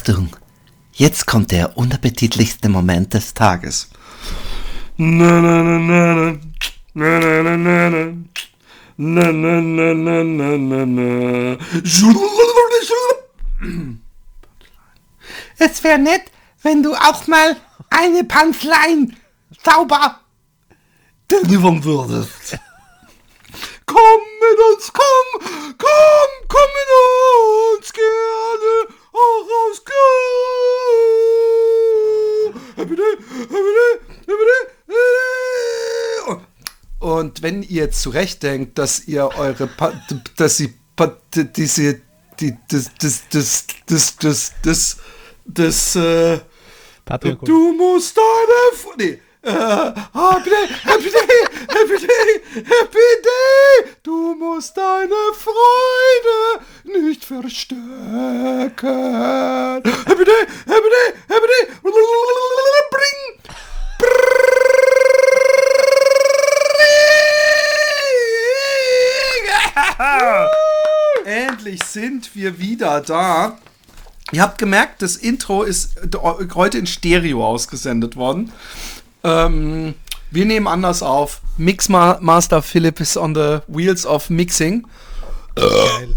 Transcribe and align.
Achtung, 0.00 0.34
jetzt 0.94 1.26
kommt 1.26 1.52
der 1.52 1.76
unappetitlichste 1.76 2.70
Moment 2.70 3.12
des 3.12 3.34
Tages. 3.34 3.90
Na 4.96 5.42
na 5.42 5.62
na 5.62 5.78
na 5.78 6.38
na 6.94 7.18
na 7.18 7.42
na 7.42 7.56
na 7.56 7.90
na 7.90 8.00
na 8.96 9.30
na 9.30 9.60
na 9.60 9.92
na 9.92 10.24
na 10.24 10.56
na 10.56 10.86
na 10.86 11.58
Es 15.58 15.84
wäre 15.84 15.98
nett, 15.98 16.22
wenn 16.62 16.82
du 16.82 16.94
auch 16.94 17.26
mal 17.26 17.56
eine 17.90 18.24
Panzlein 18.24 19.14
sauber 19.62 20.18
delivern 21.30 21.84
würdest. 21.84 22.58
Komm 23.84 24.20
mit 24.40 24.58
uns, 24.72 24.90
komm, 24.94 25.76
komm, 25.76 26.48
komm 26.48 26.70
mit 26.78 26.88
uns, 27.76 27.92
gerne. 27.92 28.99
Und 36.98 37.42
wenn 37.42 37.62
ihr 37.62 37.84
jetzt 37.84 38.02
zurecht 38.02 38.42
denkt, 38.42 38.78
dass 38.78 39.06
ihr 39.08 39.28
eure, 39.38 39.66
pa 39.66 39.92
dass 40.36 40.56
sie 40.58 40.74
diese, 41.56 42.00
die, 42.38 42.56
das, 42.68 42.90
das, 42.98 43.22
das, 43.30 43.66
das, 43.86 44.16
das, 44.16 44.54
das, 44.62 44.96
das, 45.46 45.96
äh, 45.96 46.40
du 47.42 47.72
musst 47.72 48.16
deine, 48.16 48.96
nee, 48.98 49.20
äh, 49.42 49.50
happy 49.50 50.50
day, 50.50 50.66
happy 50.84 51.10
day, 51.10 51.44
happy 51.68 51.98
day, 52.06 52.40
happy 52.66 53.10
day, 53.22 53.90
du 54.02 54.34
musst 54.34 54.76
deine 54.76 55.14
Freude 55.34 56.64
nicht 56.84 57.24
verstecken. 57.24 57.80
Happy 59.82 60.24
day, 60.24 60.46
happy 60.66 60.88
day, 60.90 61.14
happy 61.28 61.46
day, 61.46 61.66
bring, 62.90 63.40
Endlich 71.24 71.82
sind 71.84 72.34
wir 72.34 72.58
wieder 72.58 73.00
da. 73.00 73.58
Ihr 74.32 74.42
habt 74.42 74.58
gemerkt, 74.58 75.02
das 75.02 75.16
Intro 75.16 75.62
ist 75.64 75.94
heute 76.54 76.78
in 76.78 76.86
Stereo 76.86 77.44
ausgesendet 77.44 78.16
worden. 78.16 78.52
Ähm, 79.22 79.94
wir 80.30 80.46
nehmen 80.46 80.66
anders 80.66 81.02
auf. 81.02 81.40
Mixmaster 81.56 82.62
Philipp 82.62 83.00
ist 83.00 83.16
on 83.16 83.34
the 83.34 83.58
wheels 83.68 84.06
of 84.06 84.30
mixing. 84.30 84.86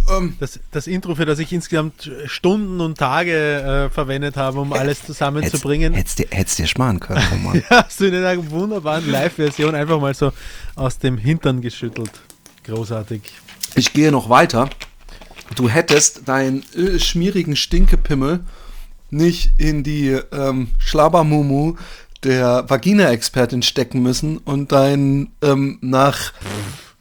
Ähm, 0.09 0.35
das, 0.39 0.59
das, 0.71 0.87
Intro, 0.87 1.15
für 1.15 1.25
das 1.25 1.39
ich 1.39 1.51
insgesamt 1.51 2.09
Stunden 2.25 2.79
und 2.79 2.97
Tage 2.97 3.87
äh, 3.87 3.89
verwendet 3.89 4.37
habe, 4.37 4.59
um 4.59 4.71
alles 4.73 5.03
zusammenzubringen. 5.05 5.93
Hättest 5.93 6.19
du 6.19 6.25
dir, 6.25 6.45
dir 6.45 6.67
sparen 6.67 6.99
können, 6.99 7.25
Roman. 7.31 7.63
ja, 7.69 7.85
hast 7.85 7.99
du 7.99 8.05
in 8.05 8.15
einer 8.15 8.51
wunderbaren 8.51 9.09
Live-Version 9.09 9.75
einfach 9.75 9.99
mal 9.99 10.13
so 10.13 10.31
aus 10.75 10.99
dem 10.99 11.17
Hintern 11.17 11.61
geschüttelt. 11.61 12.11
Großartig. 12.63 13.21
Ich 13.75 13.91
gehe 13.93 14.11
noch 14.11 14.29
weiter. 14.29 14.69
Du 15.55 15.67
hättest 15.67 16.27
deinen 16.27 16.63
äh, 16.75 16.99
schmierigen 16.99 17.55
Stinkepimmel 17.55 18.41
nicht 19.09 19.51
in 19.57 19.83
die 19.83 20.19
ähm, 20.31 20.69
Schlabbermumu 20.77 21.75
der 22.23 22.69
Vagina-Expertin 22.69 23.61
stecken 23.61 24.01
müssen 24.01 24.37
und 24.37 24.71
dein 24.71 25.31
ähm, 25.41 25.77
nach 25.81 26.33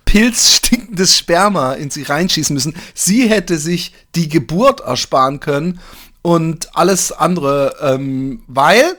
Pilz 0.05 0.56
stinkendes 0.56 1.17
Sperma 1.17 1.73
in 1.73 1.91
sie 1.91 2.03
reinschießen 2.03 2.53
müssen. 2.53 2.75
Sie 2.95 3.29
hätte 3.29 3.59
sich 3.59 3.95
die 4.14 4.29
Geburt 4.29 4.81
ersparen 4.81 5.41
können 5.41 5.81
und 6.20 6.77
alles 6.77 7.12
andere, 7.12 7.77
ähm, 7.81 8.42
weil 8.47 8.97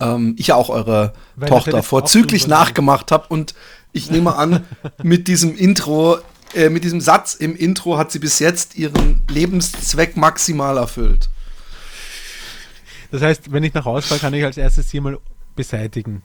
ähm, 0.00 0.36
ich 0.38 0.48
ja 0.48 0.54
auch 0.54 0.68
eure 0.68 1.12
weil 1.36 1.48
Tochter 1.48 1.82
vorzüglich 1.82 2.46
nachgemacht 2.46 3.10
habe 3.12 3.26
und 3.28 3.54
ich 3.92 4.10
nehme 4.10 4.36
an, 4.36 4.64
mit 5.02 5.28
diesem 5.28 5.56
Intro, 5.56 6.18
äh, 6.54 6.68
mit 6.68 6.84
diesem 6.84 7.00
Satz 7.00 7.34
im 7.34 7.56
Intro 7.56 7.98
hat 7.98 8.12
sie 8.12 8.18
bis 8.18 8.38
jetzt 8.38 8.76
ihren 8.76 9.22
Lebenszweck 9.28 10.16
maximal 10.16 10.76
erfüllt. 10.76 11.28
Das 13.10 13.22
heißt, 13.22 13.52
wenn 13.52 13.64
ich 13.64 13.74
nach 13.74 13.84
Hause 13.84 14.06
fahre, 14.06 14.20
kann 14.20 14.34
ich 14.34 14.44
als 14.44 14.56
erstes 14.56 14.90
hier 14.90 15.00
mal 15.00 15.18
beseitigen. 15.56 16.22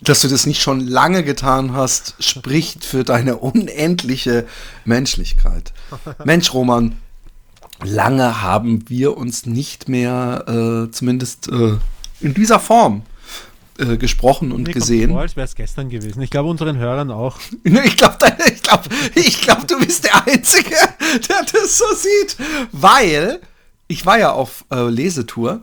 Dass 0.00 0.20
du 0.20 0.28
das 0.28 0.46
nicht 0.46 0.62
schon 0.62 0.80
lange 0.80 1.24
getan 1.24 1.72
hast, 1.72 2.14
spricht 2.20 2.84
für 2.84 3.02
deine 3.02 3.36
unendliche 3.36 4.46
Menschlichkeit. 4.84 5.72
Mensch, 6.24 6.54
Roman, 6.54 6.98
lange 7.82 8.42
haben 8.42 8.88
wir 8.88 9.16
uns 9.16 9.46
nicht 9.46 9.88
mehr, 9.88 10.44
äh, 10.46 10.90
zumindest 10.92 11.48
äh, 11.48 11.76
in 12.20 12.34
dieser 12.34 12.60
Form, 12.60 13.02
äh, 13.78 13.96
gesprochen 13.96 14.50
und 14.50 14.66
Mir 14.66 14.74
gesehen. 14.74 15.10
Vor, 15.10 15.20
als 15.20 15.36
wäre 15.36 15.44
es 15.44 15.54
gestern 15.54 15.88
gewesen. 15.88 16.20
Ich 16.20 16.30
glaube, 16.30 16.48
unseren 16.48 16.78
Hörern 16.78 17.12
auch. 17.12 17.38
ich 17.64 17.96
glaube, 17.96 18.16
ich 18.52 18.62
glaub, 18.62 18.82
ich 19.14 19.40
glaub, 19.40 19.66
du 19.68 19.78
bist 19.78 20.04
der 20.04 20.26
Einzige, 20.26 20.70
der 21.28 21.44
das 21.52 21.78
so 21.78 21.84
sieht. 21.94 22.36
Weil 22.72 23.40
ich 23.86 24.04
war 24.04 24.18
ja 24.18 24.32
auf 24.32 24.64
äh, 24.72 24.88
Lesetour 24.88 25.62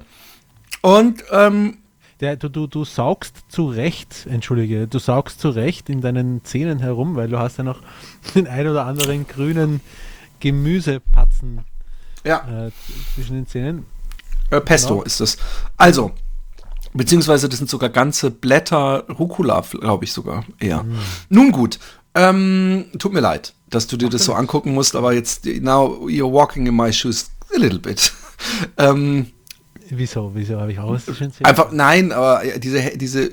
und 0.86 1.24
ähm, 1.32 1.80
der, 2.20 2.36
du, 2.36 2.48
du, 2.48 2.68
du 2.68 2.86
saugst 2.86 3.38
zu 3.50 3.66
Recht, 3.66 4.28
entschuldige, 4.30 4.86
du 4.86 5.00
saugst 5.00 5.40
zu 5.40 5.50
Recht 5.50 5.90
in 5.90 6.02
deinen 6.02 6.44
Zähnen 6.44 6.78
herum, 6.78 7.16
weil 7.16 7.28
du 7.28 7.40
hast 7.40 7.58
ja 7.58 7.64
noch 7.64 7.80
den 8.36 8.48
ein 8.48 8.68
oder 8.68 8.86
anderen 8.86 9.28
grünen 9.28 9.82
Gemüsepatzen 10.42 11.62
ja. 12.24 12.68
äh, 12.68 12.72
zwischen 13.16 13.34
den 13.34 13.48
Zähnen. 13.48 13.88
Äh, 14.52 14.62
Pesto 14.62 14.90
genau. 14.90 15.04
ist 15.06 15.22
das. 15.22 15.38
Also, 15.76 16.12
beziehungsweise 16.94 17.50
das 17.50 17.58
sind 17.58 17.70
sogar 17.72 17.90
ganze 17.90 18.30
Blätter 18.30 19.06
Rucola, 19.10 19.62
glaube 19.62 20.06
ich 20.06 20.14
sogar 20.14 20.46
eher. 20.60 20.84
Mm. 20.84 21.00
Nun 21.30 21.52
gut, 21.52 21.80
ähm, 22.14 22.92
tut 23.00 23.12
mir 23.12 23.22
leid, 23.22 23.56
dass 23.72 23.88
du 23.88 23.98
dir 23.98 24.10
Ach, 24.10 24.12
das 24.12 24.26
so 24.26 24.36
angucken 24.36 24.76
musst, 24.76 24.96
aber 24.96 25.14
jetzt, 25.14 25.48
now 25.48 26.06
you're 26.06 26.32
walking 26.32 26.68
in 26.68 26.76
my 26.76 26.94
shoes 26.94 27.32
a 27.56 27.58
little 27.58 27.80
bit. 27.80 28.14
ähm, 28.78 29.32
Wieso? 29.90 30.32
Wieso 30.34 30.60
habe 30.60 30.72
ich 30.72 30.80
auch 30.80 30.98
Einfach, 31.44 31.72
nein, 31.72 32.12
aber 32.12 32.42
diese, 32.58 32.98
diese 32.98 33.32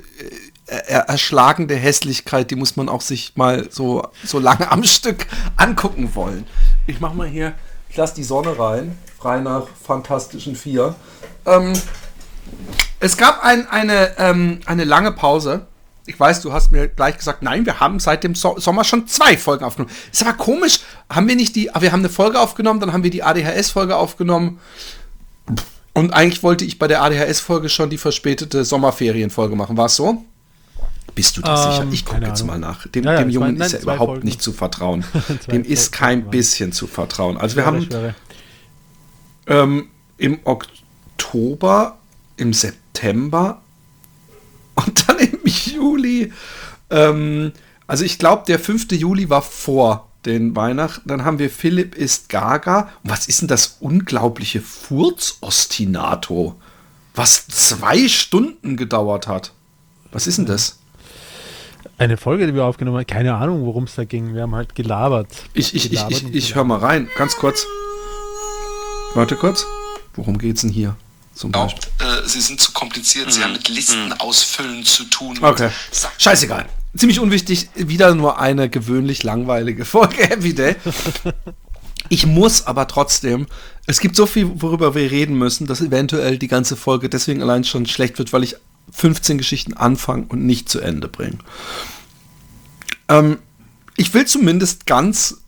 äh, 0.66 0.76
erschlagende 1.06 1.74
Hässlichkeit, 1.74 2.50
die 2.50 2.56
muss 2.56 2.76
man 2.76 2.88
auch 2.88 3.00
sich 3.00 3.36
mal 3.36 3.68
so, 3.70 4.08
so 4.24 4.38
lange 4.38 4.70
am 4.70 4.84
Stück 4.84 5.26
angucken 5.56 6.14
wollen. 6.14 6.46
Ich 6.86 7.00
mache 7.00 7.14
mal 7.14 7.26
hier, 7.26 7.54
ich 7.88 7.96
lasse 7.96 8.14
die 8.14 8.24
Sonne 8.24 8.58
rein, 8.58 8.96
frei 9.18 9.40
nach 9.40 9.66
Fantastischen 9.82 10.56
Vier. 10.56 10.94
Ähm, 11.46 11.72
es 13.00 13.16
gab 13.16 13.42
ein, 13.44 13.66
eine, 13.68 14.16
ähm, 14.18 14.60
eine 14.66 14.84
lange 14.84 15.12
Pause. 15.12 15.66
Ich 16.06 16.18
weiß, 16.18 16.40
du 16.42 16.52
hast 16.52 16.72
mir 16.72 16.88
gleich 16.88 17.16
gesagt, 17.16 17.42
nein, 17.42 17.66
wir 17.66 17.80
haben 17.80 18.00
seit 18.00 18.24
dem 18.24 18.34
so 18.34 18.58
Sommer 18.58 18.84
schon 18.84 19.06
zwei 19.06 19.36
Folgen 19.36 19.64
aufgenommen. 19.64 19.92
Ist 20.10 20.22
aber 20.22 20.34
komisch, 20.34 20.80
haben 21.08 21.28
wir 21.28 21.36
nicht 21.36 21.54
die, 21.54 21.70
wir 21.78 21.92
haben 21.92 22.00
eine 22.00 22.08
Folge 22.08 22.40
aufgenommen, 22.40 22.80
dann 22.80 22.92
haben 22.92 23.04
wir 23.04 23.10
die 23.10 23.22
ADHS-Folge 23.22 23.96
aufgenommen. 23.96 24.58
Und 25.94 26.12
eigentlich 26.12 26.42
wollte 26.42 26.64
ich 26.64 26.78
bei 26.78 26.88
der 26.88 27.02
ADHS-Folge 27.02 27.68
schon 27.68 27.90
die 27.90 27.98
verspätete 27.98 28.64
Sommerferienfolge 28.64 29.54
machen. 29.56 29.76
War 29.76 29.86
es 29.86 29.96
so? 29.96 30.24
Bist 31.14 31.36
du 31.36 31.42
da 31.42 31.66
ähm, 31.66 31.72
sicher? 31.72 31.92
Ich 31.92 32.04
gucke 32.06 32.26
jetzt 32.26 32.44
mal 32.44 32.58
nach. 32.58 32.86
Dem, 32.86 33.04
ja, 33.04 33.18
dem 33.18 33.28
Jungen 33.28 33.56
nein, 33.58 33.66
ist 33.66 33.72
ja 33.72 33.80
überhaupt 33.80 34.12
Folgen. 34.12 34.24
nicht 34.24 34.40
zu 34.40 34.52
vertrauen. 34.52 35.04
dem 35.52 35.64
ist 35.64 35.92
kein 35.92 36.30
bisschen 36.30 36.72
zu 36.72 36.86
vertrauen. 36.86 37.36
Also 37.36 37.56
wir 37.56 37.66
haben 37.66 37.86
ähm, 39.46 39.88
im 40.16 40.38
Oktober, 40.44 41.98
im 42.36 42.54
September 42.54 43.60
und 44.74 45.08
dann 45.08 45.18
im 45.18 45.40
Juli. 45.44 46.32
Ähm, 46.88 47.52
also 47.86 48.04
ich 48.04 48.18
glaube, 48.18 48.44
der 48.46 48.58
5. 48.58 48.92
Juli 48.92 49.28
war 49.28 49.42
vor 49.42 50.08
den 50.24 50.54
Weihnachten. 50.56 51.08
Dann 51.08 51.24
haben 51.24 51.38
wir 51.38 51.50
Philipp 51.50 51.94
ist 51.94 52.28
Gaga. 52.28 52.90
Und 53.02 53.10
was 53.10 53.26
ist 53.26 53.40
denn 53.40 53.48
das 53.48 53.78
unglaubliche 53.80 54.60
Furzostinato? 54.60 56.60
Was 57.14 57.46
zwei 57.48 58.08
Stunden 58.08 58.76
gedauert 58.76 59.26
hat. 59.26 59.52
Was 60.12 60.26
ist 60.26 60.38
denn 60.38 60.46
das? 60.46 60.78
Eine 61.98 62.16
Folge, 62.16 62.46
die 62.46 62.54
wir 62.54 62.64
aufgenommen 62.64 62.98
haben. 62.98 63.06
Keine 63.06 63.34
Ahnung, 63.34 63.64
worum 63.64 63.84
es 63.84 63.94
da 63.94 64.04
ging. 64.04 64.34
Wir 64.34 64.42
haben 64.42 64.54
halt 64.54 64.74
gelabert. 64.74 65.28
Ich, 65.54 65.74
ich, 65.74 65.90
gelabert 65.90 66.12
ich, 66.12 66.24
ich, 66.24 66.34
ich 66.34 66.54
höre 66.54 66.64
mal 66.64 66.78
rein. 66.78 67.08
Ganz 67.16 67.36
kurz. 67.36 67.66
Warte 69.14 69.36
kurz. 69.36 69.66
Worum 70.14 70.38
geht's 70.38 70.62
denn 70.62 70.70
hier? 70.70 70.96
Zum 71.34 71.52
Beispiel. 71.52 71.90
Äh, 71.98 72.26
sie 72.26 72.40
sind 72.40 72.60
zu 72.60 72.72
kompliziert. 72.72 73.26
Mhm. 73.26 73.30
Sie 73.30 73.42
haben 73.42 73.52
mit 73.52 73.68
Listen 73.68 74.06
mhm. 74.06 74.12
ausfüllen 74.14 74.84
zu 74.84 75.04
tun. 75.04 75.38
Okay. 75.42 75.70
Scheißegal 76.18 76.66
ziemlich 76.96 77.20
unwichtig, 77.20 77.68
wieder 77.74 78.14
nur 78.14 78.38
eine 78.38 78.68
gewöhnlich 78.68 79.22
langweilige 79.22 79.84
Folge 79.84 80.16
Happy 80.28 80.54
Day. 80.54 80.76
Ich 82.08 82.26
muss 82.26 82.66
aber 82.66 82.88
trotzdem, 82.88 83.46
es 83.86 84.00
gibt 84.00 84.16
so 84.16 84.26
viel, 84.26 84.60
worüber 84.60 84.94
wir 84.94 85.10
reden 85.10 85.36
müssen, 85.36 85.66
dass 85.66 85.80
eventuell 85.80 86.38
die 86.38 86.48
ganze 86.48 86.76
Folge 86.76 87.08
deswegen 87.08 87.42
allein 87.42 87.64
schon 87.64 87.86
schlecht 87.86 88.18
wird, 88.18 88.32
weil 88.32 88.44
ich 88.44 88.56
15 88.90 89.38
Geschichten 89.38 89.74
anfange 89.74 90.26
und 90.28 90.44
nicht 90.44 90.68
zu 90.68 90.80
Ende 90.80 91.08
bringe. 91.08 91.38
Ähm, 93.08 93.38
ich 93.96 94.12
will 94.12 94.26
zumindest 94.26 94.86
ganz 94.86 95.42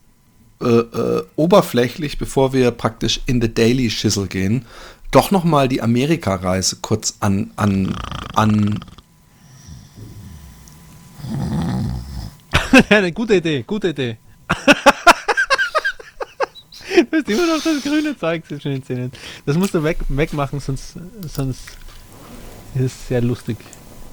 äh, 0.63 0.67
äh, 0.67 1.25
oberflächlich, 1.37 2.19
bevor 2.19 2.53
wir 2.53 2.71
praktisch 2.71 3.21
in 3.27 3.43
the 3.43 3.53
Daily 3.53 3.91
Schissel 3.91 4.27
gehen, 4.27 4.65
doch 5.11 5.31
noch 5.31 5.45
mal 5.45 5.69
die 5.69 5.83
Amerika-Reise 5.83 6.79
kurz 6.81 7.17
an, 7.21 7.51
an, 7.57 7.95
an. 8.35 8.81
Eine 12.89 13.13
gute 13.13 13.37
Idee, 13.37 13.63
gute 13.67 13.89
Idee. 13.91 14.17
du 17.11 17.17
hast 17.19 17.29
immer 17.29 17.47
noch 17.47 17.63
das 17.63 17.83
grüne 17.83 18.17
Zeug 18.19 18.45
zwischen 18.47 18.73
den 18.73 18.83
Zähnen. 18.83 19.13
Das 19.47 19.57
musst 19.57 19.75
du 19.75 19.83
weg, 19.85 19.99
wegmachen, 20.09 20.61
sonst, 20.61 20.95
sonst 21.27 21.61
ist 22.75 22.83
es 22.85 23.09
sehr 23.09 23.21
lustig 23.21 23.57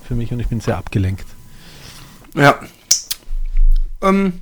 für 0.07 0.15
mich 0.15 0.31
und 0.31 0.39
ich 0.39 0.47
bin 0.47 0.59
sehr 0.61 0.77
abgelenkt. 0.77 1.25
Ja. 2.35 2.59
Ähm. 4.01 4.41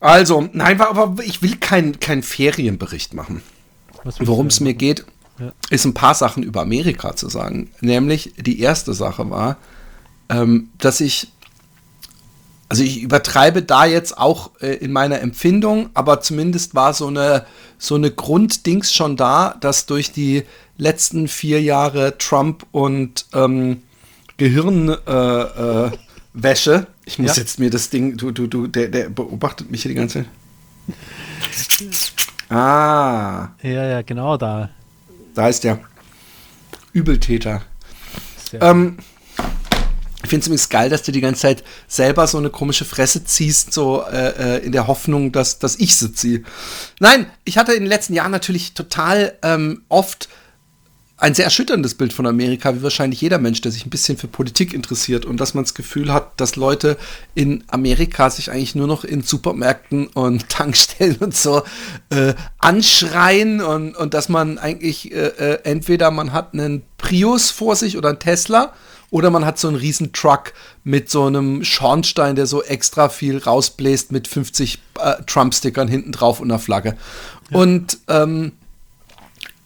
Also, 0.00 0.48
nein, 0.52 0.80
aber 0.80 1.22
ich 1.22 1.42
will 1.42 1.56
keinen 1.56 2.00
keinen 2.00 2.22
Ferienbericht 2.22 3.14
machen. 3.14 3.42
Worum 4.18 4.48
es 4.48 4.60
mir 4.60 4.70
machen? 4.70 4.78
geht, 4.78 5.06
Ja. 5.38 5.52
ist 5.70 5.84
ein 5.84 5.94
paar 5.94 6.14
Sachen 6.14 6.42
über 6.42 6.62
Amerika 6.62 7.14
zu 7.14 7.28
sagen. 7.28 7.70
Nämlich 7.80 8.34
die 8.36 8.60
erste 8.60 8.94
Sache 8.94 9.30
war, 9.30 9.58
ähm, 10.32 10.70
dass 10.78 11.00
ich, 11.00 11.28
also 12.68 12.82
ich 12.82 13.02
übertreibe 13.02 13.62
da 13.62 13.84
jetzt 13.84 14.16
auch 14.18 14.50
äh, 14.60 14.74
in 14.76 14.92
meiner 14.92 15.20
Empfindung, 15.20 15.90
aber 15.94 16.20
zumindest 16.20 16.74
war 16.74 16.94
so 16.94 17.06
eine, 17.08 17.44
so 17.78 17.94
eine 17.96 18.10
Grunddings 18.10 18.92
schon 18.92 19.16
da, 19.16 19.56
dass 19.60 19.86
durch 19.86 20.10
die 20.12 20.44
letzten 20.78 21.28
vier 21.28 21.60
Jahre 21.62 22.16
Trump 22.18 22.64
und 22.72 23.26
ähm, 23.34 23.82
Gehirnwäsche, 24.38 25.92
äh, 25.92 25.98
Wäsche, 26.34 26.86
ich 27.04 27.18
muss 27.18 27.36
Ja. 27.36 27.42
jetzt 27.42 27.58
mir 27.58 27.68
das 27.70 27.90
Ding, 27.90 28.16
du, 28.16 28.30
du, 28.30 28.46
du, 28.46 28.66
der, 28.66 28.88
der 28.88 29.10
beobachtet 29.10 29.70
mich 29.70 29.82
hier 29.82 29.90
die 29.90 29.94
ganze 29.96 30.24
Zeit. 30.24 30.26
Ah, 32.48 33.48
Ja, 33.62 33.86
ja, 33.86 34.02
genau 34.02 34.36
da. 34.36 34.70
da 35.34 35.48
ist 35.48 35.64
der 35.64 35.78
Übeltäter. 36.92 37.62
Ähm, 38.60 38.98
ich 40.22 40.30
finde 40.30 40.42
es 40.42 40.46
übrigens 40.46 40.68
geil, 40.68 40.88
dass 40.88 41.02
du 41.02 41.12
die 41.12 41.20
ganze 41.20 41.42
Zeit 41.42 41.64
selber 41.88 42.26
so 42.26 42.38
eine 42.38 42.50
komische 42.50 42.84
Fresse 42.84 43.24
ziehst, 43.24 43.72
so 43.72 44.02
äh, 44.02 44.56
äh, 44.56 44.64
in 44.64 44.72
der 44.72 44.86
Hoffnung, 44.86 45.32
dass, 45.32 45.58
dass 45.58 45.76
ich 45.76 45.96
sie 45.96 46.12
ziehe. 46.12 46.42
Nein, 47.00 47.26
ich 47.44 47.58
hatte 47.58 47.72
in 47.72 47.80
den 47.80 47.88
letzten 47.88 48.14
Jahren 48.14 48.30
natürlich 48.30 48.74
total 48.74 49.36
ähm, 49.42 49.82
oft 49.88 50.28
ein 51.22 51.34
sehr 51.34 51.44
erschütterndes 51.44 51.94
Bild 51.94 52.12
von 52.12 52.26
Amerika, 52.26 52.74
wie 52.74 52.82
wahrscheinlich 52.82 53.20
jeder 53.20 53.38
Mensch, 53.38 53.60
der 53.60 53.70
sich 53.70 53.86
ein 53.86 53.90
bisschen 53.90 54.18
für 54.18 54.26
Politik 54.26 54.74
interessiert 54.74 55.24
und 55.24 55.38
dass 55.38 55.54
man 55.54 55.62
das 55.62 55.74
Gefühl 55.74 56.12
hat, 56.12 56.40
dass 56.40 56.56
Leute 56.56 56.96
in 57.36 57.62
Amerika 57.68 58.28
sich 58.28 58.50
eigentlich 58.50 58.74
nur 58.74 58.88
noch 58.88 59.04
in 59.04 59.22
Supermärkten 59.22 60.08
und 60.08 60.48
Tankstellen 60.48 61.16
und 61.18 61.36
so 61.36 61.62
äh, 62.10 62.34
anschreien 62.58 63.60
und, 63.60 63.96
und 63.96 64.14
dass 64.14 64.28
man 64.28 64.58
eigentlich 64.58 65.12
äh, 65.12 65.28
äh, 65.28 65.58
entweder 65.62 66.10
man 66.10 66.32
hat 66.32 66.54
einen 66.54 66.82
Prius 66.98 67.52
vor 67.52 67.76
sich 67.76 67.96
oder 67.96 68.08
einen 68.08 68.18
Tesla 68.18 68.72
oder 69.12 69.30
man 69.30 69.44
hat 69.44 69.58
so 69.58 69.68
einen 69.68 69.76
riesen 69.76 70.12
Truck 70.12 70.54
mit 70.84 71.10
so 71.10 71.26
einem 71.26 71.62
Schornstein, 71.64 72.34
der 72.34 72.46
so 72.46 72.62
extra 72.62 73.10
viel 73.10 73.38
rausbläst 73.38 74.10
mit 74.10 74.26
50 74.26 74.78
äh, 74.98 75.22
Trump-Stickern 75.26 75.86
hinten 75.86 76.12
drauf 76.12 76.40
und 76.40 76.50
einer 76.50 76.58
Flagge. 76.58 76.96
Und 77.52 77.98
ähm, 78.08 78.52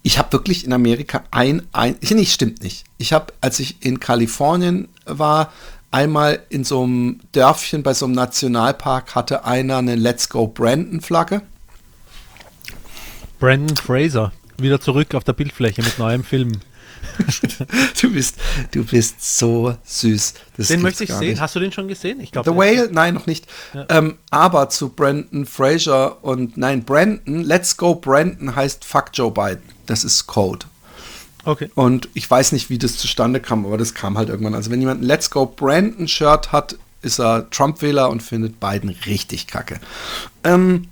ich 0.03 0.19
habe 0.19 0.33
wirklich 0.33 0.65
in 0.65 0.73
Amerika 0.73 1.23
ein, 1.31 1.63
ein, 1.73 1.97
ich, 2.01 2.11
nicht, 2.11 2.33
stimmt 2.33 2.65
nicht. 2.65 2.85
Ich 2.99 3.13
habe, 3.13 3.33
als 3.41 3.61
ich 3.61 3.85
in 3.85 4.01
Kalifornien 4.01 4.89
war, 5.05 5.53
einmal 5.93 6.43
in 6.49 6.65
so 6.65 6.83
einem 6.83 7.21
Dörfchen 7.31 7.85
bei 7.85 7.95
so 7.95 8.07
einem 8.07 8.17
Nationalpark 8.17 9.15
hatte 9.15 9.45
einer 9.45 9.77
eine 9.77 9.95
Let's 9.95 10.29
Go 10.29 10.49
Brandon 10.49 11.01
Flagge. 11.01 11.43
Brandon 13.39 13.77
Fraser, 13.77 14.33
wieder 14.59 14.81
zurück 14.81 15.15
auf 15.15 15.23
der 15.23 15.35
Bildfläche 15.35 15.83
mit 15.83 16.01
neuem 16.01 16.25
Film. 16.25 16.51
Du 18.01 18.13
bist, 18.13 18.37
du 18.73 18.85
bist 18.85 19.39
so 19.39 19.75
süß. 19.85 20.35
Das 20.57 20.69
Den 20.69 20.83
möchte 20.83 21.05
ich 21.05 21.11
sehen. 21.11 21.31
nicht. 21.31 21.41
Hast 21.41 21.55
du 21.57 21.61
den 21.61 21.73
schon 21.73 21.89
gesehen? 21.89 22.21
Ich 22.21 22.31
glaube. 22.31 22.51
The 22.51 22.57
Whale? 22.57 22.89
Nein, 22.93 23.15
noch 23.15 23.27
nicht. 23.27 23.47
Ähm, 23.89 24.19
aber 24.31 24.69
zu 24.69 24.91
Brandon 24.91 25.47
Fraser 25.47 26.23
und 26.23 26.57
nein, 26.57 26.85
Brandon, 26.85 27.43
Let's 27.43 27.77
Go 27.77 27.95
Brandon 27.95 28.55
heißt 28.55 28.85
Fuck 28.85 29.11
Joe 29.15 29.31
Biden. 29.31 29.63
Das 29.87 30.05
ist 30.05 30.27
Code. 30.27 30.67
Okay. 31.45 31.71
Und 31.75 32.09
ich 32.15 32.31
weiß 32.31 32.53
nicht, 32.53 32.71
wie 32.71 32.79
das 32.79 32.99
zustande 32.99 33.41
kam, 33.41 33.65
aber 33.65 33.79
das 33.79 33.95
kam 33.95 34.19
halt 34.19 34.29
irgendwann. 34.29 34.55
Also 34.55 34.71
wenn 34.71 34.81
jemand 34.81 35.01
ein 35.03 35.07
Let's 35.07 35.31
Go 35.31 35.47
Brandon 35.47 36.09
Shirt 36.09 36.53
hat, 36.53 36.77
ist 37.03 37.21
er 37.21 37.49
Trump-Wähler 37.51 38.11
und 38.11 38.23
findet 38.23 38.59
Biden 38.59 38.91
richtig 39.07 39.47
kacke. 39.47 39.79
Ähm, 40.45 40.89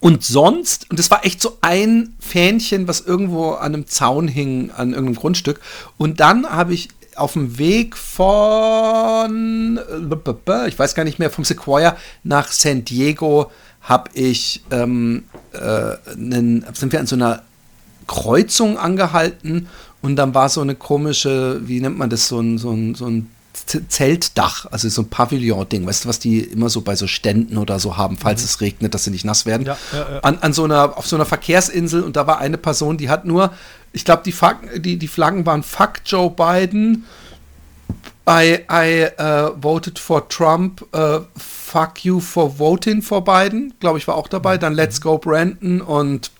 und 0.00 0.24
sonst, 0.24 0.90
und 0.90 0.98
das 0.98 1.10
war 1.10 1.24
echt 1.24 1.40
so 1.40 1.58
ein 1.60 2.14
Fähnchen, 2.18 2.86
was 2.88 3.00
irgendwo 3.00 3.52
an 3.52 3.74
einem 3.74 3.86
Zaun 3.86 4.28
hing, 4.28 4.70
an 4.70 4.90
irgendeinem 4.90 5.16
Grundstück. 5.16 5.60
Und 5.96 6.20
dann 6.20 6.48
habe 6.48 6.74
ich 6.74 6.88
auf 7.16 7.32
dem 7.32 7.58
Weg 7.58 7.96
von, 7.96 9.80
ich 10.66 10.78
weiß 10.78 10.94
gar 10.94 11.04
nicht 11.04 11.18
mehr, 11.18 11.30
vom 11.30 11.44
Sequoia 11.44 11.96
nach 12.24 12.48
San 12.48 12.84
Diego 12.84 13.50
habe 13.80 14.10
ich, 14.14 14.62
ähm, 14.70 15.24
äh, 15.52 15.96
einen, 16.12 16.66
sind 16.74 16.92
wir 16.92 17.00
an 17.00 17.06
so 17.06 17.16
einer 17.16 17.42
Kreuzung 18.06 18.78
angehalten 18.78 19.68
und 20.02 20.16
dann 20.16 20.34
war 20.34 20.48
so 20.48 20.60
eine 20.60 20.74
komische, 20.74 21.60
wie 21.66 21.80
nennt 21.80 21.96
man 21.96 22.10
das, 22.10 22.28
so 22.28 22.40
ein, 22.40 22.58
so 22.58 22.70
ein, 22.72 22.94
so 22.94 23.06
ein 23.06 23.30
Zeltdach, 23.64 24.66
also 24.70 24.88
so 24.88 25.02
ein 25.02 25.08
Pavillon-Ding, 25.08 25.86
weißt 25.86 26.04
du, 26.04 26.08
was 26.08 26.18
die 26.18 26.40
immer 26.40 26.68
so 26.68 26.82
bei 26.82 26.94
so 26.96 27.06
Ständen 27.06 27.56
oder 27.56 27.78
so 27.78 27.96
haben, 27.96 28.18
falls 28.18 28.44
es 28.44 28.60
regnet, 28.60 28.94
dass 28.94 29.04
sie 29.04 29.10
nicht 29.10 29.24
nass 29.24 29.46
werden. 29.46 29.66
Ja, 29.66 29.76
ja, 29.92 29.98
ja. 29.98 30.18
An, 30.20 30.38
an 30.40 30.52
so 30.52 30.64
einer, 30.64 30.96
auf 30.96 31.06
so 31.06 31.16
einer 31.16 31.26
Verkehrsinsel 31.26 32.02
und 32.02 32.16
da 32.16 32.26
war 32.26 32.38
eine 32.38 32.58
Person, 32.58 32.98
die 32.98 33.08
hat 33.08 33.24
nur, 33.24 33.52
ich 33.92 34.04
glaube, 34.04 34.22
die, 34.24 34.34
die, 34.80 34.98
die 34.98 35.08
Flaggen 35.08 35.46
waren 35.46 35.62
Fuck 35.62 36.02
Joe 36.04 36.30
Biden, 36.30 37.04
I, 38.28 38.58
I 38.70 39.06
uh, 39.20 39.52
voted 39.56 39.98
for 39.98 40.28
Trump, 40.28 40.82
uh, 40.94 41.20
fuck 41.36 42.04
you 42.04 42.18
for 42.18 42.58
voting 42.58 43.00
for 43.00 43.22
Biden, 43.24 43.74
glaube 43.78 43.98
ich, 43.98 44.08
war 44.08 44.16
auch 44.16 44.26
dabei. 44.26 44.58
Dann 44.58 44.74
Let's 44.74 45.00
Go 45.00 45.16
Brandon 45.16 45.80
und 45.80 46.32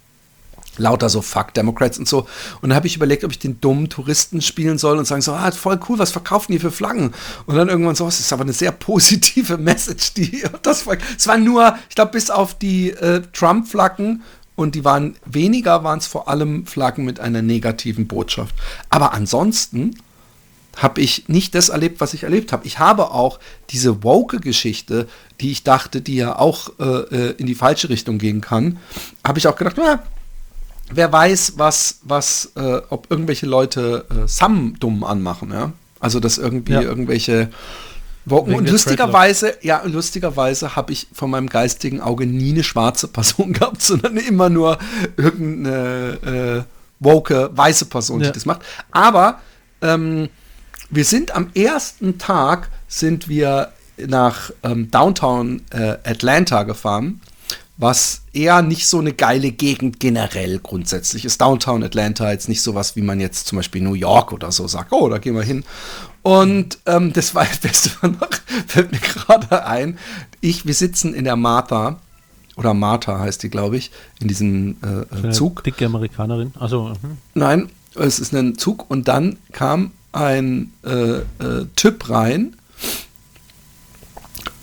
lauter 0.78 1.08
so 1.08 1.23
Fuck 1.23 1.55
Democrats 1.55 1.99
und 1.99 2.08
so. 2.08 2.26
Und 2.61 2.70
dann 2.70 2.75
habe 2.75 2.87
ich 2.87 2.96
überlegt, 2.96 3.25
ob 3.25 3.31
ich 3.31 3.38
den 3.38 3.61
dummen 3.61 3.88
Touristen 3.88 4.40
spielen 4.40 4.78
soll 4.78 4.99
und 4.99 5.06
sagen 5.06 5.23
so, 5.23 5.32
ah, 5.32 5.50
voll 5.52 5.81
cool, 5.88 5.99
was 5.99 6.11
verkaufen 6.11 6.52
die 6.52 6.58
für 6.58 6.70
Flaggen? 6.70 7.12
Und 7.46 7.56
dann 7.56 7.69
irgendwann 7.69 7.94
so, 7.94 8.05
das 8.05 8.20
ist 8.20 8.32
aber 8.32 8.43
eine 8.43 8.52
sehr 8.52 8.73
positive 8.73 9.58
Message, 9.58 10.14
die 10.14 10.44
das 10.62 10.87
war, 10.87 10.96
es 11.17 11.26
war 11.26 11.38
nur, 11.38 11.76
ich 11.88 11.94
glaube, 11.94 12.12
bis 12.12 12.31
auf 12.31 12.58
die 12.58 12.90
äh, 12.90 13.23
Trump-Flaggen 13.32 14.23
und 14.55 14.75
die 14.75 14.84
waren 14.84 15.17
weniger, 15.25 15.84
waren 15.84 15.99
es 15.99 16.06
vor 16.06 16.29
allem 16.29 16.67
Flaggen 16.67 17.05
mit 17.05 17.20
einer 17.20 17.43
negativen 17.43 18.06
Botschaft. 18.06 18.55
Aber 18.91 19.12
ansonsten 19.12 19.96
habe 20.77 21.01
ich 21.01 21.29
nicht 21.29 21.55
das 21.55 21.70
erlebt, 21.70 22.01
was 22.01 22.15
ich 22.15 22.24
erlebt 22.24 22.53
habe. 22.53 22.67
Ich 22.67 22.79
habe 22.79 23.10
auch 23.10 23.41
diese 23.70 24.03
woke-Geschichte, 24.03 25.08
die 25.41 25.51
ich 25.51 25.62
dachte, 25.62 26.01
die 26.03 26.17
ja 26.17 26.39
auch 26.39 26.70
äh, 26.79 26.84
äh, 26.84 27.34
in 27.39 27.46
die 27.46 27.55
falsche 27.55 27.89
Richtung 27.89 28.19
gehen 28.19 28.41
kann, 28.41 28.79
habe 29.27 29.39
ich 29.39 29.46
auch 29.46 29.56
gedacht, 29.56 29.77
na, 29.79 30.03
wer 30.93 31.12
weiß, 31.12 31.55
was, 31.56 31.98
was, 32.02 32.52
äh, 32.56 32.81
ob 32.90 33.10
irgendwelche 33.10 33.46
Leute 33.46 34.05
äh, 34.10 34.26
Sam 34.28 34.74
dumm 34.78 35.05
anmachen, 35.05 35.50
ja. 35.52 35.72
Also 36.00 36.20
dass 36.20 36.38
irgendwie 36.38 36.72
Ja. 36.74 36.82
irgendwelche 36.82 37.48
Woken. 38.24 38.55
Und 38.55 38.69
lustigerweise, 38.70 39.55
ja, 39.62 39.82
lustigerweise 39.84 40.74
habe 40.76 40.93
ich 40.93 41.06
von 41.12 41.31
meinem 41.31 41.48
geistigen 41.48 42.00
Auge 42.00 42.26
nie 42.26 42.52
eine 42.52 42.64
schwarze 42.64 43.08
Person 43.08 43.52
gehabt, 43.55 43.82
sondern 43.82 44.16
immer 44.16 44.48
nur 44.48 44.78
irgendeine 45.16 46.64
äh, 46.66 46.72
woke 47.00 47.50
weiße 47.55 47.86
Person, 47.86 48.20
die 48.20 48.26
Ja. 48.26 48.32
das 48.32 48.46
macht. 48.46 48.62
Aber 48.90 49.40
ähm, 49.82 50.28
wir 50.90 51.05
sind 51.05 51.34
am 51.34 51.50
ersten 51.55 52.19
Tag 52.19 52.69
sind 52.88 53.28
wir 53.28 53.72
nach 53.98 54.50
ähm, 54.62 54.90
Downtown 54.90 55.62
äh, 55.70 55.96
Atlanta 56.05 56.62
gefahren, 56.64 57.20
was 57.79 58.23
eher 58.33 58.63
nicht 58.63 58.87
so 58.87 58.99
eine 58.99 59.13
geile 59.13 59.53
Gegend 59.53 60.01
generell 60.01 60.59
grundsätzlich 60.61 61.25
ist. 61.25 61.41
Downtown 61.41 61.83
Atlanta 61.83 62.31
jetzt 62.31 62.49
nicht 62.49 62.63
sowas, 62.63 62.97
wie 62.97 63.03
man 63.03 63.21
jetzt 63.21 63.47
zum 63.47 63.56
Beispiel 63.56 63.83
New 63.83 63.95
York 63.95 64.33
oder 64.33 64.51
so 64.51 64.67
sagt, 64.67 64.93
oh, 64.93 65.09
da 65.09 65.19
gehen 65.19 65.35
wir 65.35 65.43
hin. 65.43 65.65
Und 66.23 66.79
ähm, 66.87 67.13
das 67.13 67.35
war 67.35 67.45
das 67.45 67.59
Beste 67.59 67.91
war 68.01 68.11
noch, 68.11 68.31
fällt 68.67 68.93
mir 68.93 68.99
gerade 68.99 69.67
ein. 69.67 69.99
Ich, 70.41 70.65
wir 70.67 70.75
sitzen 70.75 71.15
in 71.15 71.25
der 71.25 71.37
Martha, 71.37 72.01
oder 72.56 72.73
Martha 72.73 73.19
heißt 73.19 73.43
die, 73.43 73.51
glaube 73.51 73.77
ich, 73.77 73.91
in 74.21 74.29
diesem 74.29 74.77
äh, 74.83 75.29
äh, 75.29 75.31
Zug. 75.31 75.63
Dicke 75.63 75.85
Amerikanerin. 75.85 76.53
Also, 76.59 76.95
mhm. 77.03 77.19
Nein, 77.35 77.69
es 77.95 78.19
ist 78.19 78.33
ein 78.33 78.56
Zug 78.56 78.91
und 78.91 79.09
dann 79.09 79.39
kam 79.53 79.93
ein 80.13 80.73
äh, 80.83 81.19
äh, 81.19 81.67
Typ 81.77 82.09
rein, 82.09 82.56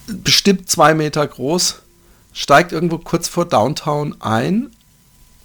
bestimmt 0.08 0.70
zwei 0.70 0.96
Meter 0.96 1.25
groß, 1.25 1.82
steigt 2.33 2.71
irgendwo 2.71 2.97
kurz 2.97 3.27
vor 3.27 3.45
Downtown 3.45 4.15
ein 4.19 4.71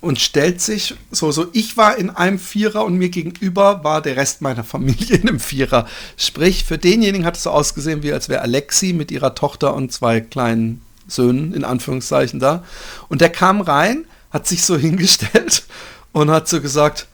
und 0.00 0.20
stellt 0.20 0.60
sich 0.60 0.94
so, 1.10 1.32
so 1.32 1.46
ich 1.52 1.76
war 1.76 1.96
in 1.96 2.10
einem 2.10 2.38
Vierer 2.38 2.84
und 2.84 2.94
mir 2.94 3.08
gegenüber 3.08 3.82
war 3.84 4.00
der 4.00 4.16
Rest 4.16 4.42
meiner 4.42 4.64
Familie 4.64 5.16
in 5.16 5.28
einem 5.28 5.40
Vierer. 5.40 5.86
Sprich, 6.16 6.64
für 6.64 6.78
denjenigen 6.78 7.26
hat 7.26 7.36
es 7.36 7.42
so 7.42 7.50
ausgesehen, 7.50 8.02
wie 8.02 8.12
als 8.12 8.28
wäre 8.28 8.42
Alexi 8.42 8.92
mit 8.92 9.10
ihrer 9.10 9.34
Tochter 9.34 9.74
und 9.74 9.92
zwei 9.92 10.20
kleinen 10.20 10.82
Söhnen 11.08 11.52
in 11.52 11.64
Anführungszeichen 11.64 12.38
da. 12.38 12.64
Und 13.08 13.20
der 13.20 13.30
kam 13.30 13.60
rein, 13.60 14.04
hat 14.30 14.46
sich 14.46 14.64
so 14.64 14.76
hingestellt 14.78 15.64
und 16.12 16.30
hat 16.30 16.48
so 16.48 16.60
gesagt, 16.60 17.06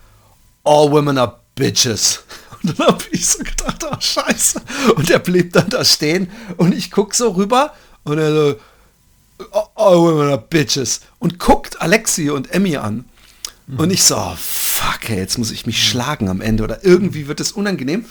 all 0.64 0.90
women 0.90 1.18
are 1.18 1.40
bitches. 1.54 2.24
Und 2.62 2.78
dann 2.78 2.86
habe 2.86 3.04
ich 3.10 3.26
so 3.26 3.44
gedacht, 3.44 3.84
oh 3.84 4.00
scheiße. 4.00 4.58
Und 4.96 5.10
er 5.10 5.18
blieb 5.18 5.52
dann 5.52 5.68
da 5.68 5.84
stehen 5.84 6.30
und 6.56 6.74
ich 6.74 6.90
guck 6.90 7.14
so 7.14 7.32
rüber 7.32 7.74
und 8.04 8.16
er 8.16 8.32
so, 8.32 8.54
all 9.74 9.98
women 9.98 10.28
are 10.28 10.38
bitches. 10.38 11.00
Und 11.18 11.38
guckt 11.38 11.80
Alexi 11.80 12.30
und 12.30 12.50
Emmy 12.50 12.76
an. 12.76 13.04
Und 13.78 13.90
ich 13.90 14.04
so, 14.04 14.16
oh, 14.16 14.34
fuck, 14.36 15.08
ey, 15.08 15.16
jetzt 15.16 15.38
muss 15.38 15.50
ich 15.50 15.64
mich 15.64 15.88
schlagen 15.88 16.28
am 16.28 16.42
Ende 16.42 16.64
oder 16.64 16.84
irgendwie 16.84 17.28
wird 17.28 17.40
es 17.40 17.52
unangenehm. 17.52 18.04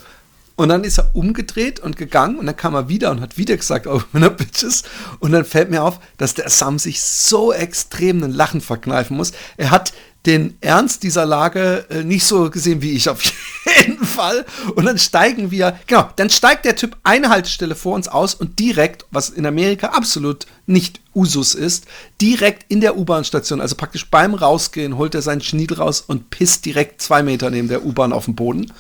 Und 0.56 0.70
dann 0.70 0.84
ist 0.84 1.00
er 1.00 1.16
umgedreht 1.16 1.80
und 1.80 1.98
gegangen 1.98 2.38
und 2.38 2.46
dann 2.46 2.56
kam 2.56 2.76
er 2.76 2.88
wieder 2.88 3.10
und 3.12 3.22
hat 3.22 3.38
wieder 3.38 3.58
gesagt, 3.58 3.88
oh, 3.88 4.02
meine 4.12 4.30
Bitches. 4.30 4.84
Und 5.20 5.32
dann 5.32 5.46
fällt 5.46 5.70
mir 5.70 5.84
auf, 5.84 6.00
dass 6.18 6.34
der 6.34 6.50
Sam 6.50 6.78
sich 6.80 7.02
so 7.02 7.52
extrem 7.54 8.24
ein 8.24 8.32
Lachen 8.32 8.62
verkneifen 8.62 9.18
muss. 9.18 9.32
Er 9.58 9.72
hat 9.72 9.94
den 10.26 10.58
Ernst 10.62 11.04
dieser 11.04 11.26
Lage 11.26 11.86
äh, 11.90 12.04
nicht 12.04 12.26
so 12.26 12.50
gesehen 12.50 12.82
wie 12.82 12.92
ich 12.92 13.10
auf 13.10 13.22
jeden 13.78 14.06
Fall. 14.06 14.46
Und 14.76 14.86
dann 14.86 14.98
steigen 14.98 15.52
wir, 15.52 15.78
genau, 15.86 16.10
dann 16.16 16.30
steigt 16.30 16.66
der 16.66 16.76
Typ 16.76 16.96
eine 17.04 17.30
Haltestelle 17.30 17.76
vor 17.76 17.96
uns 17.96 18.08
aus 18.08 18.34
und 18.34 18.60
direkt, 18.60 19.06
was 19.12 19.30
in 19.30 19.46
Amerika 19.46 19.88
absolut 19.88 20.46
nicht 20.66 21.02
Usus 21.14 21.56
ist, 21.56 21.86
direkt 22.22 22.72
in 22.72 22.80
der 22.80 22.98
U-Bahn-Station, 22.98 23.60
also 23.60 23.76
praktisch 23.76 24.10
beim 24.10 24.34
Rausgehen, 24.34 24.98
holt 24.98 25.14
er 25.14 25.22
seinen 25.22 25.42
Schniedel 25.42 25.78
raus 25.78 26.02
und 26.02 26.30
pisst 26.30 26.66
direkt 26.66 27.02
zwei 27.02 27.22
Meter 27.22 27.50
neben 27.50 27.68
der 27.68 27.86
U-Bahn 27.86 28.14
auf 28.14 28.26
den 28.26 28.36
Boden. 28.36 28.72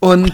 Und 0.00 0.32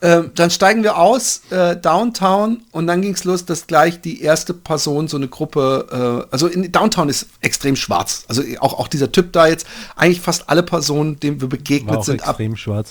äh, 0.00 0.24
dann 0.34 0.50
steigen 0.50 0.82
wir 0.82 0.98
aus, 0.98 1.40
äh, 1.50 1.76
Downtown, 1.76 2.62
und 2.72 2.86
dann 2.86 3.00
ging 3.00 3.14
es 3.14 3.24
los, 3.24 3.46
dass 3.46 3.66
gleich 3.66 4.00
die 4.02 4.20
erste 4.20 4.52
Person, 4.52 5.08
so 5.08 5.16
eine 5.16 5.28
Gruppe, 5.28 6.26
äh, 6.28 6.32
also 6.32 6.48
in 6.48 6.70
Downtown 6.70 7.08
ist 7.08 7.26
extrem 7.40 7.76
schwarz. 7.76 8.24
Also 8.28 8.42
auch, 8.60 8.78
auch 8.78 8.88
dieser 8.88 9.10
Typ 9.10 9.32
da 9.32 9.46
jetzt, 9.46 9.66
eigentlich 9.94 10.20
fast 10.20 10.50
alle 10.50 10.62
Personen, 10.62 11.18
denen 11.18 11.40
wir 11.40 11.48
begegnet 11.48 12.04
sind, 12.04 12.22
ab, 12.22 12.30
extrem 12.30 12.56
schwarz. 12.56 12.90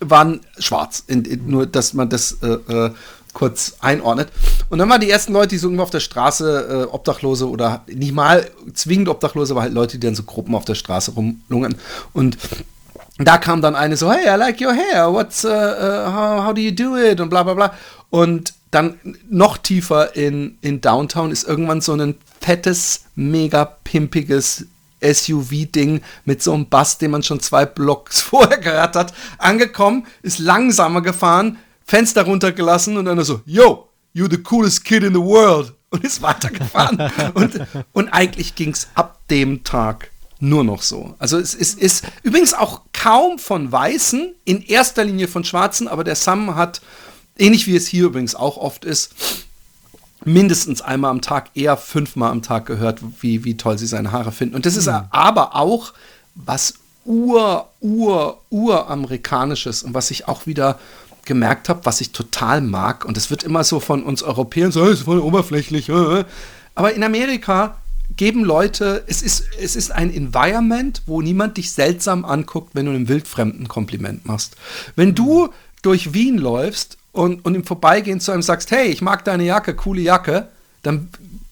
waren 0.00 0.40
schwarz. 0.58 1.04
In, 1.06 1.24
in, 1.24 1.48
nur, 1.48 1.66
dass 1.66 1.94
man 1.94 2.10
das 2.10 2.36
äh, 2.42 2.48
äh, 2.48 2.90
kurz 3.32 3.76
einordnet. 3.80 4.30
Und 4.68 4.78
dann 4.78 4.88
waren 4.90 5.00
die 5.00 5.08
ersten 5.08 5.32
Leute, 5.32 5.48
die 5.48 5.58
so 5.58 5.68
irgendwo 5.68 5.84
auf 5.84 5.90
der 5.90 6.00
Straße 6.00 6.86
äh, 6.88 6.94
Obdachlose 6.94 7.48
oder 7.48 7.84
nicht 7.86 8.12
mal 8.12 8.50
zwingend 8.74 9.08
Obdachlose, 9.08 9.54
aber 9.54 9.62
halt 9.62 9.72
Leute, 9.72 9.98
die 9.98 10.06
dann 10.06 10.14
so 10.14 10.24
Gruppen 10.24 10.54
auf 10.54 10.64
der 10.64 10.74
Straße 10.74 11.12
rumlungern. 11.12 11.76
Und 12.12 12.36
da 13.26 13.38
kam 13.38 13.62
dann 13.62 13.74
eine 13.74 13.96
so, 13.96 14.12
hey, 14.12 14.28
I 14.28 14.36
like 14.38 14.60
your 14.60 14.72
hair, 14.72 15.12
what's, 15.12 15.44
uh, 15.44 15.48
uh, 15.48 16.12
how, 16.12 16.46
how 16.46 16.54
do 16.54 16.60
you 16.60 16.70
do 16.70 16.96
it 16.96 17.20
und 17.20 17.30
bla 17.30 17.42
bla 17.42 17.54
bla. 17.54 17.74
Und 18.10 18.54
dann 18.70 18.98
noch 19.28 19.58
tiefer 19.58 20.14
in, 20.14 20.58
in 20.60 20.80
Downtown 20.80 21.30
ist 21.30 21.48
irgendwann 21.48 21.80
so 21.80 21.94
ein 21.94 22.14
fettes, 22.40 23.06
mega 23.14 23.64
pimpiges 23.64 24.66
SUV-Ding 25.00 26.02
mit 26.24 26.42
so 26.42 26.52
einem 26.52 26.68
Bass, 26.68 26.98
den 26.98 27.10
man 27.10 27.22
schon 27.22 27.40
zwei 27.40 27.66
Blocks 27.66 28.20
vorher 28.20 28.58
gehört 28.58 28.96
hat, 28.96 29.12
angekommen, 29.38 30.06
ist 30.22 30.38
langsamer 30.38 31.02
gefahren, 31.02 31.58
Fenster 31.84 32.24
runtergelassen 32.24 32.96
und 32.96 33.06
dann 33.06 33.22
so, 33.24 33.40
yo, 33.46 33.88
you 34.12 34.26
the 34.28 34.38
coolest 34.38 34.84
kid 34.84 35.02
in 35.02 35.14
the 35.14 35.20
world 35.20 35.72
und 35.90 36.04
ist 36.04 36.22
weitergefahren. 36.22 37.10
und, 37.34 37.60
und 37.92 38.08
eigentlich 38.10 38.54
ging 38.54 38.70
es 38.70 38.88
ab 38.94 39.20
dem 39.30 39.64
Tag 39.64 40.10
nur 40.40 40.64
noch 40.64 40.82
so. 40.82 41.14
Also 41.18 41.38
es 41.38 41.54
ist, 41.54 41.78
ist 41.78 42.04
übrigens 42.22 42.54
auch 42.54 42.82
kaum 42.92 43.38
von 43.38 43.70
Weißen, 43.70 44.34
in 44.44 44.62
erster 44.62 45.04
Linie 45.04 45.28
von 45.28 45.44
Schwarzen, 45.44 45.88
aber 45.88 46.04
der 46.04 46.14
Sam 46.14 46.54
hat, 46.54 46.80
ähnlich 47.36 47.66
wie 47.66 47.76
es 47.76 47.86
hier 47.86 48.06
übrigens 48.06 48.34
auch 48.34 48.56
oft 48.56 48.84
ist, 48.84 49.14
mindestens 50.24 50.80
einmal 50.80 51.10
am 51.10 51.22
Tag, 51.22 51.50
eher 51.54 51.76
fünfmal 51.76 52.30
am 52.30 52.42
Tag 52.42 52.66
gehört, 52.66 53.00
wie, 53.20 53.44
wie 53.44 53.56
toll 53.56 53.78
sie 53.78 53.86
seine 53.86 54.12
Haare 54.12 54.32
finden. 54.32 54.54
Und 54.54 54.66
das 54.66 54.76
ist 54.76 54.88
aber 54.88 55.54
auch 55.54 55.92
was 56.34 56.74
ur, 57.04 57.68
ur, 57.80 58.40
uramerikanisches 58.50 59.82
und 59.82 59.94
was 59.94 60.10
ich 60.10 60.28
auch 60.28 60.46
wieder 60.46 60.78
gemerkt 61.24 61.68
habe, 61.68 61.84
was 61.84 62.00
ich 62.00 62.12
total 62.12 62.60
mag. 62.60 63.04
Und 63.04 63.16
es 63.16 63.30
wird 63.30 63.44
immer 63.44 63.64
so 63.64 63.80
von 63.80 64.02
uns 64.02 64.22
Europäern 64.22 64.72
so, 64.72 64.84
ist 64.86 65.02
voll 65.02 65.18
oberflächlich. 65.18 65.88
äh. 65.88 66.24
Aber 66.74 66.92
in 66.92 67.02
Amerika 67.02 67.76
geben 68.18 68.44
Leute, 68.44 69.04
es 69.06 69.22
ist, 69.22 69.44
es 69.58 69.76
ist 69.76 69.92
ein 69.92 70.12
Environment, 70.12 71.00
wo 71.06 71.22
niemand 71.22 71.56
dich 71.56 71.72
seltsam 71.72 72.26
anguckt, 72.26 72.74
wenn 72.74 72.84
du 72.84 72.92
einem 72.92 73.08
Wildfremden 73.08 73.68
Kompliment 73.68 74.26
machst. 74.26 74.56
Wenn 74.96 75.14
du 75.14 75.48
durch 75.80 76.12
Wien 76.12 76.36
läufst 76.36 76.98
und, 77.12 77.44
und 77.44 77.54
im 77.54 77.64
Vorbeigehen 77.64 78.20
zu 78.20 78.32
einem 78.32 78.42
sagst, 78.42 78.70
hey, 78.70 78.88
ich 78.88 79.00
mag 79.00 79.24
deine 79.24 79.44
Jacke, 79.44 79.74
coole 79.74 80.02
Jacke, 80.02 80.48
dann, 80.82 81.08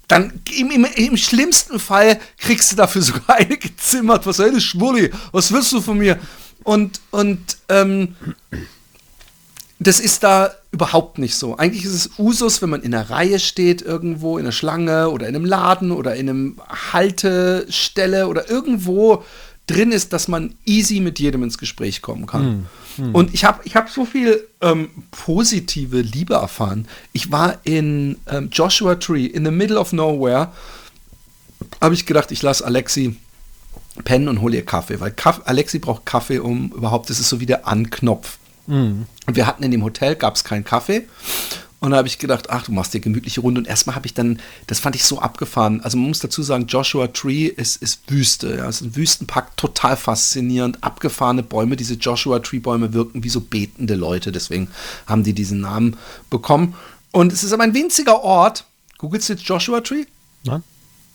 dann 0.09 0.41
im, 0.59 0.71
im, 0.73 0.85
im 0.85 1.17
schlimmsten 1.17 1.79
Fall 1.79 2.19
kriegst 2.37 2.73
du 2.73 2.77
dafür 2.77 3.03
sogar 3.11 3.37
eine 3.37 3.57
gezimmert. 3.57 4.27
Was 4.27 4.39
soll 4.39 4.53
das, 4.53 4.65
Schwulli? 4.65 5.11
Was 5.33 5.53
willst 5.53 5.73
du 5.73 5.81
von 5.81 5.99
mir? 5.99 6.19
Und, 6.65 7.01
und 7.13 7.59
ähm, 7.69 8.17
das 9.79 10.01
ist 10.01 10.25
da 10.25 10.53
überhaupt 10.77 11.19
nicht 11.19 11.37
so. 11.37 11.57
Eigentlich 11.57 11.87
ist 11.87 11.95
es 11.95 12.11
Usus, 12.19 12.61
wenn 12.61 12.69
man 12.69 12.83
in 12.83 12.95
einer 12.95 13.09
Reihe 13.09 13.39
steht, 13.39 13.81
irgendwo 13.81 14.37
in 14.37 14.45
einer 14.45 14.53
Schlange 14.53 15.09
oder 15.09 15.27
in 15.27 15.35
einem 15.35 15.47
Laden 15.47 15.91
oder 15.91 16.15
in 16.17 16.29
einem 16.29 16.57
Haltestelle 16.93 18.29
oder 18.29 18.51
irgendwo 18.51 19.25
drin 19.67 19.91
ist, 19.91 20.13
dass 20.13 20.29
man 20.29 20.55
easy 20.67 21.01
mit 21.01 21.19
jedem 21.19 21.43
ins 21.43 21.57
Gespräch 21.57 22.03
kommen 22.03 22.27
kann. 22.27 22.67
Und 23.15 23.33
ich 23.33 23.45
habe 23.47 23.63
ich 23.65 23.75
hab 23.75 23.89
so 23.89 24.05
viel 24.05 24.47
ähm, 24.61 24.91
positive 25.11 26.03
Liebe 26.03 26.35
erfahren. 26.35 26.87
Ich 27.13 27.33
war 27.33 27.59
in 27.65 28.19
ähm, 28.29 28.51
Joshua 28.53 28.97
Tree, 28.97 29.25
in 29.25 29.47
the 29.47 29.51
middle 29.51 29.79
of 29.79 29.95
nowhere, 29.95 30.53
habe 31.81 31.95
ich 31.95 32.05
gedacht, 32.05 32.31
ich 32.33 32.43
lasse 32.43 32.65
Alexi 32.67 33.17
pennen 34.05 34.29
und 34.29 34.43
hole 34.43 34.57
ihr 34.57 34.65
Kaffee, 34.65 35.01
weil 35.01 35.11
Kaff 35.11 35.41
Alexi 35.47 35.79
braucht 35.79 36.05
Kaffee, 36.05 36.39
um 36.39 36.71
überhaupt, 36.73 37.09
das 37.09 37.19
ist 37.19 37.31
so 37.31 37.41
wie 37.41 37.47
der 37.47 37.67
Anknopf. 37.67 38.39
Und 39.27 39.37
wir 39.37 39.47
hatten 39.47 39.63
in 39.63 39.71
dem 39.71 39.85
Hotel, 39.85 40.17
gab 40.17 40.35
es 40.35 40.45
keinen 40.45 40.65
Kaffee. 40.65 41.07
Und 41.79 41.91
da 41.91 41.99
habe 41.99 42.09
ich 42.09 42.19
gedacht, 42.19 42.49
ach, 42.49 42.65
du 42.65 42.73
machst 42.73 42.95
dir 42.95 43.01
gemütliche 43.01 43.43
Runde. 43.43 43.61
Und 43.61 43.67
erstmal 43.67 43.97
habe 43.97 44.07
ich 44.07 44.15
dann, 44.15 44.41
das 44.67 44.81
fand 44.81 44.97
ich 44.97 45.05
so 45.05 45.21
abgefahren. 45.21 45.83
Also 45.83 45.99
man 45.99 46.09
muss 46.09 46.21
dazu 46.21 46.43
sagen, 46.43 46.67
Joshua 46.67 47.09
Tree 47.09 47.47
ist, 47.47 47.83
ist 47.83 48.11
Wüste. 48.11 48.57
Ja. 48.57 48.69
Es 48.69 48.81
ist 48.81 48.89
ein 48.89 48.97
Wüstenpark, 48.97 49.57
total 49.57 49.97
faszinierend. 49.97 50.83
Abgefahrene 50.83 51.43
Bäume. 51.43 51.77
Diese 51.77 51.95
Joshua 51.95 52.39
Tree 52.39 52.61
Bäume 52.61 52.95
wirken 52.95 53.23
wie 53.23 53.29
so 53.29 53.41
betende 53.41 53.95
Leute. 53.95 54.33
Deswegen 54.33 54.69
haben 55.07 55.23
die 55.23 55.35
diesen 55.35 55.61
Namen 55.61 55.97
bekommen. 56.31 56.75
Und 57.13 57.33
es 57.33 57.45
ist 57.45 57.53
aber 57.53 57.65
ein 57.65 57.75
winziger 57.75 58.25
Ort. 58.25 58.65
Googelst 58.99 59.29
du 59.29 59.35
jetzt 59.35 59.45
Joshua 59.45 59.81
Tree? 59.81 60.07
Nein? 60.45 60.63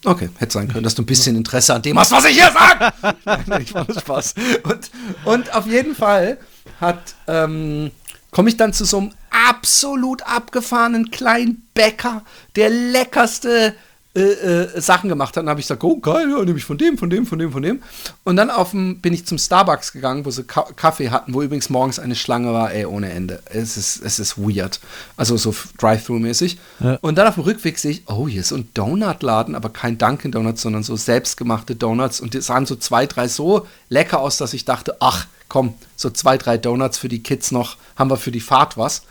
Okay, 0.04 0.30
hätte 0.38 0.54
sein 0.54 0.68
können, 0.68 0.84
dass 0.84 0.96
du 0.96 1.04
ein 1.04 1.06
bisschen 1.06 1.36
Interesse 1.36 1.76
an 1.76 1.82
dem 1.82 1.98
hast, 2.00 2.12
was 2.12 2.26
ich 2.26 2.36
hier 2.36 2.52
sage. 2.52 2.94
Nein, 3.46 3.62
ich 3.62 3.74
mache 3.74 3.94
Spaß. 4.00 4.34
Und, 4.64 4.92
und 5.26 5.54
auf 5.54 5.68
jeden 5.68 5.96
Fall 5.96 6.40
hat, 6.82 7.16
ähm, 7.28 7.92
komme 8.32 8.50
ich 8.50 8.58
dann 8.58 8.74
zu 8.74 8.86
so 8.86 8.98
einem 8.98 9.12
absolut 9.50 10.24
abgefahrenen 10.24 11.12
kleinen 11.12 11.68
Bäcker, 11.74 12.24
der 12.56 12.70
leckerste 12.70 13.76
äh, 14.14 14.20
äh, 14.20 14.82
Sachen 14.82 15.08
gemacht 15.08 15.38
hat. 15.38 15.44
Dann 15.44 15.50
habe 15.50 15.62
ich 15.62 15.68
gesagt, 15.68 15.86
oh 15.86 15.98
geil, 15.98 16.30
ja, 16.30 16.44
nehme 16.44 16.58
ich 16.58 16.66
von 16.66 16.78
dem, 16.78 16.98
von 16.98 17.10
dem, 17.10 17.26
von 17.26 17.40
dem, 17.40 17.50
von 17.54 17.62
dem. 17.62 17.82
Und 18.26 18.36
dann 18.36 18.50
auf 18.50 18.72
dem, 18.72 19.00
bin 19.00 19.14
ich 19.14 19.26
zum 19.26 19.38
Starbucks 19.38 19.94
gegangen, 19.94 20.26
wo 20.26 20.32
sie 20.32 20.44
Ka 20.44 20.68
Kaffee 20.76 21.12
hatten, 21.12 21.34
wo 21.34 21.42
übrigens 21.42 21.70
morgens 21.70 21.98
eine 21.98 22.16
Schlange 22.16 22.52
war, 22.52 22.74
ey, 22.74 22.86
ohne 22.86 23.10
Ende. 23.10 23.42
Es 23.46 23.78
ist, 23.78 24.04
es 24.04 24.20
ist 24.20 24.38
weird. 24.38 24.82
Also 25.16 25.38
so 25.38 25.56
Drive-Thru-mäßig. 25.78 26.58
Ja. 26.82 26.98
Und 27.00 27.18
dann 27.18 27.26
auf 27.26 27.36
dem 27.36 27.44
Rückweg 27.44 27.80
sehe 27.80 27.92
ich, 27.92 28.04
oh, 28.08 28.28
hier 28.28 28.42
ist 28.42 28.50
so 28.50 28.56
ein 28.56 28.68
Donutladen, 28.74 29.56
aber 29.56 29.70
kein 29.70 29.98
Dunkin' 29.98 30.34
Donuts, 30.34 30.62
sondern 30.62 30.84
so 30.84 30.98
selbstgemachte 30.98 31.76
Donuts. 31.76 32.20
Und 32.20 32.34
die 32.34 32.42
sahen 32.42 32.66
so 32.66 32.76
zwei, 32.76 33.06
drei 33.06 33.30
so 33.30 33.66
lecker 33.88 34.20
aus, 34.20 34.36
dass 34.36 34.54
ich 34.54 34.66
dachte, 34.66 34.98
ach, 35.00 35.28
komm, 35.52 35.74
so 35.98 36.10
zwei, 36.10 36.38
drei 36.38 36.58
Donuts 36.58 36.98
für 36.98 37.10
die 37.10 37.22
Kids 37.22 37.52
noch, 37.52 37.76
haben 37.98 38.10
wir 38.10 38.16
für 38.16 38.32
die 38.32 38.40
Fahrt 38.40 38.78
was. 38.78 39.02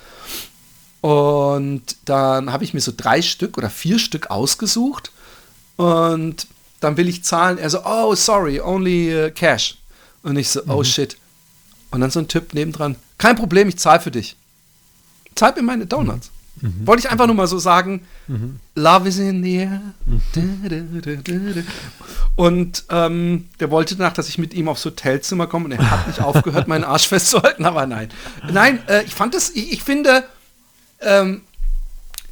Und 1.02 1.82
dann 2.06 2.50
habe 2.50 2.64
ich 2.64 2.73
mir 2.73 2.80
so 2.80 2.92
drei 2.97 3.20
Stück 3.20 3.59
oder 3.59 3.68
vier 3.68 3.99
Stück 3.99 4.30
ausgesucht. 4.30 5.12
Und 5.76 6.47
dann 6.80 6.97
will 6.97 7.11
ich 7.11 7.25
zahlen. 7.25 7.59
Er 7.59 7.68
so, 7.68 7.85
oh, 7.85 8.14
sorry, 8.14 8.59
only 8.59 9.14
uh, 9.14 9.30
cash. 9.30 9.76
Und 10.23 10.38
ich 10.38 10.49
so, 10.49 10.62
oh 10.66 10.82
shit. 10.82 11.18
Und 11.90 12.00
dann 12.00 12.11
so 12.11 12.20
ein 12.20 12.28
Typ 12.28 12.54
nebendran, 12.54 12.97
kein 13.18 13.37
Problem, 13.37 13.68
ich 13.68 13.78
zahle 13.78 14.00
für 14.00 14.11
dich. 14.11 14.35
Zahl 15.35 15.52
mir 15.54 15.62
meine 15.62 15.85
Donuts. 15.85 16.30
Wollte 16.62 17.06
ich 17.06 17.10
einfach 17.10 17.26
nur 17.26 17.34
mal 17.34 17.46
so 17.46 17.58
sagen, 17.58 18.02
Love 18.74 19.08
is 19.08 19.18
in 19.18 19.42
the 19.42 19.56
air. 19.56 19.80
Da. 20.32 20.42
Und 22.36 22.84
ähm, 22.90 23.48
der 23.58 23.70
wollte 23.70 23.96
nach, 23.96 24.12
dass 24.12 24.28
ich 24.28 24.38
mit 24.38 24.54
ihm 24.54 24.68
aufs 24.68 24.84
Hotelzimmer 24.84 25.46
komme 25.46 25.66
und 25.66 25.72
er 25.72 25.90
hat 25.90 26.06
nicht 26.06 26.20
aufgehört, 26.22 26.68
meinen 26.68 26.84
Arsch 26.84 27.08
festzuhalten, 27.08 27.64
aber 27.64 27.86
nein. 27.86 28.08
Nein, 28.50 28.80
äh, 28.88 29.02
ich 29.04 29.14
fand 29.14 29.34
das, 29.34 29.50
ich, 29.50 29.72
ich 29.72 29.82
finde, 29.82 30.24
ähm, 31.00 31.42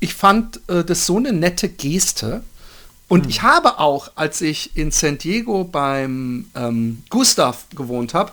ich 0.00 0.14
fand 0.14 0.60
äh, 0.68 0.84
das 0.84 1.04
so 1.04 1.16
eine 1.16 1.32
nette 1.32 1.68
Geste. 1.68 2.42
Und 3.08 3.26
ich 3.26 3.42
habe 3.42 3.78
auch, 3.78 4.12
als 4.14 4.40
ich 4.40 4.76
in 4.76 4.90
San 4.90 5.18
Diego 5.18 5.64
beim 5.64 6.46
ähm, 6.54 7.02
Gustav 7.10 7.66
gewohnt 7.74 8.14
habe, 8.14 8.32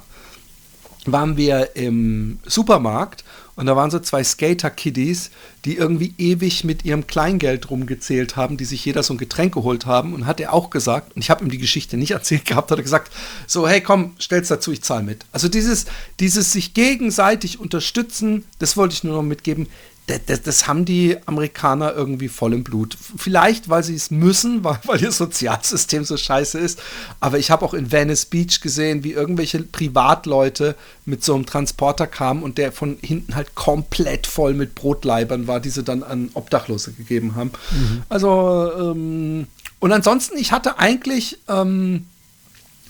waren 1.05 1.37
wir 1.37 1.75
im 1.75 2.39
Supermarkt 2.45 3.24
und 3.55 3.67
da 3.67 3.75
waren 3.75 3.89
so 3.89 3.99
zwei 3.99 4.21
Skater-Kiddies, 4.23 5.31
die 5.63 5.77
irgendwie 5.77 6.13
ewig 6.17 6.65
mit 6.65 6.83
ihrem 6.83 7.07
Kleingeld 7.07 7.69
rumgezählt 7.69 8.35
haben, 8.35 8.57
die 8.57 8.65
sich 8.65 8.83
jeder 8.83 9.01
so 9.01 9.13
ein 9.13 9.17
Getränk 9.17 9.53
geholt 9.53 9.85
haben. 9.85 10.13
Und 10.13 10.25
hat 10.25 10.41
er 10.41 10.53
auch 10.53 10.69
gesagt, 10.69 11.15
und 11.15 11.21
ich 11.21 11.29
habe 11.29 11.43
ihm 11.43 11.49
die 11.49 11.57
Geschichte 11.57 11.95
nicht 11.95 12.11
erzählt 12.11 12.45
gehabt, 12.45 12.71
hat 12.71 12.79
er 12.79 12.83
gesagt, 12.83 13.13
so, 13.47 13.67
hey, 13.67 13.79
komm, 13.79 14.13
stell's 14.19 14.49
dazu, 14.49 14.73
ich 14.73 14.83
zahle 14.83 15.03
mit. 15.03 15.25
Also 15.31 15.47
dieses, 15.47 15.85
dieses 16.19 16.51
sich 16.51 16.73
gegenseitig 16.73 17.59
unterstützen, 17.59 18.43
das 18.59 18.75
wollte 18.75 18.93
ich 18.93 19.03
nur 19.05 19.15
noch 19.15 19.23
mitgeben 19.23 19.67
das, 20.07 20.43
das, 20.43 20.67
haben 20.67 20.85
die 20.85 21.17
Amerikaner 21.25 21.93
irgendwie 21.93 22.27
voll 22.27 22.53
im 22.53 22.63
Blut. 22.63 22.95
Vielleicht, 23.17 23.69
weil 23.69 23.83
sie 23.83 23.95
es 23.95 24.11
müssen, 24.11 24.63
weil, 24.63 24.79
weil 24.85 25.01
ihr 25.01 25.11
Sozialsystem 25.11 26.03
so 26.03 26.15
scheiße 26.15 26.59
ist. 26.59 26.79
Aber 27.19 27.39
ich 27.39 27.49
habe 27.49 27.65
auch 27.65 27.73
in 27.73 27.91
Venice 27.91 28.25
Beach 28.25 28.61
gesehen, 28.61 29.03
wie 29.03 29.13
irgendwelche 29.13 29.63
Privatleute 29.63 30.75
mit 31.05 31.23
so 31.23 31.33
einem 31.33 31.45
Transporter 31.45 32.05
kamen 32.07 32.43
und 32.43 32.57
der 32.57 32.71
von 32.71 32.97
hinten 33.01 33.35
halt 33.35 33.55
komplett 33.55 34.27
voll 34.27 34.53
mit 34.53 34.75
Brotleibern 34.75 35.47
war, 35.47 35.59
die 35.59 35.69
sie 35.69 35.83
dann 35.83 36.03
an 36.03 36.29
Obdachlose 36.33 36.93
gegeben 36.93 37.35
haben. 37.35 37.51
Mhm. 37.71 38.03
Also, 38.09 38.71
ähm, 38.79 39.47
und 39.79 39.91
ansonsten, 39.91 40.37
ich 40.37 40.51
hatte 40.51 40.77
eigentlich 40.77 41.39
ähm, 41.47 42.05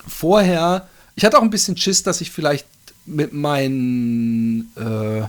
vorher, 0.07 0.87
ich 1.15 1.23
hatte 1.23 1.37
auch 1.37 1.43
ein 1.43 1.49
bisschen 1.49 1.77
Schiss, 1.77 2.03
dass 2.03 2.21
ich 2.21 2.31
vielleicht 2.31 2.67
mit 3.05 3.33
meinen 3.33 4.71
äh, 4.75 5.23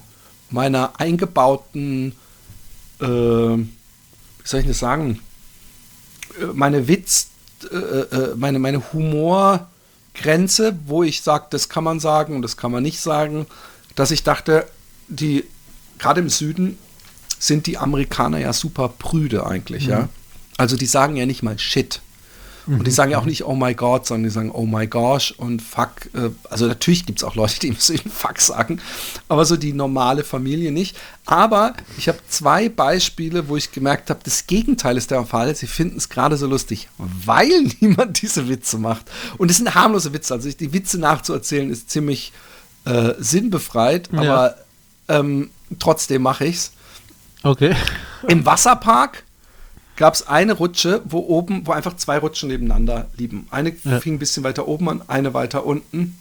meiner 0.50 0.98
eingebauten, 0.98 2.12
äh, 3.00 3.06
wie 3.06 3.68
soll 4.44 4.60
ich 4.60 4.66
das 4.66 4.78
sagen, 4.78 5.20
äh, 6.40 6.46
meine 6.54 6.88
Witz, 6.88 7.28
äh, 7.70 7.76
äh, 7.76 8.34
meine, 8.36 8.58
meine 8.58 8.92
Humorgrenze, 8.92 10.78
wo 10.86 11.02
ich 11.02 11.22
sage, 11.22 11.46
das 11.50 11.68
kann 11.68 11.84
man 11.84 12.00
sagen 12.00 12.36
und 12.36 12.42
das 12.42 12.56
kann 12.56 12.72
man 12.72 12.82
nicht 12.82 13.00
sagen, 13.00 13.46
dass 13.94 14.10
ich 14.10 14.22
dachte, 14.22 14.66
die, 15.08 15.44
gerade 15.98 16.20
im 16.20 16.28
Süden 16.28 16.78
sind 17.38 17.66
die 17.66 17.78
Amerikaner 17.78 18.38
ja 18.38 18.52
super 18.52 18.88
prüde 18.88 19.46
eigentlich, 19.46 19.86
mhm. 19.86 19.90
ja. 19.90 20.08
Also 20.56 20.76
die 20.76 20.86
sagen 20.86 21.16
ja 21.16 21.26
nicht 21.26 21.42
mal 21.42 21.58
Shit. 21.58 22.00
Und 22.66 22.86
die 22.86 22.90
sagen 22.90 23.12
ja 23.12 23.18
auch 23.18 23.24
nicht 23.24 23.44
Oh 23.44 23.54
my 23.54 23.74
God, 23.74 24.06
sondern 24.06 24.24
die 24.24 24.30
sagen 24.30 24.50
Oh 24.50 24.66
my 24.66 24.86
gosh 24.86 25.32
und 25.32 25.62
Fuck. 25.62 26.06
Äh, 26.14 26.30
also 26.50 26.66
natürlich 26.66 27.06
gibt 27.06 27.20
es 27.20 27.24
auch 27.24 27.36
Leute, 27.36 27.60
die 27.60 27.70
müssen 27.72 27.98
Fuck 27.98 28.40
sagen, 28.40 28.80
aber 29.28 29.44
so 29.44 29.56
die 29.56 29.72
normale 29.72 30.24
Familie 30.24 30.72
nicht. 30.72 30.96
Aber 31.26 31.74
ich 31.96 32.08
habe 32.08 32.18
zwei 32.28 32.68
Beispiele, 32.68 33.48
wo 33.48 33.56
ich 33.56 33.72
gemerkt 33.72 34.10
habe, 34.10 34.20
das 34.24 34.46
Gegenteil 34.46 34.96
ist 34.96 35.10
der 35.10 35.24
Fall. 35.24 35.54
Sie 35.54 35.66
finden 35.66 35.98
es 35.98 36.08
gerade 36.08 36.36
so 36.36 36.46
lustig, 36.46 36.88
weil 36.98 37.70
niemand 37.80 38.22
diese 38.22 38.48
Witze 38.48 38.78
macht. 38.78 39.10
Und 39.38 39.50
es 39.50 39.58
sind 39.58 39.74
harmlose 39.74 40.12
Witze. 40.12 40.34
Also 40.34 40.50
die 40.50 40.72
Witze 40.72 40.98
nachzuerzählen 40.98 41.70
ist 41.70 41.90
ziemlich 41.90 42.32
äh, 42.84 43.14
sinnbefreit, 43.18 44.08
ja. 44.12 44.20
aber 44.20 44.56
ähm, 45.08 45.50
trotzdem 45.78 46.22
mache 46.22 46.46
ich 46.46 46.56
es. 46.56 46.72
Okay. 47.42 47.76
Im 48.26 48.44
Wasserpark 48.44 49.22
gab 49.96 50.14
es 50.14 50.26
eine 50.26 50.52
Rutsche, 50.52 51.02
wo 51.04 51.18
oben, 51.18 51.66
wo 51.66 51.72
einfach 51.72 51.96
zwei 51.96 52.18
Rutschen 52.18 52.48
nebeneinander 52.48 53.08
lieben. 53.16 53.48
Eine 53.50 53.74
ja. 53.84 54.00
fing 54.00 54.14
ein 54.14 54.18
bisschen 54.18 54.44
weiter 54.44 54.68
oben 54.68 54.88
an, 54.88 55.02
eine 55.08 55.34
weiter 55.34 55.64
unten. 55.66 56.18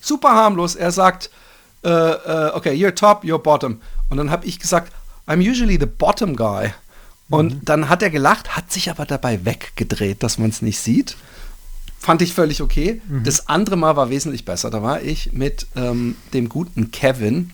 Super 0.00 0.30
harmlos. 0.30 0.74
Er 0.74 0.90
sagt, 0.92 1.30
äh, 1.84 1.88
äh, 1.88 2.50
okay, 2.54 2.72
you're 2.72 2.94
top, 2.94 3.24
you're 3.24 3.38
bottom. 3.38 3.80
Und 4.08 4.16
dann 4.16 4.30
habe 4.30 4.46
ich 4.46 4.58
gesagt, 4.58 4.92
I'm 5.26 5.38
usually 5.38 5.78
the 5.78 5.86
bottom 5.86 6.36
guy. 6.36 6.72
Und 7.28 7.54
mhm. 7.54 7.64
dann 7.64 7.88
hat 7.88 8.02
er 8.02 8.10
gelacht, 8.10 8.56
hat 8.56 8.72
sich 8.72 8.90
aber 8.90 9.04
dabei 9.04 9.44
weggedreht, 9.44 10.22
dass 10.22 10.38
man 10.38 10.50
es 10.50 10.62
nicht 10.62 10.80
sieht. 10.80 11.16
Fand 11.98 12.22
ich 12.22 12.32
völlig 12.32 12.62
okay. 12.62 13.02
Mhm. 13.06 13.24
Das 13.24 13.48
andere 13.48 13.76
Mal 13.76 13.96
war 13.96 14.08
wesentlich 14.08 14.44
besser. 14.44 14.70
Da 14.70 14.82
war 14.82 15.02
ich 15.02 15.32
mit 15.32 15.66
ähm, 15.76 16.16
dem 16.32 16.48
guten 16.48 16.90
Kevin 16.90 17.50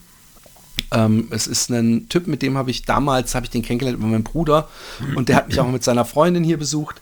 ähm, 0.92 1.28
es 1.30 1.46
ist 1.46 1.70
ein 1.70 2.08
Typ, 2.08 2.26
mit 2.26 2.42
dem 2.42 2.56
habe 2.56 2.70
ich 2.70 2.82
damals, 2.82 3.34
habe 3.34 3.46
ich 3.46 3.50
den 3.50 3.62
kennengelernt 3.62 3.98
über 3.98 4.06
meinen 4.06 4.24
Bruder 4.24 4.68
und 5.14 5.28
der 5.28 5.36
hat 5.36 5.48
mich 5.48 5.60
auch 5.60 5.68
mit 5.68 5.84
seiner 5.84 6.04
Freundin 6.04 6.44
hier 6.44 6.58
besucht 6.58 7.00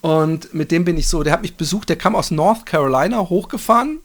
und 0.00 0.52
mit 0.52 0.70
dem 0.70 0.84
bin 0.84 0.96
ich 0.96 1.08
so, 1.08 1.22
der 1.22 1.32
hat 1.32 1.42
mich 1.42 1.56
besucht, 1.56 1.88
der 1.88 1.96
kam 1.96 2.16
aus 2.16 2.30
North 2.30 2.66
Carolina 2.66 3.28
hochgefahren 3.28 4.00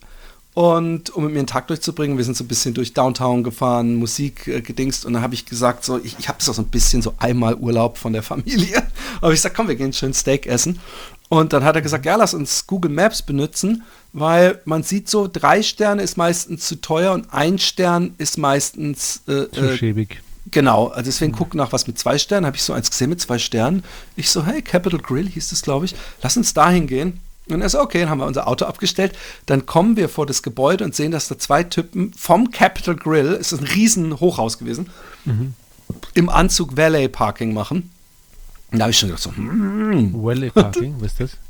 und 0.57 1.11
um 1.11 1.25
mit 1.25 1.33
mir 1.33 1.39
einen 1.41 1.47
Tag 1.47 1.67
durchzubringen, 1.67 2.17
wir 2.17 2.23
sind 2.23 2.35
so 2.35 2.43
ein 2.43 2.47
bisschen 2.47 2.73
durch 2.73 2.91
Downtown 2.91 3.43
gefahren, 3.43 3.95
Musik 3.95 4.47
äh, 4.47 4.61
gedingst 4.61 5.05
und 5.05 5.13
dann 5.13 5.21
habe 5.21 5.35
ich 5.35 5.45
gesagt, 5.45 5.85
so, 5.85 5.99
ich, 5.99 6.17
ich 6.17 6.29
habe 6.29 6.41
so 6.41 6.51
ein 6.59 6.65
bisschen 6.69 7.03
so 7.03 7.13
einmal 7.19 7.53
Urlaub 7.53 7.99
von 7.99 8.11
der 8.11 8.23
Familie. 8.23 8.81
Aber 9.21 9.33
ich 9.33 9.39
sag, 9.39 9.53
komm, 9.53 9.67
wir 9.67 9.75
gehen 9.75 9.93
schön 9.93 10.15
Steak 10.15 10.47
essen. 10.47 10.79
Und 11.29 11.51
dann 11.53 11.63
hat 11.63 11.75
er 11.75 11.81
gesagt, 11.81 12.05
ja, 12.05 12.15
lass 12.15 12.33
uns 12.33 12.67
Google 12.67 12.91
Maps 12.91 13.21
benutzen, 13.21 13.83
weil 14.13 14.61
man 14.65 14.83
sieht 14.83 15.09
so, 15.09 15.27
drei 15.31 15.61
Sterne 15.61 16.01
ist 16.01 16.17
meistens 16.17 16.67
zu 16.67 16.79
teuer 16.79 17.13
und 17.13 17.33
ein 17.33 17.59
Stern 17.59 18.15
ist 18.17 18.37
meistens 18.37 19.21
äh, 19.27 19.49
zu 19.51 19.61
äh, 19.61 19.77
schäbig. 19.77 20.21
Genau, 20.51 20.87
also 20.87 21.03
deswegen 21.03 21.33
mhm. 21.33 21.37
guck 21.37 21.55
nach 21.55 21.73
was 21.73 21.87
mit 21.87 21.99
zwei 21.99 22.17
Sternen. 22.17 22.45
Habe 22.45 22.55
ich 22.55 22.63
so 22.63 22.73
eins 22.73 22.89
gesehen 22.89 23.09
mit 23.09 23.19
zwei 23.19 23.37
Sternen. 23.37 23.83
Ich 24.15 24.29
so, 24.29 24.45
hey, 24.45 24.61
Capital 24.61 24.99
Grill 24.99 25.27
hieß 25.27 25.49
das, 25.49 25.61
glaube 25.61 25.85
ich. 25.85 25.95
Lass 26.21 26.37
uns 26.37 26.53
da 26.53 26.69
hingehen. 26.69 27.19
Und 27.49 27.61
er 27.61 27.69
so, 27.69 27.79
okay, 27.79 28.01
dann 28.01 28.09
haben 28.09 28.19
wir 28.19 28.25
unser 28.25 28.47
Auto 28.47 28.65
abgestellt. 28.65 29.13
Dann 29.45 29.65
kommen 29.65 29.97
wir 29.97 30.09
vor 30.09 30.25
das 30.25 30.43
Gebäude 30.43 30.83
und 30.83 30.95
sehen, 30.95 31.11
dass 31.11 31.27
da 31.27 31.37
zwei 31.37 31.63
Typen 31.63 32.13
vom 32.13 32.51
Capital 32.51 32.95
Grill, 32.95 33.37
es 33.39 33.51
ist 33.51 33.61
ein 33.61 33.67
riesen 33.67 34.19
Hochhaus 34.19 34.57
gewesen, 34.57 34.89
mhm. 35.25 35.53
im 36.13 36.29
Anzug 36.29 36.77
Valet 36.77 37.11
Parking 37.11 37.53
machen. 37.53 37.89
Und 38.71 38.79
da 38.79 38.83
habe 38.83 38.91
ich 38.91 38.99
schon 38.99 39.09
gedacht 39.09 39.23
so, 39.23 39.35
hm. 39.35 40.13
Valet 40.13 40.53
Parking, 40.53 40.95
was 40.99 41.11
ist 41.13 41.19
das? 41.19 41.31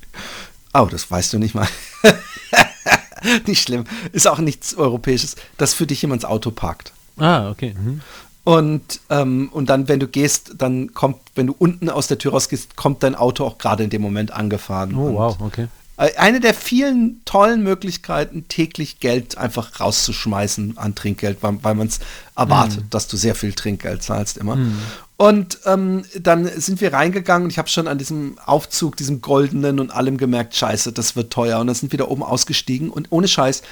Oh, 0.73 0.85
das 0.91 1.09
weißt 1.09 1.33
du 1.33 1.39
nicht 1.39 1.55
mal. 1.55 1.67
nicht 3.47 3.63
schlimm. 3.63 3.85
Ist 4.11 4.27
auch 4.27 4.37
nichts 4.37 4.75
Europäisches, 4.75 5.35
dass 5.57 5.73
für 5.73 5.87
dich 5.87 6.03
jemand 6.03 6.21
ins 6.21 6.29
Auto 6.29 6.51
parkt. 6.51 6.91
Ah, 7.17 7.49
okay. 7.49 7.73
Mhm. 7.73 8.01
Und, 8.43 8.99
ähm, 9.09 9.49
und 9.51 9.69
dann, 9.69 9.87
wenn 9.87 9.99
du 9.99 10.07
gehst, 10.07 10.53
dann 10.57 10.93
kommt, 10.93 11.17
wenn 11.35 11.47
du 11.47 11.55
unten 11.57 11.89
aus 11.89 12.07
der 12.07 12.17
Tür 12.17 12.31
rausgehst, 12.33 12.77
kommt 12.77 13.01
dein 13.01 13.15
Auto 13.15 13.43
auch 13.43 13.57
gerade 13.57 13.83
in 13.83 13.89
dem 13.89 14.01
Moment 14.01 14.31
angefahren. 14.31 14.95
Oh, 14.95 15.13
wow, 15.13 15.37
okay. 15.39 15.67
Äh, 15.97 16.15
eine 16.15 16.39
der 16.39 16.53
vielen 16.53 17.21
tollen 17.25 17.63
Möglichkeiten, 17.63 18.47
täglich 18.47 18.99
Geld 18.99 19.37
einfach 19.37 19.79
rauszuschmeißen 19.79 20.77
an 20.77 20.95
Trinkgeld, 20.95 21.39
weil, 21.41 21.61
weil 21.63 21.75
man 21.75 21.87
es 21.87 21.99
erwartet, 22.35 22.85
mm. 22.85 22.89
dass 22.91 23.07
du 23.07 23.17
sehr 23.17 23.35
viel 23.35 23.51
Trinkgeld 23.51 24.03
zahlst 24.03 24.37
immer. 24.37 24.55
Mm. 24.55 24.79
Und 25.17 25.59
ähm, 25.65 26.03
dann 26.19 26.45
sind 26.45 26.79
wir 26.79 26.93
reingegangen 26.93 27.45
und 27.45 27.49
ich 27.49 27.57
habe 27.57 27.69
schon 27.69 27.87
an 27.87 27.97
diesem 27.97 28.37
Aufzug, 28.45 28.95
diesem 28.97 29.19
goldenen 29.21 29.79
und 29.79 29.89
allem 29.89 30.17
gemerkt, 30.17 30.55
scheiße, 30.55 30.91
das 30.93 31.15
wird 31.15 31.33
teuer. 31.33 31.59
Und 31.59 31.67
dann 31.67 31.75
sind 31.75 31.91
wir 31.91 31.97
da 31.97 32.05
oben 32.05 32.21
ausgestiegen 32.21 32.91
und 32.91 33.07
ohne 33.09 33.27
Scheiß, 33.27 33.63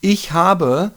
ich 0.00 0.32
habe 0.32 0.92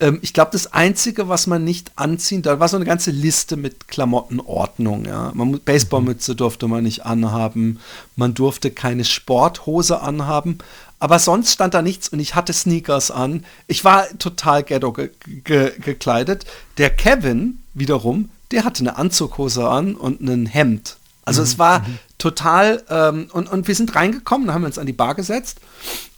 ähm, 0.00 0.18
ich 0.22 0.32
glaube, 0.32 0.50
das 0.52 0.72
Einzige, 0.72 1.28
was 1.28 1.46
man 1.46 1.64
nicht 1.64 1.92
anziehen, 1.96 2.42
da 2.42 2.60
war 2.60 2.68
so 2.68 2.76
eine 2.76 2.84
ganze 2.84 3.10
Liste 3.10 3.56
mit 3.56 3.88
Klamottenordnung. 3.88 5.04
Ja. 5.04 5.32
Man, 5.34 5.60
Baseballmütze 5.60 6.36
durfte 6.36 6.68
man 6.68 6.84
nicht 6.84 7.04
anhaben, 7.04 7.80
man 8.16 8.34
durfte 8.34 8.70
keine 8.70 9.04
Sporthose 9.04 10.00
anhaben, 10.00 10.58
aber 11.00 11.18
sonst 11.18 11.52
stand 11.52 11.74
da 11.74 11.82
nichts 11.82 12.08
und 12.08 12.20
ich 12.20 12.34
hatte 12.34 12.52
Sneakers 12.52 13.10
an. 13.10 13.44
Ich 13.66 13.84
war 13.84 14.06
total 14.18 14.62
ghetto 14.64 14.92
ge 14.92 15.10
ge 15.44 15.72
gekleidet. 15.78 16.44
Der 16.76 16.90
Kevin 16.90 17.60
wiederum, 17.74 18.30
der 18.50 18.64
hatte 18.64 18.80
eine 18.80 18.96
Anzughose 18.96 19.68
an 19.68 19.94
und 19.94 20.20
ein 20.20 20.46
Hemd. 20.46 20.96
Also 21.24 21.42
mhm. 21.42 21.46
es 21.46 21.58
war 21.58 21.80
mhm. 21.80 21.98
total, 22.16 22.82
ähm, 22.88 23.28
und, 23.32 23.50
und 23.50 23.68
wir 23.68 23.74
sind 23.74 23.94
reingekommen, 23.94 24.52
haben 24.52 24.62
wir 24.62 24.66
uns 24.66 24.78
an 24.78 24.86
die 24.86 24.92
Bar 24.92 25.14
gesetzt 25.14 25.60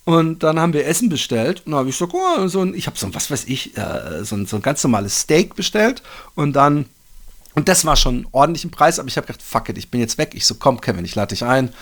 und 0.05 0.43
dann 0.43 0.59
haben 0.59 0.73
wir 0.73 0.87
Essen 0.87 1.09
bestellt. 1.09 1.63
Und 1.65 1.73
dann 1.73 1.81
habe 1.81 1.89
ich 1.89 1.97
so, 1.97 2.09
oh, 2.13 2.49
so 2.49 2.63
ein, 2.63 2.75
ich 2.75 2.87
habe 2.87 2.99
so 2.99 3.07
ein, 3.07 3.15
was 3.15 3.31
weiß 3.31 3.45
ich, 3.47 3.77
äh, 3.77 4.25
so, 4.25 4.37
ein, 4.37 4.47
so 4.47 4.57
ein 4.57 4.63
ganz 4.63 4.83
normales 4.83 5.21
Steak 5.21 5.55
bestellt. 5.55 6.03
Und 6.35 6.55
dann, 6.55 6.87
und 7.55 7.69
das 7.69 7.85
war 7.85 7.97
schon 7.97 8.27
ordentlich 8.33 8.65
im 8.65 8.71
Preis, 8.71 8.99
aber 8.99 9.09
ich 9.09 9.17
habe 9.17 9.27
gedacht, 9.27 9.43
fuck 9.43 9.69
it, 9.69 9.79
ich 9.79 9.91
bin 9.91 10.01
jetzt 10.01 10.19
weg. 10.19 10.31
Ich 10.35 10.47
so, 10.47 10.55
komm, 10.55 10.81
Kevin, 10.81 11.05
ich 11.05 11.15
lade 11.15 11.29
dich 11.29 11.45
ein. 11.45 11.73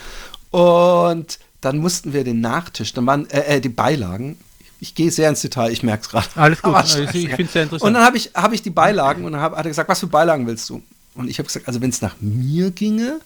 Und 0.50 1.38
dann 1.60 1.78
mussten 1.78 2.12
wir 2.12 2.24
den 2.24 2.40
Nachtisch, 2.40 2.92
dann 2.92 3.06
waren 3.06 3.28
äh, 3.30 3.56
äh 3.56 3.60
die 3.60 3.68
Beilagen. 3.68 4.38
Ich 4.80 4.94
gehe 4.94 5.10
sehr 5.10 5.28
ins 5.28 5.40
Detail, 5.40 5.72
ich 5.72 5.82
merke 5.82 6.02
es 6.02 6.08
gerade. 6.08 6.28
Alles 6.36 6.62
gut, 6.62 6.74
also 6.74 7.00
ich 7.00 7.10
finde 7.10 7.42
es 7.42 7.52
sehr 7.52 7.64
interessant. 7.64 7.82
Und 7.82 7.94
dann 7.94 8.04
habe 8.04 8.16
ich, 8.16 8.30
hab 8.34 8.52
ich 8.52 8.62
die 8.62 8.70
Beilagen 8.70 9.24
und 9.24 9.32
dann 9.32 9.40
hab, 9.40 9.56
hat 9.56 9.64
er 9.64 9.70
gesagt, 9.70 9.88
was 9.88 10.00
für 10.00 10.06
Beilagen 10.06 10.46
willst 10.46 10.70
du? 10.70 10.82
Und 11.14 11.28
ich 11.28 11.38
habe 11.38 11.46
gesagt, 11.48 11.66
also 11.66 11.80
wenn 11.80 11.90
es 11.90 12.00
nach 12.00 12.14
mir 12.20 12.70
ginge, 12.70 13.20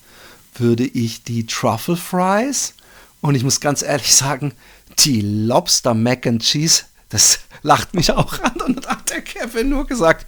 würde 0.55 0.85
ich 0.85 1.25
die 1.25 1.47
Truffle 1.47 1.97
Fries 1.97 2.75
und 3.21 3.35
ich 3.35 3.45
muss 3.45 3.61
ganz 3.61 3.83
ehrlich 3.83 4.15
sagen, 4.15 4.53
die 4.99 5.21
Lobster 5.21 5.95
Mac 5.95 6.27
and 6.27 6.43
Cheese, 6.43 6.85
das 7.09 7.41
lacht 7.63 7.95
mich 7.95 8.11
auch 8.13 8.41
an. 8.41 8.61
Und 8.67 8.85
dann 8.85 8.97
hat 8.97 9.11
der 9.11 9.21
Kevin 9.23 9.69
nur 9.69 9.87
gesagt, 9.87 10.27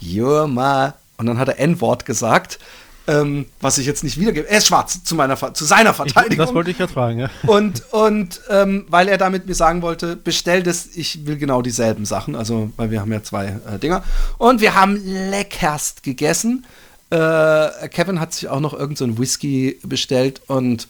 you're 0.00 0.46
my. 0.46 0.92
Und 1.16 1.26
dann 1.26 1.38
hat 1.38 1.48
er 1.48 1.58
N-Wort 1.58 2.04
gesagt, 2.04 2.58
ähm, 3.08 3.46
was 3.60 3.78
ich 3.78 3.86
jetzt 3.86 4.04
nicht 4.04 4.18
wiedergebe. 4.18 4.48
Er 4.48 4.58
ist 4.58 4.66
schwarz 4.66 5.02
zu, 5.04 5.14
meiner, 5.14 5.36
zu 5.54 5.64
seiner 5.64 5.94
Verteidigung. 5.94 6.32
Ich, 6.32 6.46
das 6.46 6.54
wollte 6.54 6.70
ich 6.70 6.78
jetzt 6.78 6.92
fragen, 6.92 7.20
ja. 7.20 7.30
Und, 7.46 7.82
und 7.92 8.40
ähm, 8.50 8.86
weil 8.88 9.08
er 9.08 9.18
damit 9.18 9.46
mir 9.46 9.54
sagen 9.54 9.82
wollte, 9.82 10.16
bestell 10.16 10.62
das, 10.62 10.86
ich 10.94 11.26
will 11.26 11.36
genau 11.36 11.62
dieselben 11.62 12.04
Sachen. 12.04 12.34
Also, 12.34 12.70
weil 12.76 12.90
wir 12.90 13.00
haben 13.00 13.12
ja 13.12 13.22
zwei 13.22 13.58
äh, 13.66 13.78
Dinger. 13.78 14.02
Und 14.38 14.60
wir 14.60 14.74
haben 14.74 14.96
leckerst 15.04 16.02
gegessen. 16.02 16.66
Äh, 17.10 17.88
Kevin 17.88 18.18
hat 18.18 18.34
sich 18.34 18.48
auch 18.48 18.60
noch 18.60 18.72
irgendeinen 18.72 19.14
so 19.14 19.18
Whisky 19.18 19.78
bestellt 19.82 20.42
und 20.48 20.88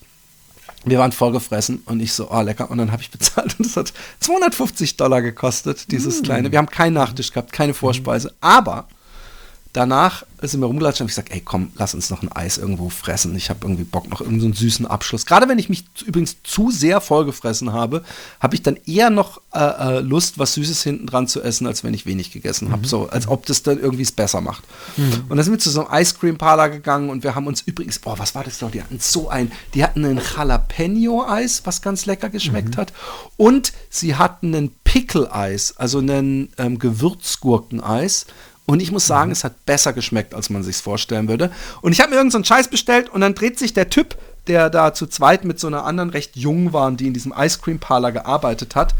wir 0.86 0.98
waren 0.98 1.12
vollgefressen 1.12 1.82
und 1.84 2.00
ich 2.00 2.12
so, 2.12 2.30
oh 2.30 2.40
lecker. 2.40 2.70
Und 2.70 2.78
dann 2.78 2.92
habe 2.92 3.02
ich 3.02 3.10
bezahlt 3.10 3.56
und 3.58 3.66
es 3.66 3.76
hat 3.76 3.92
250 4.20 4.96
Dollar 4.96 5.20
gekostet, 5.20 5.90
dieses 5.90 6.22
kleine. 6.22 6.52
Wir 6.52 6.58
haben 6.58 6.70
keinen 6.70 6.94
Nachtisch 6.94 7.32
gehabt, 7.32 7.52
keine 7.52 7.74
Vorspeise. 7.74 8.32
Aber 8.40 8.86
danach 9.76 10.24
sind 10.40 10.60
wir 10.60 10.66
rumgelatscht 10.66 11.00
und 11.00 11.04
habe 11.04 11.10
ich 11.10 11.16
gesagt, 11.16 11.32
ey 11.32 11.40
komm, 11.40 11.70
lass 11.76 11.94
uns 11.94 12.08
noch 12.08 12.22
ein 12.22 12.32
Eis 12.32 12.56
irgendwo 12.56 12.88
fressen. 12.88 13.36
Ich 13.36 13.50
habe 13.50 13.60
irgendwie 13.62 13.84
Bock 13.84 14.08
noch 14.08 14.20
irgendeinen 14.20 14.54
so 14.54 14.60
süßen 14.60 14.86
Abschluss. 14.86 15.26
Gerade 15.26 15.48
wenn 15.48 15.58
ich 15.58 15.68
mich 15.68 15.84
übrigens 16.06 16.36
zu 16.42 16.70
sehr 16.70 17.00
vollgefressen 17.00 17.72
habe, 17.72 18.02
habe 18.40 18.54
ich 18.54 18.62
dann 18.62 18.78
eher 18.86 19.10
noch 19.10 19.40
äh, 19.52 19.58
äh, 19.58 20.00
Lust, 20.00 20.38
was 20.38 20.54
Süßes 20.54 20.82
hinten 20.82 21.06
dran 21.06 21.28
zu 21.28 21.42
essen, 21.42 21.66
als 21.66 21.84
wenn 21.84 21.92
ich 21.92 22.06
wenig 22.06 22.32
gegessen 22.32 22.72
habe. 22.72 22.86
So, 22.86 23.08
als 23.08 23.28
ob 23.28 23.44
das 23.46 23.62
dann 23.62 23.78
irgendwie 23.78 24.02
es 24.02 24.12
besser 24.12 24.40
macht. 24.40 24.64
Und 25.28 25.36
dann 25.36 25.42
sind 25.44 25.52
wir 25.52 25.58
zu 25.58 25.70
so 25.70 25.86
einem 25.86 26.02
Ice 26.02 26.14
Cream 26.18 26.38
Parlor 26.38 26.70
gegangen 26.70 27.10
und 27.10 27.22
wir 27.22 27.34
haben 27.34 27.46
uns 27.46 27.60
übrigens, 27.62 27.98
boah, 27.98 28.18
was 28.18 28.34
war 28.34 28.44
das 28.44 28.58
doch? 28.58 28.70
Die 28.70 28.82
hatten 28.82 28.98
so 28.98 29.28
ein, 29.28 29.52
die 29.74 29.84
hatten 29.84 30.04
ein 30.04 30.20
Jalapeno-Eis, 30.36 31.62
was 31.64 31.82
ganz 31.82 32.06
lecker 32.06 32.30
geschmeckt 32.30 32.76
hat. 32.76 32.92
Und 33.36 33.72
sie 33.90 34.14
hatten 34.14 34.54
ein 34.54 34.70
Pickle-Eis, 34.84 35.76
also 35.76 35.98
ein 35.98 36.50
ähm, 36.56 36.78
Gewürzgurken-Eis. 36.78 38.26
Und 38.66 38.80
ich 38.80 38.90
muss 38.90 39.06
sagen, 39.06 39.30
es 39.30 39.44
hat 39.44 39.64
besser 39.64 39.92
geschmeckt, 39.92 40.34
als 40.34 40.50
man 40.50 40.62
sich 40.64 40.76
vorstellen 40.76 41.28
würde. 41.28 41.52
Und 41.82 41.92
ich 41.92 42.00
habe 42.00 42.10
mir 42.10 42.16
irgendeinen 42.16 42.44
so 42.44 42.54
einen 42.54 42.60
Scheiß 42.60 42.68
bestellt 42.68 43.08
und 43.08 43.20
dann 43.20 43.34
dreht 43.34 43.58
sich 43.58 43.74
der 43.74 43.90
Typ, 43.90 44.16
der 44.48 44.70
da 44.70 44.92
zu 44.92 45.06
zweit 45.06 45.44
mit 45.44 45.60
so 45.60 45.68
einer 45.68 45.84
anderen 45.84 46.10
recht 46.10 46.36
jung 46.36 46.72
waren, 46.72 46.96
die 46.96 47.06
in 47.06 47.14
diesem 47.14 47.32
Ice 47.36 47.60
Cream 47.62 47.78
Parlor 47.78 48.12
gearbeitet 48.12 48.74
hat, 48.74 48.94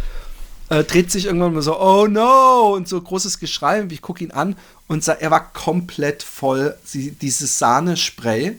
äh, 0.68 0.82
dreht 0.84 1.10
sich 1.10 1.26
irgendwann 1.26 1.54
mal 1.54 1.62
so, 1.62 1.80
oh 1.80 2.06
no, 2.06 2.74
und 2.74 2.88
so 2.88 3.00
großes 3.00 3.38
Geschrei. 3.38 3.82
Und 3.82 3.92
ich 3.92 4.02
gucke 4.02 4.22
ihn 4.24 4.30
an 4.32 4.56
und 4.88 5.04
sa- 5.04 5.12
er 5.14 5.30
war 5.30 5.52
komplett 5.52 6.22
voll. 6.22 6.76
Sie, 6.84 7.12
dieses 7.12 7.58
Sahnespray, 7.58 8.58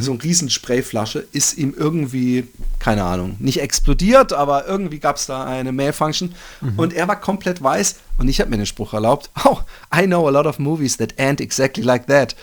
so 0.00 0.12
eine 0.12 0.22
riesen 0.22 0.50
Sprayflasche, 0.50 1.26
ist 1.32 1.58
ihm 1.58 1.74
irgendwie, 1.76 2.46
keine 2.78 3.04
Ahnung, 3.04 3.36
nicht 3.38 3.60
explodiert, 3.60 4.32
aber 4.32 4.66
irgendwie 4.66 4.98
gab 4.98 5.16
es 5.16 5.26
da 5.26 5.44
eine 5.44 5.72
Malfunction. 5.72 6.34
Und 6.76 6.92
er 6.92 7.08
war 7.08 7.20
komplett 7.20 7.62
weiß 7.62 7.96
und 8.18 8.28
ich 8.28 8.40
habe 8.40 8.50
mir 8.50 8.56
den 8.56 8.66
Spruch 8.66 8.92
erlaubt, 8.92 9.30
oh, 9.44 9.58
I 9.94 10.06
know 10.06 10.26
a 10.26 10.30
lot 10.30 10.46
of 10.46 10.58
movies 10.58 10.96
that 10.96 11.14
end 11.16 11.40
exactly 11.40 11.82
like 11.82 12.06
that. 12.06 12.34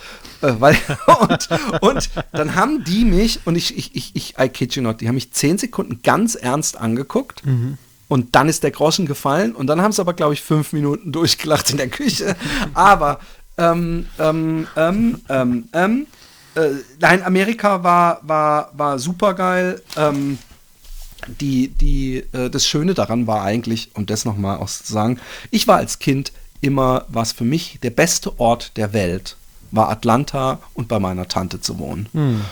Äh, 0.42 0.54
weil, 0.60 0.78
und, 1.22 1.50
und 1.82 2.10
dann 2.32 2.56
haben 2.56 2.84
die 2.84 3.06
mich, 3.06 3.42
und 3.46 3.56
ich, 3.56 3.78
ich, 3.78 3.96
ich, 3.96 4.12
ich, 4.16 4.36
I 4.40 4.50
kid 4.50 4.76
you 4.76 4.82
not, 4.82 5.02
die 5.02 5.08
haben 5.08 5.16
mich 5.16 5.32
zehn 5.32 5.58
Sekunden 5.58 6.02
ganz 6.02 6.36
ernst 6.36 6.78
angeguckt. 6.78 7.44
Und 8.08 8.36
dann 8.36 8.50
ist 8.50 8.64
der 8.64 8.72
Groschen 8.72 9.08
gefallen 9.08 9.56
und 9.56 9.68
dann 9.68 9.82
haben 9.82 9.92
sie 9.92 10.02
aber, 10.02 10.14
glaube 10.14 10.34
ich, 10.34 10.42
fünf 10.42 10.74
Minuten 10.74 11.12
durchgelacht 11.12 11.72
in 11.72 11.78
der 11.78 11.90
Küche. 11.90 12.36
Aber, 12.76 13.20
ähm, 13.58 14.06
ähm, 14.20 14.68
ähm, 14.76 15.22
ähm, 15.28 15.70
ähm, 15.74 16.08
äh, 16.56 16.72
nein, 17.00 17.24
Amerika 17.24 17.84
war, 17.84 18.20
war, 18.24 18.72
war 18.74 19.00
super 19.00 19.34
geil. 19.34 19.82
Ähm, 19.98 20.38
die, 21.28 21.70
die, 21.70 22.24
äh, 22.34 22.50
das 22.50 22.68
Schöne 22.68 22.94
daran 22.94 23.28
war 23.28 23.44
eigentlich, 23.44 23.92
um 23.96 24.06
das 24.06 24.26
nochmal 24.26 24.58
auszusagen, 24.58 25.20
ich 25.52 25.68
war 25.68 25.78
als 25.78 26.00
Kind 26.00 26.32
immer, 26.62 27.06
was 27.10 27.32
für 27.32 27.44
mich 27.44 27.80
der 27.82 27.90
beste 27.90 28.40
Ort 28.40 28.78
der 28.78 28.94
Welt 28.94 29.38
war 29.72 29.90
Atlanta 29.90 30.60
und 30.74 30.88
bei 30.88 31.00
meiner 31.00 31.28
Tante 31.28 31.60
zu 31.62 31.80
wohnen. 31.80 32.08
Äh, 32.14 32.44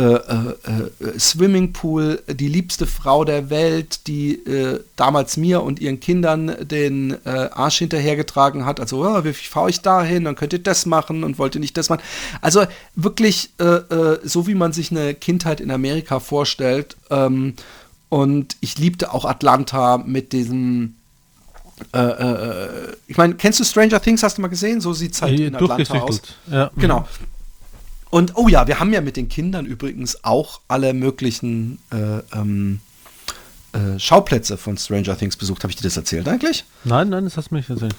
äh, 0.00 1.04
äh, 1.04 1.18
Swimmingpool, 1.18 2.22
die 2.28 2.48
liebste 2.48 2.86
Frau 2.86 3.24
der 3.24 3.50
Welt, 3.50 4.06
die 4.06 4.34
äh, 4.46 4.80
damals 4.96 5.36
mir 5.36 5.62
und 5.62 5.80
ihren 5.80 6.00
Kindern 6.00 6.56
den 6.62 7.16
äh, 7.24 7.48
Arsch 7.52 7.78
hinterhergetragen 7.78 8.64
hat. 8.66 8.80
Also, 8.80 9.04
ja, 9.04 9.24
wie 9.24 9.32
fahre 9.32 9.70
ich 9.70 9.80
dahin? 9.80 10.24
Dann 10.24 10.36
könnt 10.36 10.52
ihr 10.52 10.58
das 10.60 10.86
machen 10.86 11.24
und 11.24 11.38
wollt 11.38 11.54
ihr 11.54 11.60
nicht 11.60 11.76
das 11.76 11.88
machen. 11.88 12.02
Also 12.40 12.64
wirklich 12.94 13.50
äh, 13.58 13.64
äh, 13.64 14.20
so, 14.22 14.46
wie 14.46 14.54
man 14.54 14.72
sich 14.72 14.90
eine 14.90 15.14
Kindheit 15.14 15.60
in 15.60 15.70
Amerika 15.70 16.20
vorstellt. 16.20 16.96
Ähm, 17.10 17.54
und 18.08 18.56
ich 18.60 18.78
liebte 18.78 19.12
auch 19.12 19.24
Atlanta 19.24 19.98
mit 19.98 20.32
diesem. 20.32 20.94
Äh, 21.92 21.98
äh, 22.00 22.68
ich 23.06 23.16
meine, 23.16 23.34
kennst 23.34 23.60
du 23.60 23.64
Stranger 23.64 24.00
Things? 24.00 24.22
Hast 24.22 24.38
du 24.38 24.42
mal 24.42 24.48
gesehen? 24.48 24.80
So 24.80 24.92
sieht 24.92 25.14
es 25.14 25.22
halt 25.22 25.38
Äh, 25.38 25.46
in 25.46 25.54
Atlanta 25.54 26.00
aus. 26.00 26.22
Ja. 26.50 26.70
Genau. 26.76 27.06
Und 28.10 28.36
oh 28.36 28.48
ja, 28.48 28.66
wir 28.66 28.80
haben 28.80 28.92
ja 28.92 29.00
mit 29.00 29.16
den 29.16 29.28
Kindern 29.28 29.66
übrigens 29.66 30.24
auch 30.24 30.60
alle 30.68 30.92
möglichen 30.92 31.78
äh, 31.92 32.18
ähm, 32.36 32.80
äh, 33.72 33.98
Schauplätze 33.98 34.56
von 34.56 34.76
Stranger 34.76 35.16
Things 35.16 35.36
besucht. 35.36 35.62
Habe 35.62 35.70
ich 35.70 35.76
dir 35.76 35.84
das 35.84 35.96
erzählt 35.96 36.26
eigentlich? 36.28 36.64
Nein, 36.84 37.08
nein, 37.08 37.24
das 37.24 37.36
hast 37.36 37.50
du 37.50 37.54
mir 37.54 37.60
nicht 37.60 37.70
erzählt. 37.70 37.94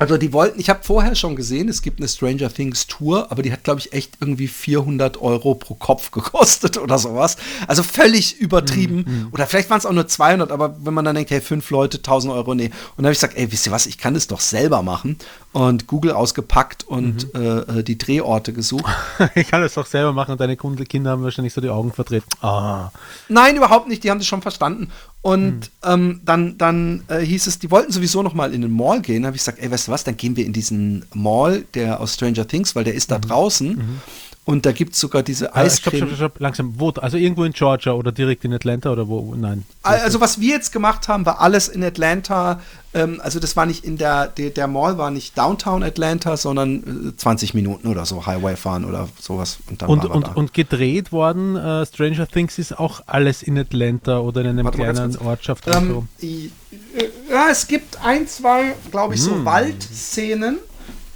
Also 0.00 0.16
die 0.16 0.32
wollten, 0.32 0.58
ich 0.58 0.70
habe 0.70 0.80
vorher 0.82 1.14
schon 1.14 1.36
gesehen, 1.36 1.68
es 1.68 1.82
gibt 1.82 2.00
eine 2.00 2.08
Stranger 2.08 2.50
Things 2.50 2.86
Tour, 2.86 3.30
aber 3.30 3.42
die 3.42 3.52
hat, 3.52 3.64
glaube 3.64 3.80
ich, 3.80 3.92
echt 3.92 4.16
irgendwie 4.18 4.48
400 4.48 5.20
Euro 5.20 5.54
pro 5.54 5.74
Kopf 5.74 6.10
gekostet 6.10 6.78
oder 6.78 6.96
sowas. 6.96 7.36
Also 7.66 7.82
völlig 7.82 8.40
übertrieben. 8.40 9.28
Oder 9.32 9.46
vielleicht 9.46 9.68
waren 9.68 9.76
es 9.76 9.84
auch 9.84 9.92
nur 9.92 10.08
200, 10.08 10.52
aber 10.52 10.74
wenn 10.82 10.94
man 10.94 11.04
dann 11.04 11.16
denkt, 11.16 11.30
hey, 11.30 11.42
fünf 11.42 11.68
Leute, 11.68 11.98
1000 11.98 12.32
Euro, 12.32 12.54
nee. 12.54 12.64
Und 12.64 12.72
dann 12.96 13.04
habe 13.06 13.12
ich 13.12 13.18
gesagt, 13.18 13.36
ey, 13.36 13.52
wisst 13.52 13.66
ihr 13.66 13.72
was, 13.72 13.84
ich 13.84 13.98
kann 13.98 14.14
das 14.14 14.26
doch 14.26 14.40
selber 14.40 14.80
machen. 14.80 15.18
Und 15.52 15.86
Google 15.86 16.12
ausgepackt 16.12 16.84
und 16.84 17.34
äh, 17.34 17.58
äh, 17.58 17.82
die 17.82 17.98
Drehorte 17.98 18.54
gesucht. 18.54 18.90
ich 19.34 19.48
kann 19.48 19.60
das 19.60 19.76
auch 19.76 19.86
selber 19.86 20.14
machen 20.14 20.32
und 20.32 20.40
deine 20.40 20.56
Kinder 20.56 21.10
haben 21.10 21.24
wahrscheinlich 21.24 21.52
so 21.52 21.60
die 21.60 21.68
Augen 21.68 21.92
verdreht. 21.92 22.22
Ah. 22.40 22.90
Nein, 23.28 23.56
überhaupt 23.56 23.86
nicht. 23.86 24.02
Die 24.02 24.10
haben 24.10 24.18
das 24.18 24.28
schon 24.28 24.40
verstanden. 24.40 24.90
Und 25.22 25.70
ähm, 25.84 26.22
dann, 26.24 26.56
dann 26.56 27.04
äh, 27.08 27.20
hieß 27.20 27.46
es, 27.46 27.58
die 27.58 27.70
wollten 27.70 27.92
sowieso 27.92 28.22
noch 28.22 28.32
mal 28.32 28.54
in 28.54 28.62
den 28.62 28.74
Mall 28.74 29.02
gehen. 29.02 29.22
Da 29.22 29.26
habe 29.26 29.36
ich 29.36 29.42
gesagt, 29.42 29.58
ey, 29.60 29.70
weißt 29.70 29.88
du 29.88 29.92
was, 29.92 30.02
dann 30.02 30.16
gehen 30.16 30.34
wir 30.36 30.46
in 30.46 30.54
diesen 30.54 31.04
Mall, 31.12 31.64
der 31.74 32.00
aus 32.00 32.14
Stranger 32.14 32.48
Things, 32.48 32.74
weil 32.74 32.84
der 32.84 32.94
ist 32.94 33.10
da 33.10 33.18
draußen. 33.18 34.00
Und 34.46 34.64
da 34.66 34.72
gibt 34.72 34.94
es 34.94 35.00
sogar 35.00 35.22
diese 35.22 35.46
Äh, 35.46 35.48
stopp, 35.48 35.56
Eiscreme. 35.58 35.96
stopp, 35.98 36.08
stopp, 36.08 36.16
stopp, 36.18 36.40
langsam. 36.40 36.74
Wo? 36.78 36.88
Also 36.90 37.18
irgendwo 37.18 37.44
in 37.44 37.52
Georgia 37.52 37.92
oder 37.92 38.10
direkt 38.10 38.44
in 38.44 38.52
Atlanta 38.54 38.90
oder 38.90 39.06
wo? 39.06 39.34
Nein. 39.36 39.64
Also 39.82 40.20
was 40.20 40.40
wir 40.40 40.48
jetzt 40.54 40.72
gemacht 40.72 41.06
haben, 41.08 41.24
war 41.26 41.40
alles 41.40 41.68
in 41.68 41.84
Atlanta. 41.84 42.60
Ähm, 42.94 43.20
also 43.22 43.38
das 43.38 43.54
war 43.54 43.66
nicht 43.66 43.84
in 43.84 43.96
der, 43.98 44.26
der, 44.28 44.50
der 44.50 44.66
Mall 44.66 44.96
war 44.98 45.10
nicht 45.12 45.36
Downtown 45.38 45.82
Atlanta, 45.84 46.36
sondern 46.36 47.10
äh, 47.10 47.16
20 47.16 47.54
Minuten 47.54 47.86
oder 47.86 48.04
so 48.06 48.26
Highway 48.26 48.56
fahren 48.56 48.84
oder 48.86 49.08
sowas. 49.20 49.58
Und, 49.68 49.82
dann 49.82 49.90
Und, 49.90 50.04
und, 50.06 50.26
da. 50.26 50.32
und 50.32 50.54
gedreht 50.54 51.12
worden, 51.12 51.54
äh, 51.56 51.84
Stranger 51.86 52.26
Things 52.26 52.58
ist 52.58 52.76
auch 52.76 53.02
alles 53.06 53.42
in 53.42 53.56
Atlanta 53.58 54.18
oder 54.20 54.40
in 54.40 54.48
einem 54.48 54.64
Warte 54.64 54.78
kleinen. 54.78 55.16
Ortschaft 55.18 55.66
so. 55.66 55.70
Ähm, 55.70 56.08
i- 56.22 56.50
äh, 56.96 57.04
ja, 57.30 57.48
es 57.50 57.68
gibt 57.68 58.02
ein, 58.02 58.26
zwei, 58.26 58.74
glaube 58.90 59.14
ich, 59.14 59.22
so 59.22 59.32
Hm. 59.32 59.44
Waldszenen, 59.44 60.58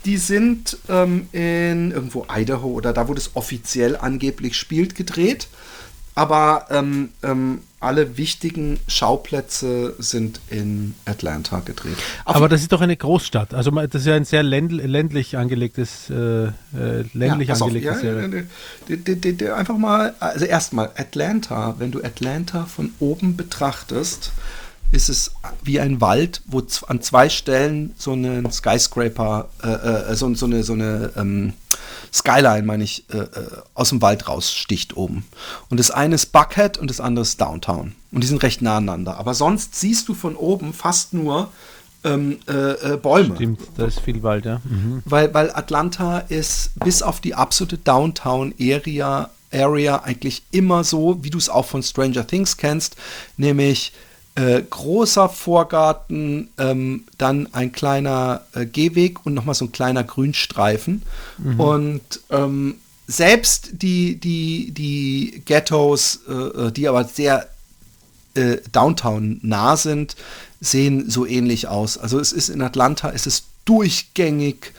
die 0.04 0.16
sind 0.16 0.78
ähm, 0.88 1.28
in 1.32 1.90
irgendwo 1.92 2.26
Idaho 2.30 2.68
oder 2.68 2.92
da, 2.92 3.08
wo 3.08 3.14
das 3.14 3.30
offiziell 3.34 3.96
angeblich 3.96 4.56
spielt, 4.56 4.94
gedreht. 4.94 5.48
Aber 6.16 6.66
ähm, 6.70 7.08
ähm, 7.24 7.62
alle 7.80 8.16
wichtigen 8.16 8.78
Schauplätze 8.86 9.94
sind 9.98 10.40
in 10.48 10.94
Atlanta 11.06 11.58
gedreht. 11.58 11.96
Auf- 12.24 12.36
Aber 12.36 12.48
das 12.48 12.62
ist 12.62 12.70
doch 12.70 12.80
eine 12.80 12.96
Großstadt. 12.96 13.52
Also 13.52 13.72
das 13.72 14.02
ist 14.02 14.06
ja 14.06 14.14
ein 14.14 14.24
sehr 14.24 14.44
ländl 14.44 14.80
ländlich 14.80 15.36
angelegtes, 15.36 16.08
äh, 16.10 16.14
äh, 16.44 16.50
ländlich 17.14 17.50
auf, 17.50 17.62
angelegtes 17.62 17.94
ja, 17.96 18.00
Serie. 18.00 18.46
d- 18.88 18.96
d- 18.96 19.14
d- 19.16 19.32
d- 19.32 19.50
einfach 19.50 19.76
mal, 19.76 20.14
also 20.20 20.44
erstmal 20.44 20.90
Atlanta, 20.96 21.74
wenn 21.78 21.90
du 21.90 22.02
Atlanta 22.04 22.64
von 22.66 22.92
oben 23.00 23.36
betrachtest, 23.36 24.30
ist 24.94 25.08
es 25.08 25.32
wie 25.62 25.80
ein 25.80 26.00
Wald, 26.00 26.40
wo 26.46 26.62
an 26.86 27.02
zwei 27.02 27.28
Stellen 27.28 27.94
so 27.98 28.12
ein 28.12 28.50
Skyscraper, 28.50 29.48
äh, 29.62 29.68
äh, 29.68 30.14
so, 30.14 30.32
so 30.34 30.46
eine, 30.46 30.62
so 30.62 30.72
eine 30.74 31.10
ähm, 31.16 31.52
Skyline, 32.12 32.62
meine 32.62 32.84
ich, 32.84 33.04
äh, 33.12 33.18
äh, 33.18 33.28
aus 33.74 33.88
dem 33.88 34.00
Wald 34.00 34.28
raussticht 34.28 34.96
oben. 34.96 35.24
Und 35.68 35.80
das 35.80 35.90
eine 35.90 36.14
ist 36.14 36.32
Buckhead 36.32 36.78
und 36.78 36.88
das 36.88 37.00
andere 37.00 37.22
ist 37.22 37.40
Downtown. 37.40 37.94
Und 38.12 38.22
die 38.22 38.28
sind 38.28 38.42
recht 38.42 38.62
nah 38.62 38.76
aneinander. 38.76 39.18
Aber 39.18 39.34
sonst 39.34 39.74
siehst 39.74 40.08
du 40.08 40.14
von 40.14 40.36
oben 40.36 40.72
fast 40.72 41.12
nur 41.12 41.48
ähm, 42.04 42.38
äh, 42.46 42.92
äh, 42.92 42.96
Bäume. 42.96 43.34
Stimmt, 43.34 43.60
da 43.76 43.86
ist 43.86 44.00
viel 44.00 44.22
Wald, 44.22 44.44
ja. 44.44 44.60
Mhm. 44.64 45.02
Weil, 45.04 45.34
weil 45.34 45.50
Atlanta 45.50 46.18
ist 46.18 46.70
bis 46.78 47.02
auf 47.02 47.20
die 47.20 47.34
absolute 47.34 47.78
Downtown-Area 47.78 49.30
Area 49.52 50.02
eigentlich 50.02 50.42
immer 50.50 50.82
so, 50.82 51.22
wie 51.22 51.30
du 51.30 51.38
es 51.38 51.48
auch 51.48 51.64
von 51.64 51.82
Stranger 51.82 52.26
Things 52.26 52.56
kennst, 52.56 52.96
nämlich 53.36 53.92
äh, 54.36 54.62
großer 54.62 55.28
Vorgarten, 55.28 56.48
ähm, 56.58 57.04
dann 57.18 57.48
ein 57.52 57.72
kleiner 57.72 58.42
äh, 58.52 58.66
Gehweg 58.66 59.24
und 59.24 59.34
nochmal 59.34 59.54
so 59.54 59.66
ein 59.66 59.72
kleiner 59.72 60.02
Grünstreifen. 60.02 61.02
Und 61.58 62.20
ähm, 62.30 62.76
selbst 63.06 63.70
die, 63.82 64.16
die, 64.16 64.72
die 64.72 65.42
Ghettos, 65.44 66.20
äh, 66.28 66.32
äh, 66.32 66.72
die 66.72 66.88
aber 66.88 67.04
sehr 67.04 67.48
äh, 68.34 68.56
Downtown 68.72 69.38
nah 69.42 69.76
sind, 69.76 70.16
sehen 70.60 71.08
so 71.08 71.26
ähnlich 71.26 71.68
aus. 71.68 71.98
Also 71.98 72.18
es 72.18 72.32
ist 72.32 72.48
in 72.48 72.62
Atlanta, 72.62 73.10
es 73.10 73.26
ist 73.26 73.46
durchgängig 73.66 74.72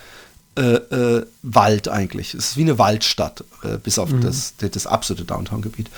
äh, 0.58 0.62
äh, 0.62 1.26
Wald 1.44 1.88
eigentlich. 1.88 2.34
Es 2.34 2.50
ist 2.50 2.58
wie 2.58 2.62
eine 2.62 2.78
Waldstadt, 2.78 3.44
äh, 3.64 3.78
bis 3.78 4.00
auf 4.00 4.10
das, 4.22 4.54
das, 4.58 4.72
das 4.72 4.88
absolute 4.88 5.26
Downtown-Gebiet. 5.26 5.90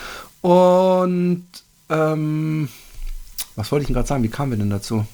Und 0.41 1.45
ähm, 1.89 2.69
was 3.57 3.71
wollte 3.71 3.81
ich 3.81 3.87
denn 3.87 3.95
gerade 3.95 4.07
sagen? 4.07 4.23
Wie 4.23 4.29
kamen 4.29 4.51
wir 4.51 4.57
denn 4.57 4.69
dazu? 4.69 5.05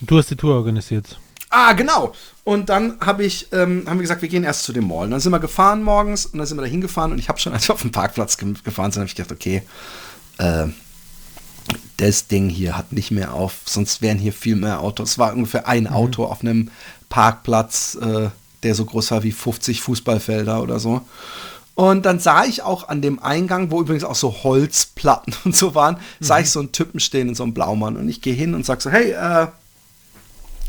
Du 0.00 0.18
hast 0.18 0.30
die 0.30 0.36
Tour 0.36 0.56
organisiert. 0.56 1.18
Ah, 1.48 1.72
genau. 1.72 2.12
Und 2.44 2.68
dann 2.68 2.98
habe 3.00 3.24
ich, 3.24 3.48
ähm, 3.52 3.84
haben 3.86 3.98
wir 3.98 4.02
gesagt, 4.02 4.22
wir 4.22 4.28
gehen 4.28 4.44
erst 4.44 4.64
zu 4.64 4.72
dem 4.72 4.88
Mall. 4.88 5.04
Und 5.04 5.12
dann 5.12 5.20
sind 5.20 5.32
wir 5.32 5.38
gefahren 5.38 5.82
morgens 5.82 6.26
und 6.26 6.38
dann 6.38 6.46
sind 6.46 6.58
wir 6.58 6.62
da 6.62 6.68
hingefahren 6.68 7.12
und 7.12 7.18
ich 7.18 7.28
habe 7.28 7.38
schon, 7.38 7.52
als 7.52 7.68
wir 7.68 7.74
auf 7.74 7.82
dem 7.82 7.92
Parkplatz 7.92 8.36
ge 8.36 8.54
gefahren 8.64 8.90
sind, 8.90 9.00
habe 9.00 9.08
ich 9.08 9.14
gedacht, 9.14 9.32
okay, 9.32 9.62
äh, 10.38 10.66
das 11.98 12.26
Ding 12.26 12.48
hier 12.48 12.76
hat 12.76 12.92
nicht 12.92 13.12
mehr 13.12 13.34
auf, 13.34 13.60
sonst 13.66 14.02
wären 14.02 14.18
hier 14.18 14.32
viel 14.32 14.56
mehr 14.56 14.80
Autos. 14.80 15.10
Es 15.10 15.18
war 15.18 15.34
ungefähr 15.34 15.68
ein 15.68 15.86
Auto 15.86 16.24
auf 16.24 16.40
einem 16.40 16.70
Parkplatz, 17.08 17.96
äh, 18.00 18.30
der 18.64 18.74
so 18.74 18.84
groß 18.84 19.12
war 19.12 19.22
wie 19.22 19.32
50 19.32 19.80
Fußballfelder 19.80 20.60
oder 20.60 20.80
so. 20.80 21.02
Und 21.74 22.04
dann 22.04 22.18
sah 22.18 22.44
ich 22.44 22.62
auch 22.62 22.88
an 22.88 23.00
dem 23.00 23.22
Eingang, 23.22 23.70
wo 23.70 23.80
übrigens 23.80 24.04
auch 24.04 24.14
so 24.14 24.42
Holzplatten 24.44 25.34
und 25.44 25.56
so 25.56 25.74
waren, 25.74 25.96
sah 26.20 26.40
ich 26.40 26.50
so 26.50 26.60
einen 26.60 26.72
Typen 26.72 27.00
stehen 27.00 27.28
in 27.28 27.34
so 27.34 27.42
einem 27.42 27.54
Blaumann. 27.54 27.96
Und 27.96 28.08
ich 28.08 28.20
gehe 28.20 28.34
hin 28.34 28.54
und 28.54 28.66
sage 28.66 28.82
so, 28.82 28.90
hey, 28.90 29.12
äh, 29.12 29.46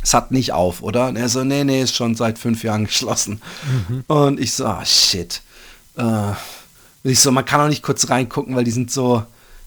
es 0.02 0.14
hat 0.14 0.32
nicht 0.32 0.52
auf, 0.52 0.82
oder? 0.82 1.08
Und 1.08 1.16
er 1.16 1.30
so, 1.30 1.44
nee, 1.44 1.64
nee, 1.64 1.82
ist 1.82 1.96
schon 1.96 2.16
seit 2.16 2.38
fünf 2.38 2.64
Jahren 2.64 2.86
geschlossen. 2.86 3.42
Und 4.08 4.40
ich 4.40 4.54
so, 4.54 4.66
ah, 4.66 4.86
shit. 4.86 5.42
Äh, 5.98 6.32
ich 7.04 7.20
so, 7.20 7.32
man 7.32 7.46
kann 7.46 7.62
auch 7.62 7.70
nicht 7.70 7.84
kurz 7.84 8.10
reingucken, 8.10 8.56
weil 8.56 8.64
die 8.64 8.72
sind 8.72 8.92
so 8.92 9.24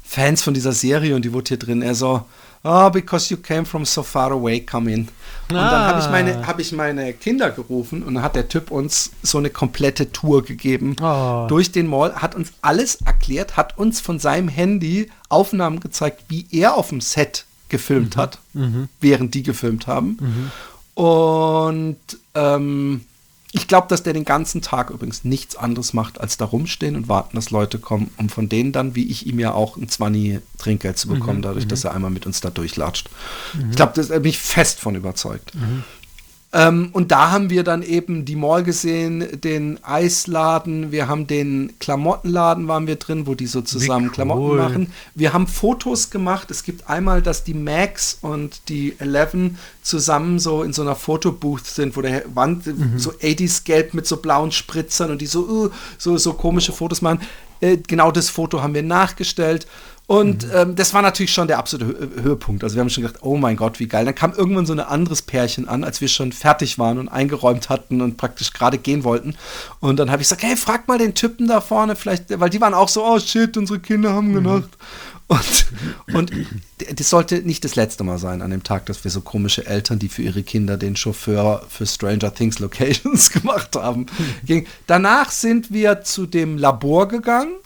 Fans 0.07 0.43
von 0.43 0.55
dieser 0.55 0.73
Serie 0.73 1.15
und 1.17 1.25
die 1.25 1.33
wurde 1.33 1.49
hier 1.49 1.59
drin. 1.59 1.83
Er 1.83 1.95
so, 1.95 2.25
oh, 2.63 2.91
because 2.91 3.33
you 3.33 3.41
came 3.41 3.65
from 3.65 3.85
so 3.85 4.03
far 4.03 4.31
away, 4.31 4.61
come 4.61 4.91
in. 4.93 5.01
Und 5.49 5.55
dann 5.57 5.87
habe 5.87 6.01
ich, 6.01 6.09
meine, 6.11 6.47
hab 6.47 6.59
ich 6.59 6.73
meine 6.73 7.13
Kinder 7.13 7.51
gerufen 7.51 8.03
und 8.03 8.15
dann 8.15 8.23
hat 8.23 8.35
der 8.37 8.49
Typ 8.49 8.71
uns 8.71 9.11
so 9.23 9.39
eine 9.39 9.51
komplette 9.51 10.11
Tour 10.13 10.43
gegeben 10.45 10.97
Oh. 11.01 11.47
durch 11.49 11.71
den 11.73 11.87
Mall, 11.87 12.15
hat 12.17 12.35
uns 12.35 12.53
alles 12.63 12.97
erklärt, 13.05 13.57
hat 13.57 13.79
uns 13.79 14.01
von 14.01 14.19
seinem 14.19 14.49
Handy 14.49 15.11
Aufnahmen 15.29 15.81
gezeigt, 15.81 16.25
wie 16.29 16.47
er 16.51 16.75
auf 16.77 16.89
dem 16.89 17.01
Set 17.01 17.45
gefilmt 17.69 18.17
hat, 18.17 18.39
während 19.01 19.35
die 19.35 19.43
gefilmt 19.43 19.87
haben. 19.87 20.19
Und 20.95 21.99
ähm, 22.35 23.05
ich 23.57 23.69
glaube, 23.69 23.87
dass 23.89 24.03
der 24.03 24.13
den 24.13 24.27
ganzen 24.27 24.61
Tag 24.61 24.91
übrigens 24.91 25.25
nichts 25.25 25.57
anderes 25.57 25.95
macht, 25.95 26.21
als 26.21 26.37
da 26.37 26.45
rumstehen 26.45 26.95
und 26.95 27.09
warten, 27.09 27.37
dass 27.37 27.51
Leute 27.51 27.79
kommen, 27.79 28.11
um 28.19 28.29
von 28.29 28.51
denen 28.51 28.73
dann, 28.73 28.95
wie 28.95 29.07
ich 29.07 29.27
ihm 29.27 29.39
ja 29.39 29.53
auch, 29.53 29.79
ein 29.79 29.89
20 29.89 30.41
Trinkgeld 30.59 30.99
zu 30.99 31.09
bekommen, 31.09 31.41
dadurch, 31.41 31.67
dass 31.67 31.85
er 31.85 31.95
einmal 31.95 32.11
mit 32.11 32.27
uns 32.27 32.43
da 32.43 32.51
durchlatscht. 32.51 33.09
Ich 33.71 33.77
glaube, 33.77 33.93
da 34.01 34.19
bin 34.19 34.29
ich 34.29 34.39
fest 34.39 34.79
von 34.79 34.95
überzeugt. 34.95 35.53
Ähm, 36.57 36.89
und 36.93 37.13
da 37.13 37.33
haben 37.33 37.51
wir 37.51 37.65
dann 37.65 37.83
eben 37.83 38.25
die 38.25 38.35
Mall 38.35 38.65
gesehen, 38.65 39.41
den 39.43 39.79
Eisladen, 39.85 40.91
wir 40.91 41.07
haben 41.07 41.27
den 41.27 41.75
Klamottenladen 41.81 42.67
waren 42.67 42.87
wir 42.87 42.97
drin, 42.97 43.27
wo 43.27 43.35
die 43.35 43.47
so 43.47 43.61
zusammen 43.61 44.07
cool. 44.07 44.13
Klamotten 44.13 44.57
machen. 44.57 44.93
Wir 45.15 45.35
haben 45.35 45.49
Fotos 45.49 46.09
gemacht. 46.09 46.51
Es 46.51 46.63
gibt 46.63 46.89
einmal, 46.89 47.21
dass 47.21 47.45
die 47.45 47.53
Max 47.53 48.17
und 48.23 48.71
die 48.71 48.99
Eleven 48.99 49.59
zusammen 49.83 50.39
so 50.39 50.63
in 50.63 50.73
so 50.73 50.81
einer 50.81 50.95
Fotobooth 50.95 51.67
sind, 51.67 51.95
wo 51.95 52.01
der 52.01 52.23
Wand 52.35 52.65
so 52.97 53.11
80s 53.11 53.65
Gelb 53.65 53.93
mit 53.93 54.07
so 54.07 54.17
blauen 54.17 54.51
Spritzern 54.51 55.11
und 55.11 55.21
die 55.21 55.27
so, 55.27 55.41
uh, 55.47 55.71
so, 55.99 56.17
so 56.17 56.33
komische 56.33 56.73
Fotos 56.73 57.03
machen. 57.03 57.21
Äh, 57.61 57.77
genau 57.87 58.11
das 58.11 58.31
Foto 58.31 58.63
haben 58.63 58.73
wir 58.73 58.83
nachgestellt. 58.83 59.67
Und 60.09 60.47
ähm, 60.55 60.77
das 60.77 60.95
war 60.95 61.03
natürlich 61.03 61.33
schon 61.33 61.49
der 61.49 61.59
absolute 61.59 61.87
Hö 61.87 62.23
Höhepunkt. 62.23 62.63
Also 62.63 62.77
wir 62.77 62.81
haben 62.81 62.91
schon 62.91 63.03
gedacht, 63.03 63.23
oh 63.23 63.37
mein 63.37 63.57
Gott, 63.57 63.81
wie 63.81 63.89
geil. 63.89 64.05
Dann 64.05 64.15
kam 64.15 64.33
irgendwann 64.33 64.65
so 64.65 64.73
ein 64.73 64.79
anderes 64.79 65.23
Pärchen 65.23 65.67
an, 65.67 65.83
als 65.83 66.01
wir 66.01 66.07
schon 66.07 66.31
fertig 66.31 66.79
waren 66.79 66.99
und 66.99 67.09
eingeräumt 67.09 67.69
hatten 67.71 68.01
und 68.01 68.17
praktisch 68.17 68.53
gerade 68.53 68.79
gehen 68.79 69.03
wollten. 69.03 69.35
Und 69.81 69.99
dann 69.99 70.11
habe 70.11 70.23
ich 70.23 70.29
gesagt, 70.29 70.45
hey, 70.45 70.57
frag 70.57 70.87
mal 70.87 70.99
den 70.99 71.15
Typen 71.15 71.49
da 71.49 71.61
vorne, 71.61 71.97
vielleicht, 71.97 72.39
weil 72.39 72.51
die 72.51 72.61
waren 72.61 72.75
auch 72.75 72.89
so, 72.89 73.05
oh 73.05 73.19
shit, 73.19 73.57
unsere 73.57 73.81
Kinder 73.81 74.13
haben 74.13 74.33
gedacht. 74.33 74.71
Und, 75.27 75.67
und 76.15 76.33
das 76.95 77.11
sollte 77.11 77.43
nicht 77.43 77.65
das 77.65 77.75
letzte 77.75 78.05
Mal 78.05 78.19
sein 78.19 78.43
an 78.43 78.53
dem 78.53 78.63
Tag, 78.63 78.87
dass 78.87 79.03
wir 79.03 79.11
so 79.11 79.23
komische 79.23 79.67
Eltern, 79.67 79.99
die 79.99 80.09
für 80.09 80.23
ihre 80.23 80.45
Kinder 80.45 80.77
den 80.77 80.95
Chauffeur 80.95 81.67
für 81.69 81.85
Stranger 81.85 82.33
Things 82.33 82.61
Locations 82.61 83.31
gemacht 83.33 83.75
haben. 83.75 84.07
ging. 84.45 84.69
Danach 84.87 85.33
sind 85.33 85.73
wir 85.73 86.03
zu 86.03 86.27
dem 86.27 86.59
Labor 86.59 87.09
gegangen 87.09 87.57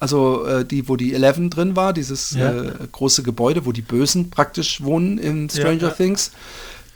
also 0.00 0.44
äh, 0.46 0.64
die, 0.64 0.88
wo 0.88 0.96
die 0.96 1.14
Eleven 1.14 1.50
drin 1.50 1.76
war, 1.76 1.92
dieses 1.92 2.32
Ja. 2.32 2.52
äh, 2.52 2.72
große 2.92 3.22
Gebäude, 3.22 3.64
wo 3.66 3.72
die 3.72 3.82
Bösen 3.82 4.30
praktisch 4.30 4.82
wohnen 4.82 5.18
in 5.18 5.48
Stranger 5.50 5.88
Ja. 5.88 5.90
Things. 5.90 6.30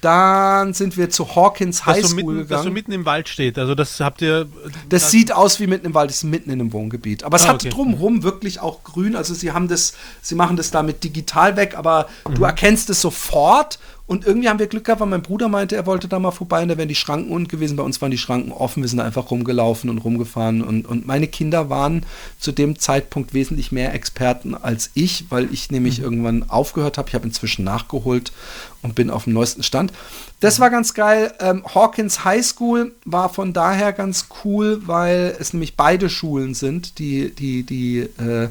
Dann 0.01 0.75
sind 0.75 0.97
wir 0.97 1.11
zu 1.11 1.35
Hawkins 1.35 1.85
High 1.85 2.03
Das 2.03 2.11
School 2.13 2.23
mitten, 2.35 2.39
das 2.39 2.49
so 2.49 2.55
gegangen. 2.57 2.73
mitten 2.75 2.93
im 2.93 3.05
Wald 3.05 3.29
steht. 3.29 3.59
Also 3.59 3.75
das 3.75 3.99
habt 3.99 4.23
ihr. 4.23 4.47
Das 4.89 5.11
sieht 5.11 5.33
aus 5.33 5.59
wie 5.59 5.67
mitten 5.67 5.87
im 5.87 5.95
Wald, 5.95 6.11
das 6.11 6.19
ist 6.19 6.23
mitten 6.25 6.51
in 6.51 6.61
einem 6.61 6.73
Wohngebiet. 6.73 7.25
Aber 7.25 7.37
es 7.37 7.43
Ah, 7.45 7.49
hat 7.49 7.55
okay. 7.57 7.71
drumherum 7.71 8.23
wirklich 8.23 8.61
auch 8.61 8.85
grün. 8.85 9.17
Also 9.17 9.35
sie 9.35 9.51
haben 9.51 9.67
das, 9.67 9.95
sie 10.23 10.37
machen 10.37 10.57
das 10.57 10.71
damit 10.71 11.03
digital 11.03 11.57
weg, 11.57 11.75
aber 11.77 12.07
Mhm. 12.29 12.35
du 12.37 12.45
erkennst 12.45 12.89
es 12.91 13.01
sofort. 13.01 13.81
Und 14.09 14.25
irgendwie 14.27 14.49
haben 14.49 14.59
wir 14.59 14.67
Glück 14.69 14.85
gehabt, 14.85 15.03
weil 15.03 15.09
mein 15.09 15.21
Bruder 15.21 15.49
meinte, 15.49 15.77
er 15.77 15.85
wollte 15.85 16.09
da 16.09 16.19
mal 16.19 16.31
vorbei 16.31 16.63
und 16.63 16.71
da 16.71 16.79
wären 16.79 16.89
die 16.89 16.95
Schranken 16.95 17.31
unten 17.31 17.47
gewesen. 17.49 17.77
Bei 17.77 17.83
uns 17.83 18.01
waren 18.01 18.11
die 18.11 18.17
Schranken 18.17 18.53
offen. 18.53 18.83
Wir 18.83 18.89
sind 18.89 19.01
einfach 19.01 19.31
rumgelaufen 19.31 19.91
und 19.91 19.99
rumgefahren. 19.99 20.63
Und, 20.63 20.87
und 20.87 21.07
meine 21.07 21.29
Kinder 21.29 21.69
waren 21.69 22.07
zu 22.41 22.51
dem 22.51 22.79
Zeitpunkt 22.79 23.35
wesentlich 23.35 23.71
mehr 23.71 23.93
Experten 23.93 24.55
als 24.55 24.91
ich, 24.95 25.27
weil 25.29 25.53
ich 25.53 25.69
Mhm. 25.69 25.75
nämlich 25.77 26.01
irgendwann 26.01 26.49
aufgehört 26.49 26.97
habe. 26.97 27.09
Ich 27.11 27.15
habe 27.15 27.27
inzwischen 27.27 27.65
nachgeholt 27.65 28.33
und 28.81 28.95
bin 28.95 29.11
auf 29.11 29.25
dem 29.25 29.35
neuesten 29.35 29.63
Stand. 29.63 29.93
Das 30.41 30.59
war 30.59 30.71
ganz 30.71 30.95
geil. 30.95 31.35
Ähm, 31.41 31.63
Hawkins 31.75 32.25
High 32.25 32.47
School 32.47 32.93
war 33.05 33.29
von 33.29 33.53
daher 33.53 33.93
ganz 33.93 34.29
cool, 34.43 34.81
weil 34.87 35.37
es 35.39 35.53
nämlich 35.53 35.77
beide 35.77 36.09
Schulen 36.09 36.55
sind, 36.55 36.99
die, 36.99 37.31
die, 37.35 37.63
die, 37.63 37.99
äh, 37.99 38.49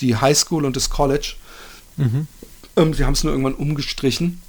die 0.00 0.16
High 0.16 0.38
School 0.38 0.64
und 0.64 0.76
das 0.76 0.88
College. 0.88 1.34
Ähm, 2.76 2.94
sie 2.94 3.04
haben 3.04 3.12
es 3.12 3.22
nur 3.22 3.32
irgendwann 3.34 3.54
umgestrichen. 3.54 4.40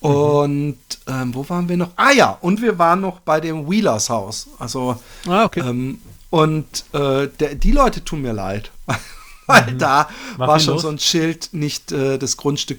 Und 0.00 0.78
ähm, 1.06 1.34
wo 1.34 1.48
waren 1.48 1.68
wir 1.68 1.76
noch? 1.76 1.90
Ah 1.96 2.12
ja, 2.12 2.38
und 2.40 2.62
wir 2.62 2.78
waren 2.78 3.00
noch 3.00 3.20
bei 3.20 3.40
dem 3.40 3.68
Wheelers 3.70 4.08
Haus. 4.10 4.48
Also 4.58 4.98
Ah, 5.28 5.44
okay. 5.44 5.60
ähm, 5.60 5.98
und 6.30 6.84
äh, 6.92 7.28
der, 7.28 7.54
die 7.56 7.72
Leute 7.72 8.04
tun 8.04 8.22
mir 8.22 8.32
leid. 8.32 8.70
Weil 9.46 9.74
da 9.76 10.08
War 10.36 10.46
war 10.48 10.60
schon 10.60 10.74
los? 10.74 10.82
so 10.82 10.88
ein 10.88 10.98
Schild, 11.00 11.48
nicht 11.52 11.90
äh, 11.90 12.18
das 12.18 12.36
Grundstück. 12.36 12.78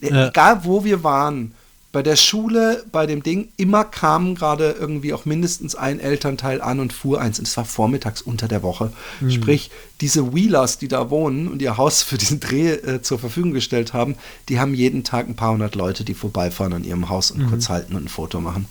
Äh. 0.00 0.28
Egal 0.28 0.64
wo 0.64 0.82
wir 0.82 1.04
waren, 1.04 1.54
bei 1.90 2.02
der 2.02 2.16
Schule, 2.16 2.84
bei 2.92 3.06
dem 3.06 3.22
Ding, 3.22 3.48
immer 3.56 3.82
kam 3.82 4.34
gerade 4.34 4.72
irgendwie 4.78 5.14
auch 5.14 5.24
mindestens 5.24 5.74
ein 5.74 6.00
Elternteil 6.00 6.60
an 6.60 6.80
und 6.80 6.92
fuhr 6.92 7.18
eins. 7.18 7.38
Und 7.38 7.48
es 7.48 7.56
war 7.56 7.64
vormittags 7.64 8.20
unter 8.20 8.46
der 8.46 8.62
Woche. 8.62 8.92
Hm. 9.20 9.30
Sprich, 9.30 9.70
diese 10.02 10.34
Wheelers, 10.34 10.76
die 10.76 10.88
da 10.88 11.08
wohnen 11.08 11.48
und 11.48 11.62
ihr 11.62 11.78
Haus 11.78 12.02
für 12.02 12.18
diesen 12.18 12.40
Dreh 12.40 12.72
äh, 12.72 13.00
zur 13.00 13.18
Verfügung 13.18 13.52
gestellt 13.52 13.94
haben, 13.94 14.16
die 14.50 14.60
haben 14.60 14.74
jeden 14.74 15.02
Tag 15.02 15.28
ein 15.28 15.34
paar 15.34 15.52
hundert 15.52 15.76
Leute, 15.76 16.04
die 16.04 16.12
vorbeifahren 16.12 16.74
an 16.74 16.84
ihrem 16.84 17.08
Haus 17.08 17.32
Mhm. 17.34 17.40
und 17.44 17.48
kurz 17.50 17.68
halten 17.70 17.96
und 17.96 18.04
ein 18.04 18.08
Foto 18.08 18.38
machen. 18.40 18.66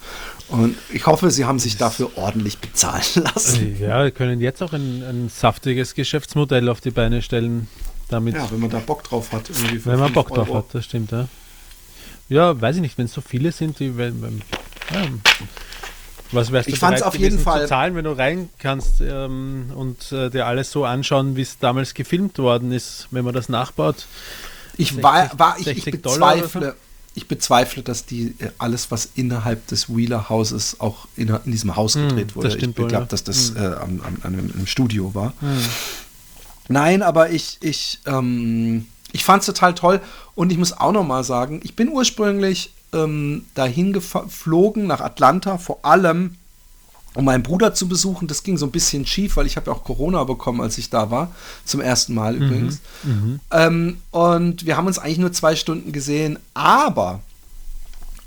Und 0.50 0.76
ich 0.94 1.08
hoffe, 1.08 1.32
sie 1.32 1.46
haben 1.46 1.58
sich 1.60 1.76
dafür 1.78 2.12
ordentlich 2.18 2.60
bezahlen 2.60 3.04
lassen. 3.16 3.78
ja, 3.82 4.04
wir 4.04 4.12
können 4.12 4.40
jetzt 4.42 4.62
auch 4.62 4.74
ein, 4.74 5.02
ein 5.04 5.30
saftiges 5.30 5.96
Geschäftsmodell 5.96 6.70
auf 6.70 6.82
die 6.82 6.92
Beine 6.92 7.24
stellen. 7.24 7.68
Damit, 8.10 8.36
Ja, 8.36 8.48
wenn 8.52 8.60
man 8.60 8.70
da 8.70 8.78
Bock 8.80 9.04
drauf 9.04 9.32
hat. 9.34 9.50
Wenn 9.86 10.00
man 10.00 10.14
Bock 10.14 10.30
drauf 10.30 10.48
Euro. 10.50 10.60
hat, 10.60 10.66
das 10.74 10.86
stimmt, 10.86 11.12
ja. 11.12 11.28
Ja, 12.30 12.60
weiß 12.60 12.76
ich 12.78 12.82
nicht, 12.82 12.98
wenn 12.98 13.06
es 13.06 13.14
so 13.14 13.22
viele 13.22 13.52
sind, 13.52 13.80
die. 13.80 13.98
Wenn, 13.98 14.22
wenn, 14.22 14.42
ja, 14.94 15.08
was 16.32 16.52
wärst 16.52 16.68
du 16.68 16.74
Ich 16.74 16.80
fand's 16.80 17.02
auf 17.02 17.16
jeden 17.18 17.40
Fall- 17.40 17.62
zu 17.64 17.68
zahlen, 17.70 17.96
wenn 17.96 18.04
du 18.04 18.12
rein 18.12 18.50
kannst 18.60 19.00
ähm, 19.00 19.72
und 19.74 20.12
äh, 20.12 20.30
dir 20.30 20.46
alles 20.46 20.72
so 20.72 20.84
anschauen, 20.84 21.38
wie 21.38 21.42
es 21.42 21.58
damals 21.58 21.94
gefilmt 21.94 22.38
worden 22.38 22.72
ist, 22.74 23.08
wenn 23.12 23.24
man 23.24 23.34
das 23.34 23.48
nachbaut? 23.48 24.08
Ich 24.76 24.90
60 24.90 25.04
war, 25.04 25.40
war 25.40 25.56
ich, 25.58 25.68
ich 25.68 25.84
60 25.86 26.04
Dollar 26.04 26.34
oder 26.34 26.42
bezweifle, 26.44 26.76
ich 27.16 27.28
bezweifle, 27.30 27.82
dass 27.82 28.06
die 28.06 28.36
äh, 28.40 28.50
alles, 28.58 28.92
was 28.92 29.08
innerhalb 29.16 29.66
des 29.68 29.88
Wheeler 29.96 30.28
Hauses 30.28 30.82
auch 30.82 31.08
in, 31.16 31.30
in 31.46 31.52
diesem 31.52 31.78
Haus 31.78 31.96
Hm, 31.96 32.10
gedreht 32.10 32.36
wurde. 32.36 32.50
das 32.50 32.58
stimmt 32.58 32.78
ich 32.78 32.88
glaube, 32.88 32.92
ja. 33.04 33.06
Dass 33.06 33.24
das 33.24 33.56
äh, 33.56 33.60
am, 33.60 34.02
am, 34.02 34.18
an 34.24 34.34
einem, 34.34 34.52
einem 34.54 34.68
Studio 34.68 35.16
war. 35.16 35.34
Nein, 36.68 37.02
aber 37.02 37.30
ich, 37.30 37.58
ich, 37.62 38.00
ähm, 38.06 38.86
ich 39.12 39.24
fand 39.24 39.42
es 39.42 39.46
total 39.46 39.74
toll 39.74 40.02
und 40.36 40.52
ich 40.52 40.58
muss 40.58 40.74
auch 40.74 40.92
noch 40.92 41.06
mal 41.06 41.24
sagen, 41.24 41.62
ich 41.64 41.76
bin 41.76 41.90
ursprünglich 41.90 42.74
ähm, 42.94 43.46
dahin 43.56 43.94
geflogen 43.94 44.88
nach 44.88 45.02
Atlanta, 45.02 45.58
vor 45.58 45.80
allem 45.84 46.36
um 47.14 47.26
meinen 47.26 47.42
Bruder 47.42 47.74
zu 47.74 47.88
besuchen. 47.88 48.28
Das 48.28 48.44
ging 48.44 48.58
so 48.58 48.68
ein 48.68 48.72
bisschen 48.72 49.06
schief, 49.06 49.38
weil 49.38 49.48
ich 49.48 49.56
habe 49.56 49.72
ja 49.72 49.76
auch 49.76 49.84
Corona 49.84 50.24
bekommen, 50.24 50.62
als 50.62 50.78
ich 50.78 50.92
da 50.92 51.10
war. 51.10 51.32
Zum 51.66 51.82
ersten 51.82 52.14
Mal 52.14 52.36
übrigens. 52.36 52.80
Ähm, 53.52 53.98
und 54.12 54.66
wir 54.68 54.78
haben 54.78 54.86
uns 54.86 55.00
eigentlich 55.00 55.18
nur 55.18 55.34
zwei 55.34 55.56
Stunden 55.56 55.92
gesehen, 55.92 56.38
aber 56.54 57.22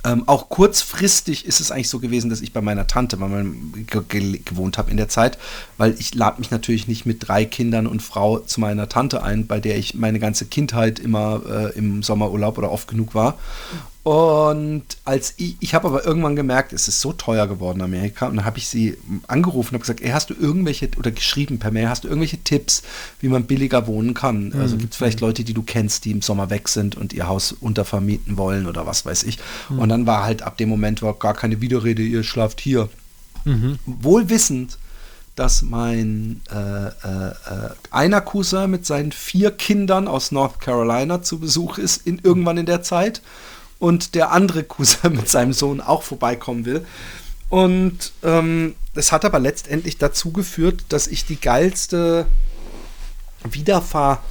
ähm, 0.05 0.25
auch 0.27 0.49
kurzfristig 0.49 1.45
ist 1.45 1.61
es 1.61 1.71
eigentlich 1.71 1.89
so 1.89 1.99
gewesen, 1.99 2.31
dass 2.31 2.41
ich 2.41 2.53
bei 2.53 2.61
meiner 2.61 2.87
Tante 2.87 3.17
bei 3.17 3.29
meinem, 3.29 3.87
ge 3.87 4.03
ge 4.09 4.41
gewohnt 4.45 4.79
habe 4.79 4.91
in 4.91 4.97
der 4.97 5.09
Zeit, 5.09 5.39
weil 5.77 5.95
ich 5.99 6.15
lade 6.15 6.41
mich 6.41 6.51
natürlich 6.51 6.89
nicht 6.89 7.07
mit 7.07 7.29
drei 7.29 7.45
Kindern 7.45 7.87
und 7.87 8.03
Frau 8.03 8.39
zu 8.39 8.61
meiner 8.61 8.89
Tante 8.89 9.23
ein, 9.23 9.47
bei 9.47 9.61
der 9.61 9.77
ich 9.77 9.95
meine 9.95 10.19
ganze 10.19 10.47
Kindheit 10.47 10.99
immer 10.99 11.43
äh, 11.49 11.79
im 11.79 12.03
Sommerurlaub 12.03 12.57
oder 12.59 12.71
oft 12.71 12.89
genug 12.89 13.15
war. 13.15 13.39
Und 14.03 14.85
als 15.05 15.35
ich, 15.37 15.57
ich 15.61 15.75
habe 15.75 15.87
aber 15.87 16.07
irgendwann 16.07 16.35
gemerkt, 16.35 16.73
es 16.73 16.89
ist 16.89 17.03
so 17.03 17.13
teuer 17.13 17.47
geworden 17.47 17.81
in 17.81 17.85
Amerika. 17.85 18.29
Und 18.29 18.37
dann 18.37 18.45
habe 18.47 18.57
ich 18.57 18.67
sie 18.67 18.97
angerufen 19.27 19.69
und 19.69 19.75
habe 19.75 19.81
gesagt, 19.81 20.01
ey, 20.01 20.11
hast 20.11 20.31
du 20.31 20.35
irgendwelche, 20.35 20.89
oder 20.97 21.11
geschrieben 21.11 21.59
per 21.59 21.71
Mail, 21.71 21.89
hast 21.91 22.05
du 22.05 22.09
irgendwelche 22.09 22.39
Tipps, 22.39 22.83
wie 23.21 23.29
man 23.29 23.45
billiger 23.45 23.87
wohnen 23.87 24.15
kann? 24.15 24.55
Also 24.59 24.79
gibt 24.79 24.93
es 24.93 24.97
vielleicht 24.97 25.21
Leute, 25.21 25.45
die 25.45 25.53
du 25.53 25.63
kennst, 25.63 26.07
die 26.07 26.13
im 26.13 26.23
Sommer 26.23 26.49
weg 26.49 26.69
sind 26.69 26.97
und 26.97 27.13
ihr 27.13 27.29
Haus 27.29 27.53
untervermieten 27.53 28.39
wollen 28.39 28.67
oder 28.67 28.87
was 28.87 29.05
weiß 29.05 29.25
ich. 29.25 29.39
Und 29.69 29.91
dann 29.91 30.07
war 30.07 30.25
halt 30.25 30.43
ab 30.43 30.57
dem 30.57 30.71
Moment 30.71 31.03
war 31.03 31.15
gar 31.15 31.35
keine 31.35 31.61
Widerrede, 31.61 32.03
ihr 32.03 32.23
schlaft 32.23 32.61
hier. 32.61 32.89
Wohl 33.85 34.31
wissend, 34.31 34.79
dass 35.37 35.63
mein 35.63 36.43
äh, 36.53 36.57
äh, 36.57 37.29
äh, 37.29 37.71
einer 37.91 38.21
Cousin 38.21 38.71
mit 38.71 38.85
seinen 38.85 39.13
vier 39.13 39.51
Kindern 39.51 40.09
aus 40.09 40.33
North 40.33 40.61
Carolina 40.61 41.23
zu 41.23 41.39
Besuch 41.39 41.79
ist, 41.79 42.07
in, 42.07 42.19
irgendwann 42.23 42.59
in 42.59 42.67
der 42.67 42.83
Zeit. 42.83 43.23
Und 43.81 44.15
der 44.15 44.31
andere 44.31 44.63
Cousin 44.63 45.13
mit 45.17 45.29
seinem 45.29 45.53
Sohn 45.53 45.81
auch 45.81 46.05
vorbeikommen 46.05 46.65
will. 46.65 46.87
Und 47.49 48.13
ähm, 48.23 48.77
das 48.95 49.11
hat 49.11 49.25
aber 49.25 49.41
letztendlich 49.41 49.99
dazu 49.99 50.31
geführt, 50.31 50.85
dass 50.91 51.09
ich 51.09 51.25
die 51.27 51.41
geilste 51.41 52.27
Wiederfahr 53.43 54.23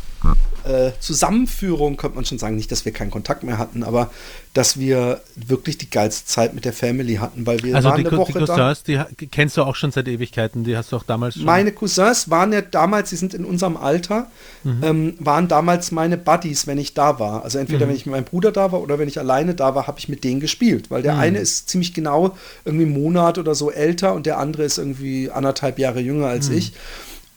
äh, 0.65 0.91
Zusammenführung, 0.99 1.97
könnte 1.97 2.15
man 2.15 2.25
schon 2.25 2.38
sagen, 2.38 2.55
nicht, 2.55 2.71
dass 2.71 2.84
wir 2.86 2.91
keinen 2.91 3.12
Kontakt 3.12 3.43
mehr 3.43 3.58
hatten, 3.58 3.84
aber 3.84 4.10
dass 4.53 4.77
wir 4.79 5.21
wirklich 5.36 5.77
die 5.77 5.89
geilste 5.89 6.25
Zeit 6.25 6.53
mit 6.53 6.65
der 6.65 6.73
Family 6.73 7.15
hatten, 7.15 7.45
weil 7.45 7.62
wir 7.63 7.75
Also 7.75 7.89
waren 7.89 8.01
die, 8.03 8.08
eine 8.08 8.17
Woche 8.17 8.34
die 8.34 8.39
da. 8.45 8.45
Cousins, 8.45 8.84
die 8.84 8.99
ha- 8.99 9.08
kennst 9.32 9.55
du 9.58 9.63
auch 9.63 9.75
schon 9.75 9.91
seit 9.91 10.08
Ewigkeiten, 10.08 10.63
die 10.63 10.75
hast 10.75 10.91
du 10.91 10.95
auch 10.97 11.03
damals 11.03 11.36
schon. 11.36 11.45
Meine 11.45 11.71
Cousins 11.71 12.29
waren 12.29 12.51
ja 12.51 12.62
damals, 12.62 13.12
sie 13.12 13.15
sind 13.15 13.34
in 13.34 13.45
unserem 13.45 13.77
Alter, 13.77 14.27
ähm, 14.65 15.13
waren 15.19 15.47
damals 15.47 15.91
meine 15.91 16.17
Buddies, 16.17 16.67
wenn 16.67 16.77
ich 16.79 16.93
da 16.93 17.19
war. 17.19 17.43
Also 17.43 17.58
entweder 17.60 17.88
wenn 17.88 17.95
ich 17.95 18.05
mit 18.05 18.13
meinem 18.13 18.25
Bruder 18.25 18.51
da 18.51 18.71
war 18.71 18.82
oder 18.82 18.99
wenn 18.99 19.08
ich 19.08 19.19
alleine 19.19 19.55
da 19.55 19.75
war, 19.75 19.88
habe 19.88 19.99
ich 19.99 20.10
mit 20.10 20.23
denen 20.23 20.39
gespielt. 20.41 20.91
Weil 20.91 21.03
der 21.03 21.17
eine 21.17 21.38
ist 21.39 21.69
ziemlich 21.69 21.93
genau 21.93 22.36
irgendwie 22.65 22.86
einen 22.86 22.93
Monat 23.01 23.38
oder 23.38 23.55
so 23.55 23.71
älter 23.71 24.13
und 24.13 24.25
der 24.25 24.38
andere 24.39 24.63
ist 24.63 24.77
irgendwie 24.77 25.32
anderthalb 25.32 25.79
Jahre 25.79 25.99
jünger 26.01 26.27
als 26.27 26.49
ich. 26.49 26.73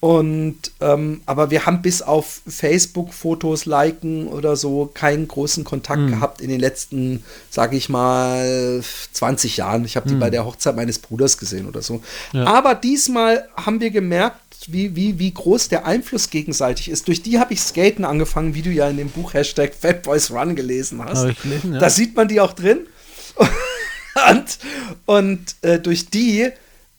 Und 0.03 0.73
ähm, 0.81 1.21
aber 1.27 1.53
wir 1.53 1.65
haben 1.65 1.81
bis 1.81 2.03
auf 2.03 2.43
Facebook-Fotos 2.49 3.67
liken 3.67 4.27
oder 4.27 4.57
so 4.57 4.91
keinen 4.93 5.29
großen 5.29 5.63
Kontakt 5.63 6.09
gehabt 6.09 6.41
in 6.41 6.49
den 6.49 6.59
letzten, 6.59 7.23
sage 7.51 7.77
ich 7.77 7.89
mal, 7.89 8.83
20 9.13 9.59
Jahren. 9.59 9.85
Ich 9.85 9.95
habe 9.95 10.09
die 10.09 10.17
bei 10.17 10.29
der 10.29 10.45
Hochzeit 10.45 10.75
meines 10.75 10.99
Bruders 10.99 11.39
gesehen 11.39 11.69
oder 11.69 11.83
so. 11.83 12.03
Ja. 12.33 12.47
Aber 12.47 12.75
diesmal 12.75 13.49
haben 13.57 13.81
wir 13.81 13.93
gemerkt, 13.93 14.41
wie, 14.67 14.97
wie, 14.97 15.21
wie 15.21 15.33
groß 15.33 15.69
der 15.69 15.87
Einfluss 15.87 16.31
gegenseitig 16.31 16.89
ist. 16.89 17.07
Durch 17.07 17.23
die 17.23 17.39
habe 17.39 17.55
ich 17.55 17.61
Skaten 17.61 18.05
angefangen, 18.05 18.57
wie 18.57 18.63
du 18.63 18.71
ja 18.71 18.89
in 18.89 18.97
dem 18.97 19.09
Buch 19.09 19.35
Hashtag 19.35 19.73
Fatboys 19.73 20.33
Run 20.33 20.57
gelesen 20.57 21.05
hast. 21.05 21.41
Gelesen, 21.43 21.75
ja. 21.75 21.79
Da 21.79 21.89
sieht 21.89 22.17
man 22.17 22.27
die 22.27 22.41
auch 22.41 22.55
drin. 22.55 22.89
und 24.31 24.59
und 25.07 25.55
äh, 25.63 25.79
durch 25.79 26.11
die, 26.11 26.51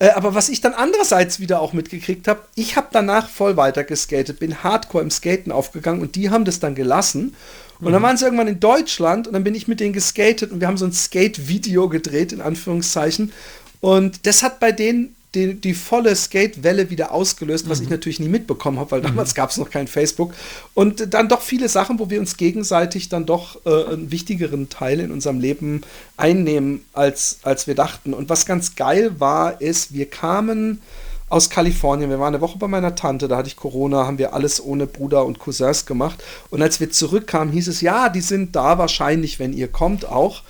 äh, 0.03 0.09
aber 0.15 0.35
was 0.35 0.49
ich 0.49 0.59
dann 0.59 0.73
andererseits 0.73 1.39
wieder 1.39 1.61
auch 1.61 1.71
mitgekriegt 1.71 2.27
habe, 2.27 2.41
ich 2.55 2.75
habe 2.75 2.87
danach 2.91 3.29
voll 3.29 3.55
weiter 3.55 3.85
geskatet, 3.85 4.37
bin 4.37 4.61
hardcore 4.61 5.01
im 5.01 5.09
Skaten 5.09 5.49
aufgegangen 5.49 6.01
und 6.01 6.15
die 6.15 6.29
haben 6.29 6.43
das 6.43 6.59
dann 6.59 6.75
gelassen. 6.75 7.35
Und 7.79 7.93
dann 7.93 8.01
waren 8.01 8.17
sie 8.17 8.25
irgendwann 8.25 8.49
in 8.49 8.59
Deutschland 8.59 9.27
und 9.27 9.33
dann 9.33 9.45
bin 9.45 9.55
ich 9.55 9.69
mit 9.69 9.79
denen 9.79 9.93
geskatet 9.93 10.51
und 10.51 10.59
wir 10.59 10.67
haben 10.67 10.77
so 10.77 10.85
ein 10.85 10.91
Skate-Video 10.91 11.87
gedreht, 11.87 12.33
in 12.33 12.41
Anführungszeichen. 12.41 13.31
Und 13.79 14.25
das 14.25 14.43
hat 14.43 14.59
bei 14.59 14.73
denen 14.73 15.15
die, 15.35 15.55
die 15.55 15.73
volle 15.73 16.15
Skate-Welle 16.15 16.89
wieder 16.89 17.11
ausgelöst, 17.11 17.69
was 17.69 17.79
ich 17.79 17.89
natürlich 17.89 18.19
nie 18.19 18.27
mitbekommen 18.27 18.79
habe, 18.79 18.91
weil 18.91 19.01
damals 19.01 19.33
gab 19.35 19.49
es 19.49 19.57
noch 19.57 19.69
kein 19.69 19.87
Facebook. 19.87 20.33
Und 20.73 21.13
dann 21.13 21.29
doch 21.29 21.41
viele 21.41 21.69
Sachen, 21.69 21.99
wo 21.99 22.09
wir 22.09 22.19
uns 22.19 22.37
gegenseitig 22.37 23.09
dann 23.09 23.25
doch 23.25 23.65
äh, 23.65 23.93
einen 23.93 24.11
wichtigeren 24.11 24.69
Teil 24.69 24.99
in 24.99 25.11
unserem 25.11 25.39
Leben 25.39 25.81
einnehmen, 26.17 26.85
als, 26.93 27.39
als 27.43 27.67
wir 27.67 27.75
dachten. 27.75 28.13
Und 28.13 28.29
was 28.29 28.45
ganz 28.45 28.75
geil 28.75 29.19
war, 29.19 29.59
ist, 29.61 29.93
wir 29.93 30.09
kamen 30.09 30.81
aus 31.29 31.49
Kalifornien. 31.49 32.11
Wir 32.11 32.19
waren 32.19 32.35
eine 32.35 32.41
Woche 32.41 32.59
bei 32.59 32.67
meiner 32.67 32.93
Tante, 32.93 33.27
da 33.27 33.37
hatte 33.37 33.47
ich 33.47 33.55
Corona, 33.55 34.05
haben 34.05 34.19
wir 34.19 34.33
alles 34.33 34.63
ohne 34.63 34.85
Bruder 34.85 35.25
und 35.25 35.39
Cousins 35.39 35.87
gemacht. 35.87 36.23
Und 36.51 36.61
als 36.61 36.79
wir 36.79 36.91
zurückkamen, 36.91 37.51
hieß 37.51 37.67
es, 37.69 37.81
ja, 37.81 38.09
die 38.09 38.21
sind 38.21 38.55
da 38.55 38.77
wahrscheinlich, 38.77 39.39
wenn 39.39 39.51
ihr 39.51 39.67
kommt 39.67 40.05
auch. 40.05 40.43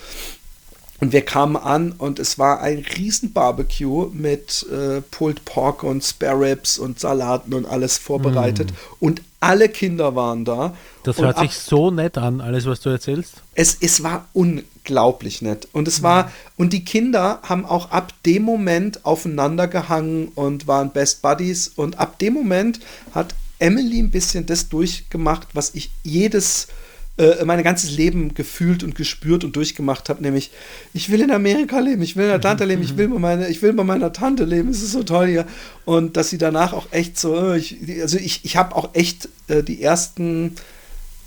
Und 1.03 1.11
wir 1.11 1.25
kamen 1.25 1.57
an 1.57 1.91
und 1.91 2.17
es 2.17 2.39
war 2.39 2.61
ein 2.61 2.85
riesen 2.97 3.33
Barbecue 3.33 4.07
mit 4.13 4.65
äh, 4.71 5.01
Pulled 5.01 5.43
Pork 5.43 5.83
und 5.83 6.01
Spare 6.01 6.39
Ribs 6.39 6.77
und 6.77 6.97
Salaten 6.97 7.53
und 7.53 7.65
alles 7.65 7.97
vorbereitet. 7.97 8.73
Und 9.01 9.21
alle 9.41 9.67
Kinder 9.67 10.15
waren 10.15 10.45
da. 10.45 10.73
das 11.03 11.17
und 11.17 11.25
hört 11.25 11.35
ab- 11.39 11.43
sich 11.43 11.57
so 11.59 11.91
nett 11.91 12.17
an, 12.17 12.39
alles, 12.39 12.65
was 12.67 12.79
du 12.79 12.89
erzählst. 12.89 13.33
es, 13.53 13.75
es 13.81 14.01
war 14.01 14.29
unglaublich 14.31 15.41
nett. 15.41 15.67
Und 15.73 15.89
es 15.89 16.03
war, 16.03 16.31
und 16.55 16.71
die 16.71 16.85
Kinder 16.85 17.39
haben 17.43 17.65
auch 17.65 17.91
ab 17.91 18.13
dem 18.25 18.43
Moment 18.43 19.05
aufeinander 19.05 19.67
gehangen 19.67 20.29
und 20.35 20.67
waren 20.69 20.91
Best 20.91 21.21
Buddies. 21.21 21.67
Und 21.67 21.99
ab 21.99 22.17
dem 22.19 22.33
Moment 22.33 22.79
hat 23.13 23.35
Emily 23.59 23.99
ein 23.99 24.09
bisschen 24.09 24.45
das 24.45 24.69
durchgemacht, 24.69 25.49
was 25.53 25.71
ich 25.75 25.91
jedes, 26.03 26.67
äh, 27.17 27.45
mein 27.45 27.61
ganzes 27.63 27.91
Leben 27.91 28.33
gefühlt 28.33 28.83
und 28.83 28.95
gespürt 28.95 29.43
und 29.43 29.55
durchgemacht 29.55 30.09
habe, 30.09 30.23
nämlich, 30.23 30.49
ich 30.93 31.11
will 31.11 31.21
in 31.21 31.31
Amerika 31.31 31.79
leben, 31.79 32.01
ich 32.01 32.15
will 32.15 32.25
in 32.25 32.31
Atlanta 32.31 32.63
leben, 32.63 32.81
ich 32.81 32.97
will 32.97 33.07
bei 33.07 33.19
meiner, 33.19 33.49
ich 33.49 33.61
will 33.61 33.73
bei 33.73 33.83
meiner 33.83 34.11
Tante 34.13 34.45
leben, 34.45 34.69
es 34.69 34.81
ist 34.81 34.93
so 34.93 35.03
toll 35.03 35.27
hier. 35.27 35.45
Und 35.85 36.17
dass 36.17 36.31
sie 36.31 36.39
danach 36.39 36.73
auch 36.73 36.87
echt 36.91 37.19
so, 37.19 37.35
äh, 37.35 37.57
ich, 37.59 37.77
also 38.01 38.17
ich, 38.17 38.45
ich 38.45 38.55
habe 38.55 38.75
auch 38.75 38.95
echt 38.95 39.29
äh, 39.47 39.61
die 39.61 39.83
ersten 39.83 40.55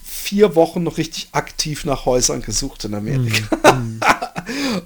vier 0.05 0.57
Wochen 0.57 0.83
noch 0.83 0.99
richtig 0.99 1.29
aktiv 1.31 1.85
nach 1.85 2.05
Häusern 2.05 2.43
gesucht 2.43 2.85
in 2.85 2.95
Amerika. 2.95 3.47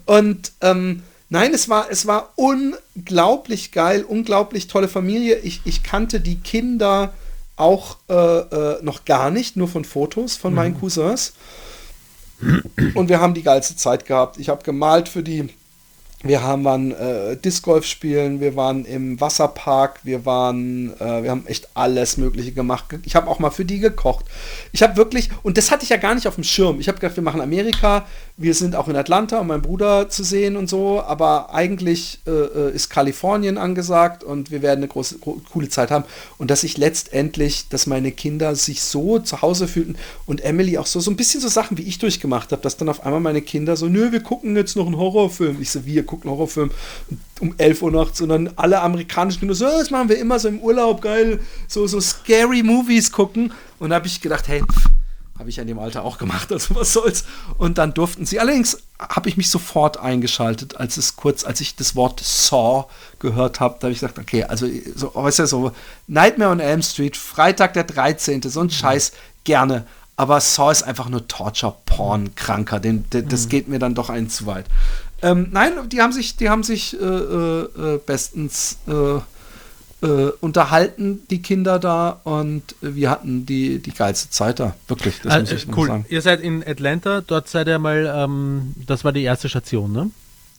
Und 0.04 0.52
ähm, 0.60 1.02
nein, 1.30 1.54
es 1.54 1.70
war, 1.70 1.90
es 1.90 2.06
war 2.06 2.34
unglaublich 2.36 3.72
geil, 3.72 4.04
unglaublich 4.06 4.66
tolle 4.66 4.88
Familie. 4.88 5.38
Ich, 5.38 5.62
ich 5.64 5.82
kannte 5.82 6.20
die 6.20 6.40
Kinder 6.40 7.14
auch 7.60 7.98
äh, 8.08 8.14
äh, 8.14 8.82
noch 8.82 9.04
gar 9.04 9.30
nicht, 9.30 9.56
nur 9.56 9.68
von 9.68 9.84
Fotos 9.84 10.36
von 10.36 10.54
meinen 10.54 10.78
Cousins. 10.80 11.34
Und 12.94 13.08
wir 13.08 13.20
haben 13.20 13.34
die 13.34 13.42
geilste 13.42 13.76
Zeit 13.76 14.06
gehabt. 14.06 14.38
Ich 14.38 14.48
habe 14.48 14.62
gemalt 14.62 15.08
für 15.08 15.22
die. 15.22 15.50
Wir 16.22 16.42
haben 16.42 16.64
waren 16.64 16.92
äh, 16.92 17.34
Disc 17.38 17.62
Golf 17.62 17.86
spielen, 17.86 18.40
wir 18.40 18.54
waren 18.54 18.84
im 18.84 19.18
Wasserpark, 19.22 20.00
wir 20.02 20.26
waren, 20.26 20.92
äh, 21.00 21.22
wir 21.22 21.30
haben 21.30 21.46
echt 21.46 21.68
alles 21.72 22.18
Mögliche 22.18 22.52
gemacht. 22.52 22.84
Ich 23.06 23.16
habe 23.16 23.26
auch 23.26 23.38
mal 23.38 23.48
für 23.48 23.64
die 23.64 23.78
gekocht. 23.78 24.26
Ich 24.72 24.82
habe 24.82 24.98
wirklich, 24.98 25.30
und 25.42 25.56
das 25.56 25.70
hatte 25.70 25.84
ich 25.84 25.88
ja 25.88 25.96
gar 25.96 26.14
nicht 26.14 26.28
auf 26.28 26.34
dem 26.34 26.44
Schirm. 26.44 26.78
Ich 26.78 26.88
habe 26.88 26.98
gedacht, 26.98 27.16
wir 27.16 27.22
machen 27.22 27.40
Amerika, 27.40 28.06
wir 28.36 28.52
sind 28.52 28.76
auch 28.76 28.88
in 28.88 28.96
Atlanta, 28.96 29.38
um 29.38 29.46
meinen 29.46 29.62
Bruder 29.62 30.10
zu 30.10 30.22
sehen 30.22 30.56
und 30.56 30.68
so, 30.68 31.00
aber 31.00 31.54
eigentlich 31.54 32.20
äh, 32.26 32.30
äh, 32.30 32.74
ist 32.74 32.90
Kalifornien 32.90 33.56
angesagt 33.56 34.22
und 34.22 34.50
wir 34.50 34.60
werden 34.60 34.80
eine 34.80 34.88
große, 34.88 35.20
gro 35.20 35.40
coole 35.50 35.70
Zeit 35.70 35.90
haben. 35.90 36.04
Und 36.36 36.50
dass 36.50 36.64
ich 36.64 36.76
letztendlich, 36.76 37.70
dass 37.70 37.86
meine 37.86 38.12
Kinder 38.12 38.54
sich 38.56 38.82
so 38.82 39.20
zu 39.20 39.40
Hause 39.40 39.68
fühlten 39.68 39.96
und 40.26 40.44
Emily 40.44 40.76
auch 40.76 40.86
so, 40.86 41.00
so 41.00 41.10
ein 41.10 41.16
bisschen 41.16 41.40
so 41.40 41.48
Sachen, 41.48 41.78
wie 41.78 41.82
ich 41.82 41.98
durchgemacht 41.98 42.52
habe, 42.52 42.60
dass 42.60 42.76
dann 42.76 42.90
auf 42.90 43.06
einmal 43.06 43.20
meine 43.20 43.40
Kinder 43.40 43.74
so, 43.74 43.86
nö, 43.86 44.12
wir 44.12 44.22
gucken 44.22 44.54
jetzt 44.54 44.76
noch 44.76 44.84
einen 44.84 44.98
Horrorfilm. 44.98 45.62
Ich 45.62 45.70
so, 45.70 45.86
wir 45.86 46.09
gucken 46.10 46.28
einen 46.28 46.36
Horrorfilm 46.36 46.70
um 47.40 47.54
11 47.56 47.82
Uhr 47.82 47.90
nachts 47.90 48.20
und 48.20 48.28
dann 48.28 48.50
alle 48.56 48.80
amerikanischen 48.80 49.40
Kinder 49.40 49.54
so, 49.54 49.64
"Ja, 49.64 49.78
das 49.78 49.90
machen 49.90 50.08
wir 50.08 50.18
immer 50.18 50.38
so 50.38 50.48
im 50.48 50.60
Urlaub, 50.60 51.00
geil, 51.00 51.40
so, 51.68 51.86
so 51.86 52.00
scary 52.00 52.62
Movies 52.62 53.10
gucken. 53.12 53.52
Und 53.78 53.90
da 53.90 53.96
habe 53.96 54.06
ich 54.06 54.20
gedacht, 54.20 54.46
hey, 54.48 54.62
habe 55.40 55.48
ich 55.48 55.58
in 55.58 55.66
dem 55.66 55.78
Alter 55.78 56.04
auch 56.04 56.18
gemacht, 56.18 56.52
also 56.52 56.76
was 56.76 56.92
soll's. 56.92 57.24
Und 57.58 57.78
dann 57.78 57.94
durften 57.94 58.26
sie. 58.26 58.38
Allerdings 58.38 58.78
habe 58.98 59.28
ich 59.28 59.36
mich 59.36 59.50
sofort 59.50 59.98
eingeschaltet, 59.98 60.76
als 60.76 60.96
es 60.98 61.16
kurz, 61.16 61.44
als 61.44 61.60
ich 61.60 61.74
das 61.74 61.96
Wort 61.96 62.20
Saw 62.20 62.84
gehört 63.18 63.58
habe, 63.58 63.76
da 63.80 63.86
habe 63.86 63.92
ich 63.92 64.00
gesagt, 64.00 64.18
okay, 64.18 64.44
also 64.44 64.68
so, 64.94 65.12
weißt 65.14 65.40
du, 65.40 65.46
so 65.46 65.72
Nightmare 66.06 66.50
on 66.50 66.60
Elm 66.60 66.82
Street, 66.82 67.16
Freitag 67.16 67.72
der 67.72 67.84
13., 67.84 68.42
so 68.42 68.60
ein 68.60 68.70
Scheiß, 68.70 69.12
gerne. 69.44 69.86
Aber 70.16 70.38
Saw 70.42 70.70
ist 70.70 70.82
einfach 70.82 71.08
nur 71.08 71.26
Torture-Porn-Kranker. 71.26 72.78
Den, 72.78 73.08
den, 73.08 73.26
das 73.30 73.48
geht 73.48 73.68
mir 73.68 73.78
dann 73.78 73.94
doch 73.94 74.10
einen 74.10 74.28
zu 74.28 74.44
weit. 74.44 74.66
Ähm, 75.22 75.48
nein, 75.52 75.72
die 75.88 76.00
haben 76.00 76.12
sich, 76.12 76.36
die 76.36 76.48
haben 76.48 76.62
sich 76.62 76.98
äh, 77.00 77.04
äh, 77.04 77.62
äh, 77.94 77.98
bestens 78.04 78.78
äh, 78.88 80.06
äh, 80.06 80.32
unterhalten, 80.40 81.20
die 81.28 81.42
Kinder 81.42 81.78
da, 81.78 82.20
und 82.24 82.62
wir 82.80 83.10
hatten 83.10 83.44
die, 83.44 83.80
die 83.80 83.92
geilste 83.92 84.30
Zeit 84.30 84.58
da. 84.60 84.74
Wirklich, 84.88 85.20
das 85.22 85.32
Ah, 85.34 85.40
muss 85.40 85.52
ich 85.52 85.66
cool. 85.76 85.88
sagen. 85.88 86.06
Ihr 86.08 86.22
seid 86.22 86.40
in 86.40 86.66
Atlanta, 86.66 87.20
dort 87.20 87.48
seid 87.48 87.68
ihr 87.68 87.78
mal, 87.78 88.10
ähm, 88.16 88.74
das 88.86 89.04
war 89.04 89.12
die 89.12 89.22
erste 89.24 89.48
Station, 89.50 89.92
ne? 89.92 90.10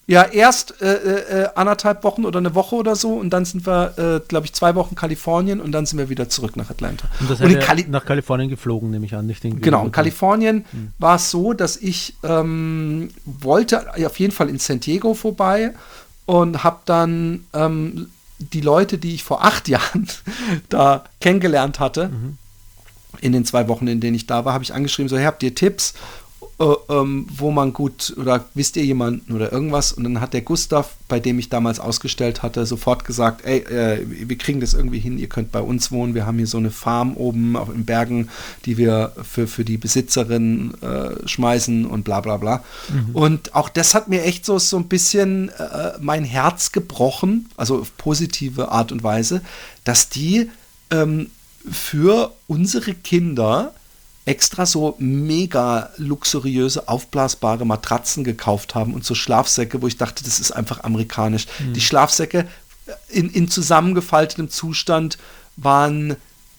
Ja, 0.07 0.23
erst 0.23 0.81
äh, 0.81 1.43
äh, 1.43 1.49
anderthalb 1.55 2.03
Wochen 2.03 2.25
oder 2.25 2.39
eine 2.39 2.53
Woche 2.53 2.75
oder 2.75 2.95
so 2.95 3.13
und 3.13 3.29
dann 3.29 3.45
sind 3.45 3.65
wir, 3.65 3.97
äh, 3.97 4.27
glaube 4.27 4.45
ich, 4.45 4.53
zwei 4.53 4.75
Wochen 4.75 4.95
Kalifornien 4.95 5.61
und 5.61 5.71
dann 5.71 5.85
sind 5.85 5.99
wir 5.99 6.09
wieder 6.09 6.27
zurück 6.27 6.57
nach 6.57 6.69
Atlanta. 6.69 7.07
Und 7.19 7.29
das 7.29 7.39
Und 7.39 7.59
Kali 7.59 7.85
nach 7.87 8.03
Kalifornien 8.03 8.49
geflogen, 8.49 8.89
nehme 8.89 9.05
ich 9.05 9.15
an, 9.15 9.27
nicht 9.27 9.45
irgendwie. 9.45 9.61
Genau, 9.61 9.85
in 9.85 9.91
Kalifornien 9.91 10.65
war 10.97 11.15
es 11.15 11.29
so, 11.29 11.53
dass 11.53 11.77
ich 11.77 12.15
ähm, 12.23 13.11
wollte 13.25 13.93
auf 14.05 14.19
jeden 14.19 14.33
Fall 14.33 14.49
in 14.49 14.59
San 14.59 14.79
Diego 14.79 15.13
vorbei 15.13 15.73
und 16.25 16.63
habe 16.63 16.79
dann 16.85 17.45
ähm, 17.53 18.09
die 18.39 18.61
Leute, 18.61 18.97
die 18.97 19.13
ich 19.13 19.23
vor 19.23 19.45
acht 19.45 19.67
Jahren 19.69 20.07
da 20.69 21.05
kennengelernt 21.21 21.79
hatte, 21.79 22.09
in 23.19 23.33
den 23.33 23.45
zwei 23.45 23.67
Wochen, 23.67 23.87
in 23.87 23.99
denen 23.99 24.15
ich 24.15 24.27
da 24.27 24.45
war, 24.45 24.53
habe 24.53 24.63
ich 24.63 24.73
angeschrieben, 24.73 25.09
so, 25.09 25.17
hey, 25.17 25.25
habt 25.25 25.43
ihr 25.43 25.53
Tipps? 25.53 25.93
Äh, 26.61 26.93
ähm, 26.93 27.25
wo 27.35 27.49
man 27.49 27.73
gut, 27.73 28.13
oder 28.17 28.45
wisst 28.53 28.77
ihr 28.77 28.85
jemanden 28.85 29.33
oder 29.33 29.51
irgendwas? 29.51 29.91
Und 29.91 30.03
dann 30.03 30.21
hat 30.21 30.33
der 30.33 30.41
Gustav, 30.41 30.95
bei 31.07 31.19
dem 31.19 31.39
ich 31.39 31.49
damals 31.49 31.79
ausgestellt 31.79 32.43
hatte, 32.43 32.67
sofort 32.67 33.03
gesagt, 33.03 33.43
ey, 33.45 33.59
äh, 33.61 34.05
wir 34.07 34.37
kriegen 34.37 34.59
das 34.59 34.75
irgendwie 34.75 34.99
hin, 34.99 35.17
ihr 35.17 35.27
könnt 35.27 35.51
bei 35.51 35.61
uns 35.61 35.91
wohnen, 35.91 36.13
wir 36.13 36.27
haben 36.27 36.37
hier 36.37 36.45
so 36.45 36.59
eine 36.59 36.69
Farm 36.69 37.17
oben 37.17 37.55
auf 37.55 37.73
in 37.73 37.85
Bergen, 37.85 38.29
die 38.65 38.77
wir 38.77 39.13
für, 39.23 39.47
für 39.47 39.65
die 39.65 39.77
Besitzerin 39.77 40.75
äh, 40.81 41.27
schmeißen 41.27 41.85
und 41.85 42.03
bla 42.03 42.21
bla 42.21 42.37
bla. 42.37 42.63
Und 43.13 43.55
auch 43.55 43.69
das 43.69 43.95
hat 43.95 44.07
mir 44.07 44.23
echt 44.23 44.45
so, 44.45 44.59
so 44.59 44.77
ein 44.77 44.87
bisschen 44.87 45.49
äh, 45.49 45.93
mein 45.99 46.23
Herz 46.23 46.71
gebrochen, 46.71 47.49
also 47.57 47.79
auf 47.79 47.97
positive 47.97 48.69
Art 48.69 48.91
und 48.91 49.01
Weise, 49.01 49.41
dass 49.83 50.09
die 50.09 50.51
ähm, 50.91 51.31
für 51.69 52.33
unsere 52.47 52.93
Kinder 52.93 53.73
extra 54.25 54.65
so 54.65 54.95
mega 54.99 55.89
luxuriöse 55.97 56.87
aufblasbare 56.87 57.65
Matratzen 57.65 58.23
gekauft 58.23 58.75
haben 58.75 58.93
und 58.93 59.03
so 59.03 59.15
Schlafsäcke, 59.15 59.81
wo 59.81 59.87
ich 59.87 59.97
dachte, 59.97 60.23
das 60.23 60.39
ist 60.39 60.51
einfach 60.51 60.83
amerikanisch. 60.83 61.47
Die 61.75 61.81
Schlafsäcke 61.81 62.47
in, 63.09 63.29
in 63.29 63.49
zusammengefaltetem 63.49 64.49
Zustand 64.49 65.17
waren 65.57 66.17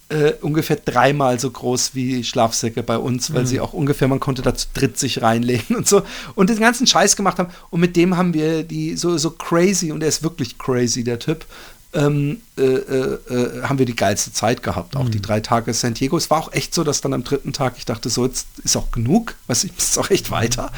äh, 0.09 0.35
ungefähr 0.43 0.77
dreimal 0.77 1.41
so 1.41 1.51
groß 1.51 1.95
wie 1.95 2.23
Schlafsäcke 2.23 2.83
bei 2.83 2.99
uns, 2.99 3.33
weil 3.33 3.47
sie 3.47 3.61
auch 3.61 3.73
ungefähr, 3.73 4.09
man 4.09 4.21
konnte 4.21 4.43
da 4.43 4.55
zu 4.55 4.67
dritt 4.75 4.99
sich 4.99 5.23
reinlegen 5.23 5.77
und 5.77 5.89
so 5.89 6.03
und 6.35 6.51
den 6.51 6.61
ganzen 6.61 6.87
Scheiß 6.87 7.17
gemacht 7.17 7.39
haben. 7.39 7.51
Und 7.71 7.81
mit 7.81 7.97
dem 7.97 8.17
haben 8.17 8.35
wir 8.35 8.63
die 8.63 8.97
so, 8.97 9.17
so 9.17 9.31
crazy, 9.31 9.91
und 9.91 10.03
er 10.03 10.09
ist 10.09 10.23
wirklich 10.23 10.59
crazy, 10.59 11.03
der 11.03 11.19
Typ, 11.19 11.47
ähm, 11.95 12.41
äh, 12.57 12.63
äh, 12.63 13.19
äh, 13.29 13.63
haben 13.65 13.79
wir 13.79 13.87
die 13.87 13.97
geilste 13.97 14.33
Zeit 14.33 14.63
gehabt. 14.63 14.97
Auch 14.97 15.09
die 15.09 15.21
drei 15.21 15.41
Tage 15.41 15.75
San 15.75 15.95
Diego. 15.95 16.17
Es 16.17 16.31
war 16.31 16.39
auch 16.39 16.53
echt 16.53 16.75
so, 16.75 16.85
dass 16.85 17.01
dann 17.01 17.13
am 17.13 17.25
dritten 17.25 17.53
Tag 17.53 17.75
ich 17.77 17.85
dachte, 17.85 18.09
so 18.09 18.25
jetzt 18.25 18.47
ist 18.65 18.77
auch 18.77 18.91
genug, 18.91 19.35
was 19.47 19.65
ich 19.65 19.77
ist 19.77 19.99
auch 19.99 20.11
echt 20.11 20.31
weiter. 20.31 20.71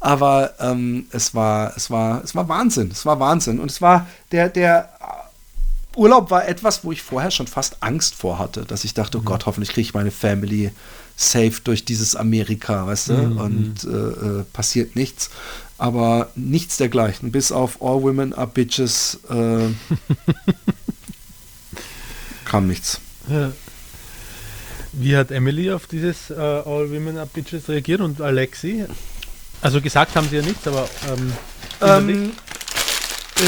Aber 0.00 0.54
ähm, 0.60 1.06
es 1.10 1.34
war, 1.34 1.76
es 1.76 1.90
war, 1.90 2.22
es 2.22 2.34
war 2.34 2.48
Wahnsinn. 2.48 2.90
Es 2.90 3.06
war 3.06 3.18
Wahnsinn. 3.18 3.60
Und 3.60 3.70
es 3.70 3.80
war 3.80 4.06
der, 4.32 4.48
der 4.48 4.90
Urlaub 5.96 6.30
war 6.30 6.46
etwas, 6.46 6.84
wo 6.84 6.92
ich 6.92 7.02
vorher 7.02 7.30
schon 7.30 7.46
fast 7.46 7.78
Angst 7.80 8.14
vor 8.14 8.38
hatte, 8.38 8.64
dass 8.64 8.84
ich 8.84 8.94
dachte, 8.94 9.18
oh 9.18 9.22
Gott, 9.22 9.46
hoffentlich 9.46 9.70
kriege 9.70 9.82
ich 9.82 9.94
meine 9.94 10.10
Family 10.10 10.70
safe 11.20 11.54
durch 11.64 11.84
dieses 11.84 12.14
Amerika, 12.14 12.86
weißt 12.86 13.08
du, 13.08 13.14
und 13.14 13.82
äh, 13.84 13.88
äh, 13.88 14.44
passiert 14.52 14.94
nichts. 14.94 15.30
Aber 15.76 16.30
nichts 16.36 16.76
dergleichen, 16.76 17.32
bis 17.32 17.50
auf 17.52 17.82
All 17.82 18.02
Women 18.02 18.32
are 18.32 18.46
Bitches 18.46 19.18
äh, 19.28 19.34
kam 22.44 22.68
nichts. 22.68 23.00
Ja. 23.28 23.50
Wie 24.92 25.16
hat 25.16 25.32
Emily 25.32 25.72
auf 25.72 25.88
dieses 25.88 26.30
äh, 26.30 26.34
All 26.34 26.88
Women 26.90 27.18
Are 27.18 27.28
Bitches 27.32 27.68
reagiert 27.68 28.00
und 28.00 28.20
Alexi? 28.20 28.84
Also 29.60 29.80
gesagt 29.80 30.14
haben 30.14 30.28
sie 30.28 30.36
ja 30.36 30.42
nichts, 30.42 30.68
aber 30.68 30.88
ähm, 31.08 31.32
Ähm, 31.80 32.32
äh, 33.36 33.40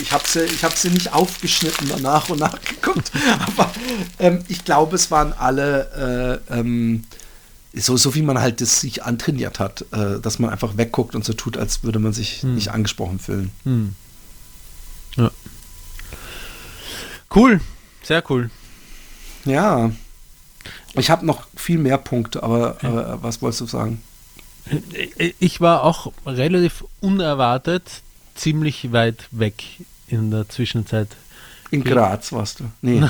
ich 0.00 0.12
habe 0.12 0.24
sie, 0.26 0.44
ich 0.44 0.64
hab 0.64 0.76
sie 0.76 0.90
nicht 0.90 1.12
aufgeschnitten 1.12 1.88
danach 1.88 2.28
und 2.28 2.40
nachgeguckt, 2.40 3.10
aber 3.46 3.70
ähm, 4.18 4.44
ich 4.48 4.64
glaube, 4.64 4.96
es 4.96 5.10
waren 5.10 5.32
alle 5.32 6.40
äh, 6.50 6.58
ähm, 6.58 7.04
so, 7.74 7.96
so 7.96 8.14
wie 8.14 8.22
man 8.22 8.40
halt 8.40 8.60
das 8.60 8.80
sich 8.80 9.04
antrainiert 9.04 9.58
hat, 9.58 9.84
äh, 9.92 10.18
dass 10.20 10.38
man 10.38 10.50
einfach 10.50 10.76
wegguckt 10.76 11.14
und 11.14 11.24
so 11.24 11.34
tut, 11.34 11.56
als 11.56 11.82
würde 11.82 11.98
man 11.98 12.12
sich 12.12 12.42
nicht 12.42 12.70
angesprochen 12.70 13.18
fühlen. 13.18 13.50
hm. 13.64 13.94
ja. 15.16 15.30
Cool, 17.34 17.60
sehr 18.02 18.22
cool. 18.30 18.50
Ja. 19.44 19.90
Ich 20.94 21.10
habe 21.10 21.26
noch 21.26 21.46
viel 21.54 21.78
mehr 21.78 21.98
Punkte, 21.98 22.42
aber 22.42 22.82
äh, 22.82 23.22
was 23.22 23.42
wolltest 23.42 23.60
du 23.60 23.66
sagen? 23.66 24.02
Ich 25.38 25.60
war 25.60 25.84
auch 25.84 26.12
relativ 26.24 26.84
unerwartet 27.00 28.02
ziemlich 28.36 28.92
weit 28.92 29.28
weg 29.30 29.64
in 30.08 30.30
der 30.30 30.48
Zwischenzeit. 30.48 31.08
In 31.70 31.82
Graz 31.82 32.32
warst 32.32 32.60
du. 32.60 32.64
Nee. 32.80 33.02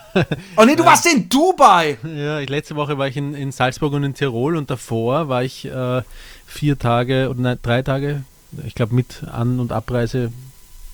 oh 0.56 0.64
nee, 0.64 0.76
du 0.76 0.84
warst 0.84 1.06
in 1.06 1.28
Dubai! 1.28 1.98
Ja, 2.04 2.38
ich, 2.38 2.48
letzte 2.48 2.76
Woche 2.76 2.96
war 2.96 3.08
ich 3.08 3.16
in, 3.16 3.34
in 3.34 3.50
Salzburg 3.50 3.92
und 3.92 4.04
in 4.04 4.14
Tirol 4.14 4.56
und 4.56 4.70
davor 4.70 5.28
war 5.28 5.42
ich 5.42 5.64
äh, 5.64 6.02
vier 6.46 6.78
Tage 6.78 7.28
oder 7.28 7.40
nein, 7.40 7.58
drei 7.60 7.82
Tage, 7.82 8.22
ich 8.64 8.74
glaube 8.74 8.94
mit 8.94 9.24
An- 9.24 9.58
und 9.58 9.72
Abreise, 9.72 10.32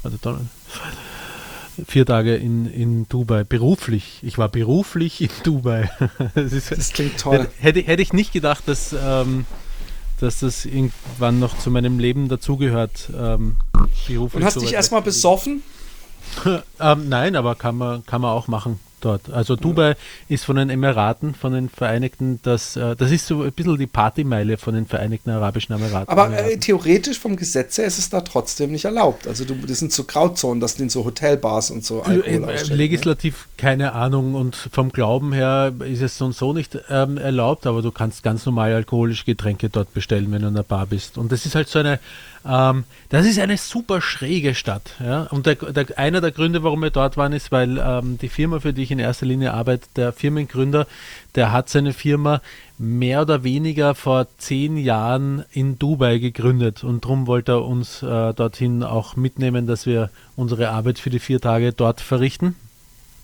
also 0.03 0.17
vier 1.87 2.07
Tage 2.07 2.37
in, 2.37 2.67
in 2.67 3.09
Dubai, 3.09 3.45
beruflich. 3.45 4.21
Ich 4.23 4.39
war 4.39 4.49
beruflich 4.49 5.21
in 5.21 5.31
Dubai. 5.43 5.91
das, 6.35 6.53
ist, 6.53 6.71
Das 6.71 6.93
klingt 6.93 7.19
toll. 7.19 7.49
Hätte, 7.59 7.81
hätte 7.81 8.03
ich 8.03 8.13
nicht 8.13 8.33
gedacht, 8.33 8.65
dass, 8.67 8.95
ähm, 8.95 9.45
dass 10.21 10.41
das 10.41 10.65
irgendwann 10.65 11.39
noch 11.39 11.59
zu 11.59 11.71
meinem 11.71 11.99
Leben 11.99 12.29
dazugehört. 12.29 13.11
Ähm, 13.17 13.57
beruflich 14.07 14.41
Und 14.41 14.45
hast 14.45 14.55
so 14.55 14.61
dich 14.61 14.75
erstmal 14.75 15.03
besoffen? 15.03 15.63
Ähm, 16.79 17.09
nein, 17.09 17.35
aber 17.35 17.57
kann 17.57 17.77
man, 17.77 18.07
kann 18.07 18.21
man 18.21 18.31
auch 18.31 18.47
machen 18.47 18.79
dort. 19.01 19.31
Also 19.31 19.57
Dubai 19.57 19.97
ist 20.29 20.45
von 20.45 20.57
den 20.57 20.71
Emiraten, 20.71 21.35
von 21.35 21.53
den 21.53 21.69
Vereinigten, 21.69 22.41
das, 22.43 22.77
äh, 22.77 22.97
das 22.97 23.11
ist 23.11 23.27
so 23.27 23.43
ein 23.43 23.53
bisschen 23.53 23.79
die 23.79 23.87
Partymeile 23.87 24.57
von 24.57 24.75
den 24.75 24.87
Vereinigten 24.87 25.31
Arabischen 25.31 25.75
Emiraten. 25.75 26.09
Aber 26.09 26.37
äh, 26.37 26.57
theoretisch 26.59 27.19
vom 27.19 27.37
Gesetz 27.37 27.79
her 27.79 27.87
ist 27.87 27.99
es 27.99 28.11
da 28.11 28.21
trotzdem 28.21 28.73
nicht 28.73 28.85
erlaubt. 28.85 29.27
Also 29.27 29.45
du, 29.45 29.55
das 29.55 29.79
sind 29.79 29.93
so 29.93 30.05
Grauzonen, 30.05 30.61
das 30.61 30.75
sind 30.75 30.91
so 30.91 31.05
Hotelbars 31.05 31.71
und 31.71 31.85
so 31.85 32.03
Alkohol 32.03 32.31
Äh, 32.31 32.39
ne? 32.39 32.75
Legislativ 32.75 33.49
keine 33.57 33.93
Ahnung 33.93 34.35
und 34.35 34.57
vom 34.57 34.91
Glauben 34.91 35.33
her 35.33 35.73
ist 35.81 36.03
es 36.03 36.19
so 36.19 36.27
und 36.27 36.35
so 36.35 36.53
nicht 36.53 36.79
ähm, 36.89 37.19
erlaubt, 37.19 37.67
aber 37.67 37.83
du 37.83 37.91
kannst 37.91 38.23
ganz 38.23 38.47
normal 38.47 38.73
alkoholische 38.75 39.25
Getränke 39.25 39.69
dort 39.69 39.93
bestellen, 39.95 40.31
wenn 40.33 40.43
du 40.43 40.49
in 40.49 40.55
der 40.55 40.63
Bar 40.63 40.87
bist. 40.87 41.19
Und 41.19 41.33
das 41.33 41.47
ist 41.47 41.55
halt 41.55 41.69
so 41.69 41.79
eine, 41.79 41.99
ähm, 42.49 42.85
das 43.11 43.27
ist 43.27 43.39
eine 43.39 43.57
super 43.57 44.01
schräge 44.01 44.55
Stadt. 44.55 44.95
Ja? 45.01 45.25
Und 45.25 45.47
der, 45.47 45.57
der, 45.57 45.99
einer 45.99 46.21
der 46.21 46.31
Gründe, 46.31 46.63
warum 46.63 46.81
wir 46.81 46.91
dort 46.91 47.17
waren, 47.17 47.33
ist, 47.33 47.53
weil 47.53 47.79
ähm, 47.79 48.19
die 48.19 48.29
Firma, 48.29 48.61
für 48.61 48.73
die 48.73 48.83
ich 48.83 48.91
in 48.91 48.99
erster 48.99 49.27
Linie 49.27 49.53
arbeite, 49.53 49.89
der 49.97 50.13
Firmengründer, 50.13 50.87
der 51.35 51.53
hat 51.53 51.69
seine 51.69 51.93
Firma 51.93 52.41
mehr 52.79 53.23
oder 53.23 53.45
weniger 53.45 53.95
vor 53.95 54.27
zehn 54.39 54.79
Jahren 54.79 55.45
in 55.53 55.79
Dubai 55.79 56.19
gegründet 56.19 56.83
und 56.83 57.05
darum 57.05 57.27
wollte 57.27 57.53
er 57.53 57.65
uns 57.67 58.03
äh, 58.03 58.33
dorthin 58.33 58.83
auch 58.83 59.17
mitnehmen, 59.17 59.67
dass 59.67 59.85
wir 59.85 60.11
unsere 60.35 60.71
Arbeit 60.71 60.99
für 60.99 61.11
die 61.11 61.19
vier 61.19 61.41
Tage 61.41 61.73
dort 61.73 62.01
verrichten. 62.01 62.57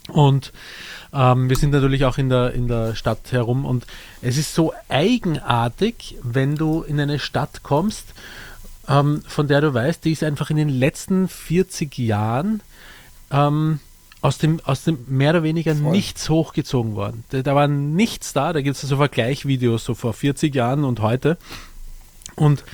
Und 0.08 0.52
ähm, 1.12 1.48
wir 1.48 1.56
sind 1.56 1.70
natürlich 1.70 2.04
auch 2.04 2.18
in 2.18 2.28
der, 2.28 2.52
in 2.52 2.68
der 2.68 2.94
Stadt 2.94 3.32
herum 3.32 3.64
und 3.64 3.86
es 4.20 4.36
ist 4.36 4.54
so 4.54 4.72
eigenartig, 4.88 6.16
wenn 6.22 6.54
du 6.54 6.82
in 6.82 7.00
eine 7.00 7.18
Stadt 7.18 7.62
kommst, 7.62 8.12
ähm, 8.88 9.22
von 9.26 9.48
der 9.48 9.60
du 9.60 9.74
weißt, 9.74 10.04
die 10.04 10.12
ist 10.12 10.22
einfach 10.22 10.50
in 10.50 10.56
den 10.56 10.68
letzten 10.68 11.28
40 11.28 11.98
Jahren 11.98 12.62
ähm, 13.30 13.80
aus 14.20 14.38
dem, 14.38 14.60
aus 14.64 14.84
dem 14.84 14.98
mehr 15.08 15.30
oder 15.30 15.42
weniger 15.42 15.74
Voll. 15.74 15.92
nichts 15.92 16.28
hochgezogen 16.28 16.94
worden. 16.94 17.24
Da, 17.30 17.42
da 17.42 17.54
war 17.54 17.68
nichts 17.68 18.32
da, 18.32 18.52
da 18.52 18.60
gibt 18.60 18.76
es 18.76 18.82
so 18.82 18.96
Vergleichvideos 18.96 19.84
so 19.84 19.94
vor 19.94 20.14
40 20.14 20.54
Jahren 20.54 20.84
und 20.84 21.00
heute. 21.00 21.38
Und 22.34 22.64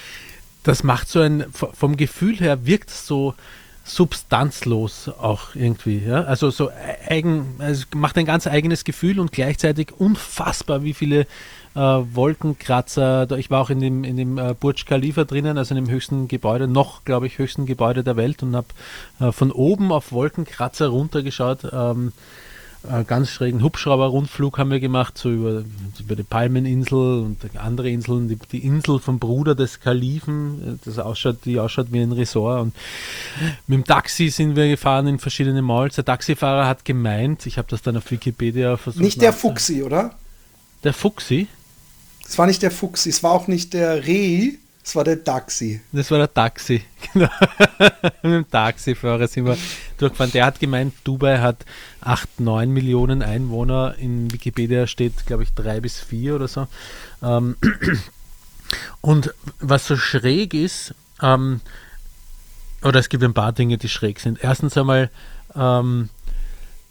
das 0.63 0.83
macht 0.83 1.09
so 1.09 1.21
ein, 1.21 1.45
vom 1.53 1.97
Gefühl 1.97 2.39
her 2.39 2.67
wirkt 2.67 2.91
es 2.91 3.07
so 3.07 3.35
substanzlos 3.85 5.09
auch 5.09 5.55
irgendwie. 5.55 5.99
Ja? 5.99 6.22
Also 6.24 6.51
so 6.51 6.70
eigen, 7.09 7.57
also 7.59 7.85
macht 7.95 8.16
ein 8.18 8.26
ganz 8.26 8.47
eigenes 8.47 8.85
Gefühl 8.85 9.18
und 9.18 9.33
gleichzeitig 9.33 9.93
unfassbar, 9.99 10.85
wie 10.85 10.95
viele 10.95 11.26
äh, 11.74 11.78
Wolkenkratzer. 11.78 13.26
Da, 13.26 13.37
ich 13.37 13.51
war 13.51 13.61
auch 13.61 13.70
in 13.70 13.80
dem, 13.80 14.05
in 14.05 14.16
dem 14.16 14.39
äh, 14.39 14.55
Burj 14.59 14.85
Khalifa 14.85 15.24
drinnen, 15.24 15.59
also 15.59 15.74
in 15.74 15.85
dem 15.85 15.93
höchsten 15.93 16.28
Gebäude, 16.28 16.68
noch, 16.68 17.05
glaube 17.05 17.26
ich, 17.26 17.39
höchsten 17.39 17.66
Gebäude 17.66 18.05
der 18.05 18.16
Welt 18.16 18.43
und 18.43 18.55
habe 18.55 18.68
äh, 19.20 19.33
von 19.33 19.51
oben 19.51 19.91
auf 19.93 20.12
Wolkenkratzer 20.12 20.89
runtergeschaut. 20.89 21.66
Ähm, 21.72 22.12
äh, 22.89 23.05
ganz 23.05 23.30
schrägen 23.30 23.62
Hubschrauber-Rundflug 23.62 24.59
haben 24.59 24.70
wir 24.70 24.80
gemacht, 24.80 25.16
so 25.16 25.30
über, 25.30 25.64
über 26.01 26.16
die 26.16 26.22
Palmeninsel 26.22 27.22
und 27.22 27.39
andere 27.57 27.91
Inseln, 27.91 28.28
die, 28.28 28.37
die 28.51 28.66
Insel 28.66 28.99
vom 28.99 29.18
Bruder 29.18 29.55
des 29.55 29.80
Kalifen, 29.80 30.76
äh, 30.76 30.78
das 30.85 30.99
ausschaut, 30.99 31.45
die 31.45 31.61
ausschaut 31.61 31.89
wie 31.93 32.01
ein 32.01 32.12
Resort. 32.12 32.62
Und 32.62 32.74
mit 33.66 33.78
dem 33.78 33.85
Taxi 33.85 34.30
sind 34.30 34.57
wir 34.57 34.68
gefahren 34.68 35.07
in 35.07 35.18
verschiedene 35.18 35.62
Malls. 35.62 35.95
Der 35.95 36.05
Taxifahrer 36.05 36.66
hat 36.66 36.85
gemeint, 36.85 37.47
ich 37.47 37.59
habe 37.59 37.68
das 37.70 37.83
dann 37.83 37.97
auf 37.97 38.11
Wikipedia 38.11 38.76
versucht. 38.76 39.03
Nicht 39.03 39.22
der 39.22 39.33
Fuchsi, 39.33 39.83
oder? 39.83 40.14
Der 40.83 40.93
Fuchsi? 40.93 41.47
Es 42.26 42.39
war 42.39 42.47
nicht 42.47 42.62
der 42.62 42.70
Fuchsi, 42.70 43.11
es 43.11 43.22
war 43.22 43.33
auch 43.33 43.47
nicht 43.47 43.74
der 43.74 44.07
Reh, 44.07 44.55
es 44.85 44.97
war 44.97 45.05
der 45.05 45.16
Daxi. 45.16 45.80
Das 45.93 46.11
war 46.11 46.18
der 46.18 46.33
Taxi. 46.33 46.83
Genau. 47.12 47.28
Mit 48.22 48.33
dem 48.33 48.51
Taxifahrer 48.51 49.26
sind 49.28 49.45
wir 49.45 49.59
durchgefahren. 49.99 50.33
Der 50.33 50.47
hat 50.47 50.61
gemeint, 50.61 50.95
Dubai 51.05 51.39
hat 51.41 51.66
8, 52.01 52.41
9 52.41 52.70
Millionen 52.70 53.22
Einwohner. 53.22 53.97
In 53.99 54.33
Wikipedia 54.33 54.87
steht, 54.87 55.26
glaube 55.26 55.43
ich, 55.43 55.53
3 55.53 55.80
bis 55.80 56.01
4 56.01 56.37
oder 56.37 56.49
so. 56.49 56.68
Ähm, 57.22 57.57
und 59.03 59.35
was 59.61 59.87
so 59.87 59.97
schräg 59.97 60.55
ist, 60.55 60.95
ähm, 61.20 61.61
oder 62.83 62.99
es 62.99 63.09
gibt 63.09 63.22
ein 63.22 63.35
paar 63.35 63.53
Dinge, 63.53 63.78
die 63.78 63.89
schräg 63.89 64.20
sind. 64.20 64.43
Erstens 64.43 64.76
einmal, 64.78 65.11
ähm, 65.55 66.09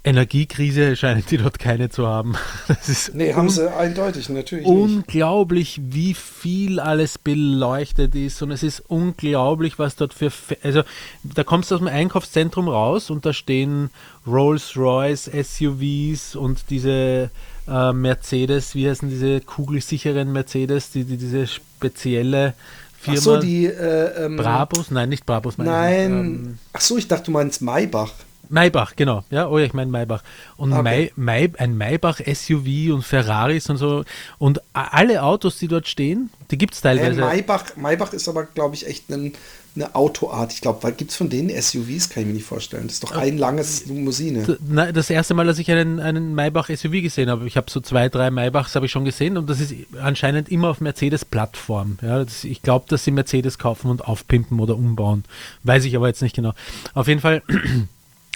Energiekrise 0.04 0.96
scheinen 0.96 1.24
die 1.30 1.38
dort 1.38 1.60
keine 1.60 1.90
zu 1.90 2.08
haben. 2.08 2.34
Das 2.68 2.90
ist 2.90 3.14
Nee, 3.14 3.34
haben 3.34 3.50
sie 3.50 3.72
eindeutig, 3.72 4.30
natürlich 4.30 4.66
nicht. 4.66 4.76
unglaublich, 4.76 5.80
wie 5.84 6.16
viel 6.16 6.80
alles 6.80 7.20
beleuchtet 7.20 8.16
ist 8.16 8.42
und 8.42 8.52
es 8.52 8.64
ist 8.64 8.80
unglaublich, 8.88 9.78
was 9.78 9.96
dort 9.96 10.14
für, 10.14 10.32
also 10.64 10.82
da 11.24 11.44
kommst 11.44 11.70
du 11.70 11.76
aus 11.76 11.82
dem 11.82 11.88
Einkaufszentrum 11.88 12.68
raus 12.68 13.12
und 13.12 13.26
da 13.26 13.34
stehen 13.34 13.92
Rolls-Royce 14.26 15.30
SUVs 15.44 16.36
und 16.36 16.64
diese 16.72 17.30
äh, 17.68 17.94
Mercedes, 17.94 18.74
wie 18.74 18.90
heißen 18.90 19.10
diese 19.10 19.42
kugelsicheren 19.42 20.32
Mercedes, 20.32 20.90
die, 20.92 21.04
die 21.04 21.18
diese 21.18 21.46
spezielle 21.46 22.54
Firma 23.00 23.18
Ach 23.20 23.24
so, 23.24 23.38
die, 23.38 23.66
äh, 23.66 24.26
ähm, 24.26 24.38
Brabus, 24.38 24.90
nein, 24.92 25.10
nicht 25.10 25.26
Brabus, 25.26 25.58
meine 25.58 25.70
ich. 25.70 25.76
Nein. 25.76 26.12
Ähm, 26.12 26.58
Ach 26.74 26.82
so, 26.82 26.98
ich 26.98 27.08
dachte, 27.08 27.26
du 27.26 27.32
meinst 27.32 27.62
Maybach. 27.62 28.14
Maybach, 28.52 28.96
genau. 28.96 29.24
Ja, 29.32 29.48
oh 29.48 29.58
ja, 29.58 29.66
ich 29.66 29.74
meine 29.74 29.90
Maybach. 29.90 30.24
Und 30.58 30.74
Okay. 30.74 30.82
May, 30.84 31.12
May, 31.16 31.52
ein 31.58 31.78
Maybach 31.78 32.20
SUV 32.20 32.94
und 32.94 33.04
Ferraris 33.04 33.70
und 33.70 33.78
so. 33.78 34.04
Und 34.38 34.62
alle 34.74 35.24
Autos, 35.24 35.58
die 35.58 35.68
dort 35.68 35.88
stehen, 35.88 36.30
die 36.52 36.58
gibt 36.58 36.74
es 36.74 36.80
Äh, 36.82 36.84
teilweise. 36.84 37.22
Maybach, 37.22 37.76
Maybach 37.78 38.14
ist 38.14 38.28
aber, 38.28 38.44
glaube 38.46 38.76
ich, 38.76 38.86
echt 38.88 39.10
ein, 39.10 39.34
eine 39.76 39.96
Autoart. 39.96 40.52
Ich 40.52 40.60
glaube, 40.60 40.92
gibt 40.92 41.12
es 41.12 41.18
von 41.18 41.30
denen 41.30 41.50
SUVs? 41.50 42.10
Kann 42.10 42.24
ich 42.24 42.28
mir 42.28 42.34
nicht 42.34 42.46
vorstellen. 42.46 42.84
Das 42.88 42.96
ist 42.96 43.04
doch 43.04 43.14
ein 43.14 43.38
langes 43.38 43.86
Limousine. 43.86 44.58
Das 44.94 45.10
erste 45.10 45.34
Mal, 45.34 45.46
dass 45.46 45.60
ich 45.60 45.72
einen, 45.72 46.00
einen 46.02 46.36
Maybach 46.36 46.68
SUV 46.68 47.02
gesehen 47.02 47.30
habe, 47.30 47.48
ich 47.48 47.56
habe 47.56 47.72
so 47.72 47.80
zwei, 47.80 48.10
drei 48.10 48.32
Maybachs 48.32 48.76
habe 48.76 48.86
ich 48.86 48.92
schon 48.92 49.06
gesehen 49.06 49.38
und 49.38 49.50
das 49.50 49.62
ist 49.62 49.74
anscheinend 50.02 50.50
immer 50.50 50.70
auf 50.70 50.82
Mercedes-Plattform. 50.82 52.00
Ja, 52.02 52.24
das, 52.24 52.44
ich 52.44 52.62
glaube, 52.62 52.86
dass 52.90 53.06
sie 53.06 53.12
Mercedes 53.12 53.58
kaufen 53.58 53.90
und 53.90 54.06
aufpimpen 54.06 54.60
oder 54.60 54.76
umbauen. 54.76 55.24
Weiß 55.64 55.86
ich 55.86 55.96
aber 55.96 56.08
jetzt 56.08 56.22
nicht 56.22 56.36
genau. 56.36 56.54
Auf 56.94 57.08
jeden 57.08 57.22
Fall, 57.22 57.42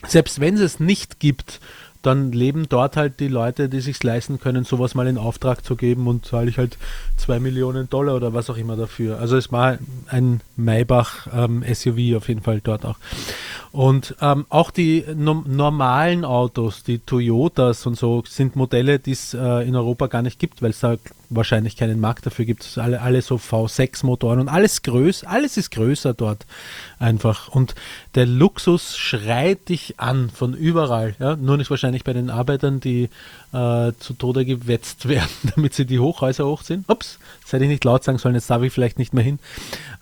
selbst 0.07 0.39
wenn 0.39 0.55
es 0.55 0.61
es 0.61 0.79
nicht 0.79 1.19
gibt, 1.19 1.59
dann 2.05 2.31
leben 2.31 2.67
dort 2.69 2.97
halt 2.97 3.19
die 3.19 3.27
Leute, 3.27 3.67
die 3.67 3.81
sich 3.81 4.01
leisten 4.03 4.39
können, 4.39 4.63
sowas 4.63 4.93
mal 4.93 5.07
in 5.07 5.17
Auftrag 5.17 5.65
zu 5.65 5.75
geben 5.75 6.05
und 6.07 6.25
zahle 6.25 6.49
ich 6.49 6.59
halt 6.59 6.77
zwei 7.17 7.39
Millionen 7.39 7.89
Dollar 7.89 8.15
oder 8.15 8.33
was 8.33 8.49
auch 8.51 8.57
immer 8.57 8.75
dafür. 8.75 9.19
Also 9.19 9.37
es 9.37 9.51
war 9.51 9.79
ein 10.07 10.41
Maybach 10.55 11.27
ähm, 11.33 11.63
SUV 11.67 12.15
auf 12.15 12.27
jeden 12.27 12.41
Fall 12.41 12.61
dort 12.61 12.85
auch. 12.85 12.97
Und 13.71 14.15
ähm, 14.21 14.45
auch 14.49 14.69
die 14.69 15.03
no 15.15 15.43
normalen 15.47 16.25
Autos, 16.25 16.83
die 16.83 16.99
Toyotas 16.99 17.85
und 17.87 17.97
so, 17.97 18.23
sind 18.27 18.55
Modelle, 18.55 18.99
die 18.99 19.11
es 19.11 19.33
äh, 19.33 19.67
in 19.67 19.75
Europa 19.75 20.05
gar 20.05 20.21
nicht 20.21 20.37
gibt, 20.37 20.61
weil 20.61 20.69
es 20.69 20.81
da 20.81 20.97
wahrscheinlich 21.29 21.75
keinen 21.75 21.99
Markt 21.99 22.25
dafür 22.25 22.45
gibt. 22.45 22.77
Alle, 22.77 23.01
alle 23.01 23.21
so 23.21 23.35
V6-Motoren 23.35 24.39
und 24.39 24.49
alles 24.49 24.81
größer, 24.83 25.29
alles 25.29 25.57
ist 25.57 25.71
größer 25.71 26.13
dort 26.13 26.45
einfach. 26.99 27.47
Und 27.49 27.75
der 28.15 28.25
Luxus 28.25 28.97
schreit 28.97 29.69
dich 29.69 29.99
an 29.99 30.29
von 30.29 30.53
überall. 30.53 31.15
Ja? 31.19 31.35
Nur 31.35 31.57
nicht 31.57 31.69
wahrscheinlich 31.69 32.03
bei 32.03 32.13
den 32.13 32.29
Arbeitern, 32.29 32.79
die 32.79 33.09
äh, 33.53 33.91
zu 33.99 34.13
Tode 34.17 34.45
gewetzt 34.45 35.07
werden, 35.07 35.29
damit 35.55 35.73
sie 35.73 35.85
die 35.85 35.99
Hochhäuser 35.99 36.45
hochziehen. 36.45 36.85
Ups, 36.87 37.19
das 37.43 37.53
hätte 37.53 37.63
ich 37.65 37.69
nicht 37.69 37.83
laut 37.83 38.03
sagen 38.03 38.17
sollen, 38.17 38.35
jetzt 38.35 38.49
darf 38.49 38.61
ich 38.63 38.73
vielleicht 38.73 38.99
nicht 38.99 39.13
mehr 39.13 39.23
hin. 39.23 39.39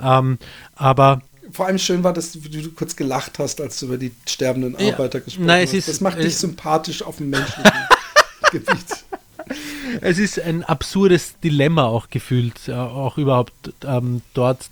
Ähm, 0.02 0.38
aber 0.76 1.22
Vor 1.52 1.66
allem 1.68 1.78
schön 1.78 2.04
war, 2.04 2.14
dass 2.14 2.32
du, 2.32 2.40
du 2.40 2.72
kurz 2.72 2.96
gelacht 2.96 3.40
hast, 3.40 3.62
als 3.62 3.80
du 3.80 3.88
über 3.88 3.98
die 3.98 4.12
sterbenden 4.28 4.76
Ja. 4.80 4.94
Arbeiter 4.94 5.20
gesprochen 5.20 5.46
Nein, 5.46 5.64
es 5.64 5.70
hast. 5.70 5.76
ist- 5.80 5.88
das 5.90 6.02
macht 6.02 6.18
dich 6.20 6.28
es- 6.28 6.40
sympathisch 6.42 7.02
auf 7.04 7.18
dem 7.18 7.30
menschlichen 7.30 7.72
Gebiet. 8.52 9.04
Es 10.02 10.20
ist 10.20 10.39
ein 10.39 10.64
absurdes 10.64 11.36
Dilemma 11.44 11.86
auch 11.86 12.10
gefühlt, 12.10 12.68
äh, 12.68 12.74
auch 12.74 13.18
überhaupt 13.18 13.54
ähm, 13.86 14.22
dort 14.34 14.70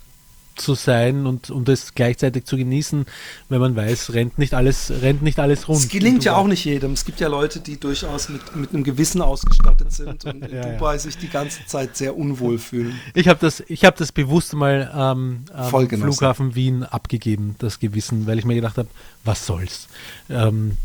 zu 0.56 0.74
sein 0.74 1.26
und, 1.26 1.50
und 1.50 1.68
es 1.68 1.94
gleichzeitig 1.94 2.44
zu 2.44 2.56
genießen, 2.56 3.06
wenn 3.48 3.60
man 3.60 3.74
weiß, 3.74 4.12
rennt 4.12 4.38
nicht 4.38 4.54
alles, 4.54 4.92
rennt 5.02 5.22
nicht 5.22 5.38
alles 5.38 5.68
rund. 5.68 5.80
Es 5.80 5.88
gelingt 5.88 6.24
ja 6.24 6.36
auch 6.36 6.46
nicht 6.46 6.64
jedem. 6.64 6.92
Es 6.92 7.04
gibt 7.04 7.20
ja 7.20 7.28
Leute, 7.28 7.60
die 7.60 7.78
durchaus 7.78 8.28
mit, 8.28 8.54
mit 8.54 8.72
einem 8.72 8.84
Gewissen 8.84 9.22
ausgestattet 9.22 9.92
sind 9.92 10.24
und 10.24 10.44
in 10.44 10.52
Ja, 10.52 10.66
ja. 10.66 10.72
Dubai 10.72 10.98
sich 10.98 11.16
die 11.16 11.28
ganze 11.28 11.64
Zeit 11.66 11.96
sehr 11.96 12.16
unwohl 12.16 12.58
fühlen. 12.58 12.98
Ich 13.14 13.28
habe 13.28 13.40
das, 13.40 13.60
ich 13.66 13.84
habe 13.84 13.96
das 13.98 14.12
bewusst 14.12 14.54
mal 14.54 14.90
ähm, 14.94 15.44
am. 15.52 15.88
Flughafen 15.88 16.54
Wien 16.54 16.84
abgegeben, 16.84 17.56
das 17.58 17.78
Gewissen, 17.78 18.26
weil 18.26 18.38
ich 18.38 18.44
mir 18.44 18.54
gedacht 18.54 18.76
habe, 18.76 18.88
was 19.24 19.46
soll's. 19.46 19.88
Ähm, 20.28 20.76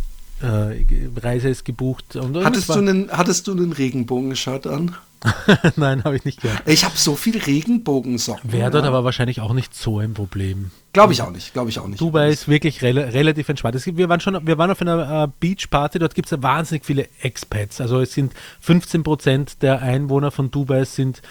äh, 0.41 1.19
Reise 1.19 1.49
ist 1.49 1.65
gebucht. 1.65 2.15
Und, 2.15 2.37
Hattest 2.43 2.69
es 2.69 2.75
du 2.75 2.79
einen, 2.79 3.11
hattest 3.11 3.47
du 3.47 3.51
einen 3.51 3.71
Regenbogenshirt 3.71 4.67
an? 4.67 4.95
Nein, 5.75 6.03
habe 6.03 6.15
ich 6.15 6.25
nicht 6.25 6.41
gehört. 6.41 6.61
Ich 6.67 6.85
habe 6.85 6.95
so 6.95 7.15
viel 7.15 7.37
Regenbogensocken. 7.37 8.51
Wäre 8.51 8.69
dort 8.69 8.85
aber 8.85 9.03
wahrscheinlich 9.03 9.41
auch 9.41 9.53
nicht 9.53 9.73
so 9.73 9.99
ein 9.99 10.13
Problem. 10.13 10.71
Glaube 10.93 11.13
ich 11.13 11.21
auch 11.21 11.31
nicht, 11.31 11.53
glaube 11.53 11.69
ich 11.69 11.79
auch 11.79 11.87
nicht. 11.87 11.99
Dubai 11.99 12.29
ist 12.29 12.47
wirklich 12.47 12.81
rela 12.83 13.01
relativ 13.01 13.49
entspannt. 13.49 13.75
Es 13.75 13.83
gibt, 13.83 13.97
wir, 13.97 14.09
waren 14.09 14.19
schon, 14.19 14.45
wir 14.45 14.57
waren 14.57 14.69
auf 14.69 14.81
einer 14.81 15.23
äh, 15.23 15.27
Beachparty, 15.39 15.99
dort 15.99 16.13
gibt 16.13 16.27
es 16.27 16.31
ja 16.31 16.43
wahnsinnig 16.43 16.85
viele 16.85 17.07
Expats. 17.21 17.81
Also 17.81 17.99
es 17.99 18.13
sind 18.13 18.33
15 18.61 19.03
Prozent 19.03 19.63
der 19.63 19.81
Einwohner 19.81 20.29
von 20.29 20.51
Dubai 20.51 20.85
sind 20.85 21.21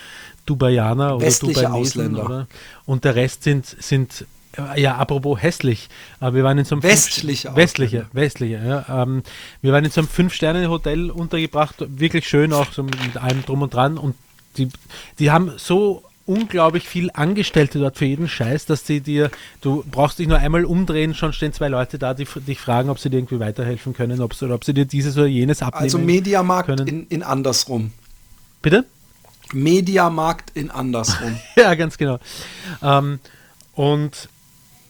Dubaianer 0.46 1.16
oder 1.16 1.26
Westliche 1.26 1.62
Dubainesen. 1.62 1.80
Ausländer. 1.80 2.24
Oder? 2.24 2.46
Und 2.86 3.04
der 3.04 3.14
Rest 3.14 3.44
sind, 3.44 3.66
sind 3.66 4.26
ja, 4.76 4.96
apropos 4.96 5.40
hässlich, 5.42 5.88
äh, 6.20 6.32
wir 6.32 6.44
waren 6.44 6.59
in 6.59 6.64
so 6.64 6.74
einem 6.74 6.82
Westliche 6.82 7.48
Fünf- 7.48 7.57
westliche, 7.57 8.07
westliche, 8.12 8.61
ja, 8.88 9.02
ähm, 9.02 9.22
wir 9.62 9.72
waren 9.72 9.84
in 9.84 9.90
so 9.90 10.00
einem 10.00 10.09
Fünf-Sterne-Hotel 10.09 11.11
untergebracht, 11.11 11.76
wirklich 11.88 12.28
schön 12.28 12.52
auch 12.52 12.72
so 12.72 12.82
mit 12.82 13.16
allem 13.16 13.44
drum 13.44 13.62
und 13.62 13.74
dran 13.74 13.98
und 13.98 14.14
die, 14.57 14.68
die 15.18 15.30
haben 15.30 15.52
so 15.57 16.02
unglaublich 16.24 16.88
viel 16.88 17.11
Angestellte 17.12 17.78
dort 17.78 17.96
für 17.98 18.04
jeden 18.04 18.28
Scheiß, 18.28 18.66
dass 18.66 18.82
die 18.82 19.00
dir, 19.00 19.30
du 19.61 19.84
brauchst 19.88 20.18
dich 20.18 20.26
nur 20.26 20.38
einmal 20.38 20.64
umdrehen, 20.64 21.14
schon 21.14 21.32
stehen 21.32 21.52
zwei 21.52 21.68
Leute 21.68 21.98
da, 22.00 22.14
die 22.14 22.24
dich 22.24 22.59
fragen, 22.59 22.90
ob 22.90 22.98
sie 22.98 23.11
dir 23.11 23.18
irgendwie 23.18 23.38
weiterhelfen 23.38 23.94
können, 23.94 24.20
ob, 24.20 24.34
sie- 24.34 24.44
oder 24.46 24.57
ob 24.57 24.64
sie 24.64 24.74
dir 24.74 24.86
dieses 24.86 25.16
oder 25.16 25.26
jenes 25.26 25.62
abnehmen 25.62 25.84
Also 25.84 25.98
Mediamarkt 25.98 26.66
können. 26.66 26.88
in, 26.88 27.07
in 27.09 27.22
andersrum. 27.22 27.92
Bitte? 28.61 28.84
Mediamarkt 29.52 30.50
in 30.57 30.70
andersrum. 30.70 31.36
Ja, 31.57 31.74
ganz 31.74 31.96
genau. 31.98 32.18
Ähm, 32.82 33.20
und 33.74 34.28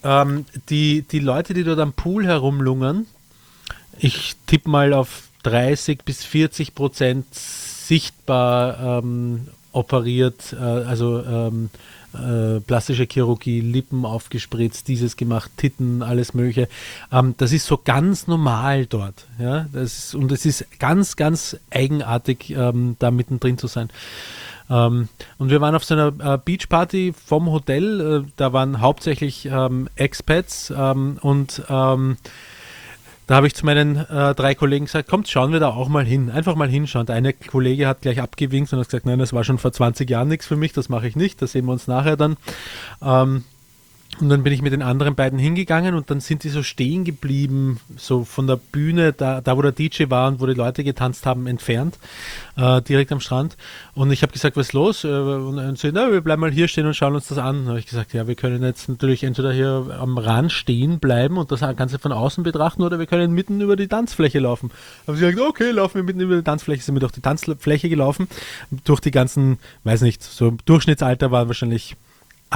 ähm, 0.06 0.46
die, 0.68 1.02
die 1.02 1.18
Leute, 1.18 1.52
die 1.52 1.64
dort 1.64 1.80
am 1.80 1.92
Pool 1.92 2.26
herumlungern, 2.26 3.06
ich 3.98 4.36
tippe 4.46 4.70
mal 4.70 4.92
auf 4.92 5.24
30 5.42 6.04
bis 6.04 6.24
40 6.24 6.74
Prozent 6.74 7.34
sichtbar 7.34 9.00
ähm, 9.00 9.48
operiert, 9.72 10.52
äh, 10.52 10.62
also 10.62 11.22
ähm, 11.22 11.70
äh, 12.14 12.60
plastische 12.60 13.06
Chirurgie, 13.10 13.60
Lippen 13.60 14.04
aufgespritzt, 14.04 14.88
dieses 14.88 15.16
gemacht, 15.16 15.50
Titten, 15.56 16.02
alles 16.02 16.34
Mögliche. 16.34 16.68
Ähm, 17.12 17.34
das 17.36 17.52
ist 17.52 17.66
so 17.66 17.78
ganz 17.82 18.26
normal 18.26 18.86
dort. 18.86 19.26
Ja? 19.38 19.66
Das 19.72 20.14
und 20.14 20.32
es 20.32 20.46
ist 20.46 20.66
ganz, 20.78 21.16
ganz 21.16 21.56
eigenartig, 21.70 22.50
ähm, 22.50 22.96
da 22.98 23.10
mittendrin 23.10 23.58
zu 23.58 23.66
sein. 23.66 23.90
Ähm, 24.70 25.08
und 25.38 25.50
wir 25.50 25.60
waren 25.60 25.74
auf 25.74 25.84
so 25.84 25.94
einer 25.94 26.34
äh, 26.34 26.38
Beachparty 26.38 27.12
vom 27.12 27.50
Hotel. 27.50 28.24
Äh, 28.26 28.30
da 28.36 28.52
waren 28.52 28.80
hauptsächlich 28.80 29.46
ähm, 29.46 29.88
Expats 29.96 30.72
ähm, 30.76 31.18
und 31.20 31.62
ähm, 31.68 32.16
da 33.26 33.34
habe 33.34 33.48
ich 33.48 33.54
zu 33.54 33.66
meinen 33.66 33.96
äh, 33.96 34.34
drei 34.36 34.54
Kollegen 34.54 34.84
gesagt, 34.84 35.08
kommt, 35.08 35.28
schauen 35.28 35.52
wir 35.52 35.58
da 35.58 35.70
auch 35.70 35.88
mal 35.88 36.04
hin. 36.04 36.30
Einfach 36.30 36.54
mal 36.54 36.68
hinschauen. 36.68 37.06
Der 37.06 37.16
eine 37.16 37.32
Kollege 37.32 37.88
hat 37.88 38.02
gleich 38.02 38.20
abgewinkt 38.20 38.72
und 38.72 38.78
hat 38.78 38.86
gesagt, 38.86 39.06
nein, 39.06 39.18
das 39.18 39.32
war 39.32 39.42
schon 39.42 39.58
vor 39.58 39.72
20 39.72 40.08
Jahren 40.08 40.28
nichts 40.28 40.46
für 40.46 40.56
mich, 40.56 40.72
das 40.72 40.88
mache 40.88 41.08
ich 41.08 41.16
nicht, 41.16 41.42
das 41.42 41.52
sehen 41.52 41.66
wir 41.66 41.72
uns 41.72 41.88
nachher 41.88 42.16
dann. 42.16 42.36
Und 44.18 44.30
dann 44.30 44.42
bin 44.42 44.52
ich 44.52 44.62
mit 44.62 44.72
den 44.72 44.82
anderen 44.82 45.14
beiden 45.14 45.38
hingegangen 45.38 45.94
und 45.94 46.10
dann 46.10 46.20
sind 46.20 46.42
die 46.42 46.48
so 46.48 46.62
stehen 46.62 47.04
geblieben, 47.04 47.80
so 47.96 48.24
von 48.24 48.46
der 48.46 48.56
Bühne, 48.56 49.12
da, 49.12 49.42
da 49.42 49.56
wo 49.58 49.62
der 49.62 49.72
DJ 49.72 50.04
war 50.08 50.28
und 50.28 50.40
wo 50.40 50.46
die 50.46 50.54
Leute 50.54 50.84
getanzt 50.84 51.26
haben, 51.26 51.46
entfernt, 51.46 51.98
äh, 52.56 52.80
direkt 52.80 53.12
am 53.12 53.20
Strand. 53.20 53.58
Und 53.94 54.10
ich 54.10 54.22
habe 54.22 54.32
gesagt, 54.32 54.56
was 54.56 54.68
ist 54.68 54.72
los? 54.72 55.04
Äh, 55.04 55.08
Und 55.08 55.56
dann 55.56 55.76
sie, 55.76 55.92
na, 55.92 56.10
wir 56.10 56.22
bleiben 56.22 56.40
mal 56.40 56.50
hier 56.50 56.66
stehen 56.66 56.86
und 56.86 56.94
schauen 56.94 57.14
uns 57.14 57.28
das 57.28 57.36
an. 57.36 57.68
Habe 57.68 57.78
ich 57.78 57.86
gesagt, 57.86 58.14
ja, 58.14 58.26
wir 58.26 58.36
können 58.36 58.62
jetzt 58.62 58.88
natürlich 58.88 59.22
entweder 59.22 59.52
hier 59.52 59.98
am 60.00 60.16
Rand 60.16 60.50
stehen 60.50 60.98
bleiben 60.98 61.36
und 61.36 61.52
das 61.52 61.60
Ganze 61.60 61.98
von 61.98 62.12
außen 62.12 62.42
betrachten 62.42 62.82
oder 62.82 62.98
wir 62.98 63.06
können 63.06 63.32
mitten 63.32 63.60
über 63.60 63.76
die 63.76 63.88
Tanzfläche 63.88 64.38
laufen. 64.38 64.70
Haben 65.06 65.16
sie 65.16 65.26
gesagt, 65.26 65.46
okay, 65.46 65.70
laufen 65.72 65.96
wir 65.96 66.02
mitten 66.04 66.20
über 66.20 66.36
die 66.36 66.42
Tanzfläche, 66.42 66.82
sind 66.82 66.94
wir 66.94 67.00
durch 67.00 67.12
die 67.12 67.20
Tanzfläche 67.20 67.90
gelaufen, 67.90 68.28
durch 68.84 69.00
die 69.00 69.10
ganzen, 69.10 69.58
weiß 69.84 70.00
nicht, 70.00 70.22
so 70.22 70.56
Durchschnittsalter 70.64 71.30
waren 71.30 71.48
wahrscheinlich 71.48 71.96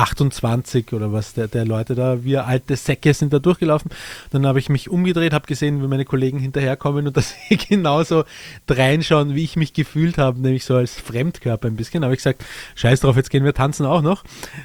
28 0.01 0.93
oder 0.93 1.13
was 1.13 1.35
der, 1.35 1.49
der 1.49 1.65
Leute 1.65 1.95
da, 1.95 2.25
wir 2.25 2.47
alte 2.47 2.77
Säcke 2.77 3.13
sind 3.13 3.33
da 3.33 3.39
durchgelaufen. 3.39 3.91
Dann 4.31 4.47
habe 4.47 4.59
ich 4.59 4.69
mich 4.69 4.89
umgedreht, 4.89 5.33
habe 5.33 5.47
gesehen, 5.47 5.83
wie 5.83 5.87
meine 5.87 6.05
Kollegen 6.05 6.39
hinterherkommen 6.39 7.07
und 7.07 7.17
dass 7.17 7.35
sie 7.49 7.57
genauso 7.57 8.25
reinschauen, 8.69 9.35
wie 9.35 9.45
ich 9.45 9.57
mich 9.57 9.73
gefühlt 9.73 10.19
habe, 10.19 10.41
nämlich 10.41 10.65
so 10.65 10.77
als 10.77 10.95
Fremdkörper 10.95 11.69
ein 11.69 11.77
bisschen. 11.77 12.03
habe 12.03 12.15
ich 12.15 12.19
gesagt, 12.19 12.45
scheiß 12.75 13.01
drauf, 13.01 13.17
jetzt 13.17 13.31
gehen 13.31 13.45
wir 13.45 13.55
tanzen 13.55 13.87
auch 13.87 14.03
noch. 14.03 14.25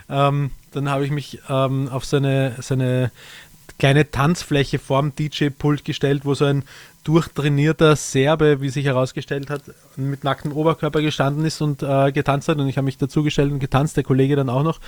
Ähm, 0.09 0.51
dann 0.71 0.89
habe 0.89 1.05
ich 1.05 1.11
mich 1.11 1.39
ähm, 1.49 1.89
auf 1.89 2.05
so 2.05 2.17
eine, 2.17 2.55
so 2.61 2.73
eine 2.73 3.11
kleine 3.77 4.09
Tanzfläche 4.09 4.79
vorm 4.79 5.13
DJ-Pult 5.15 5.83
gestellt, 5.83 6.25
wo 6.25 6.33
so 6.33 6.45
ein 6.45 6.63
durchtrainierter 7.05 7.95
Serbe, 7.95 8.61
wie 8.61 8.69
sich 8.69 8.85
herausgestellt 8.85 9.49
hat, 9.49 9.61
mit 9.95 10.23
nacktem 10.23 10.51
Oberkörper 10.51 11.01
gestanden 11.01 11.45
ist 11.45 11.61
und 11.61 11.83
äh, 11.83 12.11
getanzt 12.11 12.49
hat. 12.49 12.57
Und 12.57 12.67
ich 12.67 12.77
habe 12.77 12.85
mich 12.85 12.97
dazugestellt 12.97 13.51
und 13.51 13.59
getanzt, 13.59 13.95
der 13.95 14.03
Kollege 14.03 14.35
dann 14.35 14.49
auch 14.49 14.63
noch. 14.63 14.79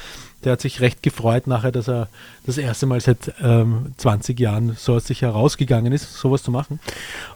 Der 0.44 0.54
hat 0.54 0.62
sich 0.62 0.82
recht 0.82 1.04
gefreut 1.04 1.48
nachher, 1.48 1.72
dass 1.72 1.88
er 1.88 2.10
das 2.46 2.58
erste 2.58 2.88
Mal 2.88 3.00
seit 3.02 3.34
ähm, 3.42 3.94
20 3.98 4.40
Jahren 4.40 4.76
so 4.76 4.96
aus 4.96 5.06
sich 5.06 5.22
herausgegangen 5.22 5.94
ist, 5.94 6.16
sowas 6.16 6.42
zu 6.42 6.52
machen. 6.52 6.80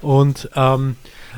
Und 0.01 0.49
ähm, 0.55 0.97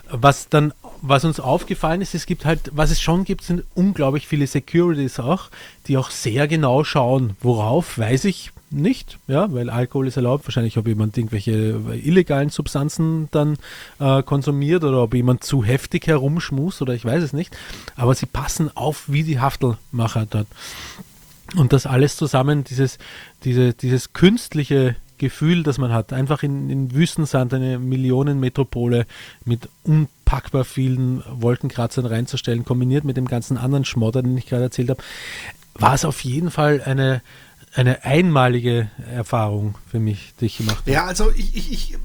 was 0.09 0.49
dann 0.49 0.73
was 1.05 1.25
uns 1.25 1.41
aufgefallen 1.41 1.99
ist, 1.99 2.15
es 2.15 2.25
gibt 2.25 2.45
halt, 2.45 2.71
was 2.73 2.89
es 2.89 3.01
schon 3.01 3.25
gibt, 3.25 3.43
sind 3.43 3.65
unglaublich 3.75 4.25
viele 4.25 4.47
Securities 4.47 5.19
auch, 5.19 5.49
die 5.87 5.97
auch 5.97 6.09
sehr 6.09 6.47
genau 6.47 6.85
schauen, 6.85 7.35
worauf, 7.41 7.97
weiß 7.97 8.23
ich 8.23 8.53
nicht, 8.73 9.19
ja, 9.27 9.51
weil 9.53 9.69
Alkohol 9.69 10.07
ist 10.07 10.17
erlaubt. 10.17 10.45
Wahrscheinlich, 10.47 10.77
ob 10.77 10.87
jemand 10.87 11.17
irgendwelche 11.17 11.79
illegalen 12.03 12.49
Substanzen 12.49 13.29
dann 13.31 13.57
äh, 13.99 14.23
konsumiert 14.23 14.83
oder 14.83 15.03
ob 15.03 15.13
jemand 15.13 15.43
zu 15.43 15.63
heftig 15.63 16.07
herumschmust 16.07 16.81
oder 16.81 16.93
ich 16.93 17.05
weiß 17.05 17.23
es 17.23 17.33
nicht. 17.33 17.55
Aber 17.95 18.15
sie 18.15 18.25
passen 18.25 18.75
auf 18.75 19.03
wie 19.07 19.23
die 19.23 19.39
Haftelmacher 19.39 20.25
dort. 20.29 20.47
Und 21.55 21.73
das 21.73 21.85
alles 21.85 22.17
zusammen, 22.17 22.63
dieses, 22.63 22.97
diese, 23.43 23.73
dieses 23.73 24.13
künstliche 24.13 24.95
Gefühl, 25.17 25.63
das 25.63 25.77
man 25.77 25.93
hat, 25.93 26.11
einfach 26.11 26.43
in, 26.43 26.69
in 26.69 26.93
Wüstensand 26.93 27.53
eine 27.53 27.79
Millionenmetropole 27.79 29.05
mit 29.45 29.69
unpackbar 29.83 30.65
vielen 30.65 31.23
Wolkenkratzern 31.29 32.05
reinzustellen, 32.05 32.65
kombiniert 32.65 33.03
mit 33.03 33.17
dem 33.17 33.27
ganzen 33.27 33.57
anderen 33.57 33.85
Schmodder, 33.85 34.23
den 34.23 34.37
ich 34.37 34.47
gerade 34.47 34.63
erzählt 34.63 34.89
habe, 34.89 35.01
war 35.75 35.93
es 35.93 36.05
auf 36.05 36.23
jeden 36.23 36.51
Fall 36.51 36.81
eine, 36.81 37.21
eine 37.75 38.03
einmalige 38.03 38.89
Erfahrung 39.11 39.77
für 39.89 39.99
mich, 39.99 40.33
die 40.39 40.45
ich 40.45 40.57
gemacht 40.57 40.79
habe. 40.79 40.91
Ja, 40.91 41.05
also 41.05 41.31
ich, 41.35 41.55
ich, 41.55 41.71
ich 41.71 41.93
äh, 41.93 41.97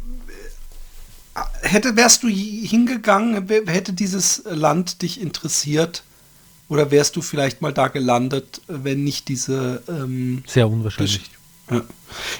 hätte, 1.63 1.97
wärst 1.97 2.23
du 2.23 2.29
hingegangen, 2.29 3.49
hätte 3.67 3.93
dieses 3.93 4.43
Land 4.47 5.03
dich 5.03 5.21
interessiert 5.21 6.05
oder 6.69 6.91
wärst 6.91 7.17
du 7.17 7.23
vielleicht 7.23 7.63
mal 7.63 7.73
da 7.73 7.89
gelandet, 7.89 8.63
wenn 8.67 9.05
nicht 9.05 9.29
diese 9.29 9.83
ähm, 9.89 10.43
sehr 10.47 10.69
unwahrscheinlich. 10.69 11.31
Ja. 11.71 11.83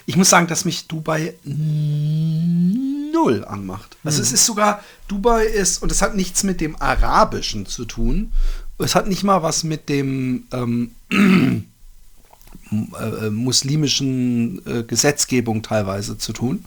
Ich 0.07 0.17
muss 0.17 0.31
sagen, 0.31 0.47
dass 0.47 0.65
mich 0.65 0.87
Dubai 0.87 1.35
null 1.45 3.45
anmacht. 3.45 3.99
Also 4.05 4.19
mhm. 4.19 4.23
es 4.23 4.33
ist 4.33 4.47
sogar, 4.47 4.83
Dubai 5.07 5.45
ist, 5.45 5.83
und 5.83 5.93
es 5.93 6.01
hat 6.01 6.17
nichts 6.17 6.45
mit 6.45 6.63
dem 6.63 6.81
Arabischen 6.81 7.67
zu 7.67 7.85
tun. 7.85 8.33
Es 8.79 8.95
hat 8.95 9.07
nicht 9.07 9.25
mal 9.25 9.43
was 9.43 9.65
mit 9.65 9.89
dem 9.89 10.45
ähm, 10.53 10.93
äh, 12.71 13.31
muslimischen 13.31 14.65
äh, 14.67 14.83
Gesetzgebung 14.83 15.63
teilweise 15.63 16.19
zu 16.19 16.33
tun, 16.33 16.65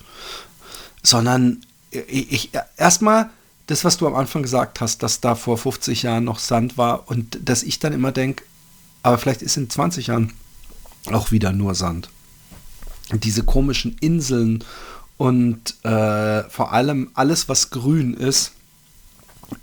sondern 1.04 1.62
ich, 1.92 2.32
ich 2.32 2.52
erstmal 2.78 3.30
das, 3.68 3.84
was 3.84 3.98
du 3.98 4.08
am 4.08 4.16
Anfang 4.16 4.42
gesagt 4.42 4.82
hast, 4.82 5.04
dass 5.04 5.22
da 5.22 5.36
vor 5.36 5.58
50 5.58 6.04
Jahren 6.04 6.24
noch 6.24 6.40
Sand 6.40 6.78
war 6.78 7.10
und 7.10 7.40
dass 7.44 7.64
ich 7.64 7.80
dann 7.80 7.94
immer 7.94 8.12
denke, 8.12 8.44
aber 9.04 9.18
vielleicht 9.18 9.42
ist 9.42 9.58
in 9.58 9.70
20 9.70 10.08
Jahren 10.08 10.34
auch 11.12 11.32
wieder 11.32 11.52
nur 11.52 11.76
Sand 11.76 12.10
diese 13.20 13.44
komischen 13.44 13.98
Inseln 14.00 14.64
und 15.18 15.76
äh, 15.84 16.44
vor 16.50 16.74
allem 16.74 17.12
alles, 17.14 17.50
was 17.50 17.70
grün 17.70 18.14
ist, 18.14 18.54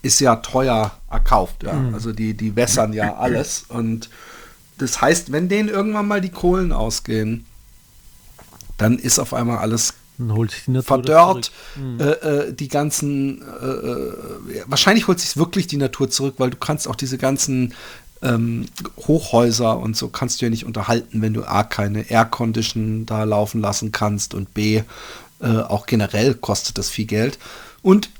ist 0.02 0.20
ja 0.20 0.36
teuer 0.36 0.92
erkauft. 1.10 1.62
Ja? 1.64 1.72
Mhm. 1.72 1.94
Also 1.94 2.12
die, 2.12 2.34
die 2.34 2.54
wässern 2.54 2.92
ja 2.92 3.16
alles. 3.18 3.64
Und 3.68 4.10
das 4.78 5.00
heißt, 5.00 5.32
wenn 5.32 5.48
denen 5.48 5.68
irgendwann 5.68 6.06
mal 6.06 6.20
die 6.20 6.30
Kohlen 6.30 6.72
ausgehen, 6.72 7.44
dann 8.76 8.98
ist 8.98 9.18
auf 9.18 9.34
einmal 9.34 9.58
alles 9.58 9.94
verdörrt. 10.82 11.52
Mhm. 11.76 12.00
Äh, 12.00 12.04
äh, 12.04 12.52
die 12.52 12.68
ganzen, 12.68 13.42
äh, 13.42 13.66
äh 13.66 14.62
wahrscheinlich 14.66 15.06
holt 15.06 15.20
sich 15.20 15.36
wirklich 15.36 15.66
die 15.66 15.76
Natur 15.76 16.10
zurück, 16.10 16.34
weil 16.38 16.50
du 16.50 16.56
kannst 16.56 16.88
auch 16.88 16.96
diese 16.96 17.18
ganzen 17.18 17.74
ähm, 18.22 18.66
Hochhäuser 19.06 19.78
und 19.78 19.96
so 19.96 20.08
kannst 20.08 20.40
du 20.40 20.46
ja 20.46 20.50
nicht 20.50 20.64
unterhalten, 20.64 21.22
wenn 21.22 21.34
du 21.34 21.44
A, 21.44 21.62
keine 21.62 22.10
Aircondition 22.10 23.06
da 23.06 23.22
laufen 23.24 23.60
lassen 23.60 23.92
kannst 23.92 24.34
und 24.34 24.54
B, 24.54 24.82
äh, 25.40 25.46
auch 25.46 25.86
generell 25.86 26.34
kostet 26.34 26.78
das 26.78 26.90
viel 26.90 27.06
Geld. 27.06 27.38
Und 27.82 28.10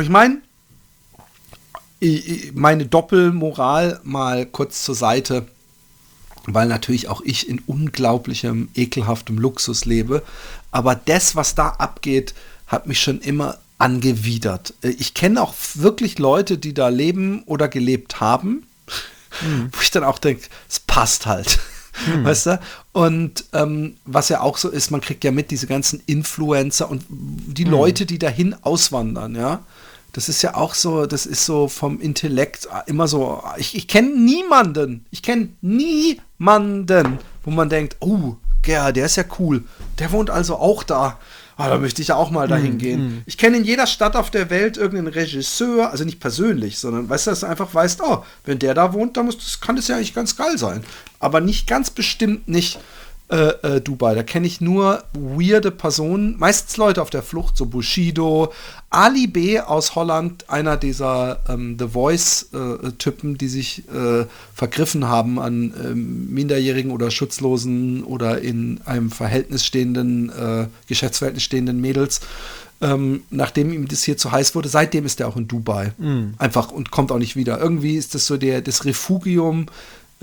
ich 0.00 0.08
meine, 0.08 0.38
meine 2.54 2.86
Doppelmoral 2.86 4.00
mal 4.02 4.46
kurz 4.46 4.84
zur 4.84 4.96
Seite, 4.96 5.46
weil 6.46 6.68
natürlich 6.68 7.08
auch 7.08 7.20
ich 7.22 7.48
in 7.48 7.60
unglaublichem, 7.66 8.68
ekelhaftem 8.74 9.38
Luxus 9.38 9.84
lebe. 9.84 10.22
Aber 10.70 10.94
das, 10.94 11.36
was 11.36 11.54
da 11.54 11.68
abgeht, 11.68 12.34
hat 12.66 12.86
mich 12.86 13.00
schon 13.00 13.20
immer 13.20 13.58
angewidert. 13.78 14.74
Ich 14.82 15.14
kenne 15.14 15.42
auch 15.42 15.54
wirklich 15.74 16.18
Leute, 16.18 16.58
die 16.58 16.74
da 16.74 16.88
leben 16.88 17.42
oder 17.44 17.68
gelebt 17.68 18.20
haben 18.20 18.64
mhm. 19.42 19.68
wo 19.72 19.80
ich 19.80 19.90
dann 19.90 20.04
auch 20.04 20.18
denke, 20.18 20.46
es 20.68 20.80
passt 20.80 21.26
halt. 21.26 21.58
Mhm. 22.06 22.24
Weißt 22.24 22.46
du? 22.46 22.60
Und 22.92 23.44
ähm, 23.52 23.96
was 24.04 24.28
ja 24.28 24.40
auch 24.40 24.56
so 24.56 24.68
ist, 24.68 24.90
man 24.90 25.00
kriegt 25.00 25.24
ja 25.24 25.30
mit 25.30 25.50
diese 25.50 25.66
ganzen 25.66 26.02
Influencer 26.06 26.90
und 26.90 27.04
die 27.08 27.64
mhm. 27.64 27.72
Leute, 27.72 28.06
die 28.06 28.18
dahin 28.18 28.54
auswandern, 28.62 29.34
ja. 29.34 29.62
Das 30.12 30.28
ist 30.28 30.42
ja 30.42 30.54
auch 30.54 30.74
so, 30.74 31.06
das 31.06 31.26
ist 31.26 31.44
so 31.44 31.66
vom 31.66 32.00
Intellekt 32.00 32.68
immer 32.86 33.08
so. 33.08 33.42
Ich, 33.56 33.74
ich 33.74 33.88
kenne 33.88 34.10
niemanden, 34.10 35.04
ich 35.10 35.22
kenne 35.22 35.48
niemanden, 35.60 36.22
wo 37.42 37.50
man 37.50 37.68
denkt, 37.68 37.96
oh, 38.00 38.36
der, 38.66 38.92
der 38.92 39.06
ist 39.06 39.16
ja 39.16 39.24
cool. 39.38 39.64
Der 39.98 40.12
wohnt 40.12 40.30
also 40.30 40.56
auch 40.56 40.82
da 40.82 41.18
ah, 41.56 41.68
da 41.68 41.78
möchte 41.78 42.02
ich 42.02 42.08
ja 42.08 42.16
auch 42.16 42.30
mal 42.30 42.48
dahin 42.48 42.74
mm, 42.74 42.78
gehen. 42.78 43.00
Mm. 43.00 43.22
Ich 43.26 43.38
kenne 43.38 43.56
in 43.56 43.64
jeder 43.64 43.86
Stadt 43.86 44.16
auf 44.16 44.30
der 44.30 44.50
Welt 44.50 44.76
irgendeinen 44.76 45.12
Regisseur, 45.12 45.90
also 45.90 46.04
nicht 46.04 46.20
persönlich, 46.20 46.78
sondern 46.78 47.08
weißt 47.08 47.26
du, 47.26 47.30
dass 47.30 47.40
du 47.40 47.46
einfach 47.46 47.72
weißt, 47.72 48.00
oh, 48.02 48.24
wenn 48.44 48.58
der 48.58 48.74
da 48.74 48.92
wohnt, 48.92 49.16
dann 49.16 49.26
muss, 49.26 49.38
das 49.38 49.60
kann 49.60 49.76
das 49.76 49.88
ja 49.88 49.96
eigentlich 49.96 50.14
ganz 50.14 50.36
geil 50.36 50.58
sein. 50.58 50.84
Aber 51.20 51.40
nicht 51.40 51.66
ganz 51.66 51.90
bestimmt 51.90 52.48
nicht 52.48 52.78
äh, 53.30 53.36
äh, 53.76 53.80
Dubai. 53.80 54.14
Da 54.14 54.22
kenne 54.22 54.46
ich 54.46 54.60
nur 54.60 55.02
weirde 55.14 55.70
Personen, 55.70 56.36
meistens 56.38 56.76
Leute 56.76 57.00
auf 57.00 57.08
der 57.08 57.22
Flucht, 57.22 57.56
so 57.56 57.64
Bushido, 57.64 58.52
Ali 58.90 59.26
B 59.26 59.58
aus 59.60 59.94
Holland, 59.94 60.50
einer 60.50 60.76
dieser 60.76 61.40
ähm, 61.48 61.76
The 61.78 61.88
Voice-Typen, 61.88 63.34
äh, 63.34 63.38
die 63.38 63.48
sich 63.48 63.88
äh, 63.88 64.26
vergriffen 64.54 65.08
haben 65.08 65.38
an 65.38 65.72
ähm, 65.82 66.34
Minderjährigen 66.34 66.90
oder 66.90 67.10
Schutzlosen 67.10 68.04
oder 68.04 68.42
in 68.42 68.80
einem 68.84 69.10
Verhältnis 69.10 69.64
stehenden, 69.64 70.28
äh, 70.28 70.66
Geschäftsverhältnis 70.86 71.44
stehenden 71.44 71.80
Mädels. 71.80 72.20
Ähm, 72.82 73.22
nachdem 73.30 73.72
ihm 73.72 73.88
das 73.88 74.02
hier 74.02 74.18
zu 74.18 74.32
heiß 74.32 74.54
wurde, 74.54 74.68
seitdem 74.68 75.06
ist 75.06 75.18
er 75.20 75.28
auch 75.28 75.36
in 75.36 75.48
Dubai. 75.48 75.92
Mm. 75.96 76.34
Einfach 76.36 76.70
und 76.70 76.90
kommt 76.90 77.10
auch 77.10 77.18
nicht 77.18 77.36
wieder. 77.36 77.58
Irgendwie 77.58 77.96
ist 77.96 78.14
das 78.14 78.26
so 78.26 78.36
der, 78.36 78.60
das 78.60 78.84
Refugium 78.84 79.66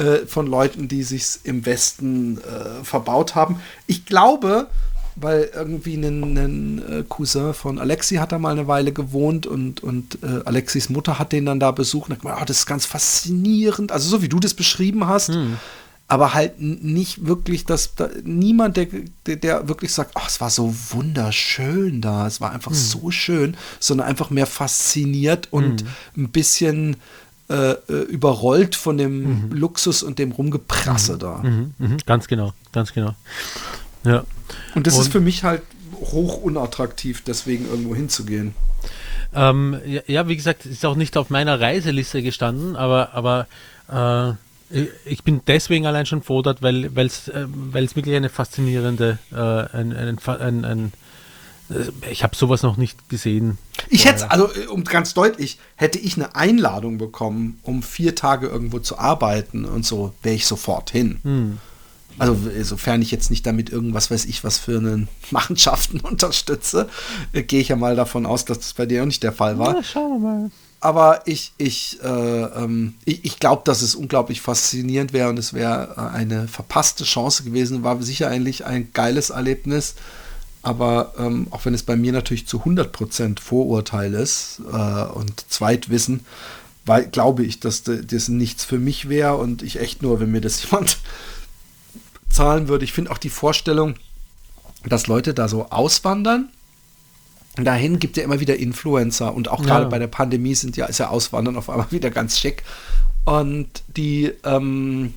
äh, 0.02 0.26
von 0.26 0.48
Leuten, 0.48 0.88
die 0.88 1.04
sich 1.04 1.40
im 1.44 1.66
Westen 1.66 2.40
äh, 2.40 2.84
verbaut 2.84 3.36
haben. 3.36 3.62
Ich 3.86 4.06
glaube, 4.06 4.68
weil 5.16 5.52
irgendwie 5.54 5.96
ein, 5.96 6.80
äh, 6.80 7.04
Cousin 7.08 7.54
von 7.54 7.78
Alexi 7.78 8.16
hat 8.16 8.32
da 8.32 8.40
mal 8.40 8.52
eine 8.52 8.68
Weile 8.68 8.94
gewohnt 8.94 9.46
und, 9.46 9.84
und 9.84 10.18
äh, 10.24 10.42
Alexis 10.46 10.90
Mutter 10.90 11.20
hat 11.20 11.32
den 11.32 11.46
dann 11.46 11.60
da 11.60 11.72
besucht 11.72 12.10
und 12.10 12.16
hat 12.16 12.22
gesagt, 12.22 12.42
oh, 12.42 12.46
das 12.46 12.58
ist 12.60 12.66
ganz 12.66 12.86
faszinierend, 12.86 13.92
also 13.92 14.10
so 14.10 14.22
wie 14.22 14.30
du 14.30 14.40
das 14.40 14.54
beschrieben 14.54 15.08
hast. 15.08 15.30
Hm. 15.30 15.58
Aber 16.08 16.34
halt 16.34 16.60
nicht 16.60 17.26
wirklich, 17.26 17.64
dass 17.66 17.96
da, 17.96 18.10
niemand, 18.24 18.76
der, 18.76 18.88
der, 19.28 19.36
der, 19.38 19.68
wirklich 19.70 19.94
sagt, 19.94 20.14
oh, 20.16 20.24
es 20.28 20.42
war 20.42 20.50
so 20.50 20.74
wunderschön 20.90 22.02
da, 22.02 22.28
es 22.28 22.42
war 22.42 22.52
einfach 22.52 22.72
hm. 22.72 22.78
so 22.78 23.12
schön, 23.12 23.56
sondern 23.80 24.08
einfach 24.08 24.30
mehr 24.30 24.48
fasziniert 24.48 25.50
und 25.52 25.82
hm. 25.82 25.88
ein 26.18 26.30
bisschen 26.30 26.98
äh, 27.52 27.72
äh, 27.90 28.04
überrollt 28.04 28.76
von 28.76 28.98
dem 28.98 29.24
mhm. 29.24 29.52
Luxus 29.52 30.04
und 30.04 30.20
dem 30.20 30.32
Rumgeprasse 30.32 31.16
mhm. 31.16 31.20
da. 31.20 31.38
Mhm. 31.44 31.74
mhm. 31.80 31.98
Ganz 32.06 32.28
genau, 32.28 32.54
ganz 32.72 32.94
genau. 32.94 33.14
Ja. 34.06 34.24
Und 34.74 34.88
das 34.88 34.96
und, 34.96 35.02
ist 35.02 35.12
für 35.12 35.20
mich 35.20 35.44
halt 35.44 35.62
hoch 35.96 36.38
unattraktiv, 36.38 37.24
deswegen 37.28 37.66
irgendwo 37.66 37.94
hinzugehen. 37.94 38.56
Ähm, 39.34 39.76
ja, 39.86 40.02
ja, 40.08 40.28
wie 40.30 40.38
gesagt, 40.38 40.66
ist 40.66 40.86
auch 40.86 40.96
nicht 40.96 41.18
auf 41.18 41.30
meiner 41.30 41.60
Reiseliste 41.60 42.24
gestanden, 42.24 42.78
aber, 42.78 43.14
aber 43.14 43.48
äh, 43.92 44.86
ich 45.04 45.24
bin 45.24 45.42
deswegen 45.46 45.86
allein 45.86 46.06
schon 46.06 46.24
froh 46.24 46.44
weil 46.62 47.06
es 47.06 47.28
äh, 47.28 47.48
wirklich 47.74 48.16
eine 48.16 48.30
faszinierende, 48.30 49.20
äh, 49.34 49.36
ein, 49.36 49.92
ein, 49.94 50.18
ein, 50.26 50.66
ein 50.66 50.94
ich 52.10 52.24
habe 52.24 52.36
sowas 52.36 52.64
noch 52.64 52.78
nicht 52.78 53.10
gesehen. 53.10 53.58
Ich 53.90 54.06
hätte, 54.06 54.32
also 54.32 54.48
äh, 54.54 54.68
um 54.68 54.84
ganz 54.84 55.14
deutlich, 55.14 55.60
hätte 55.76 56.00
ich 56.00 56.16
eine 56.16 56.36
Einladung 56.36 56.98
bekommen, 56.98 57.60
um 57.64 57.84
vier 57.84 58.16
Tage 58.16 58.48
irgendwo 58.48 58.80
zu 58.80 58.98
arbeiten 58.98 59.66
und 59.66 59.86
so, 59.86 60.14
wäre 60.24 60.36
ich 60.36 60.46
sofort 60.46 60.90
hin. 60.92 61.20
Hm. 61.24 61.58
Also 62.18 62.38
sofern 62.64 63.02
ich 63.02 63.12
jetzt 63.12 63.30
nicht 63.30 63.46
damit 63.46 63.70
irgendwas 63.70 64.12
weiß 64.12 64.26
ich 64.26 64.44
was 64.44 64.58
für 64.58 64.78
einen 64.78 65.08
Machenschaften 65.32 66.00
unterstütze, 66.02 66.90
äh, 67.34 67.44
gehe 67.44 67.62
ich 67.62 67.70
ja 67.70 67.76
mal 67.76 67.96
davon 67.96 68.26
aus, 68.26 68.46
dass 68.46 68.60
das 68.60 68.74
bei 68.74 68.86
dir 68.86 69.02
auch 69.02 69.08
nicht 69.08 69.24
der 69.24 69.34
Fall 69.34 69.58
war. 69.58 69.76
Ja, 69.76 69.84
schauen 69.84 70.12
wir 70.12 70.20
mal. 70.20 70.52
aber 70.82 71.22
ich, 71.26 71.54
ich, 71.58 72.00
äh, 72.04 72.08
ähm, 72.08 72.96
ich, 73.06 73.24
ich 73.26 73.40
glaube, 73.40 73.62
dass 73.66 73.82
es 73.82 73.96
unglaublich 73.96 74.42
faszinierend 74.42 75.14
wäre 75.14 75.30
und 75.30 75.40
es 75.40 75.54
wäre 75.54 75.96
äh, 75.98 76.16
eine 76.16 76.48
verpasste 76.48 77.06
Chance 77.06 77.44
gewesen. 77.44 77.84
War 77.84 78.02
sicher 78.02 78.28
eigentlich 78.28 78.66
ein 78.66 78.92
geiles 78.94 79.30
Erlebnis. 79.30 79.96
Aber 80.64 81.14
ähm, 81.18 81.48
auch 81.50 81.66
wenn 81.66 81.74
es 81.74 81.84
bei 81.84 81.96
mir 81.96 82.12
natürlich 82.12 82.48
zu 82.48 82.60
100% 82.62 83.40
Vorurteil 83.40 84.14
ist 84.14 84.62
äh, 84.72 85.04
und 85.04 85.44
Zweitwissen, 85.50 86.26
weil 86.86 87.08
glaube 87.08 87.44
ich, 87.44 87.60
dass 87.60 87.84
das 87.84 88.28
nichts 88.28 88.64
für 88.64 88.78
mich 88.78 89.10
wäre 89.10 89.38
und 89.38 89.64
ich 89.64 89.80
echt 89.80 90.02
nur, 90.02 90.20
wenn 90.20 90.32
mir 90.32 90.42
das 90.42 90.64
jemand 90.72 91.00
zahlen 92.30 92.68
würde. 92.68 92.86
Ich 92.86 92.94
finde 92.94 93.12
auch 93.12 93.18
die 93.18 93.30
Vorstellung, 93.30 93.96
dass 94.86 95.08
Leute 95.08 95.34
da 95.34 95.48
so 95.48 95.70
auswandern. 95.70 96.50
Dahin 97.56 98.00
gibt 98.00 98.16
ja 98.16 98.24
immer 98.24 98.40
wieder 98.40 98.56
Influencer 98.56 99.34
und 99.34 99.50
auch 99.50 99.62
gerade 99.62 99.84
Ja. 99.84 99.90
bei 99.90 100.00
der 100.00 100.08
Pandemie 100.08 100.56
sind 100.56 100.78
ja, 100.78 100.86
ist 100.86 101.00
ja 101.00 101.10
Auswandern 101.10 101.58
auf 101.58 101.70
einmal 101.70 101.88
wieder 101.92 102.10
ganz 102.10 102.40
schick. 102.40 102.64
Und 103.26 103.84
die, 103.98 104.32
ähm, 104.46 105.14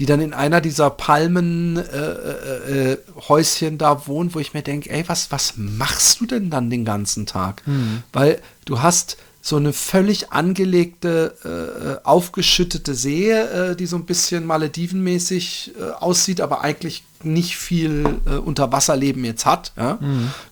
die 0.00 0.06
dann 0.06 0.22
in 0.22 0.32
einer 0.32 0.62
dieser 0.62 0.88
Palmenhäuschen 0.88 1.86
äh, 1.92 2.92
äh, 2.92 2.98
Häuschen 3.28 3.76
da 3.76 4.06
wohnen, 4.06 4.34
wo 4.34 4.38
ich 4.38 4.54
mir 4.54 4.62
denke, 4.62 4.88
ey, 4.88 5.04
was, 5.06 5.30
was 5.30 5.54
machst 5.58 6.20
du 6.20 6.26
denn 6.26 6.48
dann 6.48 6.70
den 6.70 6.86
ganzen 6.86 7.26
Tag? 7.26 7.62
Weil 8.10 8.40
du 8.64 8.80
hast 8.80 9.18
so 9.42 9.56
eine 9.56 9.74
völlig 9.74 10.32
angelegte, 10.32 12.00
äh, 12.02 12.06
aufgeschüttete 12.06 12.94
See, 12.94 13.30
äh, 13.30 13.76
die 13.76 13.84
so 13.84 13.96
ein 13.96 14.06
bisschen 14.06 14.46
Maledivenmäßig 14.46 15.72
äh, 15.78 15.90
aussieht, 15.90 16.40
aber 16.40 16.62
eigentlich 16.62 17.04
nicht 17.22 17.58
viel 17.58 18.20
äh, 18.24 18.36
Unterwasserleben 18.36 19.22
jetzt 19.26 19.44
hat. 19.44 19.72
Ja? 19.76 19.98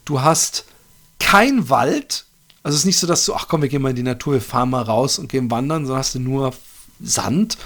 Du 0.04 0.20
hast 0.20 0.66
kein 1.18 1.70
Wald. 1.70 2.26
Also 2.62 2.74
es 2.74 2.82
ist 2.82 2.86
nicht 2.86 2.98
so, 2.98 3.06
dass 3.06 3.24
du, 3.24 3.32
ach 3.32 3.48
komm, 3.48 3.62
wir 3.62 3.70
gehen 3.70 3.80
mal 3.80 3.90
in 3.90 3.96
die 3.96 4.02
Natur, 4.02 4.34
wir 4.34 4.40
fahren 4.42 4.68
mal 4.68 4.82
raus 4.82 5.18
und 5.18 5.30
gehen 5.30 5.50
wandern, 5.50 5.86
sondern 5.86 6.00
hast 6.00 6.16
du 6.16 6.20
nur 6.20 6.52
Sand. 7.00 7.58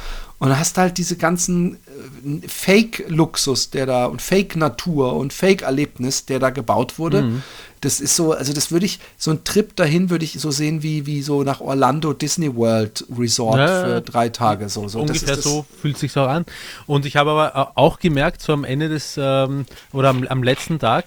Und 0.42 0.58
hast 0.58 0.76
halt 0.76 0.98
diese 0.98 1.16
ganzen 1.16 1.74
äh, 1.74 2.48
Fake-Luxus, 2.48 3.70
der 3.70 3.86
da 3.86 4.06
und 4.06 4.20
Fake-Natur 4.20 5.14
und 5.14 5.32
Fake-Erlebnis, 5.32 6.26
der 6.26 6.40
da 6.40 6.50
gebaut 6.50 6.98
wurde. 6.98 7.42
Das 7.80 8.00
ist 8.00 8.16
so, 8.16 8.32
also 8.32 8.52
das 8.52 8.72
würde 8.72 8.86
ich, 8.86 8.98
so 9.16 9.30
ein 9.30 9.44
Trip 9.44 9.76
dahin 9.76 10.10
würde 10.10 10.24
ich 10.24 10.32
so 10.40 10.50
sehen 10.50 10.82
wie, 10.82 11.06
wie 11.06 11.22
so 11.22 11.44
nach 11.44 11.60
Orlando 11.60 12.12
Disney 12.12 12.56
World 12.56 13.04
Resort 13.16 13.58
Ja, 13.58 13.84
für 13.84 14.00
drei 14.00 14.30
Tage. 14.30 14.68
So, 14.68 14.88
so. 14.88 15.02
Ungefähr 15.02 15.36
so 15.36 15.64
fühlt 15.80 15.96
sich 15.96 16.16
auch 16.18 16.26
an. 16.26 16.44
Und 16.88 17.06
ich 17.06 17.14
habe 17.14 17.30
aber 17.30 17.72
auch 17.76 18.00
gemerkt, 18.00 18.42
so 18.42 18.52
am 18.52 18.64
Ende 18.64 18.88
des 18.88 19.14
ähm, 19.16 19.64
oder 19.92 20.08
am, 20.08 20.26
am 20.26 20.42
letzten 20.42 20.80
Tag, 20.80 21.04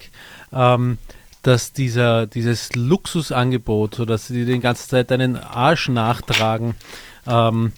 ähm, 0.50 0.96
dass 1.42 1.74
dieser, 1.74 2.26
dieses 2.26 2.74
Luxusangebot, 2.74 3.96
so 3.96 4.06
dass 4.06 4.28
sie 4.28 4.46
den 4.46 4.62
ganzen 4.62 4.88
Zeit 4.88 5.10
deinen 5.10 5.36
Arsch 5.36 5.90
nachtragen 5.90 6.74
ähm, 7.26 7.72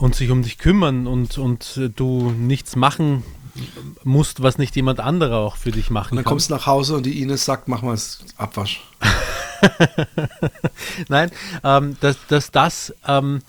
und 0.00 0.14
sich 0.14 0.30
um 0.30 0.42
dich 0.42 0.58
kümmern 0.58 1.06
und, 1.06 1.38
und 1.38 1.76
äh, 1.76 1.90
du 1.90 2.30
nichts 2.30 2.74
machen 2.74 3.22
musst, 4.02 4.42
was 4.42 4.58
nicht 4.58 4.74
jemand 4.74 4.98
anderer 4.98 5.38
auch 5.38 5.56
für 5.56 5.70
dich 5.70 5.90
machen 5.90 6.12
Und 6.12 6.16
dann 6.16 6.24
kann. 6.24 6.30
kommst 6.30 6.50
du 6.50 6.54
nach 6.54 6.66
Hause 6.66 6.96
und 6.96 7.04
die 7.04 7.20
Ines 7.20 7.44
sagt, 7.44 7.68
mach 7.68 7.82
mal 7.82 7.92
das 7.92 8.24
Abwasch. 8.36 8.82
Nein, 11.08 11.30
ähm, 11.62 11.96
dass, 12.00 12.16
dass 12.28 12.50
das, 12.50 12.94
ähm, 13.06 13.42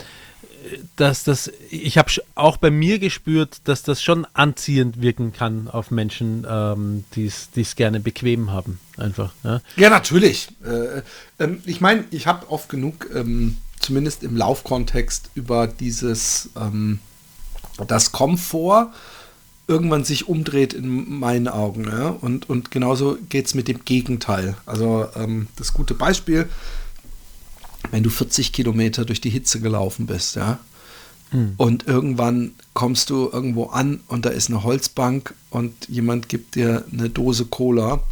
dass 0.97 1.23
das, 1.23 1.49
ich 1.69 1.97
habe 1.97 2.11
auch 2.35 2.57
bei 2.57 2.69
mir 2.69 2.99
gespürt, 2.99 3.61
dass 3.65 3.83
das 3.83 4.03
schon 4.03 4.27
anziehend 4.33 5.01
wirken 5.01 5.31
kann 5.31 5.69
auf 5.69 5.89
Menschen, 5.89 6.45
ähm, 6.49 7.05
die 7.15 7.27
es 7.27 7.75
gerne 7.75 8.01
bequem 8.01 8.51
haben, 8.51 8.79
einfach. 8.97 9.31
Ja? 9.43 9.61
Ja, 9.77 9.89
natürlich. 9.89 10.49
Äh, 10.65 11.01
ähm, 11.41 11.61
ich 11.65 11.79
meine, 11.79 12.03
ich 12.11 12.27
habe 12.27 12.49
oft 12.49 12.67
genug, 12.67 13.07
ähm, 13.15 13.57
zumindest 13.81 14.23
im 14.23 14.37
Laufkontext, 14.37 15.29
über 15.35 15.67
dieses, 15.67 16.49
ähm, 16.55 16.99
das 17.87 18.11
Komfort 18.11 18.91
irgendwann 19.67 20.03
sich 20.03 20.27
umdreht 20.27 20.73
in 20.73 21.19
meinen 21.19 21.47
Augen. 21.47 21.85
Ja? 21.85 22.09
Und, 22.09 22.49
und 22.49 22.71
genauso 22.71 23.17
geht 23.29 23.47
es 23.47 23.53
mit 23.53 23.67
dem 23.67 23.85
Gegenteil. 23.85 24.55
Also 24.65 25.07
ähm, 25.15 25.47
das 25.55 25.73
gute 25.73 25.93
Beispiel, 25.93 26.49
wenn 27.89 28.03
du 28.03 28.09
40 28.09 28.53
Kilometer 28.53 29.05
durch 29.05 29.21
die 29.21 29.29
Hitze 29.29 29.59
gelaufen 29.59 30.05
bist, 30.05 30.35
ja, 30.35 30.59
und 31.55 31.87
irgendwann 31.87 32.51
kommst 32.73 33.09
du 33.09 33.29
irgendwo 33.31 33.67
an 33.67 34.01
und 34.07 34.25
da 34.25 34.29
ist 34.29 34.49
eine 34.49 34.63
Holzbank 34.63 35.33
und 35.49 35.87
jemand 35.87 36.27
gibt 36.27 36.55
dir 36.55 36.83
eine 36.91 37.09
Dose 37.09 37.45
Cola, 37.45 38.03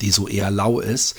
die 0.00 0.10
so 0.10 0.26
eher 0.26 0.50
lau 0.50 0.80
ist, 0.80 1.14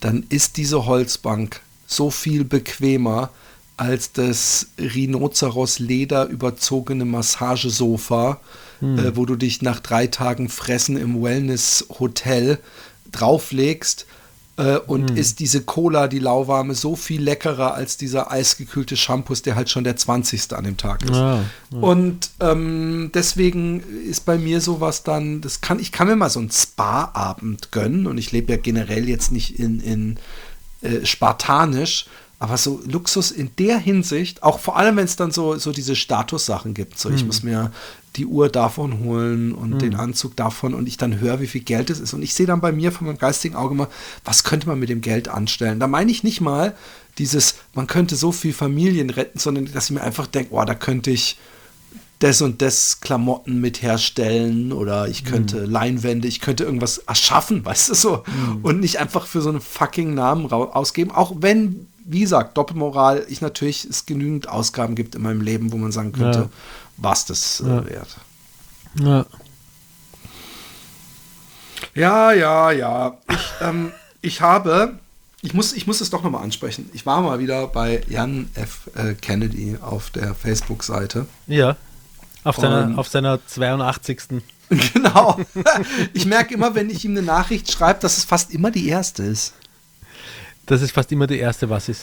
dann 0.00 0.26
ist 0.28 0.58
diese 0.58 0.84
Holzbank 0.84 1.62
so 1.88 2.10
viel 2.10 2.44
bequemer 2.44 3.30
als 3.76 4.12
das 4.12 4.68
Rhinoceros-Leder 4.78 6.26
überzogene 6.26 7.04
Massagesofa, 7.04 8.40
äh, 8.80 9.12
wo 9.14 9.24
du 9.24 9.36
dich 9.36 9.62
nach 9.62 9.80
drei 9.80 10.06
Tagen 10.06 10.48
Fressen 10.48 10.96
im 10.96 11.22
Wellness-Hotel 11.22 12.58
drauflegst. 13.10 14.06
Äh, 14.56 14.78
und 14.78 15.12
ist 15.16 15.38
diese 15.38 15.62
Cola, 15.62 16.08
die 16.08 16.18
lauwarme, 16.18 16.74
so 16.74 16.96
viel 16.96 17.22
leckerer 17.22 17.74
als 17.74 17.96
dieser 17.96 18.32
eisgekühlte 18.32 18.96
Shampoos, 18.96 19.42
der 19.42 19.54
halt 19.54 19.70
schon 19.70 19.84
der 19.84 19.94
20. 19.94 20.52
an 20.52 20.64
dem 20.64 20.76
Tag 20.76 21.04
ist. 21.04 21.12
Ja, 21.12 21.44
Und 21.70 22.30
ähm, 22.40 23.12
deswegen 23.14 23.84
ist 24.04 24.26
bei 24.26 24.36
mir 24.36 24.60
sowas 24.60 25.04
dann, 25.04 25.40
das 25.40 25.60
kann, 25.60 25.78
ich 25.78 25.92
kann 25.92 26.08
mir 26.08 26.16
mal 26.16 26.28
so 26.28 26.40
einen 26.40 26.50
Spa-Abend 26.50 27.70
gönnen 27.70 28.08
und 28.08 28.18
ich 28.18 28.32
lebe 28.32 28.50
ja 28.52 28.58
generell 28.58 29.08
jetzt 29.08 29.30
nicht 29.30 29.60
in, 29.60 29.78
in 29.78 30.18
äh, 30.82 31.04
spartanisch, 31.04 32.06
aber 32.38 32.56
so 32.56 32.80
Luxus 32.86 33.32
in 33.32 33.50
der 33.58 33.78
Hinsicht, 33.78 34.42
auch 34.44 34.60
vor 34.60 34.76
allem, 34.76 34.96
wenn 34.96 35.04
es 35.04 35.16
dann 35.16 35.32
so, 35.32 35.56
so 35.56 35.72
diese 35.72 35.96
Statussachen 35.96 36.72
gibt, 36.72 36.98
so 36.98 37.10
ich 37.10 37.24
muss 37.24 37.42
mir 37.42 37.72
die 38.14 38.26
Uhr 38.26 38.48
davon 38.48 39.00
holen 39.00 39.52
und 39.52 39.82
den 39.82 39.94
Anzug 39.94 40.36
davon 40.36 40.74
und 40.74 40.86
ich 40.86 40.96
dann 40.96 41.20
höre, 41.20 41.40
wie 41.40 41.46
viel 41.46 41.62
Geld 41.62 41.90
es 41.90 42.00
ist. 42.00 42.14
Und 42.14 42.22
ich 42.22 42.34
sehe 42.34 42.46
dann 42.46 42.60
bei 42.60 42.72
mir 42.72 42.92
von 42.92 43.06
meinem 43.06 43.18
geistigen 43.18 43.54
Auge 43.54 43.74
mal, 43.74 43.88
was 44.24 44.44
könnte 44.44 44.66
man 44.66 44.78
mit 44.78 44.88
dem 44.88 45.00
Geld 45.00 45.28
anstellen? 45.28 45.78
Da 45.78 45.86
meine 45.86 46.10
ich 46.10 46.24
nicht 46.24 46.40
mal 46.40 46.74
dieses, 47.18 47.56
man 47.74 47.86
könnte 47.86 48.16
so 48.16 48.32
viel 48.32 48.52
Familien 48.52 49.10
retten, 49.10 49.38
sondern 49.38 49.72
dass 49.72 49.86
ich 49.86 49.90
mir 49.92 50.02
einfach 50.02 50.26
denke, 50.26 50.52
oh, 50.54 50.64
da 50.64 50.74
könnte 50.74 51.10
ich 51.10 51.38
das 52.20 52.42
und 52.42 52.62
das 52.62 53.00
Klamotten 53.00 53.60
mit 53.60 53.80
herstellen 53.82 54.72
oder 54.72 55.06
ich 55.08 55.24
könnte 55.24 55.64
Leinwände, 55.64 56.26
ich 56.26 56.40
könnte 56.40 56.64
irgendwas 56.64 56.98
erschaffen, 56.98 57.64
weißt 57.64 57.90
du 57.90 57.94
so, 57.94 58.24
und 58.62 58.80
nicht 58.80 58.98
einfach 58.98 59.26
für 59.26 59.40
so 59.40 59.50
einen 59.50 59.60
fucking 59.60 60.14
Namen 60.14 60.50
ausgeben, 60.50 61.10
auch 61.12 61.32
wenn, 61.38 61.86
wie 62.04 62.20
gesagt, 62.20 62.56
Doppelmoral, 62.58 63.24
ich 63.28 63.40
natürlich 63.40 63.84
es 63.84 64.04
genügend 64.06 64.48
Ausgaben 64.48 64.94
gibt 64.96 65.14
in 65.14 65.22
meinem 65.22 65.40
Leben, 65.42 65.70
wo 65.72 65.76
man 65.76 65.92
sagen 65.92 66.12
könnte, 66.12 66.38
Ja. 66.38 66.48
was 66.96 67.24
das 67.26 67.60
äh, 67.60 67.68
Ja. 67.68 67.86
wert. 67.86 68.16
Ja. 69.00 69.26
Ja, 71.94 72.32
ja, 72.32 72.70
ja. 72.72 73.16
Ich, 73.30 73.50
ähm, 73.66 73.92
ich 74.22 74.40
habe, 74.40 74.98
ich 75.42 75.54
muss, 75.54 75.72
ich 75.72 75.86
muss 75.86 76.00
es 76.00 76.10
doch 76.10 76.22
nochmal 76.22 76.42
ansprechen. 76.44 76.90
Ich 76.92 77.06
war 77.06 77.20
mal 77.22 77.38
wieder 77.38 77.66
bei 77.68 78.02
Jan 78.08 78.48
F. 78.54 78.90
Äh, 78.94 79.14
Kennedy 79.14 79.76
auf 79.80 80.10
der 80.10 80.34
Facebook-Seite. 80.34 81.26
ja. 81.46 81.76
Auf, 82.48 82.56
seiner, 82.56 82.98
auf 82.98 83.08
seiner 83.08 83.46
82. 83.46 84.20
Genau. 84.92 85.40
Ich 86.12 86.26
merke 86.26 86.52
immer, 86.52 86.74
wenn 86.74 86.90
ich 86.90 87.02
ihm 87.02 87.12
eine 87.12 87.22
Nachricht 87.22 87.72
schreibe, 87.72 88.00
dass 88.00 88.18
es 88.18 88.24
fast 88.24 88.52
immer 88.52 88.70
die 88.70 88.86
erste 88.86 89.22
ist. 89.22 89.54
Das 90.66 90.82
ist 90.82 90.92
fast 90.92 91.10
immer 91.10 91.26
die 91.26 91.38
erste, 91.38 91.70
was 91.70 91.88
ist. 91.88 92.02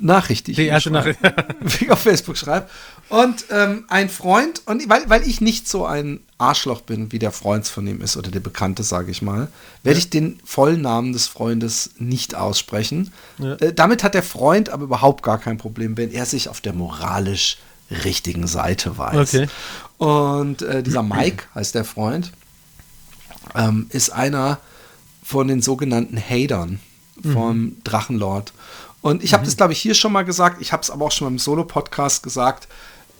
Nachricht, 0.00 0.46
die 0.46 0.52
ich 0.52 0.56
Die 0.56 0.66
erste 0.66 0.90
ich 1.80 1.90
auf 1.90 2.00
Facebook 2.00 2.36
schreibe. 2.36 2.68
Und 3.08 3.46
ähm, 3.50 3.84
ein 3.88 4.08
Freund, 4.08 4.62
und 4.66 4.88
weil, 4.88 5.08
weil 5.08 5.22
ich 5.22 5.40
nicht 5.40 5.68
so 5.68 5.86
ein 5.86 6.20
Arschloch 6.38 6.80
bin, 6.80 7.12
wie 7.12 7.18
der 7.18 7.30
Freund 7.30 7.66
von 7.66 7.86
ihm 7.86 8.00
ist 8.00 8.16
oder 8.16 8.30
der 8.30 8.40
Bekannte, 8.40 8.82
sage 8.82 9.10
ich 9.10 9.22
mal, 9.22 9.48
werde 9.82 9.98
ich 9.98 10.10
den 10.10 10.40
vollen 10.44 10.80
Namen 10.80 11.12
des 11.12 11.28
Freundes 11.28 11.90
nicht 11.98 12.34
aussprechen. 12.34 13.12
Ja. 13.38 13.54
Äh, 13.54 13.72
damit 13.72 14.02
hat 14.02 14.14
der 14.14 14.24
Freund 14.24 14.68
aber 14.68 14.84
überhaupt 14.84 15.22
gar 15.22 15.38
kein 15.38 15.58
Problem, 15.58 15.96
wenn 15.96 16.10
er 16.10 16.26
sich 16.26 16.48
auf 16.48 16.60
der 16.60 16.72
moralisch 16.72 17.58
richtigen 17.90 18.46
Seite 18.46 18.98
weiß. 18.98 19.34
Okay. 19.34 19.48
Und 19.98 20.62
äh, 20.62 20.82
dieser 20.82 21.02
Mike 21.02 21.44
heißt 21.54 21.74
der 21.74 21.84
Freund, 21.84 22.32
ähm, 23.54 23.86
ist 23.90 24.10
einer 24.10 24.58
von 25.22 25.48
den 25.48 25.62
sogenannten 25.62 26.18
Hatern 26.18 26.80
vom 27.32 27.76
Drachenlord. 27.84 28.52
Und 29.00 29.22
ich 29.22 29.34
habe 29.34 29.44
das, 29.44 29.56
glaube 29.56 29.72
ich, 29.72 29.80
hier 29.80 29.94
schon 29.94 30.12
mal 30.12 30.24
gesagt. 30.24 30.60
Ich 30.60 30.72
habe 30.72 30.82
es 30.82 30.90
aber 30.90 31.06
auch 31.06 31.12
schon 31.12 31.26
mal 31.26 31.32
im 31.32 31.38
Solo-Podcast 31.38 32.22
gesagt. 32.22 32.68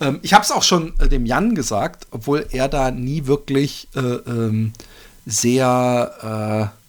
Ähm, 0.01 0.19
ich 0.21 0.33
habe 0.33 0.43
es 0.43 0.51
auch 0.51 0.63
schon 0.63 0.93
äh, 0.99 1.07
dem 1.07 1.25
Jan 1.25 1.55
gesagt, 1.55 2.07
obwohl 2.11 2.47
er 2.51 2.67
da 2.67 2.91
nie 2.91 3.27
wirklich 3.27 3.87
äh, 3.95 3.99
ähm, 3.99 4.73
sehr 5.25 6.71
äh, 6.73 6.84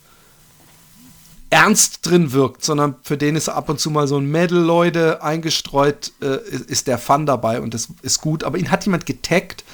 ernst 1.51 2.05
drin 2.07 2.32
wirkt, 2.32 2.64
sondern 2.64 2.97
für 3.03 3.16
den 3.16 3.36
ist 3.36 3.49
ab 3.49 3.68
und 3.68 3.78
zu 3.78 3.90
mal 3.90 4.09
so 4.09 4.16
ein 4.18 4.30
Mädel, 4.30 4.59
Leute, 4.59 5.22
eingestreut, 5.22 6.12
äh, 6.20 6.38
ist, 6.49 6.86
der 6.86 6.99
Fun 6.99 7.26
dabei 7.26 7.61
und 7.61 7.74
das 7.74 7.88
ist 8.03 8.20
gut. 8.20 8.44
Aber 8.44 8.59
ihn 8.59 8.70
hat 8.70 8.84
jemand 8.84 9.07
getaggt. 9.07 9.64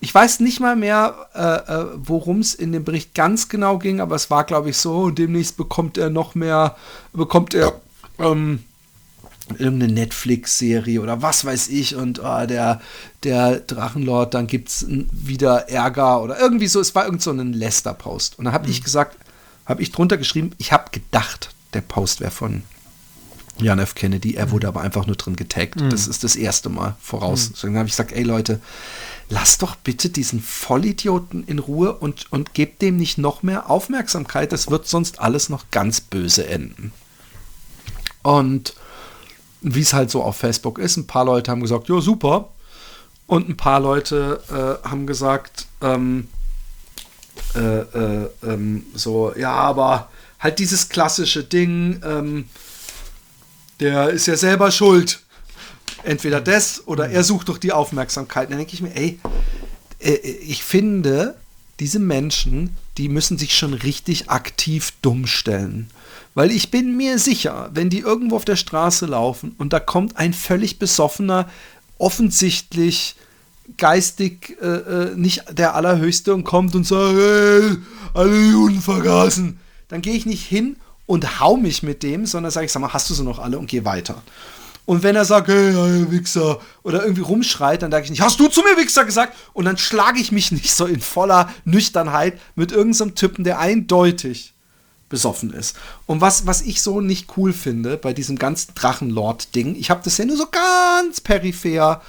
Ich 0.00 0.14
weiß 0.14 0.40
nicht 0.40 0.60
mal 0.60 0.76
mehr, 0.76 1.28
äh, 1.34 1.72
äh, 1.72 1.86
worum 1.96 2.40
es 2.40 2.54
in 2.54 2.72
dem 2.72 2.84
Bericht 2.84 3.14
ganz 3.14 3.48
genau 3.48 3.78
ging, 3.78 4.00
aber 4.00 4.14
es 4.14 4.30
war, 4.30 4.44
glaube 4.44 4.70
ich, 4.70 4.76
so, 4.76 5.10
demnächst 5.10 5.56
bekommt 5.56 5.98
er 5.98 6.10
noch 6.10 6.34
mehr, 6.34 6.76
bekommt 7.12 7.54
er 7.54 7.80
ähm, 8.18 8.60
irgendeine 9.58 9.92
Netflix-Serie 9.92 11.00
oder 11.00 11.22
was 11.22 11.44
weiß 11.44 11.68
ich 11.68 11.96
und 11.96 12.20
oh, 12.22 12.46
der, 12.46 12.80
der 13.24 13.60
Drachenlord, 13.60 14.34
dann 14.34 14.46
gibt 14.46 14.68
es 14.68 14.86
wieder 14.88 15.68
Ärger 15.70 16.22
oder 16.22 16.38
irgendwie 16.38 16.66
so. 16.66 16.80
Es 16.80 16.94
war 16.94 17.04
irgend 17.06 17.22
so 17.22 17.30
ein 17.30 17.52
Lester-Post. 17.52 18.38
Und 18.38 18.44
dann 18.44 18.54
habe 18.54 18.68
ich 18.68 18.84
gesagt, 18.84 19.16
habe 19.66 19.82
ich 19.82 19.92
drunter 19.92 20.16
geschrieben, 20.16 20.52
ich 20.58 20.72
habe 20.72 20.90
gedacht, 20.90 21.54
der 21.74 21.80
Post 21.80 22.20
wäre 22.20 22.30
von 22.30 22.62
Jan 23.58 23.78
F. 23.78 23.94
Kennedy. 23.94 24.34
Er 24.34 24.50
wurde 24.50 24.68
aber 24.68 24.82
einfach 24.82 25.06
nur 25.06 25.16
drin 25.16 25.36
getaggt. 25.36 25.80
Das 25.90 26.06
ist 26.06 26.24
das 26.24 26.36
erste 26.36 26.68
Mal 26.68 26.96
voraus. 27.00 27.50
Deswegen 27.52 27.76
habe 27.76 27.86
ich 27.86 27.92
gesagt, 27.92 28.12
ey 28.12 28.22
Leute, 28.22 28.60
lass 29.28 29.58
doch 29.58 29.76
bitte 29.76 30.10
diesen 30.10 30.40
Vollidioten 30.40 31.44
in 31.44 31.58
Ruhe 31.58 31.94
und, 31.94 32.30
und 32.30 32.54
gebt 32.54 32.82
dem 32.82 32.96
nicht 32.96 33.18
noch 33.18 33.42
mehr 33.42 33.70
Aufmerksamkeit. 33.70 34.52
Das 34.52 34.70
wird 34.70 34.86
sonst 34.86 35.20
alles 35.20 35.48
noch 35.48 35.70
ganz 35.70 36.00
böse 36.00 36.46
enden. 36.46 36.92
Und 38.22 38.74
wie 39.62 39.80
es 39.80 39.94
halt 39.94 40.10
so 40.10 40.22
auf 40.22 40.36
Facebook 40.36 40.78
ist, 40.78 40.96
ein 40.96 41.06
paar 41.06 41.24
Leute 41.24 41.50
haben 41.50 41.62
gesagt, 41.62 41.88
ja, 41.88 42.00
super. 42.00 42.50
Und 43.26 43.48
ein 43.48 43.56
paar 43.56 43.80
Leute 43.80 44.40
äh, 44.84 44.88
haben 44.88 45.06
gesagt, 45.06 45.66
ähm, 45.80 46.28
äh, 47.56 47.80
äh, 47.80 48.30
ähm, 48.44 48.86
so, 48.94 49.34
ja, 49.36 49.52
aber 49.52 50.10
halt 50.38 50.58
dieses 50.58 50.88
klassische 50.88 51.42
Ding, 51.44 52.00
ähm, 52.04 52.48
der 53.80 54.10
ist 54.10 54.26
ja 54.26 54.36
selber 54.36 54.70
schuld. 54.70 55.20
Entweder 56.02 56.40
das 56.40 56.86
oder 56.86 57.08
er 57.08 57.24
sucht 57.24 57.48
doch 57.48 57.58
die 57.58 57.72
Aufmerksamkeit. 57.72 58.50
Dann 58.50 58.58
denke 58.58 58.74
ich 58.74 58.82
mir, 58.82 58.94
ey, 58.94 59.18
äh, 59.98 60.12
ich 60.12 60.62
finde, 60.62 61.36
diese 61.80 61.98
Menschen, 61.98 62.76
die 62.96 63.08
müssen 63.08 63.38
sich 63.38 63.56
schon 63.56 63.74
richtig 63.74 64.30
aktiv 64.30 64.92
dumm 65.02 65.26
stellen. 65.26 65.90
Weil 66.34 66.50
ich 66.50 66.70
bin 66.70 66.96
mir 66.96 67.18
sicher, 67.18 67.70
wenn 67.72 67.90
die 67.90 68.00
irgendwo 68.00 68.36
auf 68.36 68.44
der 68.44 68.56
Straße 68.56 69.06
laufen 69.06 69.54
und 69.58 69.72
da 69.72 69.80
kommt 69.80 70.16
ein 70.16 70.34
völlig 70.34 70.78
besoffener, 70.78 71.48
offensichtlich 71.98 73.16
geistig 73.76 74.56
äh, 74.60 74.66
äh, 74.66 75.16
nicht 75.16 75.44
der 75.56 75.74
Allerhöchste 75.74 76.34
und 76.34 76.44
kommt 76.44 76.74
und 76.74 76.86
sagt, 76.86 77.14
hey, 77.16 77.76
alle 78.14 78.40
Juden 78.50 78.80
vergaßen, 78.80 79.58
dann 79.88 80.02
gehe 80.02 80.14
ich 80.14 80.26
nicht 80.26 80.44
hin 80.44 80.76
und 81.06 81.40
hau 81.40 81.56
mich 81.56 81.82
mit 81.82 82.02
dem, 82.02 82.26
sondern 82.26 82.50
sage 82.50 82.66
ich, 82.66 82.72
sag 82.72 82.80
mal, 82.80 82.92
hast 82.92 83.10
du 83.10 83.14
sie 83.14 83.24
noch 83.24 83.38
alle 83.38 83.58
und 83.58 83.68
geh 83.68 83.84
weiter. 83.84 84.22
Und 84.84 85.02
wenn 85.02 85.16
er 85.16 85.24
sagt, 85.24 85.48
hey, 85.48 85.72
hey, 85.72 86.10
Wichser, 86.10 86.60
oder 86.84 87.02
irgendwie 87.02 87.22
rumschreit, 87.22 87.82
dann 87.82 87.90
sage 87.90 88.04
ich 88.04 88.10
nicht, 88.10 88.22
hast 88.22 88.38
du 88.38 88.46
zu 88.48 88.62
mir 88.62 88.80
Wichser 88.80 89.04
gesagt? 89.04 89.36
Und 89.52 89.64
dann 89.64 89.78
schlage 89.78 90.20
ich 90.20 90.30
mich 90.32 90.52
nicht 90.52 90.72
so 90.72 90.86
in 90.86 91.00
voller 91.00 91.50
Nüchternheit 91.64 92.38
mit 92.54 92.70
irgendeinem 92.70 93.08
so 93.08 93.14
Typen, 93.14 93.44
der 93.44 93.58
eindeutig 93.58 94.54
besoffen 95.08 95.52
ist. 95.52 95.76
Und 96.06 96.20
was, 96.20 96.46
was 96.46 96.62
ich 96.62 96.82
so 96.82 97.00
nicht 97.00 97.36
cool 97.36 97.52
finde 97.52 97.96
bei 97.96 98.12
diesem 98.12 98.38
ganzen 98.38 98.74
Drachenlord-Ding, 98.74 99.76
ich 99.76 99.90
habe 99.90 100.00
das 100.02 100.18
ja 100.18 100.24
nur 100.24 100.36
so 100.36 100.46
ganz 100.50 101.20
peripher 101.20 102.00
äh, 102.00 102.04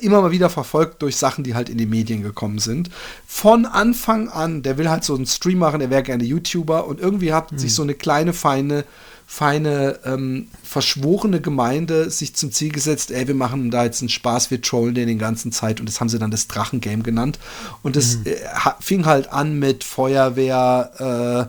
immer 0.00 0.22
mal 0.22 0.30
wieder 0.30 0.50
verfolgt 0.50 1.02
durch 1.02 1.16
Sachen, 1.16 1.44
die 1.44 1.54
halt 1.54 1.68
in 1.68 1.78
die 1.78 1.86
Medien 1.86 2.22
gekommen 2.22 2.58
sind. 2.58 2.90
Von 3.26 3.66
Anfang 3.66 4.28
an, 4.28 4.62
der 4.62 4.78
will 4.78 4.88
halt 4.90 5.04
so 5.04 5.14
einen 5.14 5.26
Stream 5.26 5.58
machen, 5.58 5.80
der 5.80 5.90
wäre 5.90 6.02
gerne 6.02 6.24
YouTuber 6.24 6.86
und 6.86 7.00
irgendwie 7.00 7.32
hat 7.32 7.58
sich 7.58 7.74
so 7.74 7.82
eine 7.82 7.94
kleine, 7.94 8.32
feine, 8.32 8.84
feine, 9.26 9.98
ähm, 10.04 10.48
verschworene 10.64 11.40
Gemeinde 11.40 12.10
sich 12.10 12.34
zum 12.34 12.50
Ziel 12.50 12.72
gesetzt, 12.72 13.10
ey, 13.12 13.28
wir 13.28 13.34
machen 13.36 13.70
da 13.70 13.84
jetzt 13.84 14.02
einen 14.02 14.08
Spaß, 14.08 14.50
wir 14.50 14.60
trollen 14.60 14.94
den 14.94 15.06
den 15.06 15.18
ganzen 15.20 15.52
Zeit 15.52 15.78
und 15.78 15.86
das 15.88 16.00
haben 16.00 16.08
sie 16.08 16.18
dann 16.18 16.32
das 16.32 16.48
Drachengame 16.48 17.02
genannt. 17.04 17.38
Und 17.82 17.94
das 17.96 18.16
äh, 18.24 18.36
ha- 18.54 18.76
fing 18.80 19.06
halt 19.06 19.32
an 19.32 19.58
mit 19.58 19.84
Feuerwehr, 19.84 21.48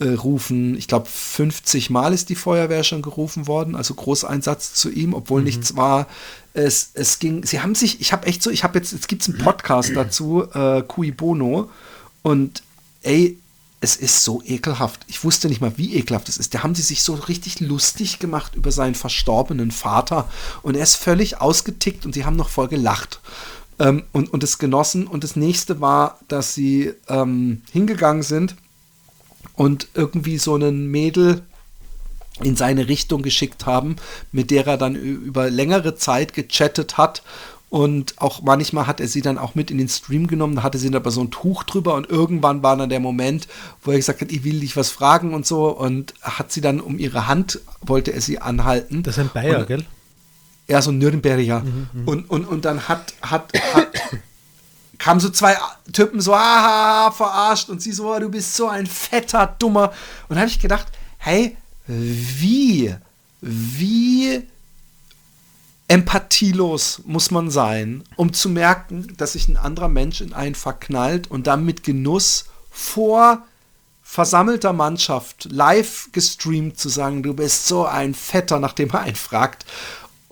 äh, 0.00 0.04
äh, 0.04 0.14
rufen. 0.14 0.76
Ich 0.76 0.88
glaube, 0.88 1.06
50 1.08 1.90
Mal 1.90 2.12
ist 2.12 2.28
die 2.28 2.34
Feuerwehr 2.34 2.82
schon 2.82 3.02
gerufen 3.02 3.46
worden, 3.46 3.76
also 3.76 3.94
Großeinsatz 3.94 4.74
zu 4.74 4.90
ihm, 4.90 5.14
obwohl 5.14 5.42
nichts 5.42 5.76
war. 5.76 6.08
Es, 6.54 6.90
es 6.94 7.18
ging, 7.18 7.44
sie 7.44 7.60
haben 7.60 7.74
sich, 7.74 8.00
ich 8.00 8.12
habe 8.12 8.26
echt 8.26 8.42
so, 8.42 8.50
ich 8.50 8.62
habe 8.62 8.78
jetzt, 8.78 8.92
jetzt 8.92 9.08
gibt 9.08 9.22
es 9.22 9.28
einen 9.28 9.38
Podcast 9.38 9.92
dazu, 9.94 10.44
äh, 10.52 10.82
Cui 10.82 11.10
Bono, 11.10 11.70
und 12.22 12.62
ey, 13.02 13.38
es 13.80 13.96
ist 13.96 14.22
so 14.22 14.40
ekelhaft. 14.44 15.00
Ich 15.08 15.24
wusste 15.24 15.48
nicht 15.48 15.60
mal, 15.60 15.72
wie 15.76 15.96
ekelhaft 15.96 16.28
es 16.28 16.38
ist. 16.38 16.54
Da 16.54 16.62
haben 16.62 16.76
sie 16.76 16.82
sich 16.82 17.02
so 17.02 17.14
richtig 17.14 17.58
lustig 17.58 18.20
gemacht 18.20 18.54
über 18.54 18.70
seinen 18.70 18.94
verstorbenen 18.94 19.72
Vater 19.72 20.30
und 20.62 20.76
er 20.76 20.84
ist 20.84 20.94
völlig 20.94 21.40
ausgetickt 21.40 22.06
und 22.06 22.14
sie 22.14 22.24
haben 22.24 22.36
noch 22.36 22.48
voll 22.48 22.68
gelacht 22.68 23.20
ähm, 23.80 24.04
und, 24.12 24.32
und 24.32 24.44
es 24.44 24.58
genossen. 24.58 25.08
Und 25.08 25.24
das 25.24 25.34
nächste 25.34 25.80
war, 25.80 26.20
dass 26.28 26.54
sie 26.54 26.92
ähm, 27.08 27.62
hingegangen 27.72 28.22
sind 28.22 28.54
und 29.56 29.88
irgendwie 29.94 30.38
so 30.38 30.54
einen 30.54 30.86
Mädel 30.86 31.42
in 32.40 32.56
seine 32.56 32.88
Richtung 32.88 33.22
geschickt 33.22 33.66
haben, 33.66 33.96
mit 34.32 34.50
der 34.50 34.66
er 34.66 34.76
dann 34.78 34.94
über 34.96 35.50
längere 35.50 35.94
Zeit 35.96 36.32
gechattet 36.34 36.96
hat. 36.96 37.22
Und 37.68 38.14
auch 38.20 38.42
manchmal 38.42 38.86
hat 38.86 39.00
er 39.00 39.08
sie 39.08 39.22
dann 39.22 39.38
auch 39.38 39.54
mit 39.54 39.70
in 39.70 39.78
den 39.78 39.88
Stream 39.88 40.26
genommen, 40.26 40.56
da 40.56 40.62
hatte 40.62 40.76
sie 40.78 40.88
dann 40.90 41.00
aber 41.00 41.10
so 41.10 41.22
ein 41.22 41.30
Tuch 41.30 41.62
drüber 41.64 41.94
und 41.94 42.06
irgendwann 42.10 42.62
war 42.62 42.76
dann 42.76 42.90
der 42.90 43.00
Moment, 43.00 43.48
wo 43.82 43.92
er 43.92 43.96
gesagt 43.96 44.20
hat, 44.20 44.30
ich 44.30 44.44
will 44.44 44.60
dich 44.60 44.76
was 44.76 44.90
fragen 44.90 45.32
und 45.32 45.46
so 45.46 45.68
und 45.68 46.12
hat 46.20 46.52
sie 46.52 46.60
dann 46.60 46.80
um 46.80 46.98
ihre 46.98 47.28
Hand, 47.28 47.60
wollte 47.80 48.12
er 48.12 48.20
sie 48.20 48.38
anhalten. 48.40 49.02
Das 49.02 49.16
ist 49.16 49.20
ein 49.24 49.30
Bayer, 49.32 49.60
Und- 49.60 49.68
gell? 49.68 49.84
ja, 50.68 50.82
so 50.82 50.90
ein 50.90 50.98
Nürnberger. 50.98 51.64
Und, 52.04 52.28
und, 52.28 52.44
und 52.46 52.64
dann 52.66 52.88
hat, 52.88 53.14
hat, 53.22 53.52
hat 53.72 53.88
kamen 54.98 55.20
so 55.20 55.30
zwei 55.30 55.56
Typen 55.94 56.20
so, 56.20 56.34
aha, 56.34 57.10
verarscht 57.10 57.70
und 57.70 57.80
sie 57.80 57.92
so, 57.92 58.12
"Ah, 58.12 58.20
du 58.20 58.28
bist 58.28 58.54
so 58.54 58.68
ein 58.68 58.86
fetter, 58.86 59.54
dummer. 59.58 59.88
Und 60.28 60.36
dann 60.36 60.40
habe 60.40 60.48
ich 60.50 60.60
gedacht, 60.60 60.88
hey, 61.18 61.56
wie, 61.92 62.94
wie 63.40 64.42
empathielos 65.88 67.02
muss 67.04 67.30
man 67.30 67.50
sein, 67.50 68.04
um 68.16 68.32
zu 68.32 68.48
merken, 68.48 69.14
dass 69.18 69.32
sich 69.32 69.48
ein 69.48 69.56
anderer 69.56 69.88
Mensch 69.88 70.20
in 70.20 70.32
einen 70.32 70.54
verknallt 70.54 71.30
und 71.30 71.46
dann 71.46 71.64
mit 71.66 71.82
Genuss 71.82 72.46
vor 72.70 73.44
versammelter 74.02 74.72
Mannschaft 74.72 75.48
live 75.50 76.08
gestreamt 76.12 76.78
zu 76.78 76.88
sagen, 76.88 77.22
du 77.22 77.34
bist 77.34 77.66
so 77.66 77.86
ein 77.86 78.14
Fetter, 78.14 78.58
nachdem 78.58 78.90
er 78.90 79.00
einen 79.00 79.16
fragt, 79.16 79.66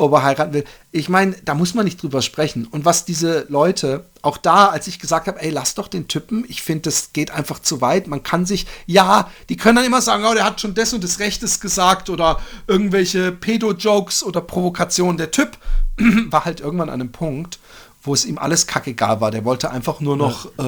ob 0.01 0.13
er 0.13 0.23
heiraten 0.23 0.53
will. 0.55 0.65
Ich 0.93 1.09
meine, 1.09 1.37
da 1.45 1.55
muss 1.55 1.75
man 1.75 1.85
nicht 1.85 2.03
drüber 2.03 2.23
sprechen. 2.23 2.67
Und 2.67 2.85
was 2.85 3.05
diese 3.05 3.47
Leute, 3.49 4.07
auch 4.23 4.39
da, 4.39 4.69
als 4.69 4.87
ich 4.87 4.99
gesagt 4.99 5.27
habe, 5.27 5.41
ey, 5.43 5.51
lass 5.51 5.75
doch 5.75 5.89
den 5.89 6.09
Typen, 6.09 6.45
ich 6.49 6.63
finde, 6.63 6.83
das 6.83 7.13
geht 7.13 7.31
einfach 7.31 7.59
zu 7.61 7.81
weit. 7.81 8.07
Man 8.07 8.23
kann 8.23 8.47
sich, 8.47 8.67
ja, 8.87 9.31
die 9.49 9.57
können 9.57 9.77
dann 9.77 9.85
immer 9.85 10.01
sagen, 10.01 10.25
oh, 10.25 10.35
der 10.35 10.45
hat 10.45 10.61
schon 10.61 10.75
das 10.75 10.93
und 10.93 11.05
das 11.05 11.19
Rechtes 11.19 11.61
gesagt 11.61 12.09
oder 12.09 12.41
irgendwelche 12.67 13.31
Pedo-Jokes 13.31 14.25
oder 14.25 14.41
Provokationen. 14.41 15.19
Der 15.19 15.31
Typ 15.31 15.59
war 16.31 16.45
halt 16.45 16.61
irgendwann 16.61 16.89
an 16.89 17.01
einem 17.01 17.13
Punkt, 17.13 17.59
wo 18.03 18.15
es 18.15 18.25
ihm 18.25 18.39
alles 18.39 18.67
kackegal 18.67 19.21
war. 19.21 19.31
Der 19.31 19.45
wollte 19.45 19.71
einfach 19.71 20.01
nur 20.01 20.17
noch 20.17 20.47
äh, 20.59 20.63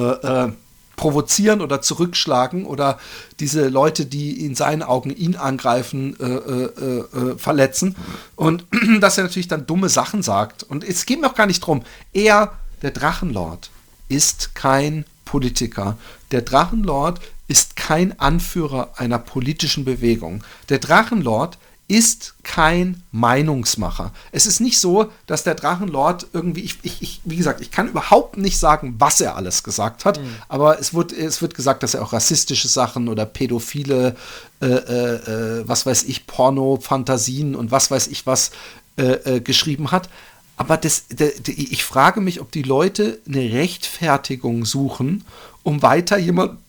äh, 0.45 0.51
provozieren 0.95 1.61
oder 1.61 1.81
zurückschlagen 1.81 2.65
oder 2.65 2.99
diese 3.39 3.67
Leute, 3.67 4.05
die 4.05 4.45
in 4.45 4.55
seinen 4.55 4.83
Augen 4.83 5.09
ihn 5.09 5.35
angreifen, 5.35 6.15
äh, 6.19 6.25
äh, 6.25 6.63
äh, 6.65 7.31
äh, 7.31 7.37
verletzen. 7.37 7.95
Und 8.35 8.65
dass 8.99 9.17
er 9.17 9.23
natürlich 9.23 9.47
dann 9.47 9.65
dumme 9.65 9.89
Sachen 9.89 10.23
sagt. 10.23 10.63
Und 10.63 10.83
es 10.83 11.05
geht 11.05 11.21
mir 11.21 11.27
auch 11.27 11.35
gar 11.35 11.47
nicht 11.47 11.61
drum. 11.61 11.83
Er, 12.13 12.53
der 12.81 12.91
Drachenlord, 12.91 13.71
ist 14.09 14.53
kein 14.55 15.05
Politiker. 15.25 15.97
Der 16.31 16.41
Drachenlord 16.41 17.19
ist 17.47 17.75
kein 17.75 18.19
Anführer 18.19 18.93
einer 18.97 19.19
politischen 19.19 19.85
Bewegung. 19.85 20.43
Der 20.69 20.79
Drachenlord 20.79 21.57
ist 21.87 22.35
kein 22.43 23.03
Meinungsmacher. 23.11 24.13
Es 24.31 24.45
ist 24.45 24.61
nicht 24.61 24.79
so, 24.79 25.11
dass 25.27 25.43
der 25.43 25.55
Drachenlord 25.55 26.27
irgendwie, 26.31 26.61
ich, 26.61 26.77
ich, 26.83 27.21
wie 27.25 27.35
gesagt, 27.35 27.61
ich 27.61 27.71
kann 27.71 27.89
überhaupt 27.89 28.37
nicht 28.37 28.57
sagen, 28.57 28.95
was 28.99 29.19
er 29.19 29.35
alles 29.35 29.63
gesagt 29.63 30.05
hat, 30.05 30.19
aber 30.47 30.79
es 30.79 30.93
wird, 30.93 31.11
es 31.11 31.41
wird 31.41 31.55
gesagt, 31.55 31.83
dass 31.83 31.93
er 31.93 32.01
auch 32.01 32.13
rassistische 32.13 32.67
Sachen 32.67 33.09
oder 33.09 33.25
pädophile, 33.25 34.15
äh, 34.61 34.65
äh, 34.65 35.59
äh, 35.59 35.67
was 35.67 35.85
weiß 35.85 36.03
ich, 36.03 36.25
Porno-Fantasien 36.25 37.55
und 37.55 37.71
was 37.71 37.91
weiß 37.91 38.07
ich 38.07 38.25
was 38.25 38.51
äh, 38.97 39.37
äh, 39.37 39.39
geschrieben 39.41 39.91
hat. 39.91 40.09
Aber 40.55 40.77
das, 40.77 41.07
de, 41.07 41.39
de, 41.39 41.53
ich 41.53 41.83
frage 41.83 42.21
mich, 42.21 42.39
ob 42.39 42.51
die 42.51 42.61
Leute 42.61 43.19
eine 43.27 43.51
Rechtfertigung 43.51 44.65
suchen, 44.65 45.25
um 45.63 45.81
weiter 45.81 46.17
jemand, 46.17 46.59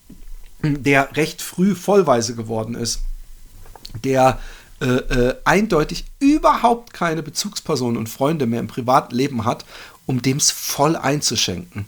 der 0.63 1.15
recht 1.17 1.43
früh 1.43 1.75
vollweise 1.75 2.35
geworden 2.35 2.75
ist, 2.75 3.01
der 4.03 4.41
äh, 4.81 4.87
äh, 4.87 5.37
eindeutig 5.45 6.05
überhaupt 6.19 6.93
keine 6.93 7.23
Bezugspersonen 7.23 7.97
und 7.97 8.09
Freunde 8.09 8.47
mehr 8.47 8.61
im 8.61 8.67
Privatleben 8.67 9.45
hat, 9.45 9.65
um 10.07 10.21
dem 10.21 10.37
es 10.37 10.51
voll 10.51 10.97
einzuschenken. 10.97 11.87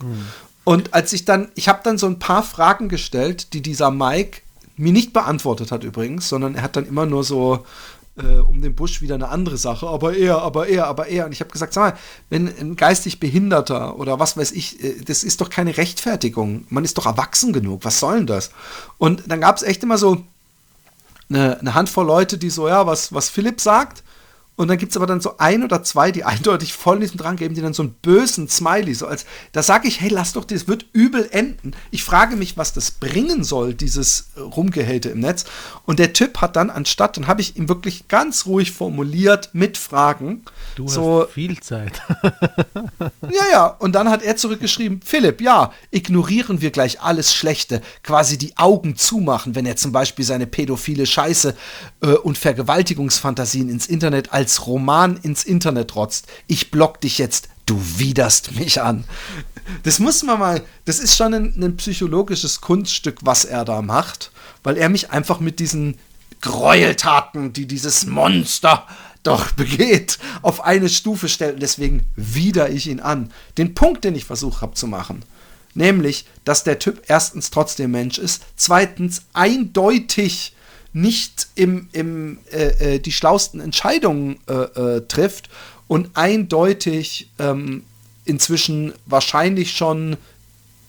Und 0.64 0.94
als 0.94 1.12
ich 1.12 1.24
dann, 1.24 1.48
ich 1.54 1.68
habe 1.68 1.80
dann 1.84 1.98
so 1.98 2.06
ein 2.06 2.18
paar 2.18 2.42
Fragen 2.42 2.88
gestellt, 2.88 3.52
die 3.52 3.62
dieser 3.62 3.90
Mike 3.90 4.40
mir 4.76 4.92
nicht 4.92 5.12
beantwortet 5.12 5.72
hat 5.72 5.84
übrigens, 5.84 6.28
sondern 6.28 6.54
er 6.54 6.62
hat 6.62 6.76
dann 6.76 6.86
immer 6.86 7.06
nur 7.06 7.24
so 7.24 7.64
äh, 8.16 8.38
um 8.38 8.62
den 8.62 8.74
Busch 8.74 9.02
wieder 9.02 9.14
eine 9.14 9.28
andere 9.28 9.58
Sache, 9.58 9.86
aber 9.86 10.16
er, 10.16 10.42
aber 10.42 10.68
er, 10.68 10.86
aber 10.86 11.08
er. 11.08 11.26
Und 11.26 11.32
ich 11.32 11.40
habe 11.40 11.50
gesagt, 11.50 11.72
sag 11.72 11.92
mal, 11.92 11.98
wenn 12.30 12.48
ein 12.48 12.76
geistig 12.76 13.20
Behinderter 13.20 13.98
oder 13.98 14.18
was 14.18 14.36
weiß 14.36 14.52
ich, 14.52 14.82
äh, 14.82 15.02
das 15.04 15.24
ist 15.24 15.40
doch 15.40 15.50
keine 15.50 15.76
Rechtfertigung. 15.76 16.66
Man 16.68 16.84
ist 16.84 16.98
doch 16.98 17.06
erwachsen 17.06 17.52
genug. 17.52 17.84
Was 17.84 18.00
soll 18.00 18.18
denn 18.18 18.26
das? 18.26 18.50
Und 18.98 19.24
dann 19.26 19.40
gab 19.40 19.56
es 19.56 19.62
echt 19.62 19.82
immer 19.82 19.98
so 19.98 20.24
eine, 21.28 21.58
eine 21.58 21.74
Handvoll 21.74 22.06
Leute, 22.06 22.38
die 22.38 22.50
so, 22.50 22.68
ja, 22.68 22.86
was, 22.86 23.12
was 23.12 23.28
Philipp 23.28 23.60
sagt. 23.60 24.02
Und 24.56 24.68
dann 24.68 24.78
gibt 24.78 24.90
es 24.90 24.96
aber 24.96 25.06
dann 25.06 25.20
so 25.20 25.36
ein 25.36 25.62
oder 25.62 25.82
zwei, 25.82 26.10
die 26.10 26.24
eindeutig 26.24 26.72
voll 26.72 26.96
in 26.96 27.02
diesem 27.02 27.18
dran 27.18 27.36
geben, 27.36 27.54
die 27.54 27.60
dann 27.60 27.74
so 27.74 27.82
einen 27.82 27.92
bösen 28.02 28.48
Smiley, 28.48 28.94
so 28.94 29.06
als, 29.06 29.26
da 29.52 29.62
sage 29.62 29.86
ich, 29.86 30.00
hey, 30.00 30.08
lass 30.10 30.32
doch, 30.32 30.44
das 30.44 30.66
wird 30.66 30.86
übel 30.92 31.28
enden. 31.30 31.72
Ich 31.90 32.02
frage 32.02 32.36
mich, 32.36 32.56
was 32.56 32.72
das 32.72 32.90
bringen 32.90 33.44
soll, 33.44 33.74
dieses 33.74 34.30
Rumgehälte 34.36 35.10
im 35.10 35.20
Netz. 35.20 35.44
Und 35.84 35.98
der 35.98 36.12
Typ 36.12 36.40
hat 36.40 36.56
dann 36.56 36.70
anstatt, 36.70 37.16
dann 37.16 37.26
habe 37.26 37.42
ich 37.42 37.56
ihm 37.56 37.68
wirklich 37.68 38.08
ganz 38.08 38.46
ruhig 38.46 38.72
formuliert 38.72 39.50
mit 39.52 39.76
Fragen. 39.76 40.42
Du 40.74 40.88
so, 40.88 41.22
hast 41.22 41.32
viel 41.32 41.60
Zeit. 41.60 42.00
ja, 43.22 43.44
ja. 43.52 43.66
Und 43.66 43.92
dann 43.92 44.08
hat 44.08 44.22
er 44.22 44.36
zurückgeschrieben, 44.36 45.00
Philipp, 45.04 45.40
ja, 45.40 45.72
ignorieren 45.90 46.60
wir 46.60 46.70
gleich 46.70 47.00
alles 47.00 47.34
Schlechte, 47.34 47.82
quasi 48.02 48.38
die 48.38 48.56
Augen 48.56 48.96
zumachen, 48.96 49.54
wenn 49.54 49.66
er 49.66 49.76
zum 49.76 49.92
Beispiel 49.92 50.24
seine 50.24 50.46
pädophile 50.46 51.06
Scheiße 51.06 51.54
äh, 52.00 52.06
und 52.08 52.38
Vergewaltigungsfantasien 52.38 53.68
ins 53.68 53.86
Internet 53.86 54.32
als 54.32 54.45
als 54.46 54.68
Roman 54.68 55.16
ins 55.16 55.42
Internet 55.42 55.96
rotzt. 55.96 56.28
Ich 56.46 56.70
block 56.70 57.00
dich 57.00 57.18
jetzt, 57.18 57.48
du 57.66 57.82
widerst 57.98 58.54
mich 58.54 58.80
an. 58.80 59.02
Das 59.82 59.98
muss 59.98 60.22
man 60.22 60.38
mal, 60.38 60.62
das 60.84 61.00
ist 61.00 61.16
schon 61.16 61.34
ein, 61.34 61.54
ein 61.60 61.76
psychologisches 61.76 62.60
Kunststück, 62.60 63.18
was 63.22 63.44
er 63.44 63.64
da 63.64 63.82
macht, 63.82 64.30
weil 64.62 64.76
er 64.76 64.88
mich 64.88 65.10
einfach 65.10 65.40
mit 65.40 65.58
diesen 65.58 65.98
Gräueltaten, 66.42 67.54
die 67.54 67.66
dieses 67.66 68.06
Monster 68.06 68.86
doch 69.24 69.50
begeht, 69.50 70.20
auf 70.42 70.62
eine 70.62 70.88
Stufe 70.88 71.28
stellt. 71.28 71.60
deswegen 71.60 72.08
wider 72.14 72.70
ich 72.70 72.86
ihn 72.86 73.00
an. 73.00 73.32
Den 73.58 73.74
Punkt, 73.74 74.04
den 74.04 74.14
ich 74.14 74.26
versucht 74.26 74.62
habe 74.62 74.74
zu 74.74 74.86
machen, 74.86 75.24
nämlich, 75.74 76.24
dass 76.44 76.62
der 76.62 76.78
Typ 76.78 77.02
erstens 77.08 77.50
trotzdem 77.50 77.90
Mensch 77.90 78.18
ist, 78.18 78.44
zweitens 78.54 79.22
eindeutig 79.32 80.52
nicht 80.96 81.48
im, 81.56 81.90
im, 81.92 82.38
äh, 82.50 82.94
äh, 82.94 82.98
die 82.98 83.12
schlausten 83.12 83.60
Entscheidungen 83.60 84.38
äh, 84.48 84.54
äh, 84.54 85.06
trifft 85.06 85.50
und 85.88 86.08
eindeutig 86.14 87.28
ähm, 87.38 87.84
inzwischen 88.24 88.94
wahrscheinlich 89.04 89.76
schon, 89.76 90.16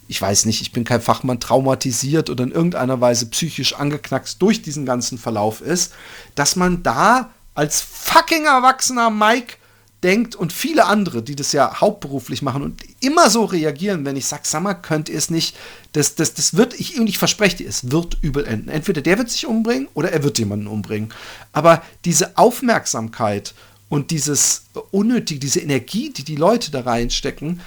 ich 0.08 0.22
weiß 0.22 0.46
nicht, 0.46 0.62
ich 0.62 0.72
bin 0.72 0.86
kein 0.86 1.02
Fachmann, 1.02 1.42
traumatisiert 1.42 2.30
oder 2.30 2.46
in 2.46 2.54
irgendeiner 2.54 3.02
Weise 3.02 3.26
psychisch 3.26 3.74
angeknackst 3.74 4.42
durch 4.42 4.62
diesen 4.62 4.86
ganzen 4.86 5.18
Verlauf 5.18 5.60
ist, 5.60 5.94
dass 6.36 6.56
man 6.56 6.84
da 6.84 7.32
als 7.54 7.82
fucking 7.82 8.46
erwachsener 8.46 9.10
Mike 9.10 9.57
denkt 10.04 10.36
und 10.36 10.54
viele 10.54 10.86
andere, 10.86 11.24
die 11.24 11.36
das 11.36 11.52
ja 11.52 11.82
hauptberuflich 11.82 12.42
machen 12.42 12.62
und 12.62 12.82
immer 13.00 13.30
so 13.30 13.46
reagieren, 13.46 14.06
wenn 14.06 14.16
ich 14.16 14.28
sage, 14.28 14.44
sag 14.46 14.62
mal, 14.62 14.76
könnt 14.76 15.10
ihr 15.10 15.18
es 15.18 15.30
nicht, 15.30 15.56
das, 15.94 16.16
das, 16.16 16.36
das 16.36 16.56
wird, 16.56 16.80
ich, 16.80 17.00
und 17.00 17.08
ich 17.08 17.18
verspreche 17.18 17.58
dir, 17.58 17.70
es 17.70 17.92
wird 17.92 18.18
übel 18.22 18.46
enden. 18.46 18.70
Entweder 18.70 19.02
der 19.02 19.18
wird 19.18 19.32
sich 19.32 19.48
umbringen 19.48 19.88
oder 19.96 20.12
er 20.12 20.24
wird 20.24 20.38
jemanden 20.38 20.68
umbringen. 20.68 21.10
Aber 21.52 21.82
diese 22.06 22.38
Aufmerksamkeit 22.38 23.56
und 23.90 24.12
dieses 24.12 24.66
unnötige, 24.92 25.40
diese 25.40 25.62
Energie, 25.62 26.12
die 26.12 26.24
die 26.24 26.36
Leute 26.36 26.70
da 26.70 26.82
reinstecken, 26.82 27.62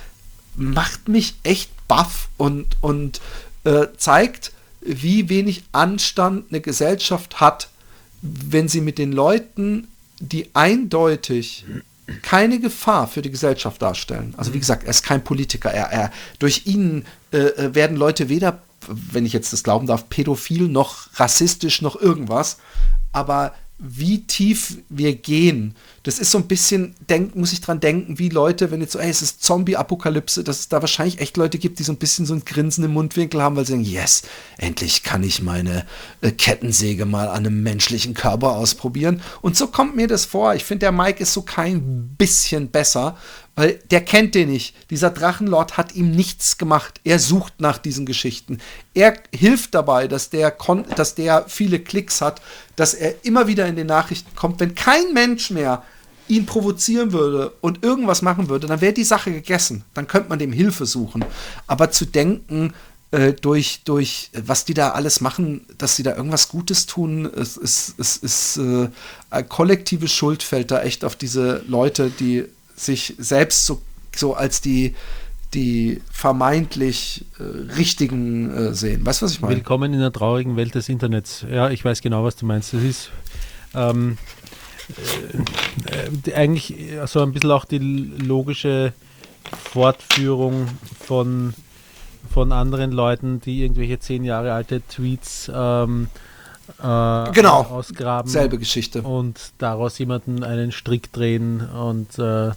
macht 0.54 1.08
mich 1.08 1.34
echt 1.42 1.70
baff 1.88 2.28
und, 2.36 2.76
und 2.80 3.20
äh, 3.64 3.86
zeigt, 3.96 4.52
wie 4.80 5.28
wenig 5.28 5.64
Anstand 5.72 6.46
eine 6.50 6.60
Gesellschaft 6.60 7.40
hat, 7.40 7.68
wenn 8.22 8.68
sie 8.68 8.80
mit 8.80 8.98
den 8.98 9.12
Leuten, 9.12 9.88
die 10.20 10.50
eindeutig 10.54 11.64
keine 12.22 12.60
Gefahr 12.60 13.06
für 13.06 13.22
die 13.22 13.30
Gesellschaft 13.30 13.80
darstellen. 13.80 14.34
Also 14.36 14.52
wie 14.52 14.56
mhm. 14.56 14.60
gesagt, 14.60 14.84
er 14.84 14.90
ist 14.90 15.02
kein 15.02 15.22
Politiker. 15.24 15.70
Er, 15.70 15.86
er 15.86 16.10
durch 16.38 16.66
ihn 16.66 17.04
äh, 17.32 17.38
äh, 17.38 17.74
werden 17.74 17.96
Leute 17.96 18.28
weder, 18.28 18.62
wenn 18.88 19.26
ich 19.26 19.32
jetzt 19.32 19.52
das 19.52 19.62
glauben 19.62 19.86
darf, 19.86 20.08
pädophil 20.08 20.68
noch 20.68 21.08
rassistisch 21.14 21.82
noch 21.82 22.00
irgendwas. 22.00 22.58
Aber 23.12 23.54
wie 23.82 24.26
tief 24.26 24.76
wir 24.90 25.14
gehen. 25.14 25.74
Das 26.02 26.18
ist 26.18 26.30
so 26.30 26.38
ein 26.38 26.46
bisschen, 26.46 26.94
denk, 27.08 27.34
muss 27.34 27.52
ich 27.52 27.62
dran 27.62 27.80
denken, 27.80 28.18
wie 28.18 28.28
Leute, 28.28 28.70
wenn 28.70 28.82
jetzt 28.82 28.92
so, 28.92 28.98
ey, 28.98 29.08
es 29.08 29.22
ist 29.22 29.42
Zombie-Apokalypse, 29.42 30.44
dass 30.44 30.60
es 30.60 30.68
da 30.68 30.82
wahrscheinlich 30.82 31.18
echt 31.18 31.38
Leute 31.38 31.58
gibt, 31.58 31.78
die 31.78 31.82
so 31.82 31.92
ein 31.92 31.98
bisschen 31.98 32.26
so 32.26 32.34
ein 32.34 32.44
Grinsen 32.44 32.84
im 32.84 32.92
Mundwinkel 32.92 33.42
haben, 33.42 33.56
weil 33.56 33.64
sie 33.64 33.72
sagen, 33.72 33.84
yes, 33.84 34.22
endlich 34.58 35.02
kann 35.02 35.22
ich 35.22 35.42
meine 35.42 35.86
äh, 36.20 36.30
Kettensäge 36.30 37.06
mal 37.06 37.28
an 37.28 37.46
einem 37.46 37.62
menschlichen 37.62 38.12
Körper 38.12 38.52
ausprobieren. 38.52 39.22
Und 39.40 39.56
so 39.56 39.66
kommt 39.66 39.96
mir 39.96 40.08
das 40.08 40.26
vor. 40.26 40.54
Ich 40.54 40.64
finde, 40.64 40.80
der 40.80 40.92
Mike 40.92 41.22
ist 41.22 41.32
so 41.32 41.42
kein 41.42 42.14
bisschen 42.18 42.68
besser, 42.68 43.16
weil 43.60 43.78
der 43.90 44.00
kennt 44.00 44.34
den 44.34 44.48
nicht. 44.48 44.74
Dieser 44.88 45.10
Drachenlord 45.10 45.76
hat 45.76 45.94
ihm 45.94 46.12
nichts 46.12 46.56
gemacht. 46.56 46.98
Er 47.04 47.18
sucht 47.18 47.60
nach 47.60 47.76
diesen 47.76 48.06
Geschichten. 48.06 48.56
Er 48.94 49.18
hilft 49.34 49.74
dabei, 49.74 50.08
dass 50.08 50.30
der, 50.30 50.56
dass 50.96 51.14
der 51.14 51.44
viele 51.46 51.78
Klicks 51.78 52.22
hat, 52.22 52.40
dass 52.76 52.94
er 52.94 53.22
immer 53.22 53.48
wieder 53.48 53.66
in 53.66 53.76
den 53.76 53.86
Nachrichten 53.86 54.34
kommt. 54.34 54.60
Wenn 54.60 54.74
kein 54.74 55.12
Mensch 55.12 55.50
mehr 55.50 55.82
ihn 56.26 56.46
provozieren 56.46 57.12
würde 57.12 57.52
und 57.60 57.84
irgendwas 57.84 58.22
machen 58.22 58.48
würde, 58.48 58.66
dann 58.66 58.80
wäre 58.80 58.94
die 58.94 59.04
Sache 59.04 59.30
gegessen. 59.30 59.84
Dann 59.92 60.06
könnte 60.06 60.30
man 60.30 60.38
dem 60.38 60.52
Hilfe 60.52 60.86
suchen. 60.86 61.22
Aber 61.66 61.90
zu 61.90 62.06
denken, 62.06 62.72
äh, 63.10 63.34
durch, 63.34 63.82
durch 63.84 64.30
was 64.32 64.64
die 64.64 64.72
da 64.72 64.92
alles 64.92 65.20
machen, 65.20 65.66
dass 65.76 65.96
sie 65.96 66.02
da 66.02 66.16
irgendwas 66.16 66.48
Gutes 66.48 66.86
tun, 66.86 67.26
es 67.26 67.58
ist, 67.58 67.96
es 67.98 68.16
ist 68.16 68.56
äh, 68.56 68.88
eine 69.28 69.44
kollektive 69.46 70.08
Schuld 70.08 70.42
fällt 70.42 70.70
da 70.70 70.80
echt 70.80 71.04
auf 71.04 71.14
diese 71.14 71.62
Leute, 71.68 72.10
die 72.10 72.46
sich 72.80 73.14
selbst 73.18 73.66
so, 73.66 73.82
so 74.14 74.34
als 74.34 74.60
die, 74.60 74.94
die 75.54 76.00
vermeintlich 76.10 77.26
äh, 77.38 77.74
richtigen 77.74 78.50
äh, 78.50 78.74
sehen. 78.74 79.04
Weißt 79.04 79.20
du, 79.20 79.26
was 79.26 79.32
ich 79.32 79.40
meine? 79.40 79.56
Willkommen 79.56 79.92
in 79.92 80.00
der 80.00 80.12
traurigen 80.12 80.56
Welt 80.56 80.74
des 80.74 80.88
Internets. 80.88 81.44
Ja, 81.50 81.70
ich 81.70 81.84
weiß 81.84 82.00
genau, 82.00 82.24
was 82.24 82.36
du 82.36 82.46
meinst. 82.46 82.72
Das 82.72 82.82
ist 82.82 83.10
ähm, 83.74 84.16
äh, 86.24 86.32
eigentlich 86.32 86.74
so 87.06 87.22
ein 87.22 87.32
bisschen 87.32 87.50
auch 87.50 87.64
die 87.64 87.78
logische 87.78 88.92
Fortführung 89.70 90.68
von, 90.98 91.54
von 92.32 92.52
anderen 92.52 92.92
Leuten, 92.92 93.40
die 93.40 93.62
irgendwelche 93.62 93.98
zehn 93.98 94.24
Jahre 94.24 94.52
alte 94.52 94.80
Tweets 94.86 95.50
ähm, 95.54 96.08
äh, 96.82 97.32
genau. 97.32 97.62
ausgraben. 97.62 98.30
Selbe 98.30 98.58
Geschichte. 98.58 99.02
Und 99.02 99.52
daraus 99.58 99.98
jemanden 99.98 100.44
einen 100.44 100.72
Strick 100.72 101.12
drehen. 101.12 101.68
Und 101.68 102.18
äh, 102.18 102.50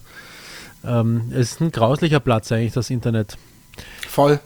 ähm, 0.86 1.32
es 1.32 1.54
ist 1.54 1.62
ein 1.62 1.72
grauslicher 1.72 2.20
Platz 2.20 2.52
eigentlich, 2.52 2.74
das 2.74 2.90
Internet. 2.90 3.38
Voll. 4.08 4.40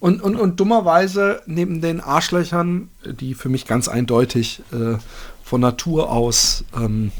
Und, 0.00 0.20
und, 0.20 0.36
und 0.36 0.58
dummerweise 0.58 1.42
neben 1.46 1.80
den 1.80 2.00
Arschlöchern, 2.00 2.90
die 3.04 3.34
für 3.34 3.48
mich 3.48 3.66
ganz 3.66 3.88
eindeutig 3.88 4.62
äh, 4.72 4.98
von 5.44 5.60
Natur 5.60 6.10
aus 6.10 6.64
ähm, 6.76 7.12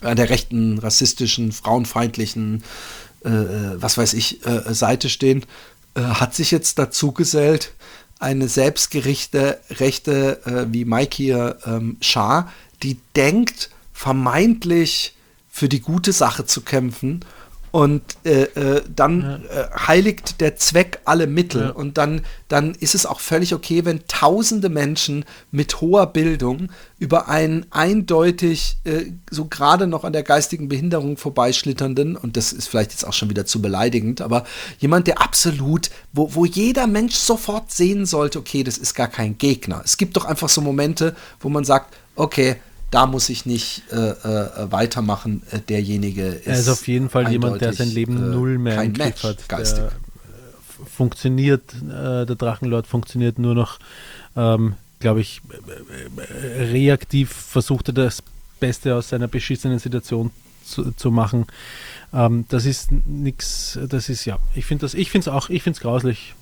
an 0.00 0.16
der 0.16 0.30
rechten, 0.30 0.78
rassistischen, 0.78 1.52
frauenfeindlichen, 1.52 2.62
äh, 3.24 3.28
äh 3.28 3.82
was 3.82 3.98
weiß 3.98 4.14
ich, 4.14 4.46
äh, 4.46 4.72
Seite 4.72 5.08
stehen, 5.08 5.44
hat 5.96 6.34
sich 6.34 6.50
jetzt 6.50 6.80
dazu 6.80 7.12
gesellt, 7.12 7.72
eine 8.18 8.48
selbstgerichte 8.48 9.60
Rechte 9.70 10.40
äh, 10.46 10.72
wie 10.72 10.84
Mike 10.84 11.16
hier 11.16 11.58
ähm, 11.66 11.96
Schar, 12.00 12.52
die 12.82 12.98
denkt, 13.16 13.70
vermeintlich 13.92 15.14
für 15.50 15.68
die 15.68 15.80
gute 15.80 16.12
Sache 16.12 16.46
zu 16.46 16.62
kämpfen 16.62 17.24
und 17.74 18.02
äh, 18.24 18.42
äh, 18.42 18.82
dann 18.94 19.20
ja. 19.20 19.62
äh, 19.62 19.68
heiligt 19.88 20.40
der 20.40 20.54
Zweck 20.54 21.00
alle 21.06 21.26
Mittel. 21.26 21.62
Ja. 21.62 21.70
Und 21.70 21.98
dann, 21.98 22.20
dann 22.46 22.72
ist 22.76 22.94
es 22.94 23.04
auch 23.04 23.18
völlig 23.18 23.52
okay, 23.52 23.84
wenn 23.84 24.06
tausende 24.06 24.68
Menschen 24.68 25.24
mit 25.50 25.80
hoher 25.80 26.06
Bildung 26.06 26.68
über 27.00 27.28
einen 27.28 27.66
eindeutig 27.70 28.76
äh, 28.84 29.06
so 29.28 29.46
gerade 29.46 29.88
noch 29.88 30.04
an 30.04 30.12
der 30.12 30.22
geistigen 30.22 30.68
Behinderung 30.68 31.16
vorbeischlitternden, 31.16 32.16
und 32.16 32.36
das 32.36 32.52
ist 32.52 32.68
vielleicht 32.68 32.92
jetzt 32.92 33.04
auch 33.04 33.12
schon 33.12 33.28
wieder 33.28 33.44
zu 33.44 33.60
beleidigend, 33.60 34.20
aber 34.20 34.44
jemand, 34.78 35.08
der 35.08 35.20
absolut, 35.20 35.90
wo, 36.12 36.32
wo 36.32 36.44
jeder 36.44 36.86
Mensch 36.86 37.16
sofort 37.16 37.72
sehen 37.72 38.06
sollte, 38.06 38.38
okay, 38.38 38.62
das 38.62 38.78
ist 38.78 38.94
gar 38.94 39.08
kein 39.08 39.36
Gegner. 39.36 39.82
Es 39.84 39.96
gibt 39.96 40.16
doch 40.16 40.26
einfach 40.26 40.48
so 40.48 40.60
Momente, 40.60 41.16
wo 41.40 41.48
man 41.48 41.64
sagt, 41.64 41.96
okay, 42.14 42.54
da 42.94 43.06
muss 43.06 43.28
ich 43.28 43.44
nicht 43.44 43.82
äh, 43.90 43.96
äh, 43.96 44.70
weitermachen. 44.70 45.42
Äh, 45.50 45.58
derjenige 45.58 46.26
ist. 46.26 46.46
Er 46.46 46.58
ist 46.60 46.68
auf 46.68 46.86
jeden 46.86 47.10
Fall 47.10 47.28
jemand, 47.30 47.60
der 47.60 47.72
sein 47.72 47.90
Leben 47.90 48.16
äh, 48.16 48.34
null 48.34 48.58
mehr 48.58 48.80
im 48.82 48.92
Griff 48.92 49.24
hat. 49.24 49.48
Geistig. 49.48 49.82
Der, 49.82 49.88
äh, 49.88 50.88
funktioniert, 50.94 51.74
der 51.82 52.26
Drachenlord 52.26 52.86
funktioniert 52.86 53.38
nur 53.40 53.56
noch, 53.56 53.80
ähm, 54.36 54.74
glaube 55.00 55.22
ich, 55.22 55.40
reaktiv 56.56 57.32
versucht 57.32 57.88
er 57.88 57.94
das 57.94 58.22
Beste 58.60 58.94
aus 58.94 59.08
seiner 59.08 59.26
beschissenen 59.26 59.80
Situation 59.80 60.30
zu, 60.64 60.92
zu 60.92 61.10
machen. 61.10 61.46
Ähm, 62.12 62.44
das 62.48 62.64
ist 62.64 62.92
nichts, 62.92 63.76
das 63.88 64.08
ist 64.08 64.24
ja, 64.24 64.38
ich 64.54 64.66
finde 64.66 64.82
das, 64.82 64.94
ich 64.94 65.10
finde 65.10 65.30
es 65.30 65.34
auch, 65.34 65.50
ich 65.50 65.64
finde 65.64 65.78
es 65.78 65.80
grauslich. 65.80 66.34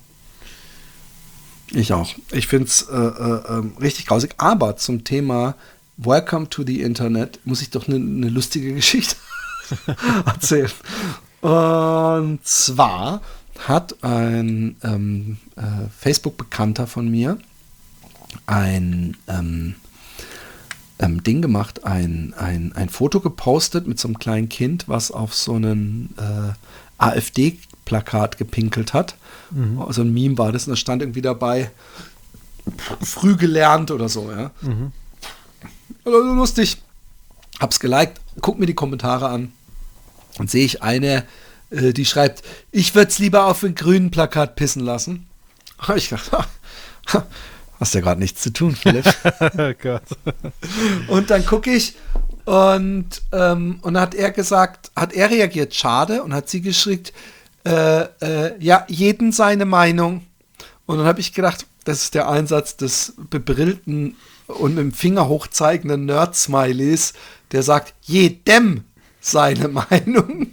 Ich 1.71 1.93
auch. 1.93 2.13
Ich 2.31 2.47
finde 2.47 2.67
es 2.67 2.83
äh, 2.83 2.95
äh, 2.95 3.41
ähm, 3.49 3.73
richtig 3.81 4.05
grausig. 4.05 4.35
Aber 4.37 4.75
zum 4.75 5.03
Thema 5.03 5.55
Welcome 5.97 6.49
to 6.49 6.63
the 6.63 6.81
Internet 6.81 7.39
muss 7.45 7.61
ich 7.61 7.69
doch 7.69 7.87
eine 7.87 7.99
ne 7.99 8.29
lustige 8.29 8.73
Geschichte 8.73 9.15
erzählen. 10.25 10.71
Und 11.41 12.39
zwar 12.43 13.21
hat 13.59 14.03
ein 14.03 14.75
ähm, 14.83 15.37
äh, 15.55 15.87
Facebook-Bekannter 15.95 16.87
von 16.87 17.09
mir 17.09 17.37
ein, 18.47 19.17
ähm, 19.27 19.75
ähm, 20.97 21.23
Ding 21.23 21.43
gemacht, 21.43 21.83
ein, 21.83 22.33
ein, 22.37 22.73
ein 22.73 22.89
Foto 22.89 23.19
gepostet 23.19 23.85
mit 23.87 23.99
so 23.99 24.07
einem 24.07 24.17
kleinen 24.17 24.49
Kind, 24.49 24.89
was 24.89 25.11
auf 25.11 25.35
so 25.35 25.53
einen 25.53 26.15
äh, 26.17 26.53
AfD-Plakat 26.97 28.39
gepinkelt 28.39 28.93
hat. 28.93 29.15
Mhm. 29.51 29.83
So 29.89 30.01
ein 30.01 30.11
Meme 30.11 30.39
war 30.39 30.51
das 30.51 30.65
und 30.65 30.71
da 30.71 30.75
stand 30.75 31.03
irgendwie 31.03 31.21
dabei, 31.21 31.69
früh 33.01 33.35
gelernt 33.35 33.91
oder 33.91 34.09
so, 34.09 34.31
ja. 34.31 34.49
Mhm. 34.61 34.91
Lustig. 36.05 36.77
Hab's 37.59 37.79
geliked, 37.79 38.19
guck 38.41 38.59
mir 38.59 38.65
die 38.65 38.73
Kommentare 38.73 39.27
an 39.29 39.53
und 40.37 40.49
sehe 40.49 40.65
ich 40.65 40.81
eine, 40.81 41.23
äh, 41.69 41.93
die 41.93 42.05
schreibt, 42.05 42.43
ich 42.71 42.95
würde 42.95 43.09
es 43.09 43.19
lieber 43.19 43.45
auf 43.45 43.63
ein 43.63 43.75
grünen 43.75 44.11
Plakat 44.11 44.55
pissen 44.55 44.83
lassen. 44.83 45.27
Ich 45.95 46.09
gedacht, 46.09 46.47
hast 47.77 47.93
ja 47.93 47.99
gerade 47.99 48.21
nichts 48.21 48.41
zu 48.41 48.53
tun, 48.53 48.73
Philipp. 48.73 49.05
oh. 49.83 51.13
Und 51.13 51.29
dann 51.29 51.45
gucke 51.45 51.71
ich 51.71 51.95
und, 52.45 53.21
ähm, 53.33 53.79
und 53.81 53.99
hat 53.99 54.15
er 54.15 54.31
gesagt, 54.31 54.91
hat 54.95 55.11
er 55.11 55.29
reagiert, 55.29 55.75
schade, 55.75 56.23
und 56.23 56.33
hat 56.33 56.49
sie 56.49 56.61
geschrieben, 56.61 57.03
äh, 57.65 58.03
äh, 58.21 58.55
ja, 58.59 58.85
jeden 58.87 59.31
seine 59.31 59.65
Meinung. 59.65 60.25
Und 60.85 60.97
dann 60.97 61.05
habe 61.05 61.19
ich 61.19 61.33
gedacht, 61.33 61.65
das 61.83 62.03
ist 62.03 62.13
der 62.13 62.29
Einsatz 62.29 62.77
des 62.77 63.13
bebrillten 63.29 64.15
und 64.47 64.75
mit 64.75 64.83
dem 64.83 64.91
Finger 64.91 65.27
hochzeigenden 65.27 66.05
Nerd-Smileys, 66.05 67.13
der 67.51 67.63
sagt, 67.63 67.93
jedem 68.01 68.83
seine 69.19 69.67
Meinung. 69.89 70.47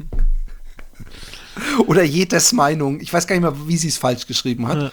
Oder 1.87 2.03
jedes 2.03 2.53
Meinung. 2.53 3.01
Ich 3.01 3.13
weiß 3.13 3.27
gar 3.27 3.35
nicht 3.35 3.43
mehr, 3.43 3.69
wie 3.69 3.77
sie 3.77 3.89
es 3.89 3.99
falsch 3.99 4.27
geschrieben 4.27 4.69
hat. 4.69 4.79
Ja. 4.79 4.93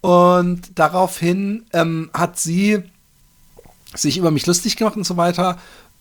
Und 0.00 0.78
daraufhin 0.78 1.64
ähm, 1.72 2.10
hat 2.12 2.38
sie 2.38 2.82
sich 3.94 4.18
über 4.18 4.30
mich 4.30 4.46
lustig 4.46 4.76
gemacht 4.76 4.96
und 4.96 5.04
so 5.04 5.16
weiter. 5.16 5.58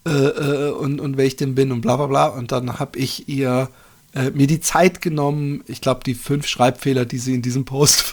Äh, 0.08 0.12
äh, 0.12 0.72
und, 0.72 1.02
und 1.02 1.18
wer 1.18 1.26
ich 1.26 1.36
denn 1.36 1.56
bin 1.56 1.72
und 1.72 1.82
bla 1.82 1.98
bla 1.98 2.08
bla. 2.08 2.28
Und 2.28 2.52
dann 2.52 2.80
habe 2.80 2.98
ich 2.98 3.28
ihr 3.28 3.70
äh, 4.14 4.32
mir 4.32 4.48
die 4.48 4.62
Zeit 4.62 5.02
genommen, 5.02 5.64
ich 5.68 5.82
glaube, 5.82 6.02
die 6.06 6.16
fünf 6.16 6.48
Schreibfehler, 6.48 7.06
die 7.06 7.18
sie 7.18 7.36
in 7.36 7.42
diesem 7.42 7.66
Post 7.66 8.02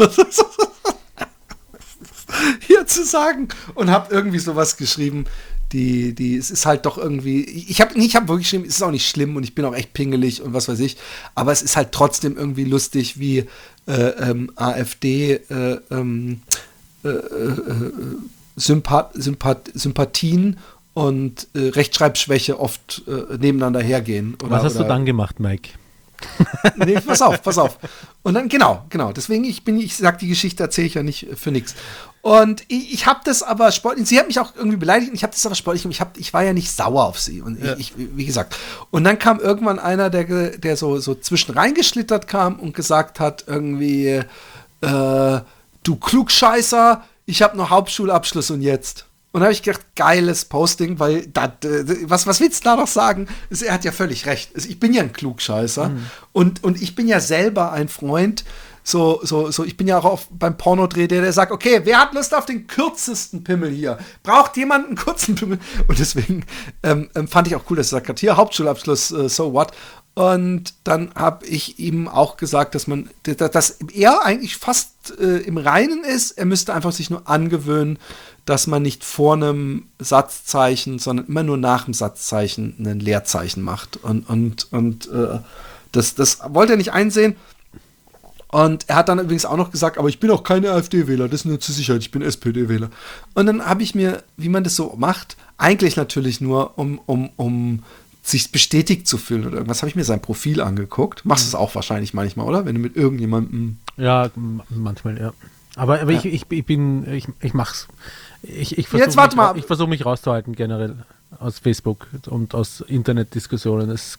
hier 2.60 2.86
zu 2.86 3.04
sagen. 3.04 3.48
Und 3.74 3.90
habe 3.90 4.14
irgendwie 4.14 4.38
sowas 4.38 4.76
geschrieben 4.76 5.26
die, 5.72 6.14
die, 6.14 6.36
es 6.36 6.50
ist 6.50 6.66
halt 6.66 6.86
doch 6.86 6.98
irgendwie, 6.98 7.44
ich 7.44 7.80
habe 7.80 7.98
ich 7.98 8.14
hab 8.14 8.28
wirklich 8.28 8.46
geschrieben, 8.46 8.64
es 8.64 8.76
ist 8.76 8.82
auch 8.82 8.90
nicht 8.90 9.08
schlimm 9.08 9.36
und 9.36 9.42
ich 9.42 9.54
bin 9.54 9.64
auch 9.64 9.74
echt 9.74 9.92
pingelig 9.92 10.42
und 10.42 10.52
was 10.52 10.68
weiß 10.68 10.80
ich, 10.80 10.96
aber 11.34 11.52
es 11.52 11.62
ist 11.62 11.76
halt 11.76 11.92
trotzdem 11.92 12.36
irgendwie 12.36 12.64
lustig, 12.64 13.18
wie 13.18 13.46
äh, 13.86 13.92
ähm, 13.92 14.52
AfD 14.56 15.34
äh, 15.34 15.78
ähm, 15.90 16.42
äh, 17.04 17.08
äh, 17.08 17.62
Sympath 18.56 19.10
Sympath 19.14 19.70
Sympathien 19.74 20.58
und 20.94 21.48
äh, 21.54 21.68
Rechtschreibschwäche 21.68 22.60
oft 22.60 23.02
äh, 23.08 23.38
nebeneinander 23.38 23.80
hergehen. 23.80 24.36
Oder, 24.42 24.50
was 24.50 24.64
hast 24.64 24.76
oder, 24.76 24.84
du 24.84 24.88
dann 24.88 25.06
gemacht, 25.06 25.40
Mike? 25.40 25.70
nee, 26.76 27.00
pass 27.00 27.22
auf, 27.22 27.42
pass 27.42 27.58
auf. 27.58 27.78
Und 28.22 28.34
dann, 28.34 28.48
genau, 28.48 28.84
genau. 28.90 29.10
Deswegen, 29.10 29.42
ich 29.42 29.64
bin, 29.64 29.80
ich 29.80 29.96
sag, 29.96 30.18
die 30.18 30.28
Geschichte 30.28 30.62
erzähle 30.62 30.86
ich 30.86 30.94
ja 30.94 31.02
nicht 31.02 31.26
für 31.34 31.50
nichts. 31.50 31.74
Und 32.22 32.62
ich, 32.68 32.94
ich 32.94 33.06
habe 33.06 33.20
das 33.24 33.42
aber 33.42 33.72
sportlich, 33.72 34.08
sie 34.08 34.18
hat 34.18 34.28
mich 34.28 34.38
auch 34.38 34.54
irgendwie 34.54 34.76
beleidigt 34.76 35.10
und 35.10 35.16
ich 35.16 35.24
habe 35.24 35.32
das 35.32 35.44
aber 35.44 35.56
sportlich 35.56 35.84
ich, 35.84 36.00
hab, 36.00 36.16
ich 36.16 36.32
war 36.32 36.44
ja 36.44 36.52
nicht 36.52 36.70
sauer 36.70 37.04
auf 37.04 37.18
sie. 37.18 37.42
Und 37.42 37.62
ja. 37.62 37.74
ich, 37.76 37.94
wie 37.96 38.24
gesagt. 38.24 38.56
Und 38.92 39.02
dann 39.02 39.18
kam 39.18 39.40
irgendwann 39.40 39.80
einer, 39.80 40.08
der, 40.08 40.56
der 40.56 40.76
so, 40.76 41.00
so 41.00 41.16
zwischen 41.16 41.52
reingeschlittert 41.52 42.28
kam 42.28 42.60
und 42.60 42.74
gesagt 42.74 43.18
hat, 43.18 43.44
irgendwie, 43.48 44.22
äh, 44.82 45.40
du 45.82 45.96
Klugscheißer, 45.96 47.02
ich 47.26 47.42
habe 47.42 47.56
noch 47.56 47.70
Hauptschulabschluss 47.70 48.52
und 48.52 48.62
jetzt. 48.62 49.06
Und 49.32 49.40
da 49.40 49.46
habe 49.46 49.52
ich 49.52 49.62
gedacht, 49.62 49.84
geiles 49.96 50.44
Posting, 50.44 51.00
weil 51.00 51.26
dat, 51.26 51.66
was, 52.04 52.26
was 52.28 52.38
willst 52.38 52.64
du 52.64 52.68
da 52.68 52.76
noch 52.76 52.86
sagen? 52.86 53.26
Er 53.50 53.72
hat 53.72 53.84
ja 53.84 53.90
völlig 53.90 54.26
recht. 54.26 54.52
Ich 54.54 54.78
bin 54.78 54.92
ja 54.92 55.02
ein 55.02 55.12
Klugscheißer. 55.12 55.88
Mhm. 55.88 56.06
Und, 56.32 56.62
und 56.62 56.80
ich 56.80 56.94
bin 56.94 57.08
ja 57.08 57.18
selber 57.18 57.72
ein 57.72 57.88
Freund, 57.88 58.44
so, 58.84 59.20
so, 59.22 59.50
so, 59.50 59.64
ich 59.64 59.76
bin 59.76 59.86
ja 59.86 59.98
auch 59.98 60.04
auf, 60.04 60.28
beim 60.30 60.56
Pornodreh, 60.56 61.06
der, 61.06 61.22
der 61.22 61.32
sagt, 61.32 61.52
okay, 61.52 61.80
wer 61.84 62.00
hat 62.00 62.14
Lust 62.14 62.34
auf 62.34 62.46
den 62.46 62.66
kürzesten 62.66 63.44
Pimmel 63.44 63.70
hier? 63.70 63.98
Braucht 64.22 64.56
jemand 64.56 64.86
einen 64.86 64.96
kurzen 64.96 65.36
Pimmel? 65.36 65.58
Und 65.88 65.98
deswegen 65.98 66.44
ähm, 66.82 67.08
ähm 67.14 67.28
fand 67.28 67.46
ich 67.46 67.54
auch 67.54 67.64
cool, 67.70 67.76
dass 67.76 67.92
er 67.92 68.04
sagt 68.04 68.18
hier 68.18 68.36
Hauptschulabschluss, 68.36 69.12
äh, 69.12 69.28
so 69.28 69.52
what? 69.52 69.72
Und 70.14 70.74
dann 70.84 71.10
habe 71.14 71.46
ich 71.46 71.78
ihm 71.78 72.06
auch 72.06 72.36
gesagt, 72.36 72.74
dass 72.74 72.86
man, 72.86 73.08
dass 73.22 73.78
er 73.94 74.24
eigentlich 74.24 74.56
fast 74.58 75.18
äh, 75.18 75.38
im 75.38 75.56
Reinen 75.56 76.04
ist. 76.04 76.32
Er 76.32 76.44
müsste 76.44 76.74
einfach 76.74 76.92
sich 76.92 77.08
nur 77.08 77.28
angewöhnen, 77.30 77.98
dass 78.44 78.66
man 78.66 78.82
nicht 78.82 79.04
vor 79.04 79.34
einem 79.34 79.88
Satzzeichen, 79.98 80.98
sondern 80.98 81.26
immer 81.26 81.44
nur 81.44 81.56
nach 81.56 81.86
dem 81.86 81.94
Satzzeichen 81.94 82.76
ein 82.80 83.00
Leerzeichen 83.00 83.62
macht. 83.62 83.96
Und, 83.96 84.28
und, 84.28 84.70
und 84.72 85.10
äh, 85.10 85.38
das, 85.92 86.14
das 86.14 86.40
wollte 86.46 86.74
er 86.74 86.78
nicht 86.78 86.92
einsehen. 86.92 87.36
Und 88.52 88.86
er 88.86 88.96
hat 88.96 89.08
dann 89.08 89.18
übrigens 89.18 89.46
auch 89.46 89.56
noch 89.56 89.70
gesagt, 89.70 89.96
aber 89.96 90.10
ich 90.10 90.20
bin 90.20 90.30
auch 90.30 90.44
keine 90.44 90.72
AfD-Wähler, 90.72 91.26
das 91.26 91.40
ist 91.40 91.44
nur 91.46 91.58
zur 91.58 91.74
Sicherheit, 91.74 92.02
ich 92.02 92.10
bin 92.10 92.20
SPD-Wähler. 92.20 92.90
Und 93.32 93.46
dann 93.46 93.64
habe 93.64 93.82
ich 93.82 93.94
mir, 93.94 94.22
wie 94.36 94.50
man 94.50 94.62
das 94.62 94.76
so 94.76 94.94
macht, 94.98 95.38
eigentlich 95.56 95.96
natürlich 95.96 96.42
nur, 96.42 96.78
um, 96.78 97.00
um, 97.06 97.30
um 97.36 97.82
sich 98.22 98.52
bestätigt 98.52 99.08
zu 99.08 99.16
fühlen 99.16 99.46
oder 99.46 99.54
irgendwas, 99.54 99.80
habe 99.80 99.88
ich 99.88 99.96
mir 99.96 100.04
sein 100.04 100.20
Profil 100.20 100.60
angeguckt. 100.60 101.24
Machst 101.24 101.44
du 101.44 101.48
es 101.48 101.54
auch 101.54 101.74
wahrscheinlich 101.74 102.12
manchmal, 102.12 102.46
oder? 102.46 102.66
Wenn 102.66 102.74
du 102.74 102.80
mit 102.82 102.94
irgendjemandem. 102.94 103.78
Ja, 103.96 104.30
manchmal, 104.68 105.18
ja. 105.18 105.32
Aber, 105.74 106.02
aber 106.02 106.12
ja. 106.12 106.18
Ich, 106.18 106.26
ich, 106.26 106.44
ich 106.50 106.66
bin, 106.66 107.10
ich, 107.10 107.28
ich 107.40 107.54
mach's. 107.54 107.88
Ich, 108.42 108.76
ich 108.76 108.86
versuche 108.86 109.26
mich, 109.28 109.34
mal. 109.34 109.56
Ich 109.56 109.64
versuch 109.64 109.88
mich 109.88 110.04
rauszuhalten 110.04 110.54
generell 110.54 110.96
aus 111.38 111.58
Facebook 111.58 112.06
und 112.26 112.54
aus 112.54 112.82
Internetdiskussionen. 112.86 113.88
Das, 113.88 114.18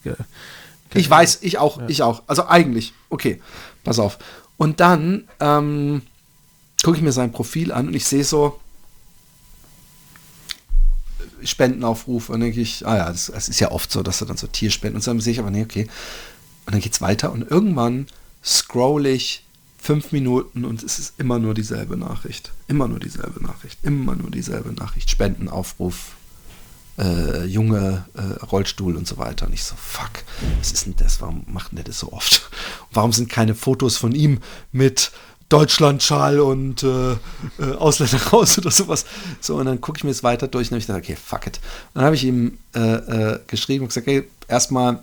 ich 0.94 1.10
weiß, 1.10 1.38
ich 1.42 1.58
auch, 1.58 1.78
ja. 1.78 1.88
ich 1.88 2.02
auch. 2.02 2.22
Also 2.26 2.46
eigentlich. 2.46 2.92
Okay, 3.10 3.40
pass 3.82 3.98
auf. 3.98 4.18
Und 4.56 4.80
dann 4.80 5.28
ähm, 5.40 6.02
gucke 6.82 6.96
ich 6.96 7.02
mir 7.02 7.12
sein 7.12 7.32
Profil 7.32 7.72
an 7.72 7.88
und 7.88 7.94
ich 7.94 8.06
sehe 8.06 8.24
so 8.24 8.60
Spendenaufruf 11.42 12.28
und 12.28 12.34
dann 12.34 12.40
denke 12.42 12.60
ich, 12.60 12.86
ah 12.86 12.96
ja, 12.96 13.10
das, 13.10 13.26
das, 13.26 13.48
ist 13.48 13.60
ja 13.60 13.70
oft 13.70 13.90
so, 13.90 14.02
dass 14.02 14.20
er 14.20 14.26
dann 14.26 14.36
so 14.36 14.46
Tierspenden 14.46 14.96
und 14.96 15.02
so, 15.02 15.10
dann 15.10 15.20
sehe 15.20 15.32
ich 15.32 15.38
aber, 15.38 15.50
nee, 15.50 15.62
okay. 15.62 15.88
Und 16.66 16.74
dann 16.74 16.80
geht 16.80 16.92
es 16.92 17.00
weiter 17.00 17.32
und 17.32 17.50
irgendwann 17.50 18.06
scroll 18.42 19.06
ich 19.06 19.44
fünf 19.78 20.12
Minuten 20.12 20.64
und 20.64 20.82
es 20.82 20.98
ist 20.98 21.14
immer 21.18 21.38
nur 21.38 21.52
dieselbe 21.52 21.96
Nachricht. 21.96 22.52
Immer 22.68 22.88
nur 22.88 23.00
dieselbe 23.00 23.42
Nachricht. 23.42 23.78
Immer 23.82 24.14
nur 24.14 24.30
dieselbe 24.30 24.72
Nachricht. 24.72 25.10
Spendenaufruf, 25.10 26.12
äh, 26.98 27.44
junge 27.44 28.04
äh, 28.14 28.44
Rollstuhl 28.44 28.96
und 28.96 29.06
so 29.06 29.18
weiter. 29.18 29.46
Und 29.46 29.52
ich 29.52 29.64
so, 29.64 29.74
fuck, 29.76 30.10
was 30.58 30.72
ist 30.72 30.86
denn 30.86 30.94
das? 30.96 31.20
Warum 31.20 31.44
macht 31.46 31.72
denn 31.72 31.76
der 31.76 31.84
das 31.84 31.98
so 31.98 32.12
oft? 32.12 32.50
Warum 32.92 33.12
sind 33.12 33.28
keine 33.28 33.54
Fotos 33.54 33.96
von 33.96 34.12
ihm 34.12 34.40
mit 34.72 35.12
Deutschlandschal 35.48 36.40
und 36.40 36.82
äh, 36.82 37.12
äh, 37.12 37.16
Ausländer 37.78 38.22
raus 38.32 38.58
oder 38.58 38.70
sowas? 38.70 39.04
So, 39.40 39.56
und 39.56 39.66
dann 39.66 39.80
gucke 39.80 39.98
ich 39.98 40.04
mir 40.04 40.10
das 40.10 40.22
weiter 40.22 40.48
durch 40.48 40.68
und 40.68 40.72
habe 40.72 40.80
ich 40.80 40.86
gedacht, 40.86 41.02
okay, 41.02 41.16
fuck 41.16 41.46
it. 41.46 41.60
Und 41.92 41.96
dann 42.00 42.04
habe 42.04 42.16
ich 42.16 42.24
ihm 42.24 42.58
äh, 42.74 42.80
äh, 42.80 43.40
geschrieben 43.46 43.84
und 43.84 43.88
gesagt, 43.88 44.06
hey, 44.06 44.28
erstmal 44.48 45.02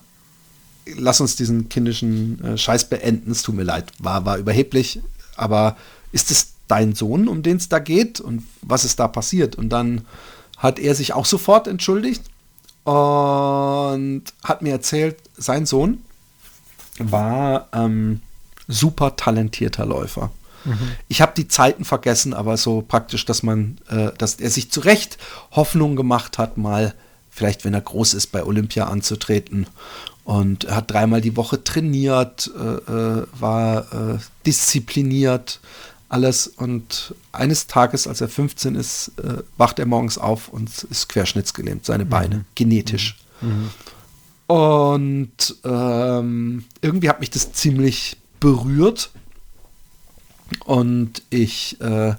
lass 0.98 1.22
uns 1.22 1.36
diesen 1.36 1.70
kindischen 1.70 2.58
Scheiß 2.58 2.90
beenden. 2.90 3.32
Es 3.32 3.44
tut 3.44 3.56
mir 3.56 3.64
leid, 3.64 3.92
war, 4.00 4.26
war 4.26 4.38
überheblich, 4.38 5.00
aber 5.36 5.78
ist 6.12 6.32
es 6.32 6.54
dein 6.68 6.96
Sohn, 6.96 7.28
um 7.28 7.44
den 7.44 7.58
es 7.58 7.70
da 7.70 7.80
geht? 7.80 8.20
Und 8.20 8.44
was 8.62 8.84
ist 8.84 9.00
da 9.00 9.08
passiert? 9.08 9.56
Und 9.56 9.70
dann 9.70 10.06
hat 10.62 10.78
er 10.78 10.94
sich 10.94 11.14
auch 11.14 11.26
sofort 11.26 11.68
entschuldigt 11.68 12.24
und 12.84 14.24
hat 14.44 14.62
mir 14.62 14.72
erzählt, 14.72 15.18
sein 15.36 15.66
Sohn 15.66 16.04
war 17.00 17.68
ähm, 17.74 18.22
super 18.68 19.16
talentierter 19.16 19.86
Läufer. 19.86 20.32
Mhm. 20.64 20.92
Ich 21.08 21.22
habe 21.22 21.34
die 21.36 21.48
Zeiten 21.48 21.84
vergessen, 21.84 22.36
aber 22.36 22.58
so 22.58 22.84
praktisch, 22.88 23.26
dass 23.26 23.42
man, 23.42 23.80
äh, 23.90 24.12
dass 24.18 24.36
er 24.36 24.52
sich 24.52 24.72
zu 24.72 24.82
Recht 24.82 25.18
Hoffnung 25.52 25.96
gemacht 25.96 26.38
hat, 26.38 26.58
mal 26.58 26.94
vielleicht, 27.32 27.66
wenn 27.66 27.74
er 27.74 27.82
groß 27.82 28.14
ist, 28.14 28.28
bei 28.28 28.44
Olympia 28.44 28.86
anzutreten. 28.86 29.66
Und 30.24 30.66
er 30.66 30.76
hat 30.76 30.92
dreimal 30.92 31.22
die 31.22 31.36
Woche 31.36 31.64
trainiert, 31.64 32.52
äh, 32.56 32.92
äh 32.92 33.26
war 33.40 33.94
äh, 33.94 34.18
diszipliniert, 34.46 35.60
alles. 36.12 36.48
Und 36.48 37.16
eines 37.32 37.68
Tages, 37.68 38.08
als 38.08 38.22
er 38.22 38.30
15 38.30 38.76
ist, 38.76 39.14
äh, 39.20 39.44
wacht 39.58 39.80
er 39.80 39.86
morgens 39.86 40.18
auf 40.18 40.50
und 40.50 40.84
ist 40.84 41.10
querschnittsgelähmt, 41.10 41.86
seine 41.86 42.06
Beine, 42.06 42.38
mhm. 42.38 42.46
genetisch. 42.56 43.18
Mhm. 43.42 43.50
mhm. 43.50 43.70
Und 44.48 45.56
ähm, 45.64 46.66
irgendwie 46.82 47.08
hat 47.08 47.22
mich 47.22 47.30
das 47.30 47.54
ziemlich 47.54 48.18
berührt. 48.42 49.12
Und 50.66 51.22
ich 51.30 51.80
äh, 51.80 52.16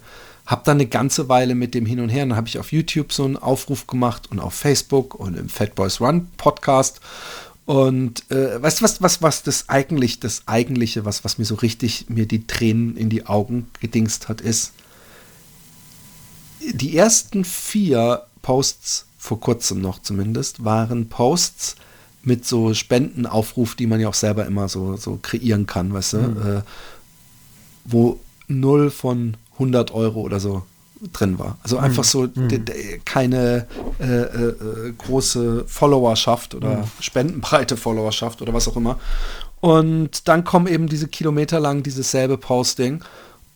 habe 0.46 0.62
dann 0.64 0.78
eine 0.78 0.86
ganze 0.86 1.28
Weile 1.28 1.54
mit 1.54 1.74
dem 1.74 1.84
hin 1.84 2.00
und 2.00 2.08
her. 2.08 2.24
Dann 2.24 2.36
habe 2.36 2.48
ich 2.48 2.58
auf 2.58 2.72
YouTube 2.72 3.12
so 3.12 3.26
einen 3.26 3.36
Aufruf 3.36 3.86
gemacht 3.86 4.30
und 4.30 4.40
auf 4.40 4.54
Facebook 4.54 5.14
und 5.14 5.36
im 5.36 5.50
Fat 5.50 5.74
Boys 5.74 6.00
Run 6.00 6.28
Podcast. 6.38 7.00
Und 7.64 8.30
äh, 8.30 8.60
weißt 8.60 8.80
du, 8.80 8.84
was, 8.84 9.02
was, 9.02 9.22
was 9.22 9.42
das 9.42 9.68
eigentlich, 9.68 10.18
das 10.18 10.42
Eigentliche, 10.46 11.04
was, 11.04 11.24
was 11.24 11.38
mir 11.38 11.44
so 11.44 11.54
richtig 11.56 12.06
mir 12.08 12.26
die 12.26 12.46
Tränen 12.46 12.96
in 12.96 13.08
die 13.08 13.26
Augen 13.26 13.68
gedingst 13.80 14.28
hat, 14.28 14.40
ist, 14.40 14.72
die 16.72 16.96
ersten 16.96 17.44
vier 17.44 18.22
Posts, 18.42 19.06
vor 19.18 19.40
kurzem 19.40 19.80
noch 19.80 20.00
zumindest, 20.00 20.64
waren 20.64 21.08
Posts 21.08 21.76
mit 22.24 22.46
so 22.46 22.74
Spendenaufruf, 22.74 23.74
die 23.74 23.86
man 23.86 24.00
ja 24.00 24.08
auch 24.08 24.14
selber 24.14 24.46
immer 24.46 24.68
so, 24.68 24.96
so 24.96 25.18
kreieren 25.20 25.66
kann, 25.66 25.92
weißt 25.92 26.12
du, 26.14 26.18
äh, 26.18 26.62
wo 27.84 28.20
0 28.48 28.90
von 28.90 29.36
100 29.54 29.92
Euro 29.92 30.20
oder 30.20 30.40
so 30.40 30.62
drin 31.12 31.38
war. 31.38 31.58
Also 31.62 31.78
einfach 31.78 32.04
so 32.04 32.26
d- 32.26 32.58
d- 32.58 33.00
keine 33.04 33.66
äh, 33.98 34.04
äh, 34.04 34.92
große 34.96 35.64
Followerschaft 35.66 36.54
oder 36.54 36.88
spendenbreite 37.00 37.76
Followerschaft 37.76 38.40
oder 38.42 38.54
was 38.54 38.68
auch 38.68 38.76
immer. 38.76 38.98
Und 39.60 40.28
dann 40.28 40.44
kommen 40.44 40.66
eben 40.66 40.88
diese 40.88 41.08
Kilometer 41.08 41.60
lang 41.60 41.82
dieses 41.82 42.10
selbe 42.10 42.38
Posting. 42.38 43.02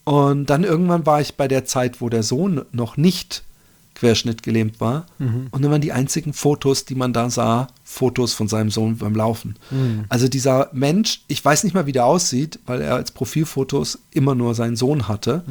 Und 0.05 0.47
dann 0.51 0.63
irgendwann 0.65 1.05
war 1.07 1.21
ich 1.21 1.37
bei 1.37 1.49
der 1.49 1.65
Zeit, 1.65 2.01
wo 2.01 2.09
der 2.09 2.23
Sohn 2.23 2.65
noch 2.73 2.97
nicht 2.97 3.43
querschnittgelähmt 3.97 4.81
war. 4.81 5.07
Und 5.51 5.63
dann 5.65 5.71
waren 5.73 5.81
die 5.81 5.93
einzigen 5.93 6.33
Fotos, 6.33 6.85
die 6.85 6.95
man 6.95 7.13
da 7.13 7.29
sah, 7.29 7.67
Fotos 7.83 8.33
von 8.33 8.47
seinem 8.47 8.71
Sohn 8.71 8.99
beim 8.99 9.17
Laufen. 9.17 9.57
Also 10.09 10.29
dieser 10.29 10.71
Mensch, 10.73 11.23
ich 11.27 11.45
weiß 11.45 11.65
nicht 11.65 11.75
mal, 11.75 11.87
wie 11.87 11.93
der 11.93 12.07
aussieht, 12.07 12.61
weil 12.67 12.81
er 12.81 12.95
als 12.95 13.11
Profilfotos 13.11 13.99
immer 14.13 14.35
nur 14.35 14.55
seinen 14.55 14.77
Sohn 14.77 15.09
hatte 15.09 15.43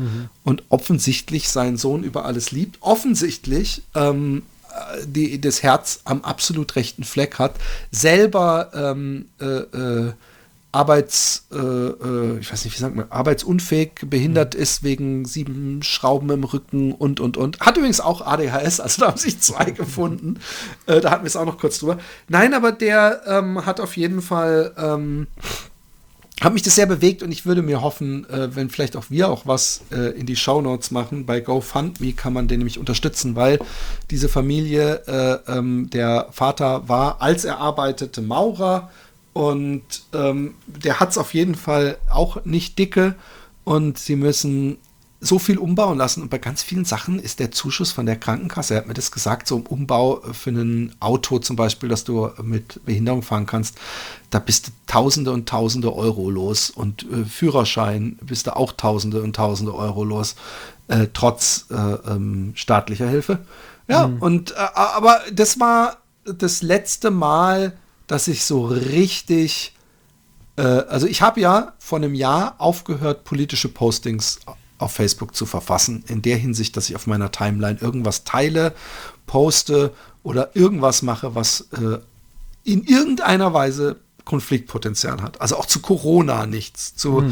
und 0.44 0.64
offensichtlich 0.70 1.50
seinen 1.50 1.78
Sohn 1.78 2.04
über 2.04 2.26
alles 2.26 2.52
liebt. 2.52 2.78
Offensichtlich 2.82 3.82
ähm, 3.96 4.44
äh, 4.76 5.06
die, 5.08 5.42
das 5.42 5.64
Herz 5.64 6.02
am 6.06 6.22
absolut 6.22 6.76
rechten 6.76 7.04
Fleck 7.04 7.40
hat, 7.40 7.56
selber 7.92 8.72
ähm, 8.74 9.26
äh, 9.40 9.46
äh, 9.46 10.14
Arbeits, 10.76 11.48
äh, 11.54 11.58
äh, 11.58 12.40
ich 12.40 12.52
weiß 12.52 12.66
nicht, 12.66 12.76
wie 12.76 12.82
sagt 12.82 12.98
man, 12.98 13.10
arbeitsunfähig, 13.10 13.92
behindert 14.08 14.56
ist 14.56 14.84
wegen 14.84 15.24
sieben 15.24 15.82
Schrauben 15.82 16.30
im 16.32 16.44
Rücken 16.44 16.92
und, 16.92 17.22
und, 17.22 17.38
und. 17.38 17.62
Hat 17.62 17.78
übrigens 17.78 18.02
auch 18.02 18.20
ADHS, 18.20 18.82
also 18.82 19.02
da 19.02 19.08
haben 19.08 19.18
sich 19.18 19.40
zwei 19.40 19.72
gefunden. 19.72 20.38
Äh, 20.86 21.00
da 21.00 21.12
hatten 21.12 21.24
wir 21.24 21.28
es 21.28 21.38
auch 21.38 21.46
noch 21.46 21.60
kurz 21.60 21.80
drüber. 21.80 21.98
Nein, 22.28 22.54
aber 22.54 22.74
der 22.74 23.22
ähm, 23.26 23.66
hat 23.66 23.80
auf 23.80 23.96
jeden 23.96 24.22
Fall, 24.22 24.74
ähm, 24.78 25.28
hat 26.42 26.52
mich 26.52 26.64
das 26.64 26.76
sehr 26.76 26.88
bewegt 26.88 27.24
und 27.24 27.32
ich 27.32 27.46
würde 27.46 27.62
mir 27.62 27.82
hoffen, 27.82 28.30
äh, 28.30 28.54
wenn 28.54 28.70
vielleicht 28.70 28.98
auch 28.98 29.06
wir 29.08 29.30
auch 29.30 29.48
was 29.48 29.80
äh, 29.94 30.12
in 30.20 30.26
die 30.26 30.36
Shownotes 30.36 30.92
machen, 30.92 31.26
bei 31.26 31.40
GoFundMe 31.40 32.12
kann 32.12 32.34
man 32.34 32.50
den 32.50 32.58
nämlich 32.58 32.80
unterstützen, 32.80 33.38
weil 33.38 33.60
diese 34.12 34.28
Familie, 34.28 35.04
äh, 35.08 35.58
ähm, 35.58 35.90
der 35.90 36.28
Vater 36.32 36.90
war, 36.90 37.22
als 37.22 37.46
er 37.46 37.60
arbeitete, 37.60 38.22
Maurer 38.22 38.90
und 39.36 39.84
ähm, 40.14 40.56
der 40.66 41.02
hat 41.02 41.10
es 41.12 41.18
auf 41.18 41.34
jeden 41.34 41.56
Fall 41.56 41.98
auch 42.10 42.46
nicht 42.46 42.80
dicke. 42.80 43.16
Und 43.66 43.98
sie 43.98 44.16
müssen 44.16 44.78
so 45.20 45.40
viel 45.40 45.58
umbauen 45.58 45.98
lassen. 45.98 46.22
Und 46.22 46.30
bei 46.30 46.38
ganz 46.38 46.64
vielen 46.64 46.86
Sachen 46.86 47.20
ist 47.20 47.42
der 47.42 47.52
Zuschuss 47.52 47.92
von 47.92 48.06
der 48.06 48.16
Krankenkasse, 48.16 48.76
er 48.76 48.78
hat 48.80 48.88
mir 48.88 48.94
das 48.94 49.12
gesagt, 49.12 49.50
so 49.50 49.58
im 49.58 49.66
Umbau 49.66 50.22
für 50.32 50.52
ein 50.52 50.96
Auto 51.02 51.40
zum 51.40 51.58
Beispiel, 51.58 51.90
dass 51.90 52.06
du 52.06 52.30
mit 52.44 52.80
Behinderung 52.86 53.24
fahren 53.24 53.46
kannst, 53.46 53.76
da 54.30 54.40
bist 54.40 54.68
du 54.68 54.72
Tausende 54.88 55.34
und 55.34 55.50
Tausende 55.50 55.94
Euro 55.94 56.30
los. 56.30 56.70
Und 56.70 57.06
äh, 57.12 57.26
Führerschein 57.26 58.18
bist 58.22 58.48
du 58.48 58.56
auch 58.56 58.72
Tausende 58.72 59.22
und 59.22 59.36
Tausende 59.36 59.76
Euro 59.76 60.06
los, 60.06 60.38
äh, 60.88 61.08
trotz 61.14 61.66
äh, 61.72 61.76
ähm, 61.76 62.54
staatlicher 62.56 63.10
Hilfe. 63.10 63.40
Ja, 63.90 64.06
und 64.06 64.52
äh, 64.52 64.56
aber 64.76 65.20
das 65.34 65.60
war 65.60 65.98
das 66.24 66.62
letzte 66.62 67.12
Mal, 67.12 67.74
dass 68.08 68.28
ich 68.28 68.44
so 68.46 68.66
richtig 68.66 69.76
äh, 70.58 70.62
also 70.62 71.08
ich 71.08 71.22
habe 71.22 71.40
ja 71.40 71.74
vor 71.80 71.98
einem 71.98 72.16
Jahr 72.16 72.56
aufgehört, 72.58 73.24
politische 73.24 73.70
Postings 73.70 74.40
auf 74.78 74.92
Facebook 74.92 75.36
zu 75.36 75.46
verfassen, 75.46 76.04
in 76.08 76.22
der 76.22 76.38
Hinsicht, 76.38 76.76
dass 76.76 76.90
ich 76.90 76.96
auf 76.96 77.08
meiner 77.08 77.32
Timeline 77.32 77.80
irgendwas 77.80 78.24
teile, 78.24 78.74
poste 79.26 79.94
oder 80.24 80.56
irgendwas 80.56 81.02
mache, 81.02 81.36
was 81.36 81.68
äh, 81.72 82.00
in 82.64 82.84
irgendeiner 82.84 83.54
Weise 83.54 83.98
Konfliktpotenzial 84.26 85.22
hat. 85.22 85.40
Also 85.40 85.56
auch 85.56 85.68
zu 85.68 85.82
Corona 85.82 86.46
nichts, 86.48 86.96
zu, 86.96 87.32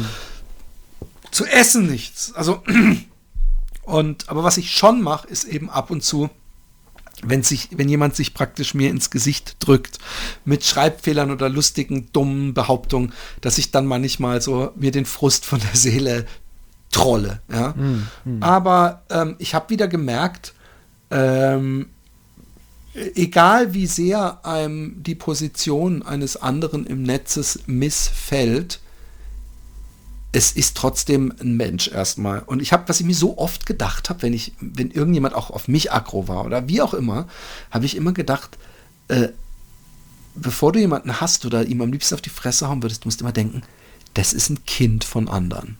zu 1.32 1.44
Essen 1.44 1.86
nichts. 1.86 2.32
Also 2.34 2.62
und 3.82 4.28
aber 4.28 4.44
was 4.44 4.56
ich 4.56 4.70
schon 4.70 5.02
mache, 5.02 5.26
ist 5.28 5.44
eben 5.44 5.68
ab 5.70 5.90
und 5.90 6.02
zu 6.02 6.30
wenn 7.22 7.42
sich, 7.42 7.68
wenn 7.76 7.88
jemand 7.88 8.16
sich 8.16 8.34
praktisch 8.34 8.74
mir 8.74 8.90
ins 8.90 9.10
Gesicht 9.10 9.56
drückt 9.60 9.98
mit 10.44 10.64
Schreibfehlern 10.64 11.30
oder 11.30 11.48
lustigen, 11.48 12.08
dummen 12.12 12.54
Behauptungen, 12.54 13.12
dass 13.40 13.58
ich 13.58 13.70
dann 13.70 13.86
manchmal 13.86 14.40
so 14.42 14.72
mir 14.76 14.90
den 14.90 15.06
Frust 15.06 15.44
von 15.44 15.60
der 15.60 15.74
Seele 15.74 16.26
trolle. 16.90 17.40
Ja? 17.52 17.74
Aber 18.40 19.02
ähm, 19.10 19.36
ich 19.38 19.54
habe 19.54 19.70
wieder 19.70 19.88
gemerkt, 19.88 20.54
ähm, 21.10 21.86
egal 23.14 23.74
wie 23.74 23.86
sehr 23.86 24.44
einem 24.44 25.02
die 25.02 25.14
Position 25.14 26.02
eines 26.02 26.36
anderen 26.36 26.86
im 26.86 27.02
Netzes 27.02 27.60
missfällt, 27.66 28.80
es 30.34 30.50
ist 30.50 30.76
trotzdem 30.76 31.32
ein 31.40 31.56
Mensch 31.56 31.86
erstmal. 31.86 32.40
Und 32.40 32.60
ich 32.60 32.72
habe, 32.72 32.88
was 32.88 32.98
ich 32.98 33.06
mir 33.06 33.14
so 33.14 33.38
oft 33.38 33.66
gedacht 33.66 34.10
habe, 34.10 34.22
wenn 34.22 34.32
ich, 34.32 34.52
wenn 34.58 34.90
irgendjemand 34.90 35.32
auch 35.32 35.50
auf 35.50 35.68
mich 35.68 35.92
aggro 35.92 36.26
war 36.26 36.44
oder 36.44 36.66
wie 36.68 36.82
auch 36.82 36.92
immer, 36.92 37.28
habe 37.70 37.86
ich 37.86 37.96
immer 37.96 38.12
gedacht, 38.12 38.58
äh, 39.06 39.28
bevor 40.34 40.72
du 40.72 40.80
jemanden 40.80 41.20
hast 41.20 41.46
oder 41.46 41.64
ihm 41.64 41.80
am 41.82 41.92
liebsten 41.92 42.16
auf 42.16 42.20
die 42.20 42.30
Fresse 42.30 42.68
hauen 42.68 42.82
würdest, 42.82 43.04
musst 43.04 43.20
du 43.20 43.24
immer 43.24 43.32
denken, 43.32 43.62
das 44.14 44.32
ist 44.32 44.50
ein 44.50 44.64
Kind 44.66 45.04
von 45.04 45.28
anderen. 45.28 45.76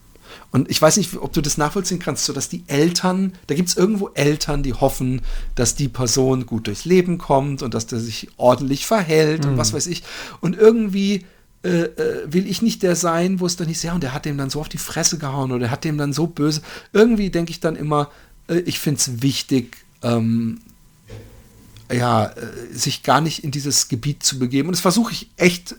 Und 0.52 0.70
ich 0.70 0.80
weiß 0.80 0.98
nicht, 0.98 1.16
ob 1.16 1.32
du 1.32 1.40
das 1.40 1.58
nachvollziehen 1.58 1.98
kannst, 1.98 2.24
so 2.24 2.32
dass 2.32 2.48
die 2.48 2.62
Eltern, 2.68 3.32
da 3.48 3.56
gibt 3.56 3.70
es 3.70 3.76
irgendwo 3.76 4.10
Eltern, 4.14 4.62
die 4.62 4.74
hoffen, 4.74 5.22
dass 5.56 5.74
die 5.74 5.88
Person 5.88 6.46
gut 6.46 6.68
durchs 6.68 6.84
Leben 6.84 7.18
kommt 7.18 7.62
und 7.62 7.74
dass 7.74 7.88
der 7.88 7.98
sich 7.98 8.28
ordentlich 8.36 8.86
verhält 8.86 9.46
und 9.46 9.58
was 9.58 9.72
weiß 9.72 9.88
ich. 9.88 10.04
Und 10.40 10.56
irgendwie 10.56 11.24
äh, 11.64 11.84
äh, 11.84 12.32
will 12.32 12.46
ich 12.46 12.60
nicht 12.60 12.82
der 12.82 12.94
sein, 12.94 13.40
wo 13.40 13.46
es 13.46 13.56
dann 13.56 13.68
hieß, 13.68 13.82
ja, 13.84 13.94
und 13.94 14.02
der 14.02 14.12
hat 14.12 14.26
dem 14.26 14.36
dann 14.36 14.50
so 14.50 14.60
auf 14.60 14.68
die 14.68 14.78
Fresse 14.78 15.16
gehauen 15.16 15.50
oder 15.50 15.60
der 15.60 15.70
hat 15.70 15.84
dem 15.84 15.96
dann 15.96 16.12
so 16.12 16.26
böse. 16.26 16.60
Irgendwie 16.92 17.30
denke 17.30 17.52
ich 17.52 17.60
dann 17.60 17.74
immer, 17.74 18.10
äh, 18.48 18.58
ich 18.60 18.78
finde 18.78 18.98
es 18.98 19.22
wichtig, 19.22 19.78
ähm, 20.02 20.60
ja, 21.90 22.26
äh, 22.26 22.32
sich 22.70 23.02
gar 23.02 23.22
nicht 23.22 23.44
in 23.44 23.50
dieses 23.50 23.88
Gebiet 23.88 24.22
zu 24.22 24.38
begeben. 24.38 24.68
Und 24.68 24.72
das 24.72 24.82
versuche 24.82 25.12
ich 25.12 25.30
echt 25.36 25.72
äh, 25.72 25.76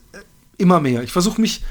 immer 0.58 0.80
mehr. 0.80 1.04
Ich 1.04 1.12
versuche 1.12 1.40
mich, 1.40 1.62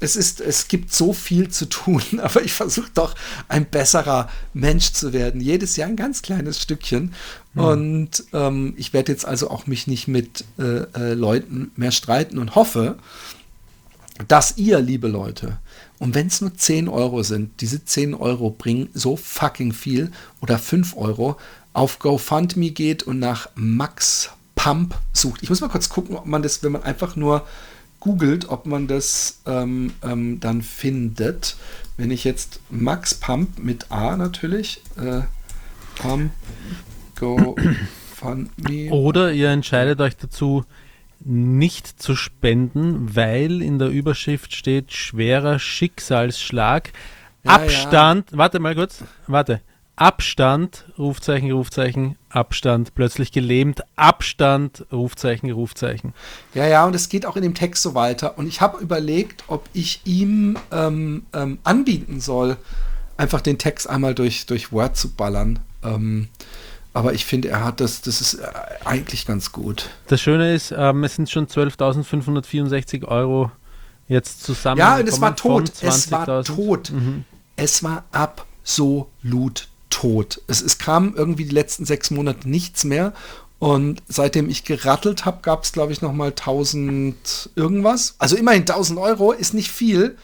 es 0.00 0.16
ist, 0.16 0.40
es 0.40 0.66
gibt 0.66 0.92
so 0.92 1.12
viel 1.12 1.48
zu 1.48 1.66
tun, 1.66 2.02
aber 2.20 2.42
ich 2.42 2.52
versuche 2.52 2.90
doch 2.92 3.14
ein 3.46 3.66
besserer 3.66 4.28
Mensch 4.54 4.92
zu 4.92 5.12
werden. 5.12 5.40
Jedes 5.40 5.76
Jahr 5.76 5.88
ein 5.88 5.96
ganz 5.96 6.22
kleines 6.22 6.60
Stückchen. 6.60 7.14
Und 7.54 8.24
ähm, 8.32 8.74
ich 8.76 8.92
werde 8.92 9.12
jetzt 9.12 9.26
also 9.26 9.50
auch 9.50 9.66
mich 9.66 9.86
nicht 9.86 10.08
mit 10.08 10.44
äh, 10.58 10.84
äh, 10.98 11.14
Leuten 11.14 11.70
mehr 11.76 11.92
streiten 11.92 12.38
und 12.38 12.54
hoffe, 12.54 12.96
dass 14.28 14.56
ihr, 14.56 14.80
liebe 14.80 15.08
Leute, 15.08 15.58
und 15.98 16.14
wenn 16.14 16.26
es 16.26 16.40
nur 16.40 16.54
10 16.54 16.88
Euro 16.88 17.22
sind, 17.22 17.60
diese 17.60 17.84
10 17.84 18.14
Euro 18.14 18.50
bringen 18.50 18.88
so 18.92 19.16
fucking 19.16 19.72
viel 19.72 20.10
oder 20.40 20.58
5 20.58 20.96
Euro, 20.96 21.36
auf 21.72 21.98
GoFundMe 21.98 22.70
geht 22.70 23.02
und 23.04 23.18
nach 23.18 23.48
Max 23.54 24.30
Pump 24.54 24.94
sucht. 25.12 25.42
Ich 25.42 25.48
muss 25.48 25.60
mal 25.60 25.68
kurz 25.68 25.88
gucken, 25.88 26.16
ob 26.16 26.26
man 26.26 26.42
das, 26.42 26.62
wenn 26.62 26.72
man 26.72 26.82
einfach 26.82 27.16
nur 27.16 27.46
googelt, 28.00 28.48
ob 28.48 28.66
man 28.66 28.88
das 28.88 29.40
ähm, 29.46 29.92
ähm, 30.02 30.40
dann 30.40 30.62
findet. 30.62 31.56
Wenn 31.96 32.10
ich 32.10 32.24
jetzt 32.24 32.60
Max 32.68 33.14
Pump 33.14 33.58
mit 33.58 33.90
A 33.90 34.16
natürlich, 34.16 34.82
äh, 34.96 35.22
Pump, 35.96 36.32
GoFundMe. 37.14 38.90
Oder 38.90 39.32
ihr 39.32 39.50
entscheidet 39.50 40.00
euch 40.00 40.16
dazu, 40.16 40.64
nicht 41.24 42.00
zu 42.00 42.16
spenden, 42.16 43.14
weil 43.14 43.62
in 43.62 43.78
der 43.78 43.88
Überschrift 43.88 44.54
steht 44.54 44.92
schwerer 44.92 45.58
Schicksalsschlag. 45.58 46.92
Ja, 47.44 47.52
Abstand, 47.52 48.28
warte 48.32 48.60
mal 48.60 48.74
kurz, 48.74 49.04
warte. 49.26 49.60
Abstand, 49.94 50.86
Rufzeichen, 50.98 51.52
Rufzeichen, 51.52 52.16
Abstand, 52.30 52.94
plötzlich 52.94 53.30
gelähmt, 53.30 53.82
Abstand, 53.94 54.86
Rufzeichen, 54.90 55.50
Rufzeichen. 55.50 56.14
Ja, 56.54 56.66
ja, 56.66 56.86
und 56.86 56.94
es 56.94 57.08
geht 57.08 57.26
auch 57.26 57.36
in 57.36 57.42
dem 57.42 57.54
Text 57.54 57.82
so 57.82 57.94
weiter. 57.94 58.38
Und 58.38 58.46
ich 58.46 58.60
habe 58.60 58.78
überlegt, 58.82 59.44
ob 59.48 59.68
ich 59.74 60.00
ihm 60.04 60.56
ähm, 60.72 61.26
ähm, 61.34 61.58
anbieten 61.62 62.20
soll, 62.20 62.56
einfach 63.16 63.42
den 63.42 63.58
Text 63.58 63.88
einmal 63.88 64.14
durch, 64.14 64.46
durch 64.46 64.72
Word 64.72 64.96
zu 64.96 65.10
ballern. 65.10 65.58
Ähm, 65.84 66.28
aber 66.94 67.14
ich 67.14 67.24
finde, 67.24 67.48
er 67.48 67.64
hat 67.64 67.80
das, 67.80 68.02
das 68.02 68.20
ist 68.20 68.34
äh, 68.34 68.46
eigentlich 68.84 69.26
ganz 69.26 69.52
gut. 69.52 69.90
Das 70.08 70.20
Schöne 70.20 70.54
ist, 70.54 70.74
ähm, 70.76 71.04
es 71.04 71.16
sind 71.16 71.30
schon 71.30 71.46
12.564 71.46 73.04
Euro 73.06 73.50
jetzt 74.08 74.42
zusammen. 74.42 74.78
Ja, 74.78 74.96
und 74.96 75.08
es 75.08 75.20
war 75.20 75.34
tot. 75.34 75.72
Es 75.80 76.10
war 76.10 76.44
tot. 76.44 76.92
Es 77.56 77.82
war 77.82 78.04
absolut 78.12 79.68
tot. 79.88 80.40
Es, 80.48 80.60
es 80.62 80.78
kam 80.78 81.14
irgendwie 81.14 81.44
die 81.44 81.54
letzten 81.54 81.84
sechs 81.84 82.10
Monate 82.10 82.48
nichts 82.48 82.84
mehr. 82.84 83.12
Und 83.58 84.02
seitdem 84.08 84.50
ich 84.50 84.64
gerattelt 84.64 85.24
habe, 85.24 85.38
gab 85.40 85.62
es, 85.62 85.72
glaube 85.72 85.92
ich, 85.92 86.02
noch 86.02 86.12
mal 86.12 86.30
1000 86.30 87.50
irgendwas. 87.54 88.16
Also 88.18 88.36
immerhin 88.36 88.62
1000 88.62 88.98
Euro 88.98 89.32
ist 89.32 89.54
nicht 89.54 89.70
viel. 89.70 90.16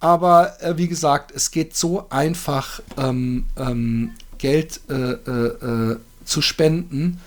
Aber 0.00 0.60
äh, 0.62 0.78
wie 0.78 0.88
gesagt, 0.88 1.30
es 1.30 1.50
geht 1.50 1.76
so 1.76 2.08
einfach, 2.08 2.80
ähm, 2.96 3.44
ähm, 3.58 4.12
Geld 4.40 4.80
äh, 4.88 4.94
äh, 4.94 5.92
äh, 5.92 5.96
zu 6.24 6.42
spenden. 6.42 7.20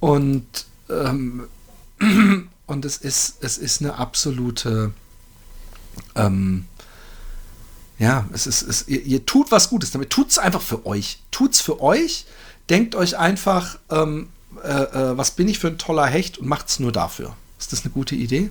Und, 0.00 0.44
ähm, 0.90 1.48
und 2.66 2.84
es 2.84 2.96
ist, 2.98 3.36
es 3.40 3.56
ist 3.56 3.80
eine 3.80 3.94
absolute, 3.94 4.92
ähm, 6.16 6.66
ja, 7.98 8.26
es 8.32 8.46
ist, 8.46 8.62
es, 8.62 8.88
ihr, 8.88 9.02
ihr 9.02 9.24
tut 9.24 9.52
was 9.52 9.70
Gutes 9.70 9.92
damit. 9.92 10.10
Tut 10.10 10.30
es 10.30 10.38
einfach 10.38 10.62
für 10.62 10.84
euch. 10.84 11.22
Tut's 11.30 11.60
für 11.60 11.80
euch. 11.80 12.26
Denkt 12.68 12.94
euch 12.96 13.16
einfach, 13.16 13.78
ähm, 13.90 14.28
äh, 14.62 14.68
äh, 14.68 15.16
was 15.16 15.32
bin 15.32 15.48
ich 15.48 15.58
für 15.58 15.68
ein 15.68 15.78
toller 15.78 16.06
Hecht 16.06 16.38
und 16.38 16.48
macht's 16.48 16.80
nur 16.80 16.92
dafür. 16.92 17.36
Ist 17.58 17.72
das 17.72 17.84
eine 17.84 17.92
gute 17.92 18.16
Idee? 18.16 18.50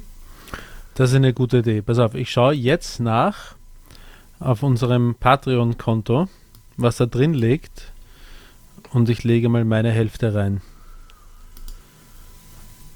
Das 0.96 1.10
ist 1.10 1.16
eine 1.18 1.34
gute 1.34 1.58
Idee. 1.58 1.82
Pass 1.82 2.00
auf, 2.00 2.16
ich 2.16 2.32
schaue 2.32 2.54
jetzt 2.54 3.00
nach 3.00 3.56
auf 4.40 4.64
unserem 4.64 5.16
Patreon-Konto, 5.16 6.28
was 6.82 6.98
da 6.98 7.06
drin 7.06 7.34
liegt. 7.34 7.92
Und 8.92 9.10
ich 9.10 9.24
lege 9.24 9.50
mal 9.50 9.64
meine 9.64 9.92
Hälfte 9.92 10.34
rein. 10.34 10.62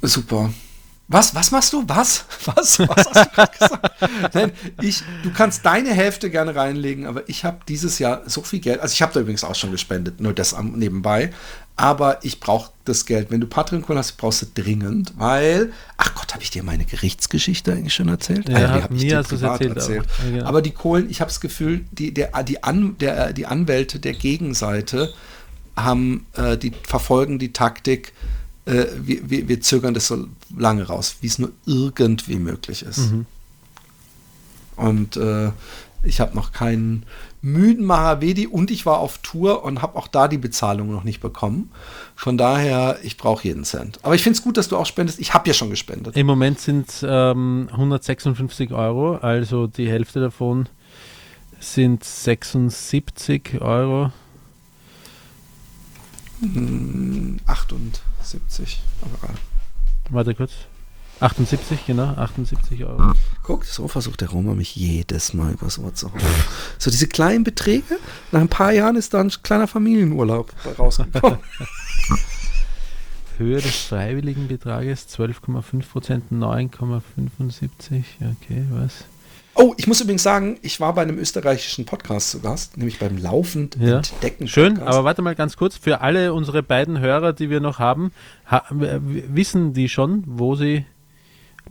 Super. 0.01 0.51
Was, 1.07 1.35
was 1.35 1.51
machst 1.51 1.71
du? 1.71 1.83
Was? 1.87 2.25
Was? 2.45 2.79
Was 2.79 3.05
hast 3.05 3.25
du 3.25 3.29
gerade 3.29 3.51
gesagt? 3.51 4.35
Nein, 4.35 4.51
ich, 4.81 5.03
du 5.21 5.31
kannst 5.31 5.65
deine 5.65 5.93
Hälfte 5.93 6.31
gerne 6.31 6.55
reinlegen, 6.55 7.05
aber 7.05 7.27
ich 7.29 7.45
habe 7.45 7.59
dieses 7.67 7.99
Jahr 7.99 8.23
so 8.25 8.41
viel 8.41 8.59
Geld. 8.59 8.79
Also 8.79 8.93
ich 8.93 9.01
habe 9.03 9.13
da 9.13 9.19
übrigens 9.19 9.43
auch 9.43 9.53
schon 9.55 9.71
gespendet, 9.71 10.19
nur 10.19 10.33
das 10.33 10.55
am, 10.55 10.73
nebenbei. 10.73 11.31
Aber 11.77 12.23
ich 12.23 12.39
brauche 12.39 12.71
das 12.85 13.05
Geld. 13.05 13.31
Wenn 13.31 13.41
du 13.41 13.47
Patreon-Kohle 13.47 13.99
hast, 13.99 14.13
brauchst 14.13 14.41
du 14.41 14.45
dringend, 14.53 15.13
weil, 15.17 15.73
ach 15.97 16.15
Gott, 16.15 16.33
habe 16.33 16.41
ich 16.41 16.49
dir 16.49 16.63
meine 16.63 16.85
Gerichtsgeschichte 16.85 17.73
eigentlich 17.73 17.93
schon 17.93 18.07
erzählt? 18.07 18.47
Ja, 18.47 18.77
ich 18.77 18.89
mir 18.89 18.97
dir 18.97 19.17
hast 19.17 19.31
du's 19.31 19.41
privat 19.41 19.61
erzählt, 19.61 20.05
aber- 20.19 20.29
ja. 20.37 20.45
Aber 20.45 20.61
die 20.61 20.71
Kohlen, 20.71 21.09
ich 21.09 21.19
habe 21.19 21.29
das 21.29 21.41
Gefühl, 21.41 21.83
die, 21.91 22.13
der, 22.13 22.31
die, 22.43 22.63
An, 22.63 22.97
der, 22.99 23.33
die 23.33 23.45
Anwälte 23.45 23.99
der 23.99 24.13
Gegenseite 24.13 25.13
haben, 25.75 26.25
äh, 26.33 26.57
die 26.57 26.71
verfolgen 26.83 27.39
die 27.39 27.51
Taktik, 27.51 28.13
äh, 28.65 28.85
wir, 28.97 29.29
wir, 29.29 29.47
wir 29.49 29.59
zögern 29.59 29.93
das 29.93 30.07
so 30.07 30.27
lange 30.57 30.83
raus, 30.87 31.17
wie 31.19 31.27
es 31.27 31.39
nur 31.39 31.51
irgendwie 31.65 32.37
möglich 32.37 32.83
ist. 32.83 32.99
Mhm. 33.11 33.25
Und 34.77 35.17
äh, 35.17 35.51
ich 36.03 36.19
habe 36.21 36.35
noch 36.35 36.51
keinen 36.53 37.03
müden 37.45 37.85
Mahavedi 37.85 38.47
und 38.47 38.71
ich 38.71 38.85
war 38.87 38.97
auf 38.97 39.19
Tour 39.19 39.63
und 39.63 39.83
habe 39.83 39.97
auch 39.97 40.07
da 40.07 40.27
die 40.27 40.39
Bezahlung 40.39 40.91
noch 40.91 41.03
nicht 41.03 41.21
bekommen. 41.21 41.71
Von 42.15 42.37
daher, 42.37 42.97
ich 43.03 43.17
brauche 43.17 43.47
jeden 43.47 43.63
Cent. 43.63 43.99
Aber 44.01 44.15
ich 44.15 44.23
finde 44.23 44.37
es 44.37 44.43
gut, 44.43 44.57
dass 44.57 44.67
du 44.67 44.77
auch 44.77 44.87
spendest. 44.87 45.19
Ich 45.19 45.33
habe 45.35 45.47
ja 45.47 45.53
schon 45.53 45.69
gespendet. 45.69 46.17
Im 46.17 46.25
Moment 46.25 46.59
sind 46.59 46.89
es 46.89 47.05
ähm, 47.07 47.69
156 47.71 48.71
Euro, 48.73 49.17
also 49.17 49.67
die 49.67 49.87
Hälfte 49.87 50.19
davon 50.19 50.67
sind 51.59 52.03
76 52.03 53.61
Euro. 53.61 54.11
78. 57.45 58.81
Aber, 59.01 59.33
äh, 59.33 59.35
Warte 60.09 60.33
kurz. 60.33 60.51
78, 61.19 61.85
genau, 61.85 62.09
78 62.15 62.83
Euro. 62.85 63.13
guck, 63.43 63.63
so 63.65 63.87
versucht 63.87 64.21
der 64.21 64.29
Roma 64.29 64.53
mich 64.53 64.75
jedes 64.75 65.33
Mal 65.33 65.53
übers 65.53 65.79
Ohr 65.79 65.93
zu 65.93 66.11
hauen. 66.11 66.19
So 66.77 66.91
diese 66.91 67.07
kleinen 67.07 67.43
Beträge, 67.43 67.97
nach 68.31 68.41
ein 68.41 68.49
paar 68.49 68.71
Jahren 68.73 68.95
ist 68.95 69.13
da 69.13 69.21
ein 69.21 69.31
kleiner 69.43 69.67
Familienurlaub 69.67 70.51
rausgekommen. 70.77 71.39
Höhe 73.37 73.61
des 73.61 73.75
freiwilligen 73.75 74.47
Betrages 74.47 75.07
12,5 75.09 75.89
Prozent, 75.91 76.23
9,75. 76.31 78.03
Okay, 78.21 78.63
was? 78.71 79.05
Oh, 79.57 79.73
ich 79.77 79.87
muss 79.87 80.01
übrigens 80.01 80.23
sagen, 80.23 80.57
ich 80.61 80.81
war 80.81 80.93
bei 80.93 81.01
einem 81.03 81.17
österreichischen 81.17 81.85
Podcast 81.85 82.31
zu 82.31 82.41
Gast, 82.41 82.75
nämlich 82.77 82.99
beim 82.99 83.17
Laufend 83.17 83.77
Ja. 83.79 83.97
Entdecken. 83.97 84.47
Schön, 84.49 84.79
aber 84.79 85.05
warte 85.05 85.21
mal 85.21 85.35
ganz 85.35 85.55
kurz. 85.55 85.77
Für 85.77 86.01
alle 86.01 86.33
unsere 86.33 86.61
beiden 86.61 86.99
Hörer, 86.99 87.31
die 87.31 87.49
wir 87.49 87.61
noch 87.61 87.79
haben, 87.79 88.11
ha 88.49 88.63
wissen 88.69 89.71
die 89.73 89.87
schon, 89.87 90.23
wo 90.27 90.55
sie 90.55 90.85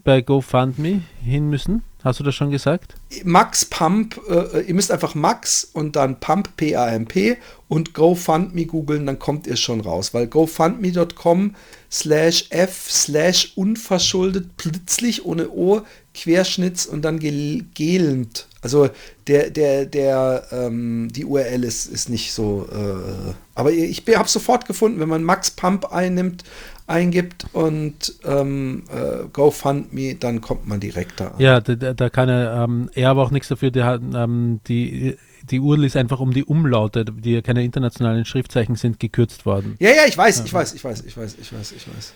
bei 0.05 0.21
GoFundMe 0.21 1.03
hin 1.23 1.49
müssen? 1.49 1.83
Hast 2.05 2.21
du 2.21 2.25
das 2.25 2.35
schon 2.35 2.51
gesagt? 2.51 2.97
Max 3.25 3.65
Pump, 3.65 4.21
äh, 4.29 4.61
ihr 4.61 4.75
müsst 4.75 4.93
einfach 4.93 5.15
Max 5.15 5.65
und 5.73 5.97
dann 5.97 6.21
Pump, 6.21 6.55
P-A-M-P 6.59 7.39
und 7.69 7.95
GoFundMe 7.95 8.67
googeln, 8.67 9.07
dann 9.07 9.19
kommt 9.19 9.47
ihr 9.47 9.57
schon 9.57 9.81
raus, 9.81 10.13
weil 10.13 10.27
GoFundMe.com 10.27 11.55
slash 11.91 12.47
F 12.51 12.91
slash 12.91 13.53
unverschuldet 13.57 14.59
plötzlich 14.59 15.25
ohne 15.25 15.49
O 15.49 15.81
Querschnitts 16.15 16.85
und 16.87 17.03
dann 17.03 17.19
gel 17.19 17.65
gelend. 17.75 18.49
Also 18.61 18.91
der, 19.27 19.51
der, 19.51 19.87
der, 19.87 20.47
ähm, 20.53 21.09
die 21.11 21.25
URL 21.25 21.65
ist, 21.65 21.87
ist 21.87 22.09
nicht 22.09 22.33
so, 22.33 22.67
äh, 22.71 23.33
aber 23.55 23.73
ich 23.73 24.03
habe 24.15 24.29
sofort 24.29 24.67
gefunden, 24.67 25.01
wenn 25.01 25.09
man 25.09 25.23
Max 25.23 25.51
Pump 25.51 25.93
einnimmt, 25.93 26.45
eingibt 26.87 27.47
und 27.53 28.15
ähm, 28.25 28.85
äh, 28.93 29.27
GoFundMe, 29.33 30.17
dann 30.17 30.41
kommt 30.41 30.67
man 30.67 30.81
direkt 30.81 31.21
da 31.21 31.29
an. 31.29 31.41
Ja, 31.41 31.61
da, 31.61 31.95
da 31.95 32.11
kann 32.11 32.29
er, 32.29 32.65
ähm, 32.65 32.91
er 32.95 33.11
aber 33.11 33.23
auch 33.23 33.31
nichts 33.31 33.49
dafür. 33.49 33.71
Der 33.71 33.87
hat, 33.87 34.03
ähm, 34.15 34.61
die, 34.69 35.17
die 35.51 35.61
URL 35.61 35.85
ist 35.85 35.97
einfach 35.97 36.21
um 36.21 36.33
die 36.33 36.45
Umlaute, 36.45 37.05
die 37.05 37.33
ja 37.33 37.41
keine 37.41 37.65
internationalen 37.65 38.25
Schriftzeichen 38.25 38.77
sind, 38.77 39.01
gekürzt 39.01 39.47
worden. 39.47 39.77
Ja, 39.79 39.91
ja, 39.91 40.03
ich 40.07 40.17
weiß, 40.17 40.45
ich 40.45 40.53
weiß, 40.53 40.75
ich 40.75 40.85
weiß, 40.85 41.05
ich 41.05 41.17
weiß, 41.17 41.37
ich 41.41 41.53
weiß, 41.53 41.73
ich 41.73 41.89
weiß. 41.89 42.13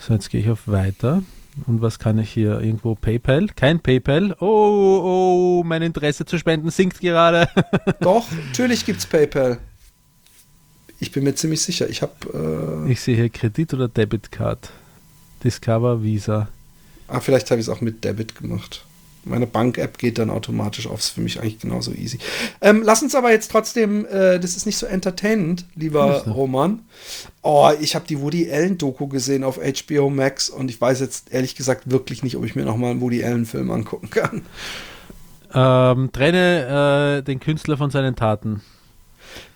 So, 0.00 0.14
jetzt 0.14 0.30
gehe 0.30 0.40
ich 0.40 0.50
auf 0.50 0.66
Weiter. 0.66 1.22
Und 1.66 1.82
was 1.82 1.98
kann 1.98 2.18
ich 2.18 2.30
hier 2.30 2.60
irgendwo? 2.60 2.94
PayPal? 2.94 3.48
Kein 3.54 3.80
PayPal. 3.80 4.34
Oh, 4.40 5.60
oh, 5.60 5.62
mein 5.64 5.82
Interesse 5.82 6.24
zu 6.24 6.38
spenden 6.38 6.70
sinkt 6.70 7.00
gerade. 7.00 7.48
Doch, 8.00 8.26
natürlich 8.48 8.86
gibt's 8.86 9.06
PayPal. 9.06 9.58
Ich 11.00 11.12
bin 11.12 11.24
mir 11.24 11.34
ziemlich 11.34 11.62
sicher. 11.62 11.88
Ich 11.88 12.02
habe, 12.02 12.84
äh, 12.86 12.92
Ich 12.92 13.00
sehe 13.00 13.16
hier 13.16 13.30
Kredit- 13.30 13.74
oder 13.74 13.88
Debitcard. 13.88 14.70
Discover, 15.42 16.02
Visa. 16.02 16.48
ah, 17.08 17.20
vielleicht 17.20 17.50
habe 17.50 17.60
ich 17.60 17.66
es 17.66 17.72
auch 17.72 17.80
mit 17.80 18.04
Debit 18.04 18.36
gemacht. 18.36 18.84
Meine 19.24 19.46
Bank-App 19.46 19.98
geht 19.98 20.18
dann 20.18 20.30
automatisch 20.30 20.86
auf. 20.86 21.00
Ist 21.00 21.10
für 21.10 21.20
mich 21.20 21.40
eigentlich 21.40 21.58
genauso 21.58 21.92
easy. 21.92 22.18
Ähm, 22.62 22.82
lass 22.84 23.02
uns 23.02 23.14
aber 23.14 23.30
jetzt 23.30 23.50
trotzdem, 23.50 24.06
äh, 24.06 24.38
das 24.38 24.56
ist 24.56 24.64
nicht 24.64 24.78
so 24.78 24.86
entertainend, 24.86 25.66
lieber 25.74 26.24
Roman. 26.26 26.80
Oh, 27.42 27.70
ich 27.80 27.94
habe 27.94 28.06
die 28.06 28.20
Woody 28.20 28.50
Allen-Doku 28.50 29.08
gesehen 29.08 29.44
auf 29.44 29.58
HBO 29.58 30.08
Max 30.08 30.48
und 30.48 30.70
ich 30.70 30.80
weiß 30.80 31.00
jetzt 31.00 31.32
ehrlich 31.32 31.54
gesagt 31.54 31.90
wirklich 31.90 32.22
nicht, 32.22 32.36
ob 32.36 32.44
ich 32.46 32.54
mir 32.54 32.64
nochmal 32.64 32.92
einen 32.92 33.00
Woody 33.02 33.22
Allen-Film 33.22 33.70
angucken 33.70 34.08
kann. 34.10 34.42
Ähm, 35.52 36.12
trenne 36.12 37.18
äh, 37.18 37.22
den 37.22 37.40
Künstler 37.40 37.76
von 37.76 37.90
seinen 37.90 38.16
Taten. 38.16 38.62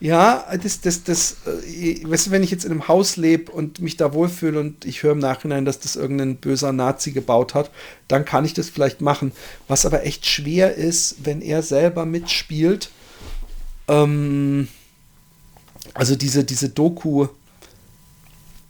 Ja, 0.01 0.47
das, 0.63 0.81
das, 0.81 1.05
das, 1.05 1.37
äh, 1.47 2.03
weißt 2.05 2.27
du, 2.27 2.31
wenn 2.31 2.43
ich 2.43 2.51
jetzt 2.51 2.65
in 2.65 2.71
einem 2.71 2.89
Haus 2.89 3.17
lebe 3.17 3.51
und 3.53 3.81
mich 3.81 3.97
da 3.97 4.13
wohlfühle 4.13 4.61
und 4.61 4.85
ich 4.85 5.03
höre 5.03 5.13
im 5.13 5.19
Nachhinein, 5.19 5.65
dass 5.65 5.81
das 5.81 5.97
irgendein 5.97 6.37
böser 6.37 6.73
Nazi 6.73 7.13
gebaut 7.13 7.55
hat, 7.55 7.71
dann 8.09 8.25
kann 8.25 8.45
ich 8.45 8.55
das 8.55 8.69
vielleicht 8.69 9.01
machen. 9.01 9.33
Was 9.69 9.87
aber 9.87 10.05
echt 10.05 10.27
schwer 10.27 10.75
ist, 10.75 11.25
wenn 11.25 11.41
er 11.41 11.63
selber 11.63 12.07
mitspielt. 12.07 12.91
Ähm, 13.89 14.69
also 15.95 16.17
diese, 16.17 16.45
diese 16.45 16.69
Doku. 16.69 17.29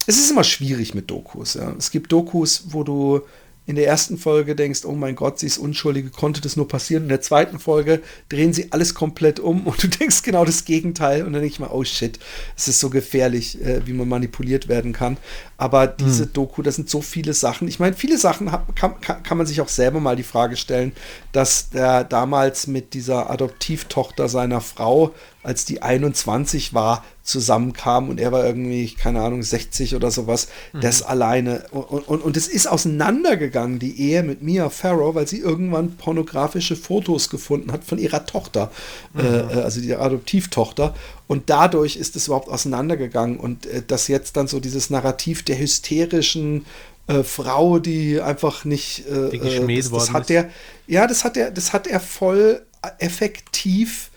Es 0.07 0.19
ist 0.19 0.31
immer 0.31 0.45
schwierig 0.45 0.95
mit 0.95 1.11
Dokus, 1.11 1.55
ja. 1.55 1.75
Es 1.79 1.91
gibt 1.91 2.13
Dokus, 2.13 2.65
wo 2.69 2.85
du 2.85 3.23
in 3.67 3.77
der 3.77 3.87
ersten 3.87 4.19
Folge 4.19 4.55
denkst, 4.55 4.85
oh 4.85 4.93
mein 4.93 5.15
Gott, 5.15 5.39
sie 5.39 5.47
ist 5.47 5.57
unschuldig, 5.57 6.13
konnte 6.13 6.43
das 6.43 6.57
nur 6.57 6.69
passieren? 6.69 7.05
In 7.05 7.09
der 7.09 7.23
zweiten 7.23 7.59
Folge 7.59 8.03
drehen 8.29 8.53
sie 8.53 8.73
alles 8.73 8.95
komplett 8.95 9.41
um 9.41 9.67
und 9.67 9.83
du 9.83 9.89
denkst 10.01 10.23
genau 10.23 10.45
das 10.45 10.65
Gegenteil 10.67 11.25
und 11.25 11.33
dann 11.33 11.41
denke 11.41 11.55
ich 11.55 11.61
mal, 11.61 11.71
oh 11.73 11.83
shit, 11.83 12.19
es 12.57 12.69
ist 12.69 12.81
so 12.81 12.91
gefährlich, 12.91 13.61
äh, 13.63 13.87
wie 13.87 13.95
man 13.95 14.09
manipuliert 14.09 14.69
werden 14.69 14.93
kann. 14.93 15.17
Aber 15.57 15.87
diese 15.87 16.27
Doku, 16.27 16.61
da 16.61 16.73
sind 16.73 16.91
so 16.91 17.01
viele 17.01 17.33
Sachen. 17.33 17.69
Ich 17.69 17.79
meine, 17.79 17.97
viele 17.97 18.19
Sachen 18.19 18.53
hat, 18.53 18.77
kann, 18.77 19.01
kann, 19.01 19.23
kann 19.23 19.39
man 19.39 19.47
sich 19.47 19.61
auch 19.61 19.69
selber 19.69 20.01
mal 20.01 20.17
die 20.17 20.25
Frage 20.25 20.57
stellen, 20.57 20.93
dass 21.33 21.71
der 21.71 22.05
damals 22.05 22.67
mit 22.67 22.93
dieser 22.93 23.31
Adoptivtochter 23.31 24.29
seiner 24.29 24.61
Frau, 24.61 25.15
als 25.43 25.65
die 25.65 25.81
21 25.81 26.75
war, 26.75 27.05
zusammenkam 27.25 28.11
und 28.11 28.21
er 28.21 28.33
war 28.33 28.45
irgendwie, 28.45 28.91
keine 28.91 29.23
Ahnung, 29.23 29.43
60 29.43 29.97
oder 29.97 30.11
sowas, 30.11 30.49
das 30.79 31.03
alleine. 31.03 31.65
Und, 31.71 32.07
und, 32.07 32.23
und 32.23 32.37
es 32.37 32.49
ist 32.49 32.67
auseinandergegangen, 32.67 33.79
die 33.79 33.99
Ehe 33.99 34.23
mit 34.23 34.43
Mia 34.43 34.69
Farrow, 34.69 35.15
weil 35.15 35.27
sie 35.27 35.39
irgendwann 35.39 35.97
pornografische 35.97 36.77
Fotos 36.77 37.31
gefunden 37.31 37.73
hat 37.73 37.83
von 37.83 37.99
ihrer 37.99 38.27
Tochter, 38.27 38.71
äh, 39.17 39.23
äh, 39.23 39.63
also 39.63 39.81
die 39.81 39.97
Adoptivtochter. 39.97 40.95
Und 41.27 41.49
dadurch 41.49 41.97
ist 41.97 42.15
es 42.15 42.27
überhaupt 42.27 42.49
auseinandergegangen. 42.49 43.39
Und 43.39 43.65
äh, 43.67 43.83
dass 43.87 44.09
jetzt 44.09 44.37
dann 44.37 44.47
so 44.47 44.61
dieses 44.61 44.91
Narrativ 44.91 45.43
der 45.45 45.59
hysterischen 45.59 46.67
äh, 47.07 47.23
Frau, 47.23 47.79
die 47.79 48.21
einfach 48.21 48.67
nicht 48.67 49.09
äh, 49.09 49.31
Die 49.31 49.39
geschmäht 49.39 49.79
äh, 49.79 49.83
das, 49.83 49.85
das 49.85 49.93
worden 49.93 50.13
hat 50.13 50.23
ist. 50.25 50.29
der, 50.31 50.51
ja, 50.87 51.07
das 51.07 51.25
hat 51.25 51.39
er, 51.39 51.51
das 51.51 51.73
hat 51.73 51.87
er 51.87 52.01
voll 52.01 52.61
effektiv 52.99 54.11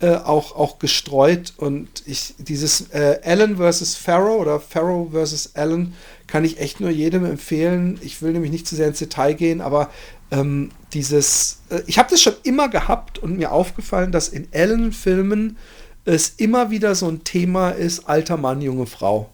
äh, 0.00 0.14
auch, 0.14 0.54
auch 0.54 0.78
gestreut 0.78 1.54
und 1.56 1.88
ich 2.06 2.34
dieses 2.38 2.90
äh, 2.90 3.18
Allen 3.24 3.56
versus 3.56 3.96
Farrow 3.96 4.40
oder 4.40 4.60
Farrow 4.60 5.10
versus 5.10 5.54
Allen 5.56 5.94
kann 6.26 6.44
ich 6.44 6.60
echt 6.60 6.80
nur 6.80 6.90
jedem 6.90 7.24
empfehlen. 7.24 7.98
Ich 8.02 8.22
will 8.22 8.32
nämlich 8.32 8.52
nicht 8.52 8.68
zu 8.68 8.76
sehr 8.76 8.88
ins 8.88 8.98
Detail 8.98 9.34
gehen, 9.34 9.60
aber 9.60 9.90
ähm, 10.30 10.70
dieses, 10.92 11.60
äh, 11.70 11.80
ich 11.86 11.98
habe 11.98 12.10
das 12.10 12.22
schon 12.22 12.34
immer 12.42 12.68
gehabt 12.68 13.18
und 13.18 13.38
mir 13.38 13.50
aufgefallen, 13.50 14.12
dass 14.12 14.28
in 14.28 14.46
Allen-Filmen 14.54 15.56
es 16.04 16.34
immer 16.36 16.70
wieder 16.70 16.94
so 16.94 17.08
ein 17.08 17.24
Thema 17.24 17.70
ist, 17.70 18.08
alter 18.08 18.36
Mann, 18.36 18.60
junge 18.62 18.86
Frau. 18.86 19.30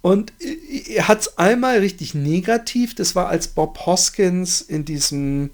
Und 0.00 0.32
äh, 0.40 0.94
er 0.94 1.08
hat 1.08 1.20
es 1.20 1.38
einmal 1.38 1.78
richtig 1.78 2.14
negativ, 2.14 2.94
das 2.94 3.14
war 3.14 3.28
als 3.28 3.48
Bob 3.48 3.84
Hoskins 3.84 4.62
in 4.62 4.84
diesem, 4.86 5.50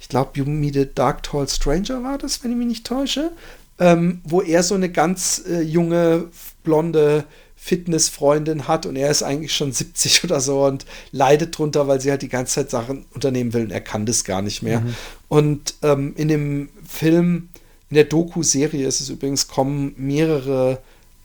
ich 0.00 0.08
glaube, 0.08 0.32
You 0.34 0.44
Meet 0.44 0.76
a 0.76 0.84
Dark 0.84 1.22
Tall 1.22 1.48
Stranger 1.48 2.02
war 2.02 2.18
das, 2.18 2.44
wenn 2.44 2.50
ich 2.50 2.58
mich 2.58 2.66
nicht 2.66 2.86
täusche, 2.86 3.32
ähm, 3.78 4.20
wo 4.24 4.40
er 4.42 4.62
so 4.62 4.74
eine 4.74 4.90
ganz 4.90 5.42
äh, 5.48 5.60
junge, 5.60 6.28
blonde 6.64 7.24
Fitnessfreundin 7.56 8.68
hat 8.68 8.86
und 8.86 8.96
er 8.96 9.10
ist 9.10 9.22
eigentlich 9.22 9.52
schon 9.52 9.72
70 9.72 10.24
oder 10.24 10.40
so 10.40 10.64
und 10.64 10.86
leidet 11.12 11.58
drunter, 11.58 11.88
weil 11.88 12.00
sie 12.00 12.10
halt 12.10 12.22
die 12.22 12.28
ganze 12.28 12.54
Zeit 12.54 12.70
Sachen 12.70 13.04
unternehmen 13.14 13.52
will 13.52 13.64
und 13.64 13.72
er 13.72 13.80
kann 13.80 14.06
das 14.06 14.24
gar 14.24 14.42
nicht 14.42 14.62
mehr. 14.62 14.82
Und 15.28 15.74
ähm, 15.82 16.14
in 16.16 16.28
dem 16.28 16.68
Film, 16.86 17.48
in 17.90 17.96
der 17.96 18.04
Doku-Serie 18.04 18.86
ist 18.86 19.00
es 19.00 19.10
übrigens, 19.10 19.48
kommen 19.48 19.94
mehrere 19.96 20.80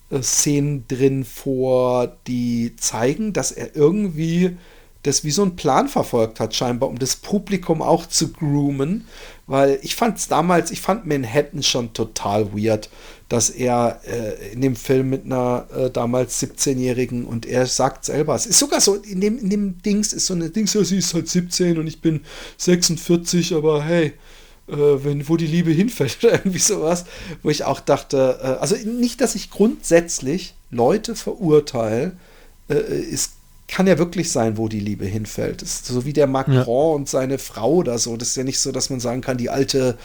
äh, 0.09 0.21
Szenen 0.21 0.85
drin 0.87 1.23
vor, 1.23 2.17
die 2.27 2.75
zeigen, 2.77 3.33
dass 3.33 3.51
er 3.51 3.75
irgendwie 3.75 4.57
das 5.03 5.23
wie 5.23 5.31
so 5.31 5.43
ein 5.43 5.55
Plan 5.55 5.89
verfolgt 5.89 6.39
hat, 6.39 6.55
scheinbar, 6.55 6.89
um 6.89 6.97
das 6.97 7.17
Publikum 7.17 7.81
auch 7.81 8.07
zu 8.07 8.31
groomen. 8.31 9.05
Weil 9.45 9.79
ich 9.81 9.95
fand 9.95 10.17
es 10.17 10.29
damals, 10.29 10.71
ich 10.71 10.79
fand 10.79 11.05
Manhattan 11.05 11.61
schon 11.61 11.93
total 11.93 12.53
weird, 12.53 12.89
dass 13.27 13.49
er 13.49 13.99
äh, 14.05 14.53
in 14.53 14.61
dem 14.61 14.75
Film 14.75 15.09
mit 15.09 15.25
einer 15.25 15.67
äh, 15.75 15.89
damals 15.89 16.41
17-Jährigen 16.41 17.25
und 17.25 17.45
er 17.45 17.65
sagt 17.65 18.05
selber, 18.05 18.35
es 18.35 18.45
ist 18.45 18.59
sogar 18.59 18.79
so, 18.79 18.95
in 18.95 19.19
dem, 19.19 19.37
in 19.37 19.49
dem 19.49 19.81
Dings 19.81 20.13
ist 20.13 20.27
so 20.27 20.33
eine 20.33 20.49
Dings, 20.49 20.73
ja, 20.73 20.83
sie 20.83 20.97
ist 20.97 21.13
halt 21.13 21.27
17 21.27 21.77
und 21.77 21.87
ich 21.87 21.99
bin 21.99 22.21
46, 22.57 23.53
aber 23.53 23.83
hey, 23.83 24.13
äh, 24.67 24.75
wenn, 24.75 25.27
wo 25.27 25.35
die 25.35 25.47
Liebe 25.47 25.71
hinfällt 25.71 26.23
oder 26.23 26.33
irgendwie 26.45 26.59
sowas, 26.59 27.05
wo 27.41 27.49
ich 27.49 27.65
auch 27.65 27.81
dachte, 27.81 28.39
äh, 28.41 28.61
also 28.61 28.75
nicht, 28.75 29.19
dass 29.19 29.35
ich 29.35 29.49
grundsätzlich 29.49 30.53
Leute 30.71 31.15
verurteile, 31.15 32.13
äh, 32.69 32.75
es 32.75 33.31
kann 33.67 33.87
ja 33.87 33.97
wirklich 33.97 34.31
sein, 34.31 34.57
wo 34.57 34.67
die 34.67 34.79
Liebe 34.79 35.05
hinfällt. 35.05 35.61
So 35.67 36.05
wie 36.05 36.13
der 36.13 36.27
Macron 36.27 36.53
Ja. 36.55 36.63
und 36.65 37.09
seine 37.09 37.39
Frau 37.39 37.75
oder 37.75 37.97
so. 37.97 38.17
Das 38.17 38.29
ist 38.29 38.35
ja 38.35 38.43
nicht 38.43 38.59
so, 38.59 38.71
dass 38.71 38.89
man 38.89 38.99
sagen 38.99 39.21
kann, 39.21 39.37
die 39.37 39.49
alte 39.49 39.97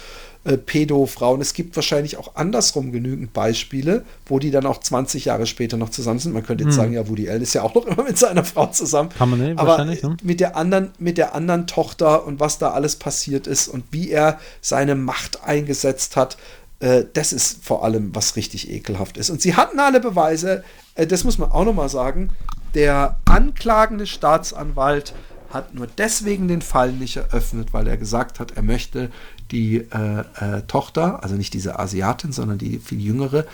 äh, 0.45 0.57
Pedo-Frau. 0.57 1.33
Und 1.33 1.41
es 1.41 1.53
gibt 1.53 1.75
wahrscheinlich 1.75 2.17
auch 2.17 2.35
andersrum 2.35 2.91
genügend 2.93 3.33
Beispiele, 3.33 4.05
wo 4.25 4.39
die 4.39 4.51
dann 4.51 4.65
auch 4.65 4.79
20 4.79 5.25
Jahre 5.25 5.45
später 5.45 5.75
noch 5.77 5.89
zusammen 5.89 6.19
sind. 6.19 6.33
Man 6.33 6.43
könnte 6.45 6.63
jetzt 6.63 6.75
sagen, 6.75 6.93
ja, 6.93 7.07
Woody 7.09 7.29
Allen 7.29 7.41
ist 7.41 7.53
ja 7.53 7.61
auch 7.61 7.75
noch 7.75 7.85
immer 7.87 8.03
mit 8.03 8.17
seiner 8.17 8.45
Frau 8.45 8.67
zusammen. 8.67 9.09
Kann 9.17 9.29
man 9.31 9.39
nicht, 9.39 9.59
Aber 9.59 9.71
wahrscheinlich, 9.71 10.01
ne? 10.01 10.15
mit 10.23 10.39
der 10.39 10.55
anderen, 10.55 10.91
mit 10.97 11.17
der 11.17 11.35
anderen 11.35 11.67
Tochter 11.67 12.25
und 12.25 12.39
was 12.39 12.57
da 12.57 12.71
alles 12.71 12.95
passiert 12.95 13.45
ist 13.47 13.67
und 13.67 13.83
wie 13.91 14.09
er 14.09 14.39
seine 14.61 14.95
Macht 14.95 15.43
eingesetzt 15.43 16.15
hat, 16.15 16.37
äh, 16.79 17.03
das 17.13 17.33
ist 17.33 17.63
vor 17.65 17.83
allem, 17.83 18.15
was 18.15 18.37
richtig 18.37 18.71
ekelhaft 18.71 19.17
ist. 19.17 19.29
Und 19.29 19.41
sie 19.41 19.55
hatten 19.55 19.79
alle 19.79 19.99
Beweise, 19.99 20.63
äh, 20.95 21.05
das 21.05 21.25
muss 21.25 21.37
man 21.37 21.51
auch 21.51 21.65
nochmal 21.65 21.89
sagen, 21.89 22.29
der 22.73 23.17
anklagende 23.25 24.07
Staatsanwalt 24.07 25.13
hat 25.51 25.73
nur 25.73 25.87
deswegen 25.87 26.47
den 26.47 26.61
Fall 26.61 26.91
nicht 26.91 27.17
eröffnet, 27.17 27.73
weil 27.73 27.87
er 27.87 27.97
gesagt 27.97 28.39
hat, 28.39 28.51
er 28.51 28.61
möchte 28.61 29.09
die 29.51 29.77
äh, 29.77 30.19
äh, 30.39 30.61
Tochter, 30.67 31.23
also 31.23 31.35
nicht 31.35 31.53
diese 31.53 31.79
Asiatin, 31.79 32.31
sondern 32.31 32.59
die 32.59 32.77
viel 32.77 33.01
jüngere 33.01 33.45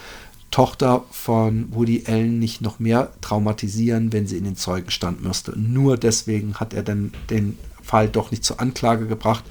Tochter 0.51 1.03
von 1.11 1.73
Woody 1.73 2.03
Allen 2.07 2.39
nicht 2.39 2.61
noch 2.61 2.79
mehr 2.79 3.09
traumatisieren, 3.21 4.11
wenn 4.13 4.27
sie 4.27 4.37
in 4.37 4.43
den 4.43 4.55
Zeugenstand 4.55 5.23
müsste. 5.23 5.57
Nur 5.57 5.97
deswegen 5.97 6.55
hat 6.55 6.73
er 6.73 6.83
dann 6.83 7.13
den 7.29 7.57
Fall 7.81 8.09
doch 8.09 8.31
nicht 8.31 8.43
zur 8.43 8.59
Anklage 8.59 9.07
gebracht. 9.07 9.43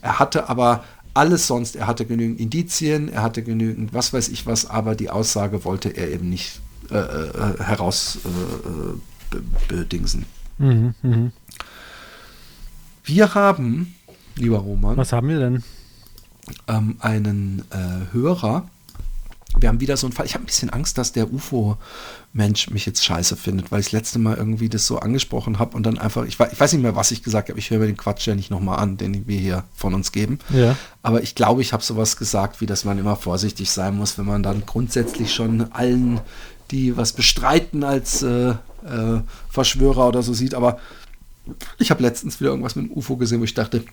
Er 0.00 0.18
hatte 0.18 0.48
aber 0.48 0.84
alles 1.14 1.46
sonst, 1.46 1.76
er 1.76 1.86
hatte 1.86 2.06
genügend 2.06 2.40
Indizien, 2.40 3.08
er 3.08 3.22
hatte 3.22 3.42
genügend 3.42 3.92
was 3.92 4.12
weiß 4.12 4.28
ich 4.28 4.46
was, 4.46 4.68
aber 4.68 4.94
die 4.94 5.10
Aussage 5.10 5.64
wollte 5.64 5.90
er 5.90 6.10
eben 6.10 6.30
nicht 6.30 6.60
äh, 6.90 6.96
äh, 6.96 7.58
heraus 7.58 8.18
äh, 8.24 8.28
äh, 8.28 8.94
bedingsen. 9.68 10.26
Mhm, 10.58 10.94
mhm. 11.02 11.32
Wir 13.04 13.34
haben, 13.34 13.94
lieber 14.36 14.58
Roman, 14.58 14.96
Was 14.96 15.12
haben 15.12 15.28
wir 15.28 15.38
denn? 15.38 15.62
ähm, 16.68 16.96
einen 17.00 17.64
äh, 17.70 18.12
Hörer. 18.12 18.68
Wir 19.58 19.68
haben 19.68 19.80
wieder 19.80 19.98
so 19.98 20.06
einen 20.06 20.14
Fall. 20.14 20.24
Ich 20.24 20.32
habe 20.32 20.44
ein 20.44 20.46
bisschen 20.46 20.70
Angst, 20.70 20.96
dass 20.96 21.12
der 21.12 21.30
UFO-Mensch 21.30 22.70
mich 22.70 22.86
jetzt 22.86 23.04
scheiße 23.04 23.36
findet, 23.36 23.70
weil 23.70 23.80
ich 23.80 23.86
das 23.86 23.92
letzte 23.92 24.18
Mal 24.18 24.36
irgendwie 24.36 24.70
das 24.70 24.86
so 24.86 24.98
angesprochen 24.98 25.58
habe 25.58 25.76
und 25.76 25.84
dann 25.84 25.98
einfach, 25.98 26.24
ich, 26.24 26.40
ich 26.40 26.60
weiß 26.60 26.72
nicht 26.72 26.80
mehr, 26.82 26.96
was 26.96 27.10
ich 27.10 27.22
gesagt 27.22 27.50
habe. 27.50 27.58
Ich 27.58 27.68
höre 27.68 27.78
mir 27.78 27.86
den 27.86 27.98
Quatsch 27.98 28.26
ja 28.26 28.34
nicht 28.34 28.50
nochmal 28.50 28.78
an, 28.78 28.96
den 28.96 29.26
wir 29.28 29.38
hier 29.38 29.64
von 29.74 29.92
uns 29.92 30.10
geben. 30.10 30.38
Ja. 30.48 30.76
Aber 31.02 31.22
ich 31.22 31.34
glaube, 31.34 31.60
ich 31.60 31.74
habe 31.74 31.82
sowas 31.82 32.16
gesagt, 32.16 32.62
wie 32.62 32.66
dass 32.66 32.86
man 32.86 32.98
immer 32.98 33.14
vorsichtig 33.16 33.70
sein 33.70 33.94
muss, 33.94 34.16
wenn 34.16 34.24
man 34.24 34.42
dann 34.42 34.64
grundsätzlich 34.64 35.34
schon 35.34 35.70
allen, 35.72 36.20
die 36.72 36.96
was 36.96 37.12
bestreiten, 37.12 37.84
als 37.84 38.22
äh, 38.22 38.50
äh, 38.50 39.20
Verschwörer 39.48 40.08
oder 40.08 40.22
so 40.22 40.34
sieht. 40.34 40.54
Aber 40.54 40.80
ich 41.78 41.90
habe 41.90 42.02
letztens 42.02 42.40
wieder 42.40 42.50
irgendwas 42.50 42.76
mit 42.76 42.86
dem 42.86 42.96
UFO 42.96 43.16
gesehen, 43.16 43.40
wo 43.40 43.44
ich 43.44 43.54
dachte, 43.54 43.84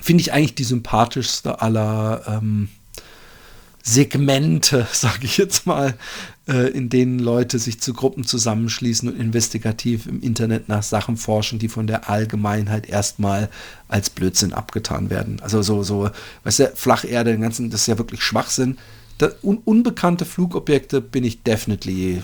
finde 0.00 0.20
ich 0.20 0.32
eigentlich 0.32 0.54
die 0.54 0.64
sympathischste 0.64 1.60
aller 1.60 2.22
ähm, 2.26 2.68
Segmente, 3.82 4.86
sage 4.92 5.24
ich 5.24 5.38
jetzt 5.38 5.66
mal, 5.66 5.94
äh, 6.48 6.70
in 6.70 6.88
denen 6.88 7.18
Leute 7.18 7.58
sich 7.58 7.80
zu 7.80 7.92
Gruppen 7.92 8.24
zusammenschließen 8.24 9.08
und 9.08 9.18
investigativ 9.18 10.06
im 10.06 10.20
Internet 10.22 10.68
nach 10.68 10.82
Sachen 10.82 11.16
forschen, 11.16 11.58
die 11.58 11.68
von 11.68 11.86
der 11.86 12.08
Allgemeinheit 12.08 12.88
erstmal 12.88 13.48
als 13.88 14.10
Blödsinn 14.10 14.52
abgetan 14.52 15.10
werden. 15.10 15.40
Also 15.40 15.62
so, 15.62 15.82
so, 15.82 16.10
weißt 16.44 16.58
du, 16.60 16.72
Flacherde, 16.74 17.32
den 17.32 17.42
ganzen, 17.42 17.70
das 17.70 17.82
ist 17.82 17.86
ja 17.88 17.98
wirklich 17.98 18.22
Schwachsinn. 18.22 18.78
Da, 19.18 19.30
un, 19.42 19.58
unbekannte 19.64 20.24
Flugobjekte 20.24 21.00
bin 21.00 21.24
ich 21.24 21.42
definitely 21.42 22.22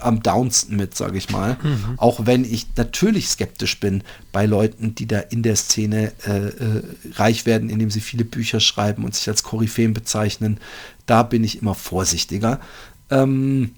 am 0.00 0.22
downsten 0.22 0.76
mit, 0.76 0.96
sage 0.96 1.18
ich 1.18 1.30
mal. 1.30 1.56
Auch 1.96 2.26
wenn 2.26 2.44
ich 2.44 2.66
natürlich 2.76 3.28
skeptisch 3.28 3.80
bin 3.80 4.02
bei 4.32 4.46
Leuten, 4.46 4.94
die 4.94 5.06
da 5.06 5.20
in 5.20 5.42
der 5.42 5.56
Szene 5.56 6.12
äh, 6.26 6.48
äh, 6.48 6.82
reich 7.14 7.46
werden, 7.46 7.70
indem 7.70 7.90
sie 7.90 8.00
viele 8.00 8.24
Bücher 8.24 8.60
schreiben 8.60 9.04
und 9.04 9.14
sich 9.14 9.28
als 9.28 9.42
Koryphäen 9.42 9.94
bezeichnen. 9.94 10.58
Da 11.06 11.22
bin 11.22 11.44
ich 11.44 11.62
immer 11.62 11.74
vorsichtiger. 11.74 12.60
Ähm, 13.10 13.72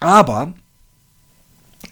aber 0.00 0.54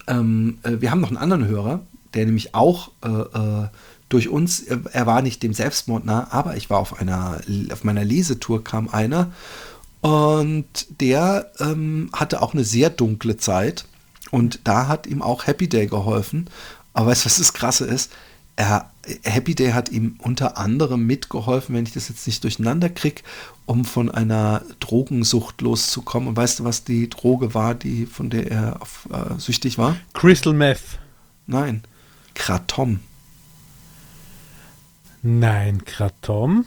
ähm, 0.07 0.59
äh, 0.63 0.81
wir 0.81 0.91
haben 0.91 1.01
noch 1.01 1.09
einen 1.09 1.17
anderen 1.17 1.47
Hörer, 1.47 1.81
der 2.15 2.27
nämlich 2.27 2.55
auch 2.55 2.91
äh, 3.05 3.09
äh, 3.09 3.69
durch 4.09 4.29
uns, 4.29 4.61
äh, 4.61 4.79
er 4.93 5.07
war 5.07 5.23
nicht 5.23 5.43
dem 5.43 5.55
Selbstmord 5.55 6.05
nah, 6.05 6.29
aber 6.31 6.57
ich 6.57 6.71
war 6.71 6.79
auf 6.79 7.01
einer, 7.01 7.41
auf 7.73 7.85
meiner 7.85 8.05
Lesetour 8.05 8.63
kam 8.65 8.89
einer 8.89 9.33
und 10.03 10.66
der 11.01 11.53
ähm, 11.61 12.11
hatte 12.12 12.43
auch 12.43 12.55
eine 12.55 12.65
sehr 12.65 12.91
dunkle 12.91 13.37
Zeit 13.37 13.87
und 14.33 14.61
da 14.65 14.89
hat 14.89 15.07
ihm 15.07 15.23
auch 15.23 15.47
Happy 15.47 15.69
Day 15.69 15.87
geholfen. 15.87 16.51
Aber 16.93 17.07
weißt 17.07 17.24
du, 17.24 17.27
was 17.27 17.39
das 17.39 17.53
Krasse 17.53 17.87
ist? 17.87 18.11
Er, 18.57 18.91
Happy 19.23 19.55
Day 19.55 19.70
hat 19.70 19.91
ihm 19.91 20.16
unter 20.19 20.59
anderem 20.59 21.07
mitgeholfen, 21.07 21.74
wenn 21.77 21.87
ich 21.87 21.93
das 21.93 22.09
jetzt 22.09 22.27
nicht 22.27 22.43
durcheinander 22.43 22.89
kriege, 22.89 23.23
um 23.65 23.85
von 23.85 24.11
einer 24.11 24.62
Drogensucht 24.81 25.61
loszukommen. 25.61 26.31
Und 26.31 26.37
weißt 26.37 26.59
du, 26.59 26.65
was 26.65 26.83
die 26.83 27.09
Droge 27.09 27.55
war, 27.55 27.77
die, 27.77 28.07
von 28.07 28.29
der 28.29 28.51
er 28.51 28.83
auf, 28.83 29.09
äh, 29.12 29.39
süchtig 29.39 29.79
war? 29.79 29.97
Crystal 30.15 30.53
Meth. 30.53 30.99
Nein. 31.47 31.85
Kratom. 32.35 32.99
Nein, 35.23 35.85
Kratom. 35.85 36.66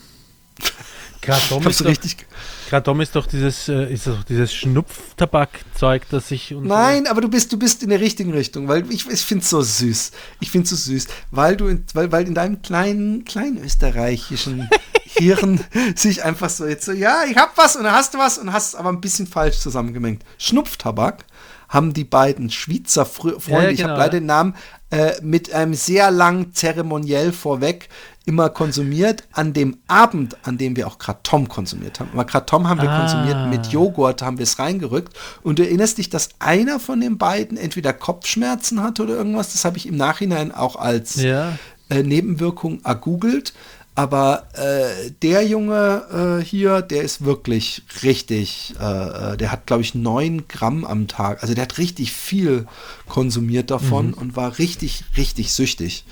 Kratom 1.26 1.66
Hast 1.66 1.82
ist, 1.82 2.06
doch. 2.06 2.70
Kratom 2.70 3.02
ist 3.02 3.16
doch 3.16 3.26
dieses, 3.28 3.68
äh, 3.68 3.92
ist 3.92 4.08
doch 4.08 4.24
dieses 4.24 4.54
Schnupftabakzeug, 4.54 6.04
das 6.10 6.28
sich 6.30 6.54
und 6.54 6.68
Nein, 6.68 7.08
aber 7.08 7.22
du 7.22 7.30
bist, 7.30 7.52
du 7.52 7.58
bist 7.58 7.84
in 7.84 7.90
der 7.90 8.00
richtigen 8.00 8.32
Richtung, 8.32 8.68
weil 8.68 8.90
ich, 8.92 9.10
ich 9.10 9.22
finde 9.22 9.44
es 9.44 9.50
so 9.50 9.62
süß. 9.62 10.12
Ich 10.40 10.52
finde 10.52 10.66
es 10.66 10.70
so 10.70 10.76
süß, 10.76 11.08
weil 11.32 11.58
du, 11.58 11.68
in, 11.68 11.84
weil, 11.94 12.12
weil 12.12 12.28
in 12.28 12.36
deinem 12.36 12.62
kleinen, 12.62 13.26
kleinen 13.26 13.64
österreichischen 13.64 14.70
Hirn 15.18 15.64
sich 15.96 16.24
einfach 16.24 16.50
so 16.50 16.66
jetzt 16.66 16.86
so, 16.86 16.92
ja, 16.92 17.24
ich 17.30 17.38
hab 17.38 17.58
was 17.58 17.76
und 17.76 17.84
dann 17.84 17.94
hast 17.94 18.14
du 18.14 18.18
was 18.18 18.38
und 18.38 18.52
hast 18.52 18.70
es 18.70 18.76
aber 18.76 18.90
ein 18.90 19.02
bisschen 19.02 19.28
falsch 19.28 19.60
zusammengemengt. 19.60 20.24
Schnupftabak 20.38 21.26
haben 21.70 21.94
die 21.94 22.04
beiden 22.04 22.50
Schweizer 22.50 23.06
Fr 23.06 23.40
Freunde, 23.40 23.50
Ja, 23.50 23.62
ja, 23.64 23.70
ich 23.70 23.84
habe 23.84 23.94
genau, 23.94 24.04
leider 24.04 24.14
ja. 24.16 24.20
den 24.20 24.26
Namen, 24.28 24.56
äh, 24.92 25.14
mit 25.22 25.54
einem 25.54 25.74
sehr 25.74 26.12
langen 26.12 26.54
Zeremoniell 26.54 27.32
vorweg 27.32 27.90
immer 28.26 28.50
konsumiert, 28.50 29.24
an 29.32 29.54
dem 29.54 29.78
Abend, 29.88 30.36
an 30.44 30.58
dem 30.58 30.76
wir 30.76 30.88
auch 30.88 30.98
Kratom 30.98 31.48
konsumiert 31.48 32.00
haben. 32.00 32.10
Aber 32.14 32.26
Kratom 32.26 32.68
haben 32.68 32.82
wir 32.82 32.90
Ah. 32.90 33.00
konsumiert 33.00 33.50
mit 33.50 33.68
Joghurt, 33.72 34.22
haben 34.22 34.38
wir 34.40 34.44
es 34.44 34.58
reingerückt. 34.60 35.16
Und 35.44 35.60
du 35.60 35.64
erinnerst 35.64 35.98
dich, 36.00 36.10
dass 36.10 36.30
einer 36.40 36.80
von 36.80 37.00
den 37.02 37.18
beiden 37.18 37.58
entweder 37.58 37.94
Kopfschmerzen 37.94 38.82
hatte 38.82 39.04
oder 39.04 39.16
irgendwas. 39.16 39.52
Das 39.54 39.64
habe 39.66 39.78
ich 39.78 39.88
im 39.88 39.96
Nachhinein 39.98 40.52
auch 40.52 40.76
als 40.76 41.16
Ja. 41.22 41.58
äh, 41.90 42.02
Nebenwirkung 42.04 42.84
ergoogelt. 42.84 43.54
Aber 43.98 44.48
äh, 44.56 45.12
der 45.22 45.48
Junge 45.48 46.40
äh, 46.42 46.44
hier, 46.44 46.82
der 46.82 47.04
ist 47.04 47.24
wirklich 47.24 47.84
richtig, 48.04 48.74
äh, 48.78 49.34
äh, 49.34 49.38
der 49.38 49.54
hat, 49.54 49.68
glaube 49.68 49.84
ich, 49.84 49.96
9 49.96 50.50
Gramm 50.50 50.84
am 50.84 51.08
Tag. 51.08 51.42
Also 51.42 51.54
der 51.54 51.62
hat 51.62 51.78
richtig 51.78 52.12
viel 52.12 52.68
konsumiert 53.08 53.72
davon 53.72 54.14
und 54.14 54.36
war 54.36 54.58
richtig, 54.60 55.06
richtig 55.16 55.54
süchtig. 55.54 56.04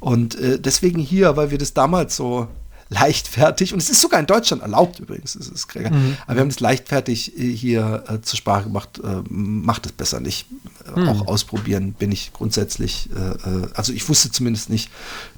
Und 0.00 0.38
äh, 0.38 0.58
deswegen 0.60 1.00
hier, 1.00 1.36
weil 1.36 1.50
wir 1.50 1.58
das 1.58 1.74
damals 1.74 2.16
so 2.16 2.48
leichtfertig, 2.88 3.72
und 3.72 3.82
es 3.82 3.90
ist 3.90 4.00
sogar 4.00 4.20
in 4.20 4.26
Deutschland 4.26 4.62
erlaubt 4.62 5.00
übrigens, 5.00 5.34
es 5.34 5.48
ist 5.48 5.66
Gregor, 5.66 5.90
aber 6.26 6.36
wir 6.36 6.40
haben 6.40 6.48
das 6.50 6.60
leichtfertig 6.60 7.36
äh, 7.36 7.50
hier 7.52 8.04
äh, 8.06 8.20
zur 8.20 8.36
Sprache 8.36 8.64
gemacht, 8.64 9.00
äh, 9.02 9.22
macht 9.28 9.86
es 9.86 9.92
besser 9.92 10.20
nicht. 10.20 10.46
Äh, 10.94 11.00
Auch 11.08 11.26
ausprobieren 11.26 11.94
bin 11.94 12.12
ich 12.12 12.32
grundsätzlich, 12.32 13.10
äh, 13.12 13.30
äh, 13.48 13.68
also 13.74 13.92
ich 13.92 14.08
wusste 14.08 14.30
zumindest 14.30 14.70
nicht, 14.70 14.88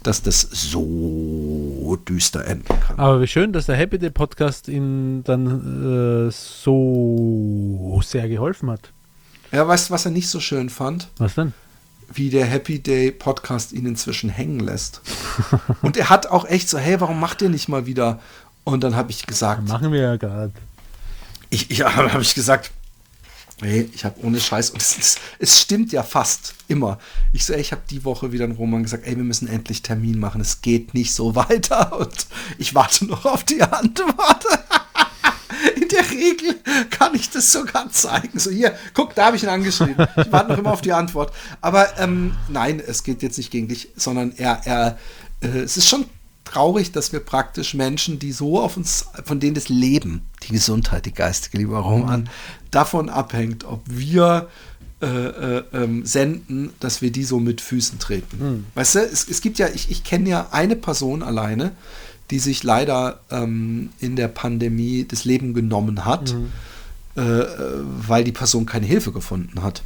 dass 0.02 0.20
das 0.20 0.42
so 0.42 1.96
düster 2.06 2.44
enden 2.44 2.68
kann. 2.86 2.98
Aber 2.98 3.22
wie 3.22 3.26
schön, 3.26 3.54
dass 3.54 3.64
der 3.64 3.76
Happy 3.76 3.98
Day 3.98 4.10
Podcast 4.10 4.68
Ihnen 4.68 5.24
dann 5.24 6.30
so 6.30 8.02
sehr 8.04 8.28
geholfen 8.28 8.70
hat. 8.70 8.92
Ja, 9.52 9.66
weißt 9.66 9.88
du, 9.88 9.94
was 9.94 10.04
er 10.04 10.10
nicht 10.10 10.28
so 10.28 10.40
schön 10.40 10.68
fand? 10.68 11.08
Was 11.16 11.34
denn? 11.34 11.54
Wie 12.12 12.30
der 12.30 12.46
Happy 12.46 12.78
Day 12.78 13.10
Podcast 13.10 13.72
ihn 13.72 13.86
inzwischen 13.86 14.30
hängen 14.30 14.60
lässt. 14.60 15.02
Und 15.82 15.96
er 15.96 16.10
hat 16.10 16.26
auch 16.26 16.46
echt 16.46 16.68
so, 16.68 16.78
hey, 16.78 17.00
warum 17.00 17.20
macht 17.20 17.42
ihr 17.42 17.48
nicht 17.48 17.68
mal 17.68 17.86
wieder? 17.86 18.20
Und 18.64 18.82
dann 18.84 18.96
habe 18.96 19.10
ich 19.10 19.26
gesagt, 19.26 19.68
Machen 19.68 19.92
wir 19.92 20.00
ja 20.00 20.16
gerade. 20.16 20.52
ich, 21.50 21.68
ja, 21.70 21.94
habe 22.12 22.22
ich 22.22 22.34
gesagt, 22.34 22.70
hey, 23.60 23.90
ich 23.94 24.04
habe 24.04 24.20
ohne 24.22 24.40
Scheiß, 24.40 24.70
und 24.70 24.80
es, 24.80 24.96
ist, 24.96 25.20
es 25.38 25.60
stimmt 25.60 25.92
ja 25.92 26.02
fast 26.02 26.54
immer. 26.68 26.98
Ich 27.32 27.44
so, 27.44 27.52
ey, 27.52 27.60
ich 27.60 27.72
habe 27.72 27.82
die 27.90 28.04
Woche 28.04 28.32
wieder 28.32 28.44
in 28.44 28.52
Roman 28.52 28.82
gesagt, 28.82 29.06
ey, 29.06 29.16
wir 29.16 29.24
müssen 29.24 29.48
endlich 29.48 29.82
Termin 29.82 30.18
machen, 30.18 30.40
es 30.40 30.60
geht 30.60 30.94
nicht 30.94 31.12
so 31.14 31.34
weiter. 31.34 31.98
Und 31.98 32.26
ich 32.58 32.74
warte 32.74 33.06
noch 33.06 33.24
auf 33.24 33.44
die 33.44 33.62
Antwort. 33.62 34.44
In 35.76 35.88
der 35.88 36.10
Regel 36.10 36.56
kann 36.90 37.14
ich 37.14 37.30
das 37.30 37.52
sogar 37.52 37.90
zeigen. 37.90 38.38
So, 38.38 38.50
hier, 38.50 38.74
guck, 38.94 39.14
da 39.14 39.26
habe 39.26 39.36
ich 39.36 39.42
ihn 39.42 39.48
angeschrieben. 39.48 40.06
Ich 40.16 40.32
warte 40.32 40.52
noch 40.52 40.58
immer 40.58 40.72
auf 40.72 40.82
die 40.82 40.92
Antwort. 40.92 41.32
Aber 41.60 41.98
ähm, 41.98 42.34
nein, 42.48 42.82
es 42.84 43.02
geht 43.02 43.22
jetzt 43.22 43.38
nicht 43.38 43.50
gegen 43.50 43.68
dich, 43.68 43.90
sondern 43.96 44.32
er, 44.36 44.60
er 44.64 44.98
äh, 45.40 45.60
es 45.60 45.76
ist 45.76 45.88
schon 45.88 46.06
traurig, 46.44 46.92
dass 46.92 47.12
wir 47.12 47.20
praktisch 47.20 47.74
Menschen, 47.74 48.18
die 48.18 48.32
so 48.32 48.60
auf 48.60 48.76
uns, 48.76 49.06
von 49.24 49.40
denen 49.40 49.54
das 49.54 49.68
Leben, 49.68 50.22
die 50.44 50.52
Gesundheit, 50.52 51.06
die 51.06 51.12
geistige, 51.12 51.58
lieber 51.58 51.78
Roman, 51.78 52.28
davon 52.70 53.08
abhängt, 53.08 53.64
ob 53.64 53.82
wir 53.86 54.48
äh, 55.00 55.06
äh, 55.06 55.64
ähm, 55.74 56.04
senden, 56.04 56.70
dass 56.80 57.02
wir 57.02 57.12
die 57.12 57.24
so 57.24 57.38
mit 57.38 57.60
Füßen 57.60 57.98
treten. 57.98 58.66
Weißt 58.74 58.96
du, 58.96 58.98
es, 59.00 59.28
es 59.28 59.40
gibt 59.40 59.58
ja, 59.58 59.68
ich, 59.68 59.90
ich 59.90 60.04
kenne 60.04 60.28
ja 60.28 60.48
eine 60.50 60.74
Person 60.74 61.22
alleine, 61.22 61.72
die 62.30 62.38
sich 62.38 62.62
leider 62.62 63.20
ähm, 63.30 63.90
in 64.00 64.16
der 64.16 64.28
Pandemie 64.28 65.06
das 65.08 65.24
Leben 65.24 65.54
genommen 65.54 66.04
hat, 66.04 66.34
äh, 67.16 67.20
äh, 67.20 67.46
weil 68.06 68.24
die 68.24 68.32
Person 68.32 68.66
keine 68.66 68.86
Hilfe 68.86 69.12
gefunden 69.12 69.62
hat. 69.62 69.82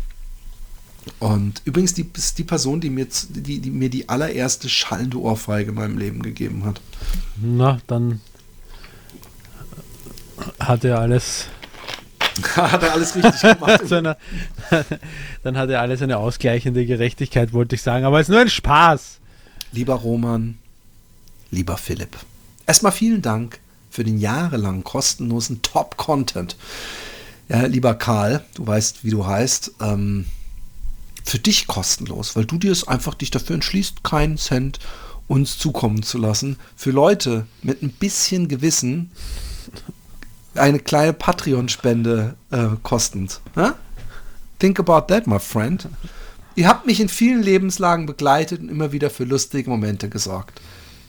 Und 1.19 1.63
übrigens 1.65 1.95
die, 1.95 2.09
ist 2.17 2.39
die 2.39 2.45
Person, 2.45 2.81
die 2.81 2.91
mir, 2.91 3.07
die, 3.31 3.59
die 3.59 3.71
mir 3.71 3.91
die 3.91 4.09
allererste 4.09 4.69
schallende 4.69 5.21
Ohrfeige 5.21 5.71
in 5.71 5.75
meinem 5.75 5.99
Leben 5.99 6.23
gegeben 6.23 6.65
hat. 6.65 6.81
Na, 7.41 7.81
dann 7.87 8.21
hat 10.61 10.85
er 10.85 11.01
alles 11.01 11.47
hat 12.57 12.83
er 12.83 12.93
alles 12.93 13.15
richtig 13.15 13.41
gemacht. 13.41 13.93
einer, 13.93 14.17
dann 15.43 15.57
hat 15.57 15.71
er 15.71 15.81
alles 15.81 16.03
eine 16.03 16.19
ausgleichende 16.19 16.87
Gerechtigkeit, 16.87 17.53
wollte 17.53 17.75
ich 17.75 17.83
sagen. 17.83 18.05
Aber 18.05 18.21
es 18.21 18.29
ist 18.29 18.33
nur 18.33 18.41
ein 18.41 18.51
Spaß. 18.51 19.19
Lieber 19.73 19.95
Roman, 19.95 20.59
lieber 21.51 21.77
Philipp, 21.77 22.17
erstmal 22.67 22.93
vielen 22.93 23.23
Dank 23.23 23.61
für 23.91 24.05
den 24.05 24.19
jahrelang 24.19 24.85
kostenlosen 24.85 25.63
Top-Content. 25.63 26.57
Ja, 27.49 27.67
lieber 27.67 27.95
Karl, 27.95 28.45
du 28.55 28.67
weißt, 28.67 29.05
wie 29.05 29.11
du 29.11 29.27
heißt, 29.27 29.73
ähm, 29.81 30.27
für 31.25 31.39
dich 31.39 31.67
kostenlos, 31.67 32.35
weil 32.35 32.45
du 32.45 32.59
dir 32.59 32.73
es 32.73 32.89
einfach 32.89 33.15
dich 33.15 33.31
dafür 33.31 33.55
entschließt, 33.55 34.03
keinen 34.03 34.39
Cent 34.39 34.79
uns 35.29 35.59
zukommen 35.59 36.03
zu 36.03 36.19
lassen. 36.19 36.57
Für 36.77 36.91
Leute 36.91 37.47
mit 37.63 37.83
ein 37.83 37.91
bisschen 37.91 38.49
Gewissen 38.49 39.11
eine 40.55 40.79
kleine 40.79 41.13
Patreon-Spende 41.13 42.35
äh, 42.51 42.69
kostend. 42.83 43.41
Ja? 43.57 43.77
Think 44.59 44.79
about 44.79 45.13
that, 45.13 45.27
my 45.27 45.39
friend. 45.39 45.89
Ihr 46.55 46.69
habt 46.69 46.87
mich 46.87 47.01
in 47.01 47.09
vielen 47.09 47.43
Lebenslagen 47.43 48.07
begleitet 48.07 48.61
und 48.61 48.69
immer 48.69 48.93
wieder 48.93 49.09
für 49.09 49.25
lustige 49.25 49.71
Momente 49.71 50.09
gesorgt. 50.09 50.61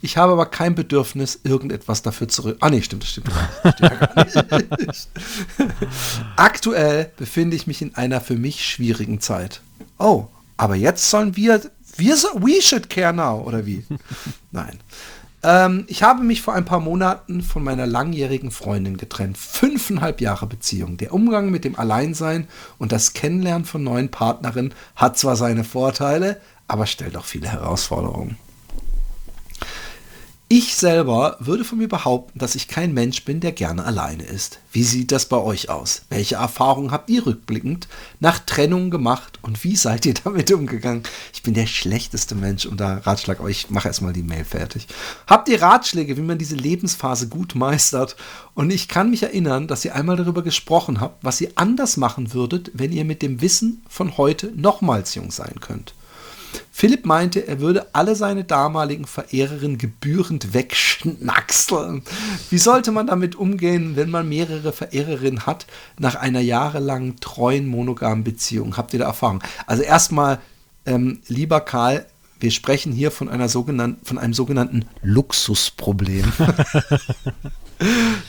Ich 0.04 0.18
habe 0.18 0.34
aber 0.34 0.48
kein 0.48 0.76
Bedürfnis, 0.76 1.40
irgendetwas 1.46 2.02
dafür 2.02 2.28
zurück. 2.28 2.58
Ah, 2.60 2.70
nee, 2.70 2.82
stimmt, 2.82 3.04
das 3.04 3.12
stimmt. 3.12 3.30
Das 3.64 3.74
stimmt 3.74 3.92
ja 3.92 3.96
gar 3.96 4.26
nicht. 4.78 5.08
Aktuell 6.36 7.10
befinde 7.16 7.56
ich 7.56 7.68
mich 7.68 7.82
in 7.82 7.96
einer 7.96 8.20
für 8.20 8.36
mich 8.36 8.66
schwierigen 8.66 9.22
Zeit. 9.22 9.62
Oh, 10.00 10.26
aber 10.58 10.76
jetzt 10.76 11.10
sollen 11.10 11.38
wir. 11.38 11.62
Wir 11.96 12.18
so, 12.18 12.28
we 12.36 12.62
should 12.62 12.90
care 12.90 13.14
now, 13.14 13.44
oder 13.48 13.66
wie? 13.66 13.86
Nein. 14.52 14.78
Ähm, 15.42 15.86
ich 15.88 16.04
habe 16.04 16.26
mich 16.26 16.42
vor 16.42 16.54
ein 16.54 16.66
paar 16.66 16.82
Monaten 16.82 17.42
von 17.42 17.64
meiner 17.64 17.88
langjährigen 17.88 18.52
Freundin 18.52 18.98
getrennt. 18.98 19.38
Fünfeinhalb 19.38 20.20
Jahre 20.20 20.48
Beziehung. 20.48 20.98
Der 20.98 21.14
Umgang 21.14 21.50
mit 21.50 21.64
dem 21.64 21.80
Alleinsein 21.80 22.50
und 22.78 22.92
das 22.92 23.14
Kennenlernen 23.14 23.64
von 23.64 23.86
neuen 23.86 24.12
Partnerinnen 24.12 24.74
hat 24.98 25.18
zwar 25.18 25.38
seine 25.38 25.64
Vorteile, 25.64 26.42
aber 26.68 26.88
stellt 26.88 27.16
auch 27.16 27.26
viele 27.26 27.48
Herausforderungen. 27.48 28.38
Ich 30.56 30.76
selber 30.76 31.38
würde 31.40 31.64
von 31.64 31.80
mir 31.80 31.90
behaupten, 31.90 32.38
dass 32.38 32.54
ich 32.54 32.68
kein 32.68 32.94
Mensch 32.94 33.26
bin, 33.26 33.40
der 33.40 33.54
gerne 33.54 33.86
alleine 33.86 34.22
ist. 34.22 34.60
Wie 34.72 34.84
sieht 34.84 35.12
das 35.12 35.26
bei 35.26 35.38
euch 35.38 35.72
aus? 35.72 36.04
Welche 36.10 36.36
Erfahrungen 36.36 36.92
habt 36.92 37.10
ihr 37.10 37.26
rückblickend 37.26 37.88
nach 38.20 38.38
Trennung 38.38 38.92
gemacht 38.92 39.40
und 39.42 39.64
wie 39.64 39.76
seid 39.76 40.06
ihr 40.06 40.14
damit 40.24 40.52
umgegangen? 40.52 41.02
Ich 41.34 41.42
bin 41.42 41.56
der 41.56 41.66
schlechteste 41.66 42.36
Mensch 42.36 42.68
und 42.68 42.80
da 42.80 43.00
Ratschlag, 43.00 43.40
aber 43.40 43.50
ich 43.50 43.72
mache 43.72 43.88
erstmal 43.88 44.14
die 44.14 44.22
Mail 44.22 44.46
fertig. 44.46 44.86
Habt 45.26 45.50
ihr 45.50 45.60
Ratschläge, 45.60 46.18
wie 46.18 46.22
man 46.22 46.38
diese 46.38 46.56
Lebensphase 46.56 47.30
gut 47.30 47.56
meistert? 47.56 48.16
Und 48.54 48.72
ich 48.72 48.88
kann 48.88 49.10
mich 49.10 49.24
erinnern, 49.24 49.68
dass 49.68 49.84
ihr 49.84 49.96
einmal 49.96 50.18
darüber 50.18 50.44
gesprochen 50.44 51.02
habt, 51.02 51.24
was 51.24 51.42
ihr 51.42 51.50
anders 51.56 51.98
machen 51.98 52.32
würdet, 52.32 52.70
wenn 52.76 52.92
ihr 52.92 53.06
mit 53.06 53.24
dem 53.24 53.42
Wissen 53.42 53.82
von 53.90 54.18
heute 54.18 54.54
nochmals 54.56 55.16
jung 55.16 55.32
sein 55.32 55.56
könnt. 55.62 55.96
Philipp 56.72 57.06
meinte, 57.06 57.48
er 57.48 57.60
würde 57.60 57.88
alle 57.94 58.16
seine 58.16 58.44
damaligen 58.44 59.06
Verehrerinnen 59.06 59.78
gebührend 59.78 60.54
wegschnackseln. 60.54 62.04
Wie 62.50 62.58
sollte 62.58 62.92
man 62.92 63.08
damit 63.08 63.36
umgehen, 63.36 63.96
wenn 63.96 64.10
man 64.10 64.28
mehrere 64.28 64.74
Verehrerinnen 64.74 65.46
hat 65.46 65.66
nach 65.98 66.16
einer 66.16 66.42
jahrelangen 66.42 67.20
treuen 67.20 67.68
monogamen 67.68 68.24
Beziehung? 68.24 68.78
Habt 68.78 68.94
ihr 68.94 69.00
da 69.00 69.06
Erfahrung? 69.06 69.42
Also 69.66 69.84
erstmal, 69.84 70.40
ähm, 70.86 71.22
lieber 71.28 71.62
Karl, 71.62 72.06
wir 72.40 72.52
sprechen 72.52 72.92
hier 72.92 73.12
von 73.12 73.30
einer 73.30 73.48
sogenannten, 73.48 74.06
von 74.06 74.18
einem 74.18 74.34
sogenannten 74.34 74.86
Luxusproblem. 75.02 76.32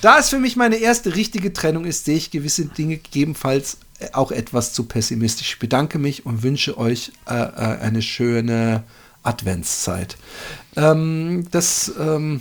Da 0.00 0.18
es 0.18 0.30
für 0.30 0.38
mich 0.38 0.56
meine 0.56 0.76
erste 0.76 1.14
richtige 1.14 1.52
Trennung 1.52 1.84
ist, 1.84 2.04
sehe 2.04 2.16
ich 2.16 2.30
gewisse 2.30 2.66
Dinge 2.66 2.96
gegebenenfalls 2.96 3.78
auch 4.12 4.30
etwas 4.32 4.72
zu 4.72 4.84
pessimistisch. 4.84 5.54
Ich 5.54 5.58
bedanke 5.58 5.98
mich 5.98 6.26
und 6.26 6.42
wünsche 6.42 6.76
euch 6.78 7.12
äh, 7.28 7.34
äh, 7.34 7.78
eine 7.80 8.02
schöne 8.02 8.82
Adventszeit. 9.22 10.16
Ähm, 10.76 11.46
das 11.50 11.92
ähm, 11.98 12.40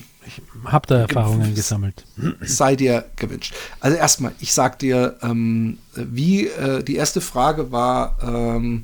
Hab 0.65 0.88
da 0.88 0.99
Erfahrungen 1.01 1.55
gesammelt. 1.55 2.05
sei 2.41 2.75
dir 2.75 3.05
gewünscht. 3.15 3.53
Also 3.80 3.95
erstmal, 3.97 4.34
ich 4.39 4.51
sag 4.53 4.80
dir, 4.80 5.17
ähm, 5.21 5.77
wie 5.95 6.47
äh, 6.47 6.84
die 6.84 6.95
erste 6.95 7.21
Frage 7.21 7.71
war, 7.71 8.17
ähm, 8.21 8.84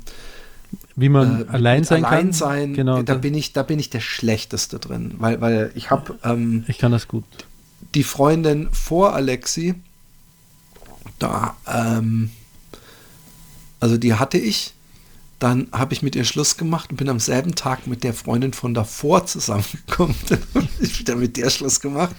Wie 0.95 1.09
man 1.09 1.41
äh, 1.47 1.49
allein 1.49 1.83
sein 1.83 2.05
allein 2.05 2.25
kann. 2.25 2.33
sein, 2.33 2.73
Genau. 2.73 2.97
da 2.97 3.13
da- 3.15 3.15
bin 3.15 3.33
ich, 3.33 3.51
da 3.53 3.63
bin 3.63 3.79
ich 3.79 3.89
der 3.89 4.01
schlechteste 4.01 4.79
drin, 4.79 5.15
weil, 5.17 5.41
weil 5.41 5.71
ich 5.75 5.89
habe 5.91 6.17
ähm, 6.23 6.63
ich 6.67 6.77
kann 6.77 6.91
das 6.91 7.07
gut. 7.07 7.25
die 7.95 8.03
Freundin 8.03 8.69
vor 8.71 9.13
Alexi, 9.13 9.75
da, 11.17 11.57
ähm, 11.67 12.31
also 13.79 13.97
die 13.97 14.13
hatte 14.15 14.37
ich, 14.37 14.73
dann 15.39 15.67
habe 15.71 15.93
ich 15.93 16.01
mit 16.01 16.17
ihr 16.17 16.25
Schluss 16.25 16.57
gemacht 16.57 16.89
und 16.91 16.97
bin 16.97 17.07
am 17.07 17.19
selben 17.21 17.55
Tag 17.55 17.87
mit 17.87 18.03
der 18.03 18.13
Freundin 18.13 18.51
von 18.51 18.73
davor 18.73 19.25
zusammengekommen. 19.25 20.13
Dann 20.27 20.39
habe 20.53 20.67
ich 20.81 20.99
wieder 20.99 21.15
mit 21.15 21.37
der 21.37 21.49
Schluss 21.49 21.79
gemacht. 21.79 22.13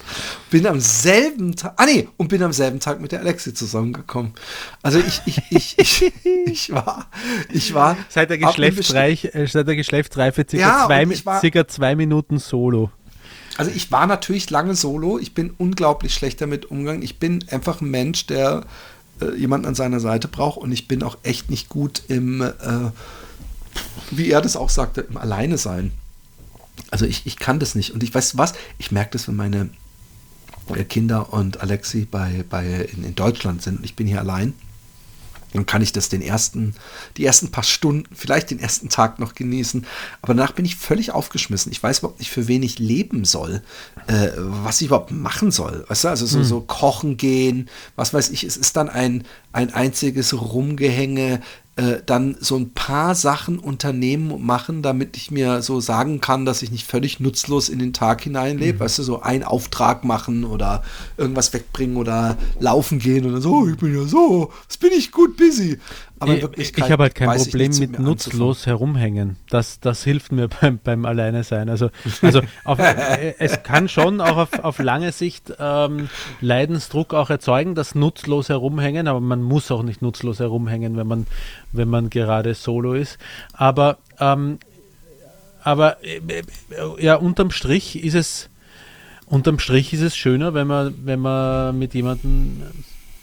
Bin 0.48 0.66
am 0.66 0.80
selben 0.80 1.54
Tag, 1.54 1.74
ah 1.76 1.84
nee, 1.84 2.08
und 2.16 2.28
bin 2.28 2.42
am 2.42 2.54
selben 2.54 2.80
Tag 2.80 2.98
mit 2.98 3.12
der 3.12 3.20
Alexi 3.20 3.52
zusammengekommen. 3.52 4.32
Also 4.82 5.00
ich, 5.00 5.20
ich, 5.26 5.42
ich, 5.50 5.74
ich, 5.78 6.12
ich 6.46 6.72
war, 6.72 7.10
ich 7.52 7.74
war. 7.74 7.98
Seit 8.08 8.30
der, 8.30 8.38
Geschlechtsreich, 8.38 9.26
äh, 9.34 9.46
seit 9.46 9.68
der 9.68 9.76
Geschlechtsreife 9.76 10.46
circa, 10.48 10.66
Ja, 10.66 10.86
zwei, 10.86 11.24
war- 11.26 11.40
circa 11.40 11.68
zwei 11.68 11.96
Minuten 11.96 12.38
Solo. 12.38 12.90
Also 13.58 13.70
ich 13.74 13.92
war 13.92 14.06
natürlich 14.06 14.48
lange 14.48 14.74
solo. 14.74 15.18
Ich 15.18 15.34
bin 15.34 15.50
unglaublich 15.58 16.14
schlecht 16.14 16.40
damit 16.40 16.70
umgegangen. 16.70 17.02
Ich 17.02 17.18
bin 17.18 17.44
einfach 17.50 17.82
ein 17.82 17.90
Mensch, 17.90 18.26
der 18.26 18.64
äh, 19.20 19.34
jemanden 19.36 19.66
an 19.66 19.74
seiner 19.74 20.00
Seite 20.00 20.28
braucht 20.28 20.58
und 20.58 20.72
ich 20.72 20.88
bin 20.88 21.02
auch 21.02 21.18
echt 21.22 21.50
nicht 21.50 21.68
gut 21.68 22.02
im, 22.08 22.40
äh, 22.40 22.50
wie 24.10 24.30
er 24.30 24.40
das 24.40 24.56
auch 24.56 24.70
sagte, 24.70 25.02
im 25.02 25.16
Alleine 25.16 25.58
sein. 25.58 25.92
Also 26.90 27.06
ich, 27.06 27.26
ich 27.26 27.38
kann 27.38 27.60
das 27.60 27.74
nicht. 27.74 27.92
Und 27.92 28.02
ich 28.02 28.14
weiß 28.14 28.36
was, 28.36 28.54
ich 28.78 28.90
merke 28.90 29.12
das, 29.12 29.28
wenn 29.28 29.36
meine 29.36 29.70
äh, 30.74 30.84
Kinder 30.84 31.32
und 31.32 31.60
Alexi 31.60 32.06
bei, 32.10 32.44
bei 32.48 32.66
in, 32.66 33.04
in 33.04 33.14
Deutschland 33.14 33.62
sind 33.62 33.78
und 33.78 33.84
ich 33.84 33.96
bin 33.96 34.06
hier 34.06 34.20
allein. 34.20 34.54
Dann 35.52 35.66
kann 35.66 35.82
ich 35.82 35.92
das 35.92 36.08
den 36.08 36.22
ersten, 36.22 36.74
die 37.16 37.24
ersten 37.24 37.50
paar 37.50 37.64
Stunden, 37.64 38.08
vielleicht 38.14 38.50
den 38.50 38.60
ersten 38.60 38.88
Tag 38.88 39.18
noch 39.18 39.34
genießen. 39.34 39.86
Aber 40.22 40.34
danach 40.34 40.52
bin 40.52 40.64
ich 40.64 40.76
völlig 40.76 41.12
aufgeschmissen. 41.12 41.72
Ich 41.72 41.82
weiß 41.82 42.00
überhaupt 42.00 42.18
nicht, 42.20 42.30
für 42.30 42.48
wen 42.48 42.62
ich 42.62 42.78
leben 42.78 43.24
soll, 43.24 43.62
äh, 44.06 44.28
was 44.36 44.80
ich 44.80 44.88
überhaupt 44.88 45.10
machen 45.10 45.50
soll. 45.50 45.84
Weißt 45.88 46.04
du, 46.04 46.08
also 46.08 46.26
so, 46.26 46.42
so 46.42 46.60
kochen 46.60 47.16
gehen, 47.16 47.68
was 47.96 48.14
weiß 48.14 48.30
ich. 48.30 48.44
Es 48.44 48.56
ist 48.56 48.76
dann 48.76 48.88
ein, 48.88 49.24
ein 49.52 49.72
einziges 49.72 50.40
Rumgehänge, 50.40 51.40
äh, 51.80 52.02
dann 52.04 52.36
so 52.40 52.56
ein 52.56 52.74
paar 52.74 53.14
Sachen 53.14 53.58
unternehmen 53.58 54.32
und 54.32 54.44
machen, 54.44 54.82
damit 54.82 55.16
ich 55.16 55.30
mir 55.30 55.62
so 55.62 55.80
sagen 55.80 56.20
kann, 56.20 56.44
dass 56.44 56.60
ich 56.60 56.70
nicht 56.70 56.86
völlig 56.86 57.20
nutzlos 57.20 57.70
in 57.70 57.78
den 57.78 57.94
Tag 57.94 58.20
hineinlebe. 58.20 58.80
Weißt 58.80 58.98
du, 58.98 59.02
so 59.02 59.22
einen 59.22 59.44
Auftrag 59.44 60.04
machen 60.04 60.44
oder 60.44 60.82
irgendwas 61.16 61.54
wegbringen 61.54 61.96
oder 61.96 62.36
laufen 62.58 62.98
gehen 62.98 63.24
oder 63.24 63.40
so, 63.40 63.66
ich 63.66 63.78
bin 63.78 63.96
ja 63.96 64.04
so, 64.04 64.52
das 64.68 64.76
bin 64.76 64.90
ich 64.92 65.10
gut 65.10 65.38
busy. 65.38 65.78
Aber 66.20 66.34
ich, 66.58 66.76
ich 66.76 66.90
habe 66.90 67.04
halt 67.04 67.14
kein 67.14 67.34
Problem 67.34 67.76
mit 67.78 67.98
nutzlos 67.98 68.66
herumhängen. 68.66 69.36
Das, 69.48 69.80
das 69.80 70.04
hilft 70.04 70.32
mir 70.32 70.48
beim, 70.60 70.78
beim 70.78 71.06
Alleine 71.06 71.44
sein. 71.44 71.70
Also, 71.70 71.90
also 72.20 72.42
auf, 72.64 72.78
äh, 72.78 73.34
es 73.38 73.62
kann 73.62 73.88
schon 73.88 74.20
auch 74.20 74.36
auf, 74.36 74.58
auf 74.62 74.78
lange 74.78 75.12
Sicht 75.12 75.52
ähm, 75.58 76.10
Leidensdruck 76.42 77.14
auch 77.14 77.30
erzeugen, 77.30 77.74
das 77.74 77.94
nutzlos 77.94 78.50
herumhängen, 78.50 79.08
aber 79.08 79.20
man 79.20 79.42
muss 79.42 79.70
auch 79.70 79.82
nicht 79.82 80.02
nutzlos 80.02 80.40
herumhängen, 80.40 80.96
wenn 80.98 81.06
man, 81.06 81.26
wenn 81.72 81.88
man 81.88 82.10
gerade 82.10 82.52
solo 82.52 82.92
ist. 82.92 83.18
Aber, 83.54 83.96
ähm, 84.18 84.58
aber 85.64 86.04
äh, 86.04 86.20
ja, 86.98 87.14
unterm 87.14 87.50
Strich 87.50 88.04
ist 88.04 88.14
es 88.14 88.50
unterm 89.24 89.58
Strich 89.58 89.94
ist 89.94 90.02
es 90.02 90.16
schöner, 90.16 90.52
wenn 90.52 90.66
man, 90.66 90.94
wenn 91.04 91.20
man 91.20 91.78
mit 91.78 91.94
jemandem 91.94 92.62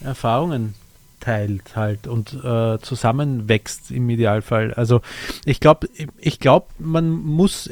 Erfahrungen 0.00 0.74
teilt 1.20 1.76
halt 1.76 2.06
und 2.06 2.32
äh, 2.44 2.78
zusammenwächst 2.78 3.90
im 3.90 4.08
Idealfall. 4.10 4.74
Also 4.74 5.00
ich 5.44 5.60
glaube, 5.60 5.88
ich 6.18 6.40
glaube, 6.40 6.66
man 6.78 7.10
muss, 7.10 7.70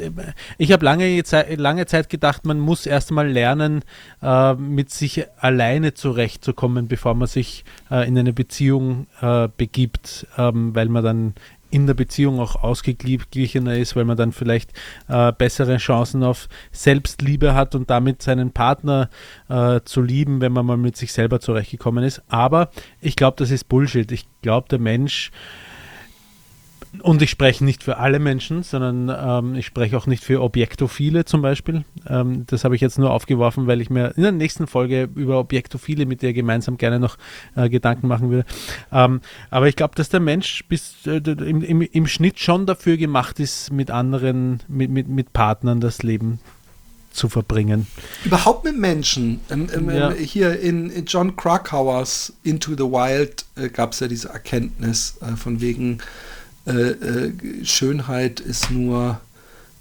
ich 0.59 0.73
habe 0.73 0.85
lange 0.85 1.23
Zeit, 1.25 1.59
lange 1.59 1.87
Zeit 1.87 2.09
gedacht, 2.09 2.45
man 2.45 2.59
muss 2.59 2.87
erstmal 2.87 3.29
lernen, 3.29 3.83
äh, 4.23 4.55
mit 4.55 4.91
sich 4.91 5.27
alleine 5.39 5.95
zurechtzukommen, 5.95 6.89
bevor 6.89 7.15
man 7.15 7.29
sich 7.29 7.65
äh, 7.91 8.07
in 8.07 8.19
eine 8.19 8.33
Beziehung 8.33 9.07
äh, 9.21 9.49
begibt, 9.57 10.27
ähm, 10.37 10.75
weil 10.75 10.89
man 10.89 11.05
dann 11.05 11.35
in 11.71 11.87
der 11.87 11.95
Beziehung 11.95 12.41
auch 12.41 12.57
ausgeglichener 12.57 13.77
ist, 13.77 13.97
weil 13.97 14.05
man 14.05 14.17
dann 14.17 14.33
vielleicht 14.33 14.73
äh, 15.09 15.33
bessere 15.33 15.77
Chancen 15.79 16.23
auf 16.23 16.49
Selbstliebe 16.73 17.55
hat 17.55 17.75
und 17.75 17.91
damit 17.91 18.23
seinen 18.23 18.53
Partner 18.53 19.11
äh, 19.49 19.81
zu 19.85 20.03
lieben, 20.03 20.41
wenn 20.41 20.53
man 20.53 20.67
mal 20.67 20.77
mit 20.77 20.97
sich 20.97 21.13
selber 21.13 21.41
zurechtgekommen 21.41 22.05
ist. 22.05 22.23
Aber 22.29 22.71
ich 23.01 23.17
glaube, 23.17 23.37
das 23.39 23.51
ist 23.51 23.69
Bullshit. 23.69 24.11
Ich 24.13 24.27
glaube, 24.43 24.69
der 24.69 24.79
Mensch 24.79 25.31
und 27.03 27.23
ich 27.23 27.31
spreche 27.31 27.65
nicht 27.65 27.83
für 27.83 27.99
alle 27.99 28.19
Menschen, 28.19 28.63
sondern 28.63 29.09
ähm, 29.09 29.55
ich 29.57 29.67
spreche 29.67 29.97
auch 29.97 30.07
nicht 30.07 30.25
für 30.25 30.43
Objektophile 30.43 31.25
zum 31.25 31.43
Beispiel. 31.43 31.85
Ähm, 32.09 32.45
das 32.47 32.65
habe 32.65 32.75
ich 32.75 32.81
jetzt 32.81 32.99
nur 32.99 33.11
aufgeworfen, 33.11 33.67
weil 33.67 33.81
ich 33.81 33.91
mir 33.91 34.13
in 34.17 34.23
der 34.23 34.33
nächsten 34.33 34.67
Folge 34.67 35.09
über 35.15 35.39
Objektophile 35.39 36.07
mit 36.07 36.23
dir 36.23 36.33
gemeinsam 36.33 36.79
gerne 36.79 36.99
noch 36.99 37.17
äh, 37.55 37.69
Gedanken 37.69 38.09
machen 38.09 38.31
würde. 38.31 38.47
Ähm, 38.93 39.21
aber 39.51 39.69
ich 39.69 39.77
glaube, 39.77 39.95
dass 39.95 40.09
der 40.09 40.21
Mensch 40.21 40.65
bis 40.69 41.07
äh, 41.07 41.19
im, 41.19 41.63
im, 41.63 41.83
im 41.83 42.07
Schnitt 42.07 42.39
schon 42.39 42.67
dafür 42.67 42.97
gemacht 42.97 43.41
ist, 43.41 43.73
mit 43.73 43.91
anderen, 43.91 44.63
mit, 44.69 44.91
mit, 44.91 45.09
mit 45.09 45.33
Partnern 45.33 45.81
das 45.81 46.03
Leben 46.03 46.41
zu 47.17 47.29
verbringen. 47.29 47.87
Überhaupt 48.25 48.65
mit 48.65 48.79
Menschen. 48.79 49.41
Ähm, 49.51 49.69
ähm, 49.75 49.91
Ja. 49.91 50.13
Hier 50.13 50.61
in, 50.61 50.91
in 50.91 51.07
John 51.07 51.35
Krakauers 51.35 52.33
Into 52.45 52.73
the 52.73 52.85
Wild 52.85 53.45
äh, 53.57 53.69
gab 53.69 53.93
es 53.93 54.01
ja 54.01 54.09
diese 54.09 54.29
Erkenntnis 54.29 55.17
äh, 55.23 55.35
von 55.37 55.61
wegen 55.61 55.99
äh, 56.67 56.71
äh, 56.73 57.65
Schönheit 57.65 58.41
ist 58.41 58.71
nur 58.71 59.21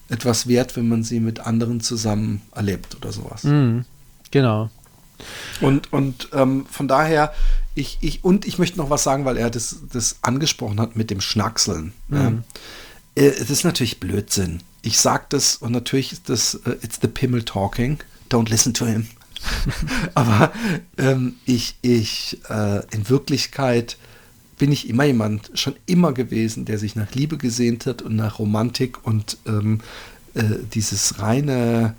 etwas 0.09 0.47
wert, 0.47 0.75
wenn 0.75 0.87
man 0.87 1.03
sie 1.03 1.19
mit 1.19 1.39
anderen 1.39 1.81
zusammen 1.81 2.41
erlebt 2.53 2.95
oder 2.95 3.11
sowas. 3.11 3.43
Mhm. 3.43 3.85
Genau. 4.31 4.69
Und, 5.61 5.91
und 5.93 6.29
ähm, 6.33 6.65
von 6.69 6.87
daher, 6.87 7.33
ich, 7.73 7.97
ich, 8.01 8.23
und 8.23 8.45
ich 8.45 8.59
möchte 8.59 8.77
noch 8.77 8.89
was 8.89 9.03
sagen, 9.03 9.25
weil 9.25 9.37
er 9.37 9.49
das, 9.49 9.77
das 9.91 10.17
angesprochen 10.21 10.79
hat 10.79 10.95
mit 10.95 11.09
dem 11.09 11.21
Schnackseln. 11.21 11.93
Ähm, 12.11 12.43
äh, 13.15 13.27
es 13.27 13.49
ist 13.49 13.63
natürlich 13.63 13.99
Blödsinn. 13.99 14.61
Ich 14.81 14.99
sag 14.99 15.29
das 15.29 15.55
und 15.55 15.71
natürlich 15.71 16.11
ist 16.11 16.29
das, 16.29 16.55
äh, 16.65 16.77
it's 16.81 16.99
the 17.01 17.07
Pimmel 17.07 17.43
talking. 17.43 17.97
Don't 18.29 18.49
listen 18.49 18.73
to 18.73 18.85
him. 18.85 19.07
Aber 20.13 20.51
ähm, 20.97 21.35
ich, 21.45 21.75
ich, 21.81 22.39
äh, 22.49 22.81
in 22.91 23.09
Wirklichkeit 23.09 23.97
bin 24.57 24.71
ich 24.71 24.89
immer 24.89 25.03
jemand, 25.03 25.51
schon 25.53 25.75
immer 25.85 26.13
gewesen, 26.13 26.65
der 26.65 26.77
sich 26.77 26.95
nach 26.95 27.11
Liebe 27.13 27.37
gesehnt 27.37 27.85
hat 27.85 28.01
und 28.01 28.15
nach 28.15 28.39
Romantik 28.39 29.05
und 29.05 29.37
ähm, 29.45 29.81
äh, 30.33 30.43
dieses 30.73 31.19
reine 31.19 31.95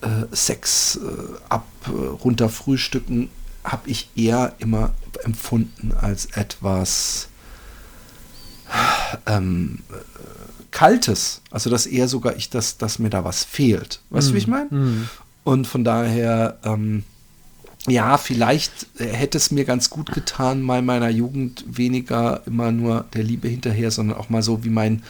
äh, 0.00 0.34
Sex 0.34 0.96
äh, 0.96 1.32
ab, 1.48 1.66
äh, 1.86 1.90
runter 1.90 2.48
frühstücken 2.48 3.28
habe 3.62 3.90
ich 3.90 4.08
eher 4.16 4.54
immer 4.58 4.94
empfunden 5.24 5.92
als 5.92 6.26
etwas 6.26 7.28
ähm, 9.26 9.80
äh, 9.90 9.94
Kaltes. 10.70 11.42
Also 11.50 11.70
dass 11.70 11.86
eher 11.86 12.08
sogar 12.08 12.36
ich, 12.36 12.50
dass, 12.50 12.78
dass 12.78 12.98
mir 12.98 13.10
da 13.10 13.24
was 13.24 13.44
fehlt. 13.44 14.00
Weißt 14.10 14.30
du, 14.30 14.34
wie 14.34 14.38
ich 14.38 14.46
meine? 14.46 14.68
Und 15.44 15.66
von 15.66 15.84
daher, 15.84 16.58
ähm, 16.64 17.04
ja, 17.88 18.18
vielleicht 18.18 18.86
äh, 18.98 19.06
hätte 19.06 19.38
es 19.38 19.50
mir 19.50 19.64
ganz 19.64 19.88
gut 19.88 20.12
getan, 20.12 20.60
mal 20.60 20.80
in 20.80 20.84
meiner 20.84 21.08
Jugend 21.08 21.64
weniger 21.66 22.42
immer 22.46 22.72
nur 22.72 23.06
der 23.14 23.22
Liebe 23.22 23.48
hinterher, 23.48 23.90
sondern 23.90 24.18
auch 24.18 24.28
mal 24.28 24.42
so 24.42 24.64
wie 24.64 24.70
mein, 24.70 25.02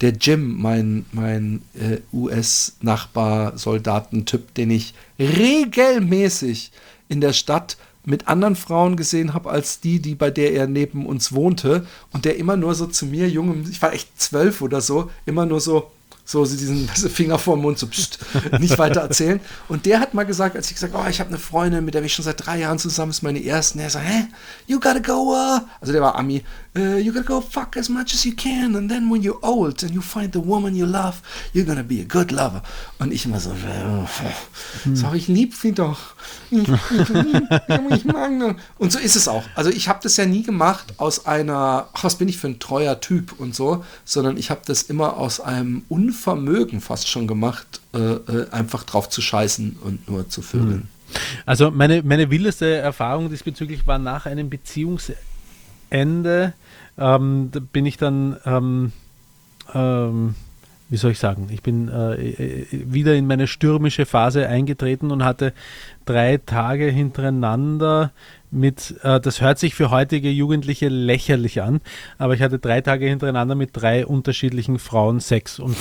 der 0.00 0.12
Jim, 0.12 0.60
mein, 0.60 1.04
mein 1.12 1.62
äh, 1.74 1.98
US-Nachbar-Soldatentyp, 2.12 4.54
den 4.54 4.70
ich 4.70 4.94
regelmäßig 5.18 6.70
in 7.08 7.20
der 7.20 7.32
Stadt 7.32 7.76
mit 8.04 8.28
anderen 8.28 8.56
Frauen 8.56 8.96
gesehen 8.96 9.34
habe 9.34 9.50
als 9.50 9.80
die, 9.80 10.00
die 10.00 10.14
bei 10.14 10.30
der 10.30 10.52
er 10.52 10.66
neben 10.66 11.06
uns 11.06 11.32
wohnte 11.32 11.86
und 12.12 12.24
der 12.24 12.36
immer 12.36 12.56
nur 12.56 12.74
so 12.74 12.86
zu 12.86 13.06
mir, 13.06 13.28
Junge, 13.28 13.68
ich 13.68 13.82
war 13.82 13.92
echt 13.92 14.20
zwölf 14.20 14.60
oder 14.60 14.80
so, 14.80 15.10
immer 15.26 15.46
nur 15.46 15.60
so, 15.60 15.90
so 16.24 16.44
so 16.44 16.56
diesen 16.56 16.88
Finger 16.88 17.38
vor 17.38 17.56
dem 17.56 17.62
Mund, 17.62 17.78
so 17.78 17.86
pst, 17.86 18.18
nicht 18.58 18.78
weiter 18.78 19.00
erzählen. 19.00 19.40
Und 19.68 19.86
der 19.86 20.00
hat 20.00 20.14
mal 20.14 20.24
gesagt, 20.24 20.56
als 20.56 20.68
ich 20.68 20.74
gesagt 20.74 20.94
oh, 20.96 21.08
ich 21.08 21.20
habe 21.20 21.28
eine 21.28 21.38
Freundin, 21.38 21.84
mit 21.84 21.94
der 21.94 22.00
bin 22.00 22.06
ich 22.06 22.14
schon 22.14 22.24
seit 22.24 22.44
drei 22.44 22.60
Jahren 22.60 22.78
zusammen, 22.78 23.10
ist 23.10 23.22
meine 23.22 23.40
erste. 23.40 23.78
Und 23.78 23.84
er 23.84 23.90
sagt, 23.90 24.06
hä, 24.06 24.26
you 24.66 24.78
gotta 24.78 24.98
go, 24.98 25.32
uh, 25.32 25.60
also 25.80 25.92
der 25.92 26.02
war 26.02 26.14
Ami, 26.16 26.42
uh, 26.76 26.96
you 26.96 27.12
gotta 27.12 27.26
go 27.26 27.40
fuck 27.40 27.76
as 27.76 27.88
much 27.88 28.14
as 28.14 28.24
you 28.24 28.32
can, 28.36 28.76
and 28.76 28.90
then 28.90 29.10
when 29.10 29.22
you're 29.22 29.38
old 29.42 29.82
and 29.82 29.92
you 29.92 30.00
find 30.00 30.32
the 30.32 30.44
woman 30.44 30.74
you 30.74 30.86
love, 30.86 31.18
you're 31.52 31.66
gonna 31.66 31.82
be 31.82 32.00
a 32.00 32.04
good 32.04 32.30
lover. 32.30 32.62
Und 32.98 33.12
ich 33.12 33.26
immer 33.26 33.40
so, 33.40 33.50
äh, 33.50 34.94
sag 34.94 35.14
ich 35.14 35.28
lieb 35.28 35.54
sie 35.54 35.72
doch. 35.72 36.14
Ich, 36.50 36.68
ich, 36.68 37.96
ich 37.96 38.04
mag. 38.04 38.30
Und 38.78 38.92
so 38.92 38.98
ist 38.98 39.16
es 39.16 39.28
auch. 39.28 39.42
Also 39.54 39.70
ich 39.70 39.88
habe 39.88 40.00
das 40.02 40.16
ja 40.16 40.26
nie 40.26 40.42
gemacht 40.42 40.94
aus 40.98 41.26
einer, 41.26 41.88
ach, 41.92 42.04
was 42.04 42.16
bin 42.16 42.28
ich 42.28 42.38
für 42.38 42.48
ein 42.48 42.58
treuer 42.58 43.00
Typ 43.00 43.38
und 43.38 43.54
so, 43.54 43.84
sondern 44.04 44.36
ich 44.36 44.50
habe 44.50 44.60
das 44.64 44.82
immer 44.82 45.16
aus 45.16 45.40
einem 45.40 45.84
Unvermögen 46.12 46.82
fast 46.82 47.08
schon 47.08 47.26
gemacht, 47.26 47.80
äh, 47.94 47.98
äh, 47.98 48.50
einfach 48.50 48.84
drauf 48.84 49.08
zu 49.08 49.22
scheißen 49.22 49.78
und 49.82 50.10
nur 50.10 50.28
zu 50.28 50.42
vögeln. 50.42 50.88
Also 51.46 51.70
meine, 51.70 52.02
meine 52.02 52.30
wildeste 52.30 52.76
Erfahrung 52.76 53.30
diesbezüglich 53.30 53.86
war 53.86 53.98
nach 53.98 54.26
einem 54.26 54.50
Beziehungsende, 54.50 55.16
ähm, 56.98 57.48
da 57.50 57.60
bin 57.60 57.86
ich 57.86 57.96
dann, 57.96 58.36
ähm, 58.44 58.92
ähm, 59.72 60.34
wie 60.90 60.96
soll 60.98 61.12
ich 61.12 61.18
sagen, 61.18 61.48
ich 61.50 61.62
bin 61.62 61.88
äh, 61.88 62.14
äh, 62.14 62.66
wieder 62.70 63.14
in 63.14 63.26
meine 63.26 63.46
stürmische 63.46 64.04
Phase 64.04 64.46
eingetreten 64.46 65.10
und 65.10 65.24
hatte 65.24 65.54
drei 66.04 66.36
Tage 66.36 66.90
hintereinander 66.90 68.12
mit, 68.52 68.94
äh, 69.02 69.20
das 69.20 69.40
hört 69.40 69.58
sich 69.58 69.74
für 69.74 69.90
heutige 69.90 70.30
Jugendliche 70.30 70.88
lächerlich 70.88 71.62
an, 71.62 71.80
aber 72.18 72.34
ich 72.34 72.42
hatte 72.42 72.58
drei 72.58 72.80
Tage 72.82 73.06
hintereinander 73.06 73.54
mit 73.54 73.70
drei 73.72 74.06
unterschiedlichen 74.06 74.78
Frauen 74.78 75.20
Sex 75.20 75.58
und 75.58 75.76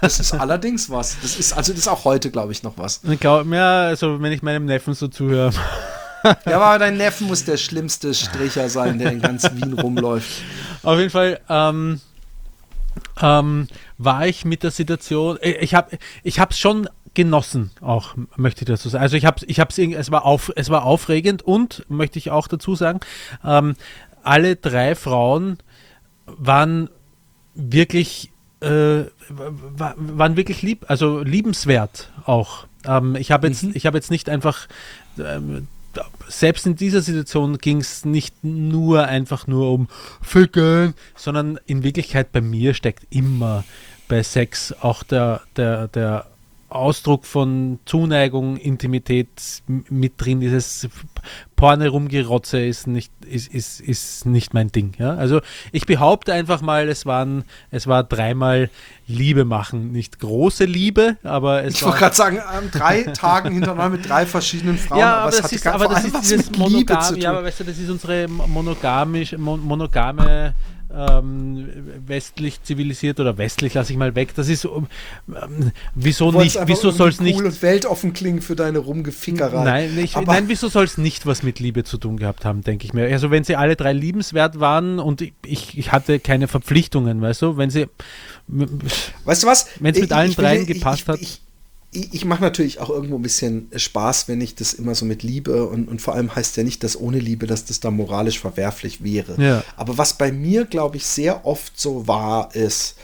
Das 0.00 0.20
ist 0.20 0.34
allerdings 0.38 0.90
was. 0.90 1.16
Das 1.22 1.38
ist, 1.38 1.52
also 1.52 1.72
das 1.72 1.82
ist 1.82 1.88
auch 1.88 2.04
heute, 2.04 2.30
glaube 2.30 2.52
ich, 2.52 2.62
noch 2.62 2.76
was. 2.76 3.00
ich 3.08 3.20
glaube 3.20 3.44
mir, 3.44 3.62
also 3.62 4.20
wenn 4.20 4.32
ich 4.32 4.42
meinem 4.42 4.64
Neffen 4.64 4.94
so 4.94 5.08
zuhöre, 5.08 5.52
Ja, 6.44 6.60
aber 6.60 6.78
dein 6.78 6.96
Neffen 6.96 7.28
muss 7.28 7.44
der 7.44 7.56
schlimmste 7.56 8.12
Stricher 8.12 8.68
sein, 8.68 8.98
der 8.98 9.12
in 9.12 9.20
ganz 9.20 9.44
Wien 9.54 9.74
rumläuft. 9.74 10.42
Auf 10.82 10.98
jeden 10.98 11.10
Fall 11.10 11.40
ähm, 11.48 12.00
ähm, 13.20 13.68
war 13.98 14.26
ich 14.26 14.44
mit 14.44 14.62
der 14.62 14.72
Situation, 14.72 15.38
ich 15.40 15.74
habe 15.74 15.96
ich 16.22 16.38
es 16.38 16.58
schon 16.58 16.88
genossen, 17.16 17.72
auch 17.80 18.14
möchte 18.36 18.62
ich 18.62 18.66
dazu 18.66 18.88
sagen. 18.88 19.02
Also 19.02 19.16
ich 19.16 19.24
habe 19.24 19.44
ich 19.46 19.58
hab's, 19.58 19.78
es 19.78 20.10
war 20.12 20.24
auf, 20.24 20.52
es 20.54 20.70
war 20.70 20.84
aufregend 20.84 21.42
und 21.42 21.84
möchte 21.88 22.20
ich 22.20 22.30
auch 22.30 22.46
dazu 22.46 22.76
sagen, 22.76 23.00
ähm, 23.44 23.74
alle 24.22 24.54
drei 24.54 24.94
Frauen 24.94 25.58
waren 26.26 26.88
wirklich 27.54 28.30
äh, 28.60 29.04
wa- 29.28 29.94
waren 29.96 30.36
wirklich 30.36 30.62
lieb, 30.62 30.84
also 30.88 31.20
liebenswert 31.20 32.12
auch. 32.24 32.66
Ähm, 32.84 33.16
ich 33.16 33.32
habe 33.32 33.48
jetzt, 33.48 33.64
ich 33.64 33.86
habe 33.86 33.96
jetzt 33.96 34.10
nicht 34.10 34.28
einfach 34.28 34.68
ähm, 35.18 35.68
selbst 36.28 36.66
in 36.66 36.76
dieser 36.76 37.00
Situation 37.00 37.56
ging 37.56 37.80
es 37.80 38.04
nicht 38.04 38.44
nur 38.44 39.06
einfach 39.06 39.46
nur 39.46 39.72
um 39.72 39.88
Ficken, 40.20 40.92
sondern 41.16 41.58
in 41.66 41.82
Wirklichkeit 41.82 42.32
bei 42.32 42.42
mir 42.42 42.74
steckt 42.74 43.06
immer 43.08 43.64
bei 44.08 44.22
Sex 44.22 44.74
auch 44.82 45.02
der, 45.02 45.40
der, 45.56 45.88
der 45.88 46.26
Ausdruck 46.76 47.24
von 47.26 47.78
Zuneigung, 47.86 48.56
Intimität 48.56 49.28
mit 49.66 50.14
drin. 50.18 50.40
Dieses 50.40 50.88
Porne 51.56 51.88
rumgerotze 51.88 52.64
ist 52.64 52.86
nicht, 52.86 53.10
ist, 53.24 53.52
ist, 53.52 53.80
ist 53.80 54.26
nicht 54.26 54.54
mein 54.54 54.68
Ding. 54.68 54.92
Ja? 54.98 55.14
Also 55.14 55.40
ich 55.72 55.86
behaupte 55.86 56.32
einfach 56.32 56.60
mal, 56.60 56.88
es 56.88 57.06
waren, 57.06 57.44
es 57.70 57.86
war 57.86 58.04
dreimal 58.04 58.70
Liebe 59.06 59.44
machen. 59.44 59.92
Nicht 59.92 60.18
große 60.20 60.64
Liebe, 60.64 61.16
aber 61.22 61.64
es 61.64 61.74
Ich 61.74 61.82
war. 61.82 61.88
wollte 61.88 62.00
gerade 62.00 62.16
sagen, 62.16 62.38
an 62.40 62.70
drei 62.70 63.02
Tagen 63.14 63.52
hintereinander 63.52 63.96
mit 63.96 64.08
drei 64.08 64.26
verschiedenen 64.26 64.78
Frauen, 64.78 64.98
ja, 65.00 65.14
aber 65.14 65.22
aber 65.22 65.30
das 65.30 65.42
hatte 65.44 65.54
ist, 65.54 65.66
aber 65.66 65.88
das 65.88 66.04
ist 66.04 66.16
dieses 66.22 66.46
mit 66.50 66.56
Liebe 66.56 66.70
monogam, 66.70 67.00
zu 67.02 67.12
tun. 67.14 67.22
ja, 67.22 67.30
aber 67.30 67.44
weißt 67.44 67.60
du, 67.60 67.64
das 67.64 67.78
ist 67.78 67.90
unsere 67.90 68.28
monogamisch, 68.28 69.36
mon 69.38 69.60
monogame 69.60 70.54
ähm, 70.94 71.68
westlich 72.06 72.62
zivilisiert 72.62 73.18
oder 73.20 73.36
westlich 73.38 73.74
lasse 73.74 73.92
ich 73.92 73.98
mal 73.98 74.14
weg. 74.14 74.34
Das 74.36 74.48
ist 74.48 74.64
ähm, 74.64 74.86
wieso 75.94 76.30
nicht, 76.32 76.58
wieso 76.66 76.90
soll 76.90 77.08
es 77.08 77.20
nicht 77.20 77.38
cool 77.38 77.46
und 77.46 77.60
weltoffen 77.62 78.12
klingen 78.12 78.40
für 78.40 78.56
deine 78.56 78.78
Rumgefickerei. 78.78 79.64
Nein, 79.64 79.98
ich, 79.98 80.16
nein, 80.16 80.44
wieso 80.48 80.68
soll 80.68 80.84
es 80.84 80.96
nicht 80.98 81.26
was 81.26 81.42
mit 81.42 81.58
Liebe 81.58 81.84
zu 81.84 81.98
tun 81.98 82.16
gehabt 82.16 82.44
haben, 82.44 82.62
denke 82.62 82.84
ich 82.86 82.92
mir. 82.94 83.06
Also 83.12 83.30
wenn 83.30 83.44
sie 83.44 83.56
alle 83.56 83.76
drei 83.76 83.92
liebenswert 83.92 84.60
waren 84.60 84.98
und 84.98 85.20
ich, 85.20 85.32
ich, 85.44 85.76
ich 85.78 85.92
hatte 85.92 86.20
keine 86.20 86.48
Verpflichtungen, 86.48 87.20
weißt 87.20 87.42
du, 87.42 87.56
wenn 87.56 87.70
sie 87.70 87.86
Weißt 89.24 89.42
du 89.42 89.46
was? 89.48 89.66
Wenn's 89.80 89.98
mit 89.98 90.10
Ich- 90.10 90.16
allen 90.16 90.32
dreien 90.32 90.66
gepasst 90.66 91.08
hat. 91.08 91.20
Ich, 91.20 91.40
ich, 91.96 92.14
ich 92.14 92.24
mache 92.24 92.42
natürlich 92.42 92.78
auch 92.78 92.90
irgendwo 92.90 93.16
ein 93.16 93.22
bisschen 93.22 93.70
Spaß, 93.74 94.28
wenn 94.28 94.40
ich 94.40 94.54
das 94.54 94.74
immer 94.74 94.94
so 94.94 95.04
mit 95.06 95.22
Liebe 95.22 95.66
und, 95.66 95.88
und 95.88 96.02
vor 96.02 96.14
allem 96.14 96.34
heißt 96.34 96.56
ja 96.56 96.62
nicht, 96.62 96.84
dass 96.84 96.98
ohne 96.98 97.18
Liebe, 97.18 97.46
dass 97.46 97.64
das 97.64 97.80
da 97.80 97.90
moralisch 97.90 98.38
verwerflich 98.38 99.02
wäre. 99.02 99.40
Ja. 99.42 99.64
Aber 99.76 99.98
was 99.98 100.18
bei 100.18 100.30
mir, 100.30 100.66
glaube 100.66 100.98
ich, 100.98 101.06
sehr 101.06 101.46
oft 101.46 101.78
so 101.78 102.06
war, 102.06 102.54
ist, 102.54 102.96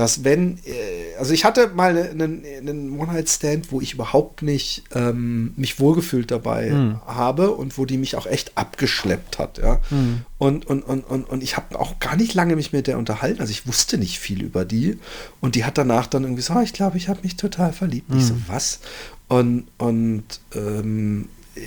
dass 0.00 0.24
wenn, 0.24 0.56
äh, 0.64 1.14
also 1.18 1.34
ich 1.34 1.44
hatte 1.44 1.68
mal 1.74 1.94
einen, 1.96 2.42
einen 2.44 2.98
One-Night-Stand, 2.98 3.70
wo 3.70 3.82
ich 3.82 3.92
überhaupt 3.92 4.40
nicht 4.40 4.82
ähm, 4.94 5.52
mich 5.56 5.78
wohlgefühlt 5.78 6.30
dabei 6.30 6.70
Hm. 6.70 7.00
habe 7.06 7.50
und 7.50 7.76
wo 7.76 7.84
die 7.84 7.98
mich 7.98 8.16
auch 8.16 8.26
echt 8.26 8.56
abgeschleppt 8.56 9.38
hat, 9.38 9.58
ja. 9.58 9.78
Hm. 9.90 10.22
Und, 10.38 10.66
und, 10.66 10.82
und, 10.84 11.02
und, 11.02 11.28
und 11.28 11.42
ich 11.42 11.58
habe 11.58 11.78
auch 11.78 11.98
gar 11.98 12.16
nicht 12.16 12.32
lange 12.32 12.56
mich 12.56 12.72
mit 12.72 12.86
der 12.86 12.96
unterhalten, 12.96 13.40
also 13.42 13.50
ich 13.50 13.66
wusste 13.66 13.98
nicht 13.98 14.18
viel 14.18 14.42
über 14.42 14.64
die 14.64 14.98
und 15.42 15.54
die 15.54 15.64
hat 15.66 15.76
danach 15.76 16.06
dann 16.06 16.22
irgendwie 16.22 16.40
so, 16.42 16.54
"Ah, 16.54 16.62
ich 16.62 16.72
glaube, 16.72 16.96
ich 16.96 17.08
habe 17.10 17.20
mich 17.22 17.36
total 17.36 17.74
verliebt. 17.74 18.10
Ich 18.16 18.24
so, 18.24 18.34
was? 18.46 18.80
Und, 19.28 19.66
und 19.76 20.24
ähm, 20.54 21.28
äh, 21.56 21.60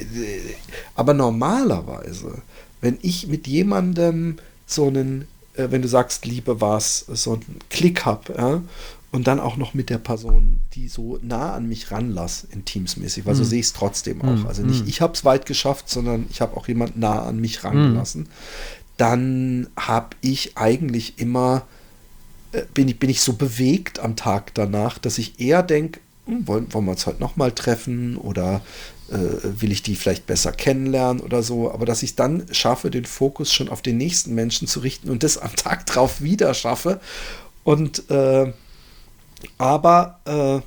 aber 0.95 1.13
normalerweise, 1.13 2.41
wenn 2.81 2.97
ich 3.03 3.27
mit 3.27 3.45
jemandem 3.45 4.37
so 4.65 4.87
einen, 4.87 5.27
äh, 5.55 5.67
wenn 5.69 5.81
du 5.81 5.87
sagst, 5.87 6.25
Liebe 6.25 6.61
war 6.61 6.77
es, 6.77 6.99
so 6.99 7.33
einen 7.33 7.59
Klick 7.69 8.05
habe, 8.05 8.33
ja, 8.37 8.61
und 9.11 9.27
dann 9.27 9.39
auch 9.39 9.57
noch 9.57 9.75
mit 9.75 9.91
der 9.91 9.99
Person, 9.99 10.59
die 10.73 10.87
so 10.87 11.19
nah 11.21 11.53
an 11.53 11.69
mich 11.69 11.91
ranlass, 11.91 12.47
intimsmäßig, 12.49 13.27
weil 13.27 13.35
so 13.35 13.43
sehe 13.43 13.59
ich 13.59 13.67
es 13.67 13.73
trotzdem 13.73 14.23
auch. 14.23 14.45
Also 14.45 14.63
nicht 14.63 14.87
ich 14.87 15.01
habe 15.01 15.13
es 15.13 15.23
weit 15.23 15.45
geschafft, 15.45 15.87
sondern 15.87 16.25
ich 16.31 16.41
habe 16.41 16.57
auch 16.57 16.67
jemand 16.67 16.97
nah 16.97 17.21
an 17.21 17.39
mich 17.39 17.63
rangelassen. 17.63 18.27
Dann 18.97 19.67
habe 19.77 20.15
ich 20.21 20.57
eigentlich 20.57 21.19
immer 21.19 21.61
äh, 22.53 22.63
bin 22.73 22.87
ich, 22.87 22.99
bin 22.99 23.09
ich 23.09 23.21
so 23.21 23.33
bewegt 23.33 23.99
am 23.99 24.15
Tag 24.15 24.53
danach, 24.53 24.97
dass 24.97 25.17
ich 25.17 25.39
eher 25.39 25.63
denke, 25.63 25.99
hm, 26.25 26.47
wollen, 26.47 26.73
wollen 26.73 26.85
wir 26.85 26.91
uns 26.91 27.05
heute 27.05 27.19
nochmal 27.19 27.51
treffen 27.51 28.15
oder 28.15 28.61
will 29.09 29.71
ich 29.71 29.83
die 29.83 29.95
vielleicht 29.95 30.25
besser 30.25 30.51
kennenlernen 30.51 31.21
oder 31.21 31.43
so, 31.43 31.71
aber 31.71 31.85
dass 31.85 32.03
ich 32.03 32.15
dann 32.15 32.45
schaffe, 32.51 32.89
den 32.89 33.05
Fokus 33.05 33.53
schon 33.53 33.69
auf 33.69 33.81
den 33.81 33.97
nächsten 33.97 34.33
Menschen 34.33 34.67
zu 34.67 34.79
richten 34.79 35.09
und 35.09 35.23
das 35.23 35.37
am 35.37 35.55
Tag 35.55 35.85
drauf 35.85 36.21
wieder 36.21 36.53
schaffe. 36.53 36.99
Und 37.63 38.09
äh, 38.09 38.51
aber 39.57 40.19
äh, 40.25 40.61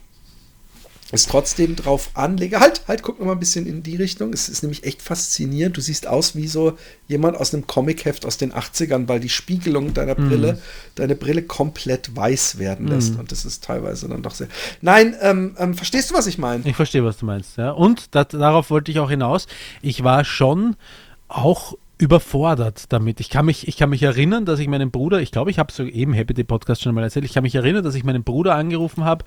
es 1.13 1.27
trotzdem 1.27 1.77
drauf 1.77 2.11
anlege. 2.15 2.59
Halt, 2.61 2.83
halt, 2.89 3.03
guck 3.03 3.19
noch 3.19 3.27
mal 3.27 3.33
ein 3.33 3.39
bisschen 3.39 3.67
in 3.67 3.83
die 3.83 3.97
Richtung. 3.97 4.33
Es 4.33 4.49
ist 4.49 4.63
nämlich 4.63 4.85
echt 4.85 5.03
faszinierend. 5.03 5.77
Du 5.77 5.81
siehst 5.81 6.07
aus 6.07 6.35
wie 6.35 6.49
so 6.49 6.77
jemand 7.07 7.37
aus 7.37 7.55
einem 7.55 7.67
Comicheft 7.67 8.27
aus 8.27 8.39
den 8.39 8.53
80ern, 8.53 9.07
weil 9.07 9.21
die 9.21 9.29
Spiegelung 9.29 9.95
deiner 9.95 10.15
Brille, 10.15 10.59
deine 10.97 11.15
Brille 11.15 11.43
komplett 11.43 12.17
weiß 12.17 12.59
werden 12.59 12.89
lässt. 12.89 13.19
Und 13.19 13.31
das 13.31 13.45
ist 13.45 13.63
teilweise 13.63 14.09
dann 14.09 14.23
doch 14.23 14.35
sehr. 14.35 14.49
Nein, 14.81 15.15
ähm, 15.21 15.55
ähm, 15.59 15.75
verstehst 15.75 16.11
du, 16.11 16.15
was 16.15 16.27
ich 16.27 16.39
meine? 16.39 16.67
Ich 16.67 16.77
verstehe, 16.77 17.05
was 17.05 17.19
du 17.19 17.27
meinst. 17.27 17.57
Ja. 17.57 17.71
Und 17.71 18.15
dat, 18.15 18.35
darauf 18.35 18.71
wollte 18.71 18.91
ich 18.91 18.99
auch 18.99 19.11
hinaus. 19.11 19.47
Ich 19.83 20.03
war 20.03 20.25
schon 20.25 20.77
auch 21.29 21.77
überfordert 21.99 22.93
damit. 22.93 23.21
Ich 23.21 23.31
kann 23.31 23.47
mich, 23.47 23.69
ich 23.69 23.79
kann 23.79 23.89
mich 23.89 24.03
erinnern, 24.03 24.45
dass 24.45 24.59
ich 24.59 24.69
meinen 24.69 24.91
Bruder, 24.91 25.21
ich 25.21 25.33
glaube, 25.33 25.51
ich 25.51 25.59
habe 25.59 25.71
es 25.71 25.77
so 25.77 25.85
eben 25.85 26.13
Happy 26.13 26.35
Day 26.35 26.45
Podcast 26.45 26.83
schon 26.83 26.95
mal 26.95 27.03
erzählt, 27.03 27.25
ich 27.25 27.33
kann 27.33 27.43
mich 27.43 27.55
erinnern, 27.55 27.83
dass 27.83 27.95
ich 27.95 28.05
meinen 28.05 28.23
Bruder 28.23 28.55
angerufen 28.55 29.05
habe 29.05 29.25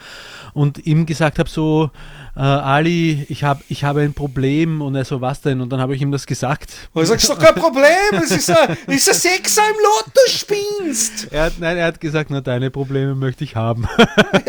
und 0.54 0.86
ihm 0.86 1.08
gesagt 1.08 1.40
habe, 1.40 1.50
so, 1.50 1.90
äh, 2.36 2.42
Ali, 2.42 3.26
ich, 3.28 3.44
hab, 3.44 3.62
ich 3.70 3.84
habe 3.84 4.02
ein 4.02 4.14
Problem 4.14 4.82
und 4.82 4.94
er 4.94 5.04
so, 5.04 5.20
was 5.20 5.42
denn? 5.42 5.62
Und 5.62 5.70
dann 5.72 5.82
habe 5.82 5.96
ich 5.96 6.02
ihm 6.02 6.12
das 6.12 6.28
gesagt. 6.28 6.90
Und 6.94 7.02
ich 7.02 7.10
sag, 7.10 7.18
ist 7.18 7.30
doch 7.30 7.40
kein 7.40 7.56
Problem. 7.56 7.88
Es 8.24 8.30
ist 8.30 8.52
ein, 8.52 8.78
ist 8.88 9.10
ein 9.10 9.16
Sechser 9.16 9.64
im 9.68 9.76
Lotto 9.84 10.22
spielst. 10.28 11.32
Er 11.32 11.46
hat, 11.46 11.54
nein, 11.60 11.76
er 11.76 11.88
hat 11.88 12.00
gesagt, 12.00 12.30
na, 12.30 12.42
deine 12.42 12.70
Probleme 12.70 13.16
möchte 13.16 13.44
ich 13.44 13.56
haben. 13.56 13.88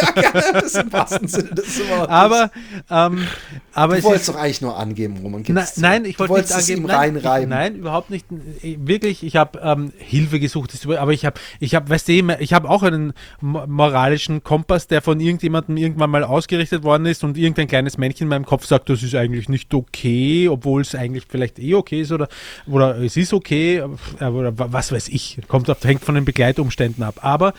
Ja, 0.00 0.10
gerne. 0.12 0.52
Das 0.52 0.64
ist 0.64 0.76
im 0.76 0.92
wahrsten 0.92 1.28
Sinne 1.28 1.54
des 1.54 1.78
Wortes. 1.88 2.08
aber, 2.08 2.50
ähm, 2.90 3.26
aber 3.74 3.94
du 3.94 3.98
es 3.98 4.04
wolltest 4.04 4.28
doch 4.28 4.36
eigentlich 4.36 4.60
nur 4.60 4.76
angeben, 4.76 5.18
Roman. 5.18 5.44
Zu. 5.44 5.52
nein, 5.80 6.04
ich 6.04 6.18
wollte 6.18 6.34
nicht 6.34 6.52
angeben. 6.52 6.82
ihm 6.82 6.86
Nein, 6.86 7.48
nein, 7.48 7.74
überhaupt 7.76 8.09
nicht. 8.10 8.26
Ich- 8.62 8.78
Wirklich, 8.80 9.22
ich 9.24 9.36
habe 9.36 9.58
ähm, 9.62 9.92
Hilfe 9.98 10.40
gesucht, 10.40 10.72
aber 10.98 11.12
ich 11.12 11.24
habe, 11.24 11.38
ich 11.60 11.74
habe, 11.74 11.88
weißt 11.88 12.08
du, 12.08 12.12
ich 12.40 12.52
habe 12.52 12.68
auch 12.68 12.82
einen 12.82 13.12
mo- 13.40 13.66
moralischen 13.66 14.42
Kompass, 14.42 14.86
der 14.86 15.02
von 15.02 15.20
irgendjemandem 15.20 15.76
irgendwann 15.76 16.10
mal 16.10 16.24
ausgerichtet 16.24 16.82
worden 16.82 17.06
ist 17.06 17.24
und 17.24 17.36
irgendein 17.38 17.68
kleines 17.68 17.98
Männchen 17.98 18.24
in 18.24 18.28
meinem 18.28 18.44
Kopf 18.46 18.66
sagt, 18.66 18.88
das 18.88 19.02
ist 19.02 19.14
eigentlich 19.14 19.48
nicht 19.48 19.72
okay, 19.74 20.48
obwohl 20.48 20.80
es 20.82 20.94
eigentlich 20.94 21.24
vielleicht 21.28 21.58
eh 21.58 21.74
okay 21.74 22.00
ist 22.02 22.12
oder, 22.12 22.28
oder 22.66 22.98
es 22.98 23.16
ist 23.16 23.32
okay, 23.32 23.82
aber- 24.18 24.38
oder 24.38 24.58
wa- 24.58 24.68
was 24.70 24.92
weiß 24.92 25.08
ich, 25.08 25.38
kommt 25.48 25.70
auf, 25.70 25.82
hängt 25.84 26.04
von 26.04 26.14
den 26.14 26.24
Begleitumständen 26.24 27.02
ab. 27.04 27.20
Aber 27.22 27.52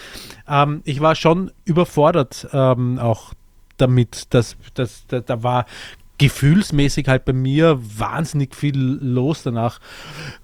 ähm, 0.49 0.81
ich 0.85 0.99
war 1.01 1.15
schon 1.15 1.51
überfordert 1.65 2.47
ähm, 2.53 2.99
auch 2.99 3.33
damit, 3.77 4.33
dass, 4.33 4.55
dass, 4.75 5.05
da, 5.07 5.21
da 5.21 5.41
war 5.43 5.65
gefühlsmäßig 6.21 7.07
halt 7.07 7.25
bei 7.25 7.33
mir 7.33 7.79
wahnsinnig 7.81 8.55
viel 8.55 8.77
los 8.77 9.41
danach. 9.41 9.79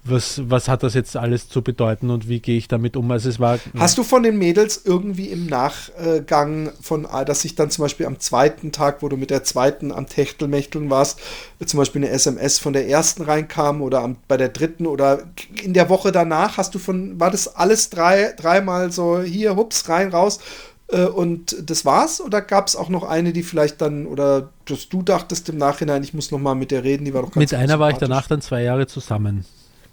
Was, 0.02 0.40
was 0.50 0.66
hat 0.66 0.82
das 0.82 0.94
jetzt 0.94 1.16
alles 1.16 1.48
zu 1.48 1.62
bedeuten 1.62 2.10
und 2.10 2.28
wie 2.28 2.40
gehe 2.40 2.58
ich 2.58 2.66
damit 2.66 2.96
um? 2.96 3.08
Also 3.12 3.28
es 3.28 3.38
war. 3.38 3.60
Hast 3.78 3.96
du 3.96 4.02
von 4.02 4.24
den 4.24 4.38
Mädels 4.38 4.82
irgendwie 4.84 5.26
im 5.26 5.46
Nachgang 5.46 6.72
von, 6.82 7.06
ah, 7.06 7.24
dass 7.24 7.42
sich 7.42 7.54
dann 7.54 7.70
zum 7.70 7.84
Beispiel 7.84 8.06
am 8.06 8.18
zweiten 8.18 8.72
Tag, 8.72 9.02
wo 9.02 9.08
du 9.08 9.16
mit 9.16 9.30
der 9.30 9.44
zweiten 9.44 9.92
am 9.92 10.08
Techtelmächteln 10.08 10.90
warst, 10.90 11.20
zum 11.64 11.78
Beispiel 11.78 12.02
eine 12.02 12.10
SMS 12.10 12.58
von 12.58 12.72
der 12.72 12.88
ersten 12.88 13.22
reinkam 13.22 13.80
oder 13.80 14.00
am, 14.00 14.16
bei 14.26 14.36
der 14.36 14.48
dritten 14.48 14.84
oder 14.84 15.28
in 15.62 15.74
der 15.74 15.88
Woche 15.88 16.10
danach, 16.10 16.56
hast 16.56 16.74
du 16.74 16.80
von, 16.80 17.20
war 17.20 17.30
das 17.30 17.54
alles 17.54 17.88
drei, 17.88 18.34
dreimal 18.36 18.90
so 18.90 19.20
hier, 19.20 19.54
hups, 19.54 19.88
rein, 19.88 20.08
raus 20.08 20.40
äh, 20.88 21.04
und 21.04 21.56
das 21.68 21.84
war's? 21.84 22.20
Oder 22.20 22.40
gab 22.40 22.66
es 22.68 22.76
auch 22.76 22.88
noch 22.88 23.04
eine, 23.04 23.32
die 23.32 23.42
vielleicht 23.42 23.80
dann, 23.80 24.06
oder 24.06 24.50
dass 24.64 24.88
du 24.88 25.02
dachtest 25.02 25.48
im 25.48 25.58
Nachhinein, 25.58 26.02
ich 26.02 26.14
muss 26.14 26.30
noch 26.30 26.38
mal 26.38 26.54
mit 26.54 26.70
der 26.70 26.84
reden, 26.84 27.04
die 27.04 27.14
war 27.14 27.22
doch 27.22 27.32
ganz 27.32 27.52
mit 27.52 27.54
einer 27.54 27.78
war 27.78 27.90
ich 27.90 27.98
danach 27.98 28.26
dann 28.26 28.40
zwei 28.40 28.62
Jahre 28.62 28.86
zusammen. 28.86 29.44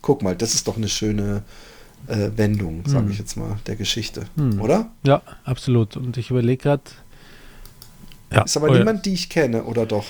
Guck 0.02 0.22
mal, 0.22 0.36
das 0.36 0.54
ist 0.54 0.68
doch 0.68 0.78
eine 0.78 0.88
schöne 0.88 1.44
äh, 2.08 2.30
Wendung, 2.36 2.84
sage 2.86 3.12
ich 3.12 3.18
jetzt 3.20 3.36
mal, 3.36 3.58
der 3.68 3.76
Geschichte, 3.76 4.26
Hm. 4.38 4.62
oder? 4.62 4.92
Ja, 5.04 5.22
absolut. 5.44 5.98
Und 5.98 6.18
ich 6.18 6.30
überlege 6.30 6.62
gerade. 6.62 6.84
Ja, 8.32 8.44
Ist 8.44 8.58
aber 8.58 8.70
oh 8.70 8.74
ja. 8.74 8.80
niemand, 8.80 9.06
die 9.06 9.14
ich 9.14 9.30
kenne, 9.30 9.64
oder 9.64 9.86
doch? 9.86 10.06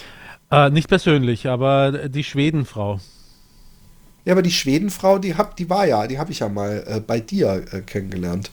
Äh, 0.52 0.70
nicht 0.70 0.88
persönlich, 0.88 1.48
aber 1.48 2.10
die 2.10 2.24
Schwedenfrau. 2.24 3.00
Ja, 4.26 4.34
aber 4.34 4.42
die 4.42 4.52
Schwedenfrau, 4.52 5.20
die 5.20 5.36
hab, 5.36 5.56
die 5.56 5.70
war 5.70 5.86
ja, 5.86 6.08
die 6.08 6.18
habe 6.18 6.32
ich 6.32 6.40
ja 6.40 6.50
mal 6.50 6.84
äh, 6.88 7.00
bei 7.00 7.20
dir 7.20 7.66
äh, 7.72 7.82
kennengelernt. 7.82 8.52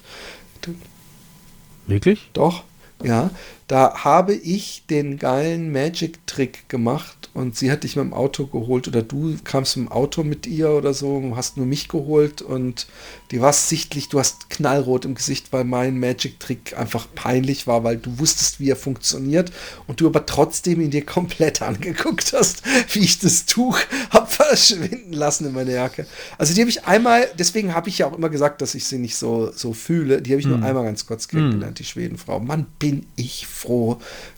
Wirklich? 1.93 2.31
Doch, 2.33 2.65
ja. 3.03 3.31
Da 3.69 4.05
habe 4.05 4.35
ich 4.35 4.85
den 4.91 5.19
geilen 5.19 5.73
Magic-Trick 5.73 6.69
gemacht 6.69 7.31
und 7.35 7.57
sie 7.57 7.71
hat 7.71 7.85
dich 7.85 7.97
mit 7.97 8.05
dem 8.05 8.13
Auto 8.13 8.47
geholt 8.47 8.89
oder 8.89 9.03
du 9.03 9.37
kamst 9.45 9.77
mit 9.77 9.87
dem 9.87 9.93
Auto 9.93 10.23
mit 10.25 10.47
ihr 10.47 10.71
oder 10.71 10.93
so, 10.93 11.33
hast 11.35 11.57
nur 11.57 11.65
mich 11.65 11.89
geholt 11.89 12.43
und 12.43 12.87
die 13.31 13.41
warst 13.41 13.71
sichtlich, 13.71 14.09
du 14.09 14.19
hast 14.19 14.51
knallrot 14.51 15.07
im 15.07 15.15
Gesicht, 15.15 15.53
weil 15.53 15.65
mein 15.65 15.99
Magic-Trick 15.99 16.77
einfach 16.77 17.07
peinlich 17.15 17.67
war, 17.67 17.85
weil 17.85 17.97
du 17.97 18.19
wusstest, 18.19 18.61
wie 18.61 18.69
er 18.69 18.77
funktioniert 18.77 19.53
und 19.87 20.01
du 20.01 20.07
aber 20.07 20.27
trotzdem 20.27 20.81
ihn 20.81 20.91
dir 20.91 21.07
komplett 21.07 21.63
angeguckt 21.63 22.35
hast, 22.35 22.63
wie 22.93 23.01
ich 23.01 23.21
das 23.21 23.47
Tuch 23.47 23.79
hab 24.11 24.31
verschwinden 24.31 25.15
lassen 25.15 25.47
in 25.47 25.53
meine 25.55 25.73
Jacke. 25.73 26.07
Also 26.37 26.53
die 26.53 26.61
habe 26.61 26.71
ich 26.71 26.85
einmal, 26.85 27.29
deswegen 27.39 27.75
habe 27.75 27.89
ich 27.89 27.99
ja 27.99 28.07
auch 28.07 28.17
immer 28.17 28.29
gesagt, 28.29 28.61
dass 28.61 28.75
ich 28.75 28.85
sie 28.85 28.99
nicht 28.99 29.17
so, 29.17 29.51
so 29.55 29.73
fühle, 29.73 30.21
die 30.21 30.33
habe 30.33 30.41
ich 30.41 30.47
nur 30.47 30.63
einmal 30.63 30.85
ganz 30.85 31.07
kurz 31.07 31.29
kennengelernt, 31.29 31.79
die 31.79 31.85
Schwedenfrau. 31.85 32.41
Mann, 32.41 32.67
bin 32.79 33.07
ich 33.17 33.47
froh, 33.47 33.62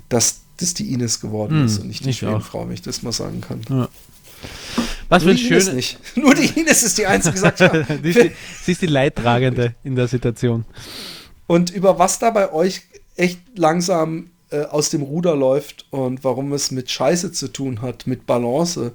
dass 0.09 0.41
das 0.59 0.75
die 0.75 0.93
Ines 0.93 1.21
geworden 1.21 1.65
ist 1.65 1.79
und 1.79 1.89
nicht 1.89 2.05
die. 2.05 2.13
Schwedenfrau, 2.13 2.67
wenn 2.67 2.75
ich 2.75 2.83
das 2.83 3.03
mal 3.03 3.13
sagen 3.13 3.41
kann. 3.41 3.61
Ja. 3.69 3.89
Was 5.09 5.23
für 5.23 5.29
Nur 5.29 5.35
ein 5.35 5.37
die 5.37 5.47
Ines 5.49 5.65
schönes. 5.65 5.75
nicht. 5.75 5.99
Nur 6.17 6.35
die 6.35 6.61
Ines 6.61 6.83
ist 6.83 6.99
die 6.99 7.07
einzige, 7.07 7.41
die. 7.41 7.99
Die 8.03 8.09
ist 8.11 8.23
die, 8.23 8.31
sie 8.63 8.73
ist 8.73 8.83
die 8.83 8.87
Leidtragende 8.87 9.75
in 9.85 9.97
der 9.97 10.09
Situation. 10.09 10.65
Und 11.47 11.71
über 11.71 11.99
was 11.99 12.19
da 12.19 12.31
bei 12.31 12.53
euch 12.53 12.83
echt 13.17 13.41
langsam 13.57 14.31
äh, 14.51 14.63
aus 14.63 14.91
dem 14.91 15.03
Ruder 15.03 15.37
läuft 15.37 15.87
und 15.91 16.25
warum 16.25 16.53
es 16.53 16.71
mit 16.71 16.91
Scheiße 16.91 17.33
zu 17.33 17.49
tun 17.49 17.83
hat, 17.83 18.07
mit 18.07 18.27
Balance 18.27 18.93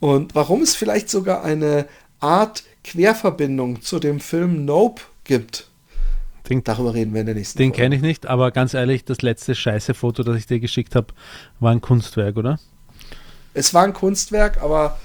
und 0.00 0.34
warum 0.34 0.62
es 0.62 0.74
vielleicht 0.74 1.08
sogar 1.10 1.44
eine 1.44 1.86
Art 2.20 2.64
Querverbindung 2.84 3.82
zu 3.82 3.98
dem 3.98 4.20
Film 4.20 4.64
Nope 4.64 5.02
gibt. 5.24 5.68
Den, 6.48 6.62
Darüber 6.62 6.92
reden 6.94 7.14
wir 7.14 7.20
in 7.20 7.26
der 7.26 7.34
nächsten 7.34 7.56
den 7.58 7.72
kenne 7.72 7.96
ich 7.96 8.02
nicht, 8.02 8.26
aber 8.26 8.50
ganz 8.50 8.74
ehrlich, 8.74 9.04
das 9.04 9.22
letzte 9.22 9.54
scheiße 9.54 9.94
Foto, 9.94 10.22
das 10.22 10.36
ich 10.36 10.46
dir 10.46 10.60
geschickt 10.60 10.94
habe, 10.94 11.08
war 11.60 11.72
ein 11.72 11.80
Kunstwerk, 11.80 12.36
oder? 12.36 12.58
Es 13.54 13.72
war 13.72 13.84
ein 13.84 13.94
Kunstwerk, 13.94 14.60
aber 14.62 14.98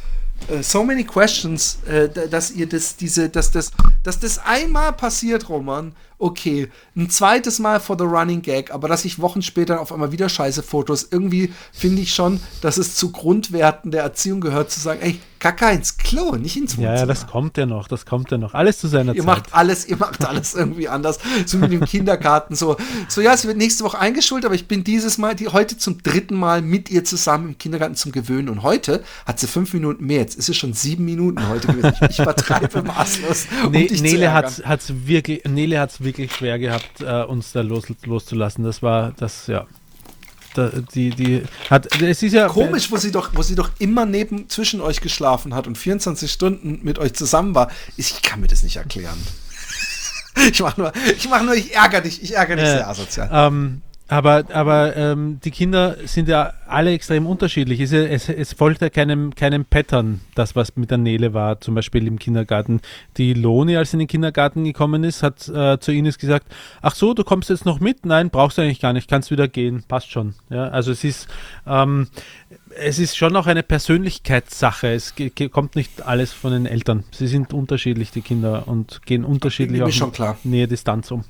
äh, 0.49 0.61
so 0.63 0.83
many 0.83 1.03
questions, 1.03 1.79
da- 1.85 2.27
dass 2.27 2.51
ihr 2.51 2.67
das, 2.67 2.95
diese, 2.97 3.29
dass 3.29 3.51
das, 3.51 3.71
dass 4.03 4.19
das 4.19 4.39
einmal 4.39 4.91
passiert, 4.93 5.47
Roman, 5.49 5.93
okay, 6.19 6.69
ein 6.95 7.09
zweites 7.09 7.59
Mal 7.59 7.79
for 7.79 7.97
the 7.97 8.03
running 8.03 8.41
gag, 8.41 8.71
aber 8.71 8.87
dass 8.87 9.05
ich 9.05 9.19
Wochen 9.19 9.41
später 9.41 9.79
auf 9.79 9.91
einmal 9.91 10.11
wieder 10.11 10.29
scheiße 10.29 10.61
Fotos, 10.61 11.07
irgendwie 11.09 11.53
finde 11.71 12.01
ich 12.01 12.13
schon, 12.13 12.39
dass 12.61 12.77
es 12.77 12.95
zu 12.95 13.11
Grundwerten 13.11 13.91
der 13.91 14.03
Erziehung 14.03 14.41
gehört, 14.41 14.69
zu 14.69 14.79
sagen, 14.79 14.99
ey, 15.01 15.19
Kacke 15.39 15.71
ins 15.71 15.95
Klo, 15.95 16.35
nicht 16.35 16.57
ins 16.57 16.77
Wohnzimmer. 16.77 16.97
ja, 16.97 17.05
das 17.05 17.25
kommt 17.25 17.57
ja 17.57 17.65
noch, 17.65 17.87
das 17.87 18.05
kommt 18.05 18.29
ja 18.29 18.37
noch. 18.37 18.53
Alles 18.53 18.79
zu 18.79 18.89
seiner 18.89 19.13
Ihr 19.15 19.21
Zeit. 19.21 19.25
macht 19.25 19.53
alles, 19.53 19.87
ihr 19.87 19.95
macht 19.95 20.25
alles 20.25 20.53
irgendwie 20.53 20.89
anders. 20.89 21.17
So 21.45 21.57
mit 21.57 21.71
dem 21.71 21.85
Kindergarten. 21.85 22.55
So, 22.55 22.75
so 23.07 23.21
ja, 23.21 23.33
es 23.33 23.47
wird 23.47 23.55
nächste 23.55 23.85
Woche 23.85 23.97
eingeschult, 23.97 24.43
aber 24.43 24.55
ich 24.55 24.67
bin 24.67 24.83
dieses 24.83 25.17
Mal, 25.17 25.35
die, 25.35 25.47
heute 25.47 25.77
zum 25.77 26.03
dritten 26.03 26.35
Mal 26.35 26.61
mit 26.61 26.91
ihr 26.91 27.05
zusammen 27.05 27.49
im 27.49 27.57
Kindergarten 27.57 27.95
zum 27.95 28.11
Gewöhnen. 28.11 28.49
Und 28.49 28.63
heute 28.63 29.01
hat 29.25 29.39
sie 29.39 29.47
fünf 29.47 29.73
Minuten 29.73 30.05
mehr. 30.05 30.19
Jetzt 30.19 30.35
ist 30.35 30.49
es 30.49 30.57
schon 30.57 30.73
sieben 30.73 31.05
Minuten 31.05 31.47
heute 31.47 31.67
gewesen. 31.67 31.93
Ich, 32.01 32.09
ich 32.09 32.19
übertreibe 32.19 32.83
maßlos. 32.83 33.47
Um 33.65 33.71
Ne, 33.71 33.87
dich 33.87 33.99
zu 33.99 34.03
Nele 34.03 34.33
hat 34.33 34.61
hat's 34.65 34.93
wirklich, 35.05 35.45
Nele 35.45 35.79
hat's 35.79 36.01
wirklich 36.01 36.08
schwer 36.13 36.59
gehabt, 36.59 37.01
äh, 37.01 37.23
uns 37.23 37.51
da 37.51 37.61
los, 37.61 37.85
loszulassen. 38.05 38.63
Das 38.63 38.81
war 38.81 39.13
das, 39.17 39.47
ja. 39.47 39.65
Da, 40.55 40.71
die, 40.95 41.11
die 41.11 41.43
hat, 41.69 42.01
es 42.01 42.23
ist 42.23 42.33
ja 42.33 42.47
Komisch, 42.47 42.89
wo 42.91 42.97
sie 42.97 43.11
doch, 43.11 43.29
wo 43.35 43.43
sie 43.43 43.53
doch 43.55 43.69
immer 43.77 44.05
neben 44.05 44.49
zwischen 44.49 44.81
euch 44.81 44.99
geschlafen 44.99 45.53
hat 45.53 45.67
und 45.67 45.77
24 45.77 46.31
Stunden 46.31 46.79
mit 46.81 46.97
euch 46.97 47.13
zusammen 47.13 47.53
war. 47.53 47.69
Ich 47.97 48.21
kann 48.23 48.39
mir 48.41 48.47
das 48.47 48.63
nicht 48.63 48.77
erklären. 48.77 49.17
Ich 50.51 50.61
mach 50.61 50.77
nur, 50.77 50.93
ich 51.17 51.27
mach 51.27 51.41
nur, 51.43 51.53
ich 51.53 51.75
ärgere 51.75 52.01
dich, 52.01 52.23
ich 52.23 52.33
ärgere 52.37 52.55
dich 52.55 52.65
Ja. 52.65 52.71
sehr 52.77 52.87
asozial. 52.87 53.29
Ähm, 53.31 53.81
aber 54.09 54.43
aber 54.51 54.95
ähm, 54.97 55.39
die 55.43 55.51
Kinder 55.51 55.95
sind 56.05 56.27
ja 56.27 56.53
alle 56.67 56.91
extrem 56.91 57.27
unterschiedlich. 57.27 57.79
Es, 57.79 57.91
es, 57.91 58.27
es 58.27 58.53
folgt 58.53 58.81
ja 58.81 58.89
keinem, 58.89 59.35
keinem 59.35 59.65
Pattern, 59.65 60.21
das 60.35 60.55
was 60.55 60.75
mit 60.75 60.91
der 60.91 60.97
Nele 60.97 61.33
war, 61.33 61.61
zum 61.61 61.75
Beispiel 61.75 62.07
im 62.07 62.17
Kindergarten. 62.17 62.81
Die 63.17 63.33
Loni, 63.33 63.77
als 63.77 63.91
sie 63.91 63.95
in 63.95 63.99
den 63.99 64.07
Kindergarten 64.07 64.63
gekommen 64.63 65.03
ist, 65.03 65.21
hat 65.21 65.47
äh, 65.47 65.79
zu 65.79 65.91
Ines 65.91 66.17
gesagt, 66.17 66.47
ach 66.81 66.95
so, 66.95 67.13
du 67.13 67.23
kommst 67.23 67.49
jetzt 67.49 67.65
noch 67.65 67.79
mit? 67.79 68.05
Nein, 68.05 68.29
brauchst 68.29 68.57
du 68.57 68.63
eigentlich 68.63 68.81
gar 68.81 68.93
nicht, 68.93 69.09
kannst 69.09 69.31
wieder 69.31 69.47
gehen, 69.47 69.83
passt 69.87 70.11
schon. 70.11 70.33
Ja, 70.49 70.69
also 70.69 70.91
es 70.91 71.03
ist, 71.03 71.27
ähm, 71.67 72.07
es 72.81 72.99
ist 72.99 73.17
schon 73.17 73.35
auch 73.35 73.47
eine 73.47 73.63
Persönlichkeitssache. 73.63 74.87
Es 74.93 75.13
kommt 75.51 75.75
nicht 75.75 76.05
alles 76.05 76.33
von 76.33 76.51
den 76.51 76.65
Eltern. 76.65 77.03
Sie 77.11 77.27
sind 77.27 77.53
unterschiedlich, 77.53 78.11
die 78.11 78.21
Kinder, 78.21 78.67
und 78.67 79.01
gehen 79.05 79.23
unterschiedlich 79.25 79.81
schon 79.91 80.11
klar. 80.11 80.37
Nähe 80.43 80.67
Distanz 80.67 81.11
um. 81.11 81.23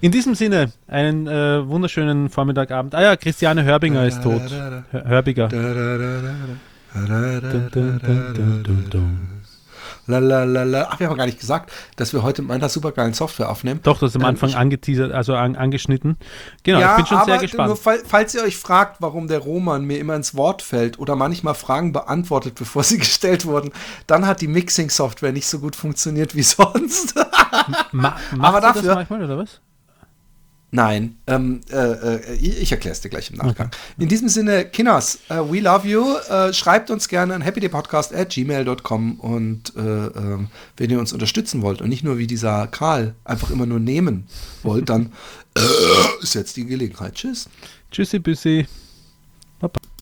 In 0.00 0.12
diesem 0.12 0.34
Sinne, 0.34 0.72
einen 0.88 1.26
äh, 1.26 1.66
wunderschönen 1.68 2.28
Vormittagabend. 2.30 2.94
Ah 2.94 3.02
ja, 3.02 3.16
Christiane 3.16 3.64
Hörbinger 3.64 4.06
ist 4.06 4.22
tot. 4.22 4.42
Hör- 4.90 5.04
Hörbiger. 5.08 5.48
Lalalala. 10.06 10.88
Ach, 10.90 11.00
wir 11.00 11.08
haben 11.08 11.16
gar 11.16 11.26
nicht 11.26 11.38
gesagt, 11.40 11.70
dass 11.96 12.12
wir 12.12 12.22
heute 12.22 12.42
mit 12.42 12.48
meiner 12.48 12.68
supergeilen 12.68 13.14
Software 13.14 13.50
aufnehmen. 13.50 13.80
Doch, 13.82 13.98
das 13.98 14.10
ist 14.10 14.16
am 14.16 14.22
Ähm, 14.22 14.28
Anfang 14.28 14.54
angeteasert, 14.54 15.12
also 15.12 15.34
an, 15.34 15.56
angeschnitten. 15.56 16.16
Genau, 16.62 16.80
ja, 16.80 16.90
ich 16.92 16.96
bin 16.96 17.06
schon 17.06 17.16
aber 17.18 17.26
sehr 17.26 17.34
Nur, 17.36 17.42
gespannt. 17.42 17.78
fall, 17.78 18.02
falls 18.06 18.34
ihr 18.34 18.42
euch 18.42 18.56
fragt, 18.56 18.96
warum 19.00 19.28
der 19.28 19.38
Roman 19.38 19.84
mir 19.84 19.98
immer 19.98 20.14
ins 20.16 20.34
Wort 20.34 20.62
fällt 20.62 20.98
oder 20.98 21.14
manchmal 21.16 21.54
Fragen 21.54 21.92
beantwortet, 21.92 22.54
bevor 22.58 22.82
sie 22.82 22.98
gestellt 22.98 23.46
wurden, 23.46 23.70
dann 24.06 24.26
hat 24.26 24.40
die 24.40 24.48
Mixing-Software 24.48 25.32
nicht 25.32 25.46
so 25.46 25.58
gut 25.60 25.76
funktioniert 25.76 26.34
wie 26.34 26.42
sonst. 26.42 27.14
Ma 27.92 28.16
aber 28.38 28.58
sie 28.58 28.62
das 28.62 28.74
dafür- 28.76 28.94
manchmal, 28.94 29.22
oder 29.24 29.38
was? 29.38 29.60
Nein, 30.74 31.18
ähm, 31.26 31.60
äh, 31.70 31.76
äh, 31.76 32.34
ich, 32.34 32.72
erkläre 32.72 32.94
es 32.94 33.02
dir 33.02 33.10
gleich 33.10 33.30
im 33.30 33.36
Nachgang. 33.36 33.70
In 33.98 34.08
diesem 34.08 34.30
Sinne, 34.30 34.64
Kinners, 34.64 35.18
äh, 35.28 35.34
we 35.34 35.60
love 35.60 35.86
you. 35.86 36.16
Äh, 36.30 36.54
schreibt 36.54 36.90
uns 36.90 37.08
gerne 37.08 37.34
an 37.34 37.44
happydaypodcast 37.44 38.14
at 38.14 38.30
gmail.com 38.30 39.20
und 39.20 39.74
ähm, 39.76 40.48
wenn 40.78 40.90
ihr 40.90 40.98
uns 40.98 41.12
unterstützen 41.12 41.60
wollt 41.60 41.82
und 41.82 41.90
nicht 41.90 42.04
nur 42.04 42.16
wie 42.16 42.26
dieser 42.26 42.68
Karl 42.68 43.14
einfach 43.22 43.50
immer 43.50 43.66
nur 43.66 43.80
nehmen 43.80 44.26
wollt, 44.62 44.88
dann 44.88 45.12
ist 46.22 46.34
jetzt 46.34 46.56
die 46.56 46.64
Gelegenheit. 46.64 47.16
Tschüss. 47.16 47.50
Tschüssi, 47.90 48.18
Büssi. 48.18 48.66